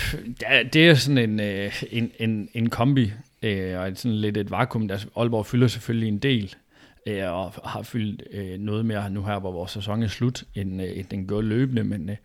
det 0.72 0.76
er 0.88 0.94
sådan 0.94 1.18
en, 1.18 1.40
øh, 1.40 1.82
en, 1.90 2.10
en, 2.18 2.48
en 2.54 2.70
kombi, 2.70 3.12
øh, 3.42 3.80
og 3.80 3.92
sådan 3.94 4.16
lidt 4.16 4.36
et 4.36 4.50
vakuum. 4.50 4.88
Der, 4.88 4.98
Aalborg 5.16 5.46
fylder 5.46 5.68
selvfølgelig 5.68 6.08
en 6.08 6.18
del, 6.18 6.54
øh, 7.06 7.32
og 7.32 7.52
har 7.64 7.82
fyldt 7.82 8.22
øh, 8.30 8.58
noget 8.58 8.86
mere 8.86 9.10
nu 9.10 9.22
her, 9.24 9.38
hvor 9.38 9.52
vores 9.52 9.70
sæson 9.70 10.02
er 10.02 10.08
slut, 10.08 10.44
end, 10.54 10.82
øh, 10.82 10.98
end 10.98 11.06
den 11.10 11.26
går 11.26 11.40
løbende, 11.40 11.84
men, 11.84 12.10
øh, 12.10 12.16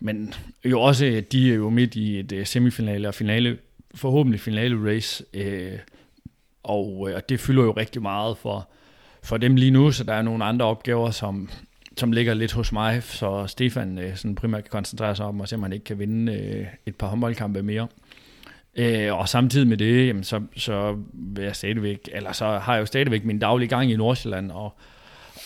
men 0.00 0.34
jo 0.64 0.80
også, 0.80 1.06
øh, 1.06 1.22
de 1.32 1.50
er 1.50 1.54
jo 1.54 1.70
midt 1.70 1.94
i 1.94 2.18
et 2.18 2.32
øh, 2.32 2.46
semifinale 2.46 3.08
og 3.08 3.14
finale, 3.14 3.58
forhåbentlig 3.94 4.40
finale 4.40 4.90
race, 4.90 5.24
øh, 5.34 5.78
og, 6.62 7.08
øh, 7.10 7.16
og 7.16 7.28
det 7.28 7.40
fylder 7.40 7.62
jo 7.62 7.72
rigtig 7.72 8.02
meget 8.02 8.38
for, 8.38 8.68
for 9.22 9.36
dem 9.36 9.56
lige 9.56 9.70
nu, 9.70 9.90
så 9.90 10.04
der 10.04 10.14
er 10.14 10.22
nogle 10.22 10.44
andre 10.44 10.66
opgaver, 10.66 11.10
som, 11.10 11.50
som 11.96 12.12
ligger 12.12 12.34
lidt 12.34 12.52
hos 12.52 12.72
mig, 12.72 13.02
så 13.02 13.46
Stefan 13.46 13.98
øh, 13.98 14.16
sådan 14.16 14.34
primært 14.34 14.64
kan 14.64 14.70
koncentrere 14.70 15.16
sig 15.16 15.26
om, 15.26 15.40
at 15.40 15.48
se, 15.48 15.56
om 15.56 15.62
han 15.62 15.72
ikke 15.72 15.84
kan 15.84 15.98
vinde 15.98 16.32
øh, 16.32 16.66
et 16.86 16.96
par 16.96 17.06
håndboldkampe 17.06 17.62
mere. 17.62 17.88
Øh, 18.74 19.18
og 19.18 19.28
samtidig 19.28 19.68
med 19.68 19.76
det, 19.76 20.06
jamen, 20.06 20.24
så, 20.24 20.40
så 20.56 20.98
vil 21.12 21.44
jeg 21.44 21.56
stadigvæk, 21.56 22.08
eller 22.12 22.32
så 22.32 22.58
har 22.58 22.74
jeg 22.74 22.80
jo 22.80 22.86
stadigvæk 22.86 23.24
min 23.24 23.38
daglige 23.38 23.68
gang 23.68 23.90
i 23.90 23.96
Nordsjælland, 23.96 24.50
og, 24.50 24.74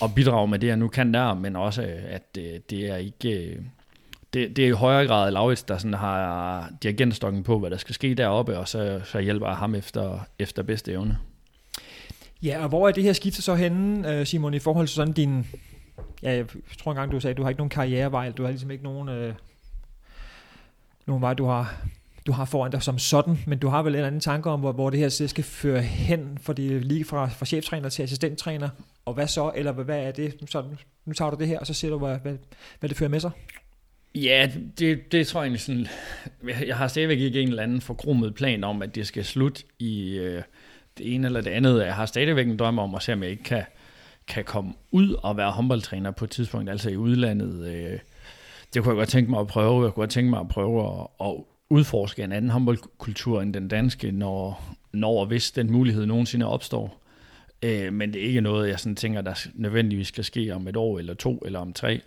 og 0.00 0.14
bidrage 0.14 0.48
med 0.48 0.58
det, 0.58 0.66
jeg 0.66 0.76
nu 0.76 0.88
kan 0.88 1.14
der, 1.14 1.34
men 1.34 1.56
også, 1.56 1.82
at 2.08 2.38
øh, 2.38 2.60
det 2.70 2.90
er 2.90 2.96
ikke... 2.96 3.44
Øh, 3.44 3.56
det, 4.34 4.56
det 4.56 4.64
er 4.64 4.68
i 4.68 4.70
højere 4.70 5.06
grad 5.06 5.30
Laurits, 5.30 5.62
der 5.62 5.78
sådan 5.78 5.94
har 5.94 6.68
dirigentstokken 6.82 7.42
på, 7.42 7.58
hvad 7.58 7.70
der 7.70 7.76
skal 7.76 7.94
ske 7.94 8.14
deroppe, 8.14 8.58
og 8.58 8.68
så, 8.68 9.00
så 9.04 9.20
hjælper 9.20 9.46
jeg 9.46 9.56
ham 9.56 9.74
efter, 9.74 10.18
efter 10.38 10.62
bedste 10.62 10.92
evne. 10.92 11.18
Ja, 12.42 12.62
og 12.62 12.68
hvor 12.68 12.88
er 12.88 12.92
det 12.92 13.02
her 13.02 13.12
skifte 13.12 13.42
så 13.42 13.54
henne, 13.54 14.12
øh, 14.12 14.26
Simon, 14.26 14.54
i 14.54 14.58
forhold 14.58 14.86
til 14.86 14.94
sådan 14.94 15.12
din... 15.12 15.46
Ja, 16.22 16.32
jeg 16.32 16.46
tror 16.78 16.90
engang, 16.90 17.12
du 17.12 17.20
sagde, 17.20 17.30
at 17.30 17.36
du 17.36 17.42
har 17.42 17.50
ikke 17.50 17.58
nogen 17.58 17.70
karrierevej, 17.70 18.30
du 18.30 18.42
har 18.42 18.50
ligesom 18.50 18.70
ikke 18.70 18.84
nogen, 18.84 19.08
øh, 19.08 19.34
nogen 21.06 21.22
vej, 21.22 21.34
du 21.34 21.44
har, 21.44 21.74
du 22.26 22.32
har 22.32 22.44
foran 22.44 22.70
dig 22.70 22.82
som 22.82 22.98
sådan, 22.98 23.38
men 23.46 23.58
du 23.58 23.68
har 23.68 23.82
vel 23.82 23.94
en 23.94 24.04
anden 24.04 24.20
tanke 24.20 24.50
om, 24.50 24.60
hvor, 24.60 24.72
hvor 24.72 24.90
det 24.90 25.00
her 25.00 25.08
skal 25.26 25.44
føre 25.44 25.82
hen, 25.82 26.38
for 26.40 26.52
det 26.52 26.84
lige 26.84 27.04
fra, 27.04 27.28
fra 27.28 27.46
cheftræner 27.46 27.88
til 27.88 28.02
assistenttræner, 28.02 28.68
og 29.04 29.14
hvad 29.14 29.26
så, 29.26 29.52
eller 29.54 29.72
hvad, 29.72 29.84
hvad 29.84 29.98
er 29.98 30.10
det? 30.10 30.34
Så, 30.48 30.64
nu 31.04 31.12
tager 31.12 31.30
du 31.30 31.36
det 31.38 31.48
her, 31.48 31.58
og 31.58 31.66
så 31.66 31.74
ser 31.74 31.90
du, 31.90 31.98
hvad, 31.98 32.18
hvad, 32.18 32.36
hvad 32.80 32.88
det 32.88 32.96
fører 32.96 33.10
med 33.10 33.20
sig. 33.20 33.30
Ja, 34.14 34.50
det, 34.78 35.12
det 35.12 35.26
tror 35.26 35.40
jeg 35.40 35.46
egentlig 35.46 35.60
sådan... 35.60 35.86
Jeg 36.66 36.76
har 36.76 36.88
stadigvæk 36.88 37.18
ikke 37.18 37.40
en 37.40 37.48
eller 37.48 37.62
anden 37.62 37.80
forkrummet 37.80 38.34
plan 38.34 38.64
om, 38.64 38.82
at 38.82 38.94
det 38.94 39.06
skal 39.06 39.24
slutte 39.24 39.62
i 39.78 40.18
øh, 40.18 40.42
det 40.98 41.14
ene 41.14 41.26
eller 41.26 41.40
det 41.40 41.50
andet. 41.50 41.84
Jeg 41.84 41.94
har 41.94 42.06
stadigvæk 42.06 42.48
en 42.48 42.56
drøm 42.56 42.78
om 42.78 42.94
at 42.94 43.02
se, 43.02 43.12
om 43.12 43.22
jeg 43.22 43.30
ikke 43.30 43.42
kan, 43.42 43.64
kan 44.28 44.44
komme 44.44 44.72
ud 44.90 45.12
og 45.12 45.36
være 45.36 45.50
håndboldtræner 45.50 46.10
på 46.10 46.24
et 46.24 46.30
tidspunkt, 46.30 46.70
altså 46.70 46.90
i 46.90 46.96
udlandet. 46.96 47.66
Øh, 47.66 47.98
det 48.74 48.82
kunne 48.82 48.92
jeg 48.92 48.96
godt 48.96 49.08
tænke 49.08 49.30
mig 49.30 49.40
at 49.40 49.46
prøve. 49.46 49.84
Jeg 49.84 49.92
kunne 49.92 50.02
godt 50.02 50.10
tænke 50.10 50.30
mig 50.30 50.40
at 50.40 50.48
prøve 50.48 51.00
at, 51.00 51.06
at 51.20 51.34
udforske 51.74 52.22
en 52.22 52.32
anden 52.32 52.50
håndboldkultur 52.50 53.42
end 53.42 53.54
den 53.54 53.68
danske, 53.68 54.12
når, 54.12 54.64
når 54.92 55.20
og 55.20 55.26
hvis 55.26 55.50
den 55.50 55.72
mulighed 55.72 56.06
nogensinde 56.06 56.46
opstår. 56.46 57.00
Øh, 57.62 57.92
men 57.92 58.12
det 58.12 58.22
er 58.22 58.26
ikke 58.26 58.40
noget, 58.40 58.68
jeg 58.68 58.80
sådan 58.80 58.96
tænker, 58.96 59.20
der 59.20 59.46
nødvendigvis 59.54 60.08
skal 60.08 60.24
ske 60.24 60.54
om 60.54 60.68
et 60.68 60.76
år, 60.76 60.98
eller 60.98 61.14
to, 61.14 61.38
eller 61.38 61.58
om 61.58 61.72
tre. 61.72 62.00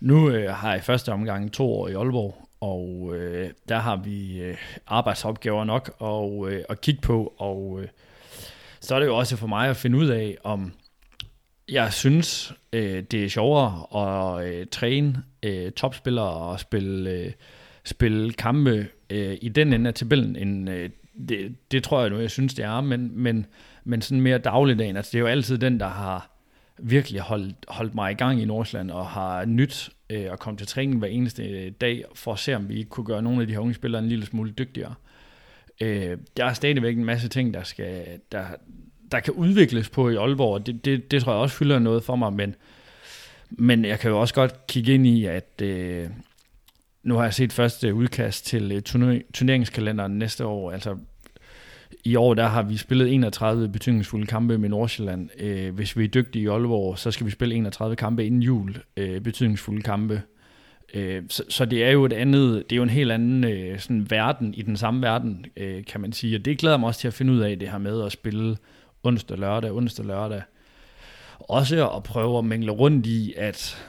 Nu 0.00 0.30
øh, 0.30 0.54
har 0.54 0.70
jeg 0.70 0.78
i 0.78 0.82
første 0.82 1.12
omgang 1.12 1.52
to 1.52 1.72
år 1.72 1.88
i 1.88 1.92
Aalborg, 1.92 2.48
og 2.60 3.12
øh, 3.16 3.50
der 3.68 3.78
har 3.78 3.96
vi 3.96 4.40
øh, 4.40 4.56
arbejdsopgaver 4.86 5.64
nok 5.64 5.94
og, 5.98 6.52
øh, 6.52 6.64
at 6.68 6.80
kigge 6.80 7.00
på, 7.00 7.34
og 7.38 7.80
øh, 7.82 7.88
så 8.80 8.94
er 8.94 9.00
det 9.00 9.06
jo 9.06 9.16
også 9.16 9.36
for 9.36 9.46
mig 9.46 9.68
at 9.68 9.76
finde 9.76 9.98
ud 9.98 10.08
af, 10.08 10.36
om 10.44 10.72
jeg 11.68 11.92
synes, 11.92 12.52
øh, 12.72 13.02
det 13.02 13.24
er 13.24 13.28
sjovere 13.28 13.86
at 13.94 14.46
øh, 14.46 14.66
træne 14.66 15.22
øh, 15.42 15.72
topspillere 15.72 16.30
og 16.30 16.60
spille, 16.60 17.10
øh, 17.10 17.32
spille 17.84 18.32
kampe 18.32 18.88
øh, 19.10 19.36
i 19.42 19.48
den 19.48 19.72
ende 19.72 19.88
af 19.88 19.94
tabellen, 19.94 20.36
end 20.36 20.70
øh, 20.70 20.90
det, 21.28 21.54
det 21.70 21.84
tror 21.84 22.00
jeg 22.00 22.10
nu, 22.10 22.18
jeg 22.18 22.30
synes, 22.30 22.54
det 22.54 22.64
er, 22.64 22.80
men, 22.80 23.10
men, 23.14 23.46
men 23.84 24.02
sådan 24.02 24.20
mere 24.20 24.38
dagligdagen, 24.38 24.96
altså 24.96 25.10
det 25.12 25.18
er 25.18 25.20
jo 25.20 25.26
altid 25.26 25.58
den, 25.58 25.80
der 25.80 25.88
har 25.88 26.30
virkelig 26.78 27.20
holdt, 27.20 27.54
holdt 27.68 27.94
mig 27.94 28.12
i 28.12 28.14
gang 28.14 28.42
i 28.42 28.44
Nordsjælland 28.44 28.90
og 28.90 29.06
har 29.06 29.44
nyt 29.44 29.90
øh, 30.10 30.32
at 30.32 30.38
komme 30.38 30.58
til 30.58 30.66
træning 30.66 30.98
hver 30.98 31.08
eneste 31.08 31.70
dag 31.70 32.04
for 32.14 32.32
at 32.32 32.38
se, 32.38 32.56
om 32.56 32.68
vi 32.68 32.78
ikke 32.78 32.90
kunne 32.90 33.06
gøre 33.06 33.22
nogle 33.22 33.40
af 33.40 33.46
de 33.46 33.52
her 33.52 33.60
unge 33.60 33.74
spillere 33.74 34.02
en 34.02 34.08
lille 34.08 34.26
smule 34.26 34.50
dygtigere. 34.50 34.94
Øh, 35.80 36.18
der 36.36 36.44
er 36.44 36.52
stadigvæk 36.52 36.96
en 36.96 37.04
masse 37.04 37.28
ting, 37.28 37.54
der, 37.54 37.62
skal, 37.62 38.04
der, 38.32 38.44
der 39.12 39.20
kan 39.20 39.34
udvikles 39.34 39.88
på 39.88 40.10
i 40.10 40.16
Aalborg, 40.16 40.54
og 40.54 40.66
det, 40.66 40.84
det, 40.84 41.10
det 41.10 41.22
tror 41.22 41.32
jeg 41.32 41.40
også 41.40 41.56
fylder 41.56 41.78
noget 41.78 42.02
for 42.02 42.16
mig, 42.16 42.32
men, 42.32 42.54
men 43.50 43.84
jeg 43.84 43.98
kan 43.98 44.10
jo 44.10 44.20
også 44.20 44.34
godt 44.34 44.66
kigge 44.66 44.94
ind 44.94 45.06
i, 45.06 45.24
at 45.24 45.62
øh, 45.62 46.06
nu 47.02 47.14
har 47.14 47.22
jeg 47.22 47.34
set 47.34 47.52
første 47.52 47.94
udkast 47.94 48.46
til 48.46 48.72
øh, 48.72 48.82
turneringskalenderen 49.32 50.18
næste 50.18 50.46
år, 50.46 50.72
altså 50.72 50.96
i 52.04 52.16
år 52.16 52.34
der 52.34 52.46
har 52.46 52.62
vi 52.62 52.76
spillet 52.76 53.14
31 53.14 53.68
betydningsfulde 53.68 54.26
kampe 54.26 54.58
med 54.58 54.68
Nordsjælland. 54.68 55.28
Øh, 55.38 55.74
hvis 55.74 55.96
vi 55.96 56.04
er 56.04 56.08
dygtige 56.08 56.42
i 56.42 56.46
Aalborg, 56.46 56.98
så 56.98 57.10
skal 57.10 57.26
vi 57.26 57.30
spille 57.30 57.54
31 57.54 57.96
kampe 57.96 58.26
inden 58.26 58.42
jul, 58.42 58.76
øh, 58.96 59.20
betydningsfulde 59.20 59.82
kampe. 59.82 60.22
Øh, 60.94 61.22
så, 61.28 61.44
så 61.48 61.64
det 61.64 61.84
er 61.84 61.90
jo 61.90 62.04
et 62.04 62.12
andet, 62.12 62.70
det 62.70 62.72
er 62.72 62.76
jo 62.76 62.82
en 62.82 62.90
helt 62.90 63.12
anden 63.12 63.44
øh, 63.44 63.78
sådan 63.78 64.10
verden 64.10 64.54
i 64.54 64.62
den 64.62 64.76
samme 64.76 65.02
verden, 65.02 65.46
øh, 65.56 65.84
kan 65.84 66.00
man 66.00 66.12
sige. 66.12 66.36
Og 66.36 66.44
det 66.44 66.58
glæder 66.58 66.76
mig 66.76 66.86
også 66.86 67.00
til 67.00 67.08
at 67.08 67.14
finde 67.14 67.32
ud 67.32 67.38
af, 67.38 67.58
det 67.58 67.70
her 67.70 67.78
med 67.78 68.04
at 68.04 68.12
spille 68.12 68.56
onsdag, 69.02 69.38
lørdag, 69.38 69.72
onsdag, 69.72 70.06
lørdag. 70.06 70.42
Også 71.38 71.90
at 71.90 72.02
prøve 72.02 72.38
at 72.38 72.44
mængle 72.44 72.72
rundt 72.72 73.06
i, 73.06 73.34
at 73.36 73.86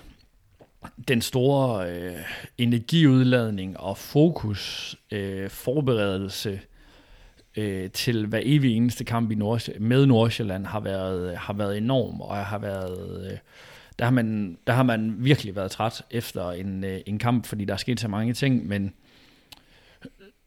den 1.07 1.21
store 1.21 1.91
øh, 1.91 2.17
energiudladning 2.57 3.79
og 3.79 3.97
fokus, 3.97 4.95
øh, 5.11 5.49
forberedelse, 5.49 6.59
øh, 7.57 7.89
til 7.89 8.25
hver 8.25 8.41
evig 8.43 8.77
eneste 8.77 9.03
kamp 9.03 9.31
i 9.31 9.35
Nord 9.35 9.79
med 9.79 10.05
Nordsjælland 10.05 10.65
har 10.65 10.79
været, 10.79 11.37
har 11.37 11.53
været 11.53 11.77
enorm, 11.77 12.21
og 12.21 12.37
har 12.37 12.57
været, 12.57 13.31
øh, 13.31 13.37
der, 13.99 14.05
har 14.05 14.11
man, 14.11 14.57
der 14.67 14.73
har 14.73 14.83
man 14.83 15.15
virkelig 15.17 15.55
været 15.55 15.71
træt 15.71 16.01
efter 16.11 16.51
en, 16.51 16.83
øh, 16.83 16.99
en 17.05 17.19
kamp, 17.19 17.45
fordi 17.45 17.65
der 17.65 17.73
er 17.73 17.77
sket 17.77 17.99
så 17.99 18.07
mange 18.07 18.33
ting, 18.33 18.67
men 18.67 18.93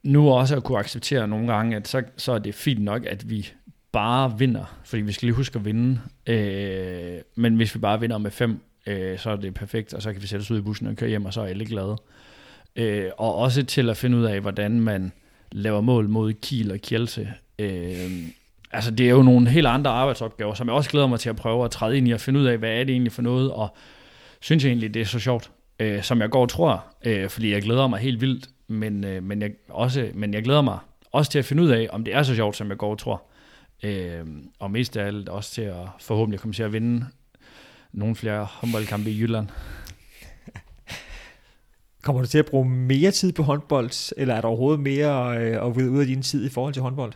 nu 0.03 0.30
også 0.30 0.57
at 0.57 0.64
kunne 0.64 0.78
acceptere 0.78 1.28
nogle 1.28 1.53
gange, 1.53 1.76
at 1.76 1.89
så, 1.89 2.03
så 2.16 2.32
er 2.32 2.39
det 2.39 2.55
fint 2.55 2.82
nok, 2.82 3.07
at 3.07 3.30
vi 3.30 3.53
bare 3.93 4.39
vinder, 4.39 4.78
fordi 4.85 5.03
vi 5.03 5.12
skal 5.12 5.26
lige 5.26 5.37
huske 5.37 5.59
at 5.59 5.64
vinde, 5.64 6.01
øh, 6.26 7.20
men 7.35 7.57
hvis 7.57 7.74
vi 7.74 7.80
bare 7.80 8.01
vinder 8.01 8.18
med 8.18 8.30
fem, 8.30 8.61
øh, 8.87 9.18
så 9.18 9.30
er 9.30 9.37
det 9.37 9.55
perfekt, 9.55 9.95
og 9.95 10.03
så 10.03 10.12
kan 10.12 10.22
vi 10.22 10.26
sætte 10.26 10.43
os 10.43 10.51
ud 10.51 10.59
i 10.59 10.62
bussen 10.62 10.87
og 10.87 10.97
køre 10.97 11.09
hjem, 11.09 11.24
og 11.24 11.32
så 11.32 11.41
er 11.41 11.47
alle 11.47 11.66
glade. 11.66 11.97
Øh, 12.76 13.11
og 13.18 13.35
også 13.35 13.62
til 13.64 13.91
at 13.91 13.97
finde 13.97 14.16
ud 14.16 14.24
af, 14.24 14.41
hvordan 14.41 14.80
man 14.80 15.12
laver 15.53 15.80
mål 15.80 16.09
mod 16.09 16.32
Kiel 16.32 16.72
og 16.72 16.78
Kjelse. 16.78 17.32
Øh, 17.59 18.11
altså 18.72 18.91
det 18.91 19.07
er 19.07 19.11
jo 19.11 19.22
nogle 19.22 19.49
helt 19.49 19.66
andre 19.66 19.91
arbejdsopgaver, 19.91 20.55
som 20.55 20.68
jeg 20.68 20.74
også 20.74 20.91
glæder 20.91 21.07
mig 21.07 21.20
til 21.20 21.28
at 21.28 21.37
prøve 21.37 21.64
at 21.64 21.70
træde 21.70 21.97
ind 21.97 22.09
i 22.09 22.12
og 22.12 22.20
finde 22.20 22.41
ud 22.41 22.45
af, 22.45 22.59
hvad 22.59 22.70
er 22.70 22.85
det 22.85 22.91
egentlig 22.91 23.12
for 23.12 23.22
noget, 23.22 23.53
og 23.53 23.76
synes 24.41 24.64
jeg 24.64 24.70
egentlig, 24.70 24.95
det 24.95 25.03
er 25.03 25.07
så 25.07 25.18
sjovt, 25.18 25.51
øh, 25.78 26.03
som 26.03 26.20
jeg 26.20 26.30
går 26.30 26.43
og 26.43 26.49
tror, 26.49 26.85
øh, 27.05 27.28
fordi 27.28 27.53
jeg 27.53 27.62
glæder 27.62 27.87
mig 27.87 28.01
helt 28.01 28.20
vildt, 28.20 28.49
men, 28.68 29.05
øh, 29.05 29.22
men, 29.22 29.43
jeg 29.43 29.51
også, 29.68 30.11
men 30.14 30.35
jeg 30.35 30.43
glæder 30.43 30.62
mig 30.62 30.78
også 31.12 31.30
til 31.30 31.39
at 31.39 31.45
finde 31.45 31.62
ud 31.62 31.68
af, 31.68 31.89
om 31.91 32.05
det 32.05 32.14
er 32.14 32.22
så 32.22 32.35
sjovt, 32.35 32.57
som 32.57 32.68
jeg 32.68 32.76
går 32.76 32.91
og 32.91 32.99
tror. 32.99 33.22
Øh, 33.82 34.24
og 34.59 34.70
mest 34.70 34.97
af 34.97 35.07
alt 35.07 35.28
også 35.28 35.51
til 35.51 35.62
at 35.62 35.87
forhåbentlig 36.01 36.41
komme 36.41 36.55
til 36.55 36.62
at 36.62 36.72
vinde 36.72 37.07
nogle 37.95 38.16
flere 38.16 38.45
håndboldkampe 38.45 39.11
i 39.11 39.20
Jylland. 39.20 39.49
Kommer 42.03 42.22
du 42.22 42.28
til 42.28 42.38
at 42.38 42.47
bruge 42.47 42.68
mere 42.68 43.11
tid 43.11 43.32
på 43.32 43.42
håndbold, 43.42 44.12
eller 44.16 44.34
er 44.34 44.40
der 44.40 44.49
overhovedet 44.49 44.80
mere 44.80 45.38
øh, 45.38 45.66
at 45.66 45.76
vide 45.76 45.90
ud 45.90 46.01
af 46.01 46.07
din 46.07 46.22
tid 46.22 46.47
i 46.47 46.49
forhold 46.49 46.72
til 46.74 46.82
håndbold? 46.82 47.12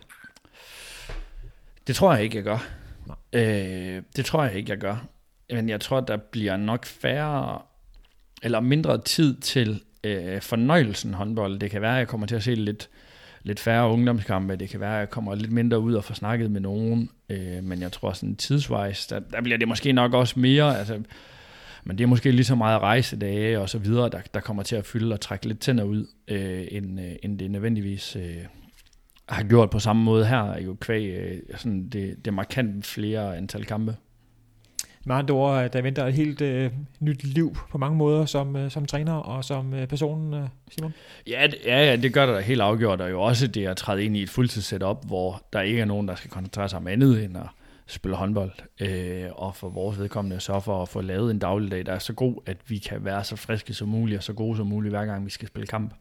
Det 1.86 1.96
tror 1.96 2.14
jeg 2.14 2.24
ikke, 2.24 2.36
jeg 2.36 2.44
gør. 2.44 2.68
Øh, 3.32 4.02
det 4.16 4.24
tror 4.24 4.44
jeg 4.44 4.54
ikke, 4.54 4.70
jeg 4.70 4.78
gør. 4.78 5.06
Men 5.50 5.68
jeg 5.68 5.80
tror, 5.80 6.00
der 6.00 6.16
bliver 6.16 6.56
nok 6.56 6.86
færre 6.86 7.62
eller 8.42 8.60
mindre 8.60 9.02
tid 9.02 9.40
til 9.40 9.82
øh, 10.04 10.40
fornøjelsen 10.40 11.14
håndbold. 11.14 11.58
Det 11.58 11.70
kan 11.70 11.82
være, 11.82 11.92
at 11.92 11.98
jeg 11.98 12.08
kommer 12.08 12.26
til 12.26 12.34
at 12.34 12.42
se 12.42 12.54
lidt, 12.54 12.88
lidt 13.42 13.60
færre 13.60 13.90
ungdomskampe. 13.90 14.56
Det 14.56 14.68
kan 14.68 14.80
være, 14.80 14.94
at 14.94 14.98
jeg 14.98 15.10
kommer 15.10 15.34
lidt 15.34 15.52
mindre 15.52 15.80
ud 15.80 15.94
og 15.94 16.04
få 16.04 16.14
snakket 16.14 16.50
med 16.50 16.60
nogen. 16.60 17.10
Øh, 17.28 17.64
men 17.64 17.80
jeg 17.80 17.92
tror 17.92 18.12
sådan 18.12 18.36
tidsvejs, 18.36 19.06
der, 19.06 19.18
der 19.18 19.42
bliver 19.42 19.58
det 19.58 19.68
måske 19.68 19.92
nok 19.92 20.14
også 20.14 20.40
mere. 20.40 20.78
Altså, 20.78 21.02
men 21.84 21.98
det 21.98 22.04
er 22.04 22.08
måske 22.08 22.30
lige 22.30 22.44
så 22.44 22.54
meget 22.54 22.80
rejsedage 22.80 23.60
og 23.60 23.68
så 23.68 23.78
videre, 23.78 24.08
der, 24.08 24.20
der 24.34 24.40
kommer 24.40 24.62
til 24.62 24.76
at 24.76 24.86
fylde 24.86 25.12
og 25.12 25.20
trække 25.20 25.46
lidt 25.46 25.60
tænder 25.60 25.84
ud, 25.84 26.06
øh, 26.28 26.66
end, 26.70 27.00
øh, 27.00 27.12
end 27.22 27.38
det 27.38 27.50
nødvendigvis 27.50 28.16
øh, 28.16 28.44
har 29.28 29.42
gjort 29.42 29.70
på 29.70 29.78
samme 29.78 30.02
måde 30.02 30.26
her, 30.26 30.60
jo 30.60 30.76
kvæg 30.80 31.04
øh, 31.04 31.38
sådan 31.56 31.88
det, 31.88 32.24
det 32.24 32.34
markant 32.34 32.86
flere 32.86 33.36
antal 33.36 33.64
kampe. 33.64 33.96
Med 35.04 35.16
andre 35.16 35.34
ord, 35.34 35.64
øh, 35.64 35.72
der 35.72 35.82
venter 35.82 36.06
et 36.06 36.14
helt 36.14 36.40
øh, 36.40 36.70
nyt 37.00 37.24
liv 37.24 37.56
på 37.70 37.78
mange 37.78 37.96
måder 37.96 38.26
som, 38.26 38.56
øh, 38.56 38.70
som 38.70 38.86
træner 38.86 39.12
og 39.12 39.44
som 39.44 39.74
øh, 39.74 39.86
person, 39.86 40.34
øh, 40.34 40.48
Simon? 40.70 40.94
Ja, 41.26 41.48
ja, 41.64 41.84
ja, 41.84 41.96
det 41.96 42.12
gør 42.12 42.26
der 42.26 42.40
helt 42.40 42.60
afgjort, 42.60 43.00
og 43.00 43.10
jo 43.10 43.22
også 43.22 43.46
det 43.46 43.66
at 43.66 43.76
træde 43.76 44.04
ind 44.04 44.16
i 44.16 44.22
et 44.22 44.30
fuldtidssetup, 44.30 45.06
hvor 45.06 45.42
der 45.52 45.60
ikke 45.60 45.80
er 45.80 45.84
nogen, 45.84 46.08
der 46.08 46.14
skal 46.14 46.30
koncentrere 46.30 46.68
sig 46.68 46.78
om 46.78 46.86
andet 46.86 47.24
end 47.24 47.36
at 47.36 47.46
spille 47.86 48.16
håndbold, 48.16 48.52
øh, 48.80 49.24
og 49.32 49.56
for 49.56 49.68
vores 49.68 49.98
vedkommende 49.98 50.40
så 50.40 50.60
for 50.60 50.82
at 50.82 50.88
få 50.88 51.00
lavet 51.00 51.30
en 51.30 51.38
dagligdag, 51.38 51.86
der 51.86 51.92
er 51.92 51.98
så 51.98 52.12
god, 52.12 52.34
at 52.46 52.56
vi 52.68 52.78
kan 52.78 53.04
være 53.04 53.24
så 53.24 53.36
friske 53.36 53.74
som 53.74 53.88
muligt 53.88 54.18
og 54.18 54.24
så 54.24 54.32
gode 54.32 54.56
som 54.56 54.66
muligt, 54.66 54.92
hver 54.92 55.04
gang 55.04 55.24
vi 55.24 55.30
skal 55.30 55.48
spille 55.48 55.66
kamp. 55.66 55.94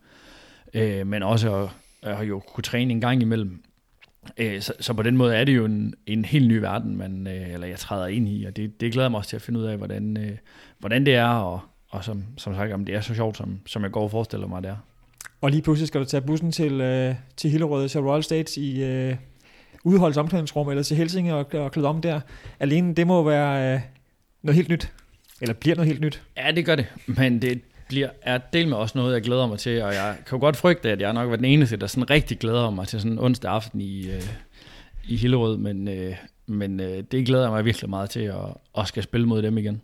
Øh, 0.74 1.08
men 1.08 1.24
også 1.24 1.56
at, 1.56 1.70
at 2.18 2.28
jo 2.28 2.40
kunne 2.40 2.64
træne 2.64 2.92
en 2.92 3.02
gang 3.02 3.22
imellem. 3.22 3.64
Øh, 4.38 4.62
så, 4.62 4.74
så 4.80 4.94
på 4.94 5.04
den 5.04 5.18
måde 5.18 5.36
er 5.36 5.44
det 5.44 5.56
jo 5.56 5.66
en, 5.66 5.94
en 6.06 6.26
helt 6.26 6.48
ny 6.48 6.58
verden, 6.58 6.98
man, 6.98 7.28
øh, 7.28 7.54
eller 7.54 7.68
jeg 7.68 7.80
træder 7.80 8.08
ind 8.08 8.30
i, 8.30 8.46
og 8.46 8.56
det, 8.56 8.82
det 8.82 8.94
glæder 8.94 9.10
mig 9.10 9.18
også 9.18 9.30
til 9.30 9.36
at 9.36 9.42
finde 9.42 9.60
ud 9.60 9.66
af, 9.66 9.78
hvordan, 9.78 10.18
øh, 10.18 10.38
hvordan 10.80 11.06
det 11.06 11.16
er, 11.16 11.28
og, 11.28 11.60
og 11.90 12.04
som, 12.04 12.24
som 12.38 12.56
sagt, 12.56 12.74
om 12.74 12.86
det 12.86 12.96
er 12.96 13.02
så 13.02 13.16
sjovt, 13.16 13.38
som, 13.38 13.60
som 13.66 13.84
jeg 13.84 13.92
går 13.92 14.04
og 14.04 14.12
forestiller 14.12 14.48
mig, 14.48 14.64
det 14.64 14.70
er. 14.70 14.78
Og 15.42 15.52
lige 15.52 15.62
pludselig 15.62 15.88
skal 15.88 16.02
du 16.02 16.06
tage 16.06 16.22
bussen 16.22 16.52
til, 16.52 16.82
øh, 16.82 17.16
til 17.38 17.50
Hillerød, 17.50 17.90
til 17.90 18.02
Royal 18.02 18.24
States 18.24 18.58
i 18.58 18.84
øh, 18.84 19.16
udholdsomklædningsrum, 19.84 20.70
eller 20.70 20.84
til 20.84 20.98
Helsinge 20.98 21.36
og, 21.36 21.46
og 21.54 21.72
klæde 21.72 21.88
om 21.88 22.02
der. 22.02 22.20
Alene 22.60 22.96
det 22.96 23.08
må 23.08 23.24
være 23.24 23.76
øh, 23.76 23.82
noget 24.42 24.56
helt 24.56 24.70
nyt, 24.70 24.94
eller 25.42 25.54
bliver 25.54 25.76
noget 25.76 25.88
helt 25.88 26.02
nyt. 26.02 26.24
Ja, 26.38 26.52
det 26.52 26.66
gør 26.66 26.76
det, 26.76 26.86
men 27.06 27.42
det 27.42 27.62
bliver, 27.88 28.10
er 28.22 28.38
del 28.38 28.68
med 28.68 28.78
også 28.78 28.98
noget, 28.98 29.14
jeg 29.14 29.22
glæder 29.22 29.48
mig 29.48 29.60
til, 29.60 29.82
og 29.82 29.94
jeg 29.94 30.18
kan 30.26 30.38
jo 30.38 30.40
godt 30.40 30.58
frygte, 30.58 30.92
at 30.92 31.02
jeg 31.02 31.14
nok 31.14 31.30
var 31.30 31.36
den 31.36 31.46
eneste, 31.46 31.78
der 31.78 31.88
sådan 31.88 32.10
rigtig 32.10 32.40
glæder 32.40 32.70
mig 32.70 32.88
til 32.88 33.00
sådan 33.00 33.12
en 33.12 33.20
onsdag 33.20 33.52
aften 33.52 33.82
i, 33.82 34.10
øh, 34.10 34.24
i 35.08 35.16
Hillerød, 35.16 35.58
men, 35.58 35.88
øh, 35.88 36.16
men 36.46 36.80
øh, 36.80 37.04
det 37.12 37.26
glæder 37.26 37.44
jeg 37.44 37.52
mig 37.52 37.66
virkelig 37.66 37.90
meget 37.90 38.10
til, 38.10 38.20
at, 38.20 38.36
at 38.78 38.88
skal 38.88 39.04
spille 39.04 39.28
mod 39.28 39.42
dem 39.42 39.58
igen. 39.58 39.82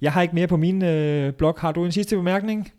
Jeg 0.00 0.12
har 0.12 0.22
ikke 0.22 0.34
mere 0.34 0.46
på 0.46 0.56
min 0.56 0.84
øh, 0.84 1.32
blog. 1.32 1.54
Har 1.58 1.72
du 1.72 1.84
en 1.84 1.92
sidste 1.92 2.16
bemærkning? 2.16 2.72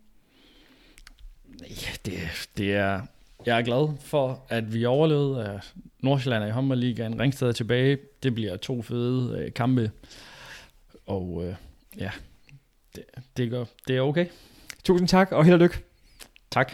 Ja, 1.61 1.89
det, 2.05 2.13
det 2.57 2.73
er... 2.73 3.01
Jeg 3.45 3.57
er 3.57 3.61
glad 3.61 3.97
for, 3.99 4.45
at 4.49 4.73
vi 4.73 4.85
overlevede. 4.85 5.45
At 5.45 5.73
Nordsjælland 5.99 6.43
er 6.43 6.47
i 6.47 6.51
håndboldligaen. 6.51 7.19
Ringsted 7.19 7.47
er 7.47 7.51
tilbage. 7.51 7.97
Det 8.23 8.35
bliver 8.35 8.57
to 8.57 8.81
fede 8.81 9.39
øh, 9.39 9.53
kampe. 9.53 9.91
Og 11.05 11.43
øh, 11.45 11.55
ja, 11.97 12.09
det, 12.95 13.03
det, 13.37 13.49
går, 13.51 13.67
det 13.87 13.97
er 13.97 14.01
okay. 14.01 14.25
Tusind 14.83 15.07
tak, 15.07 15.31
og 15.31 15.43
held 15.43 15.53
og 15.53 15.59
lykke. 15.59 15.83
Tak. 16.51 16.71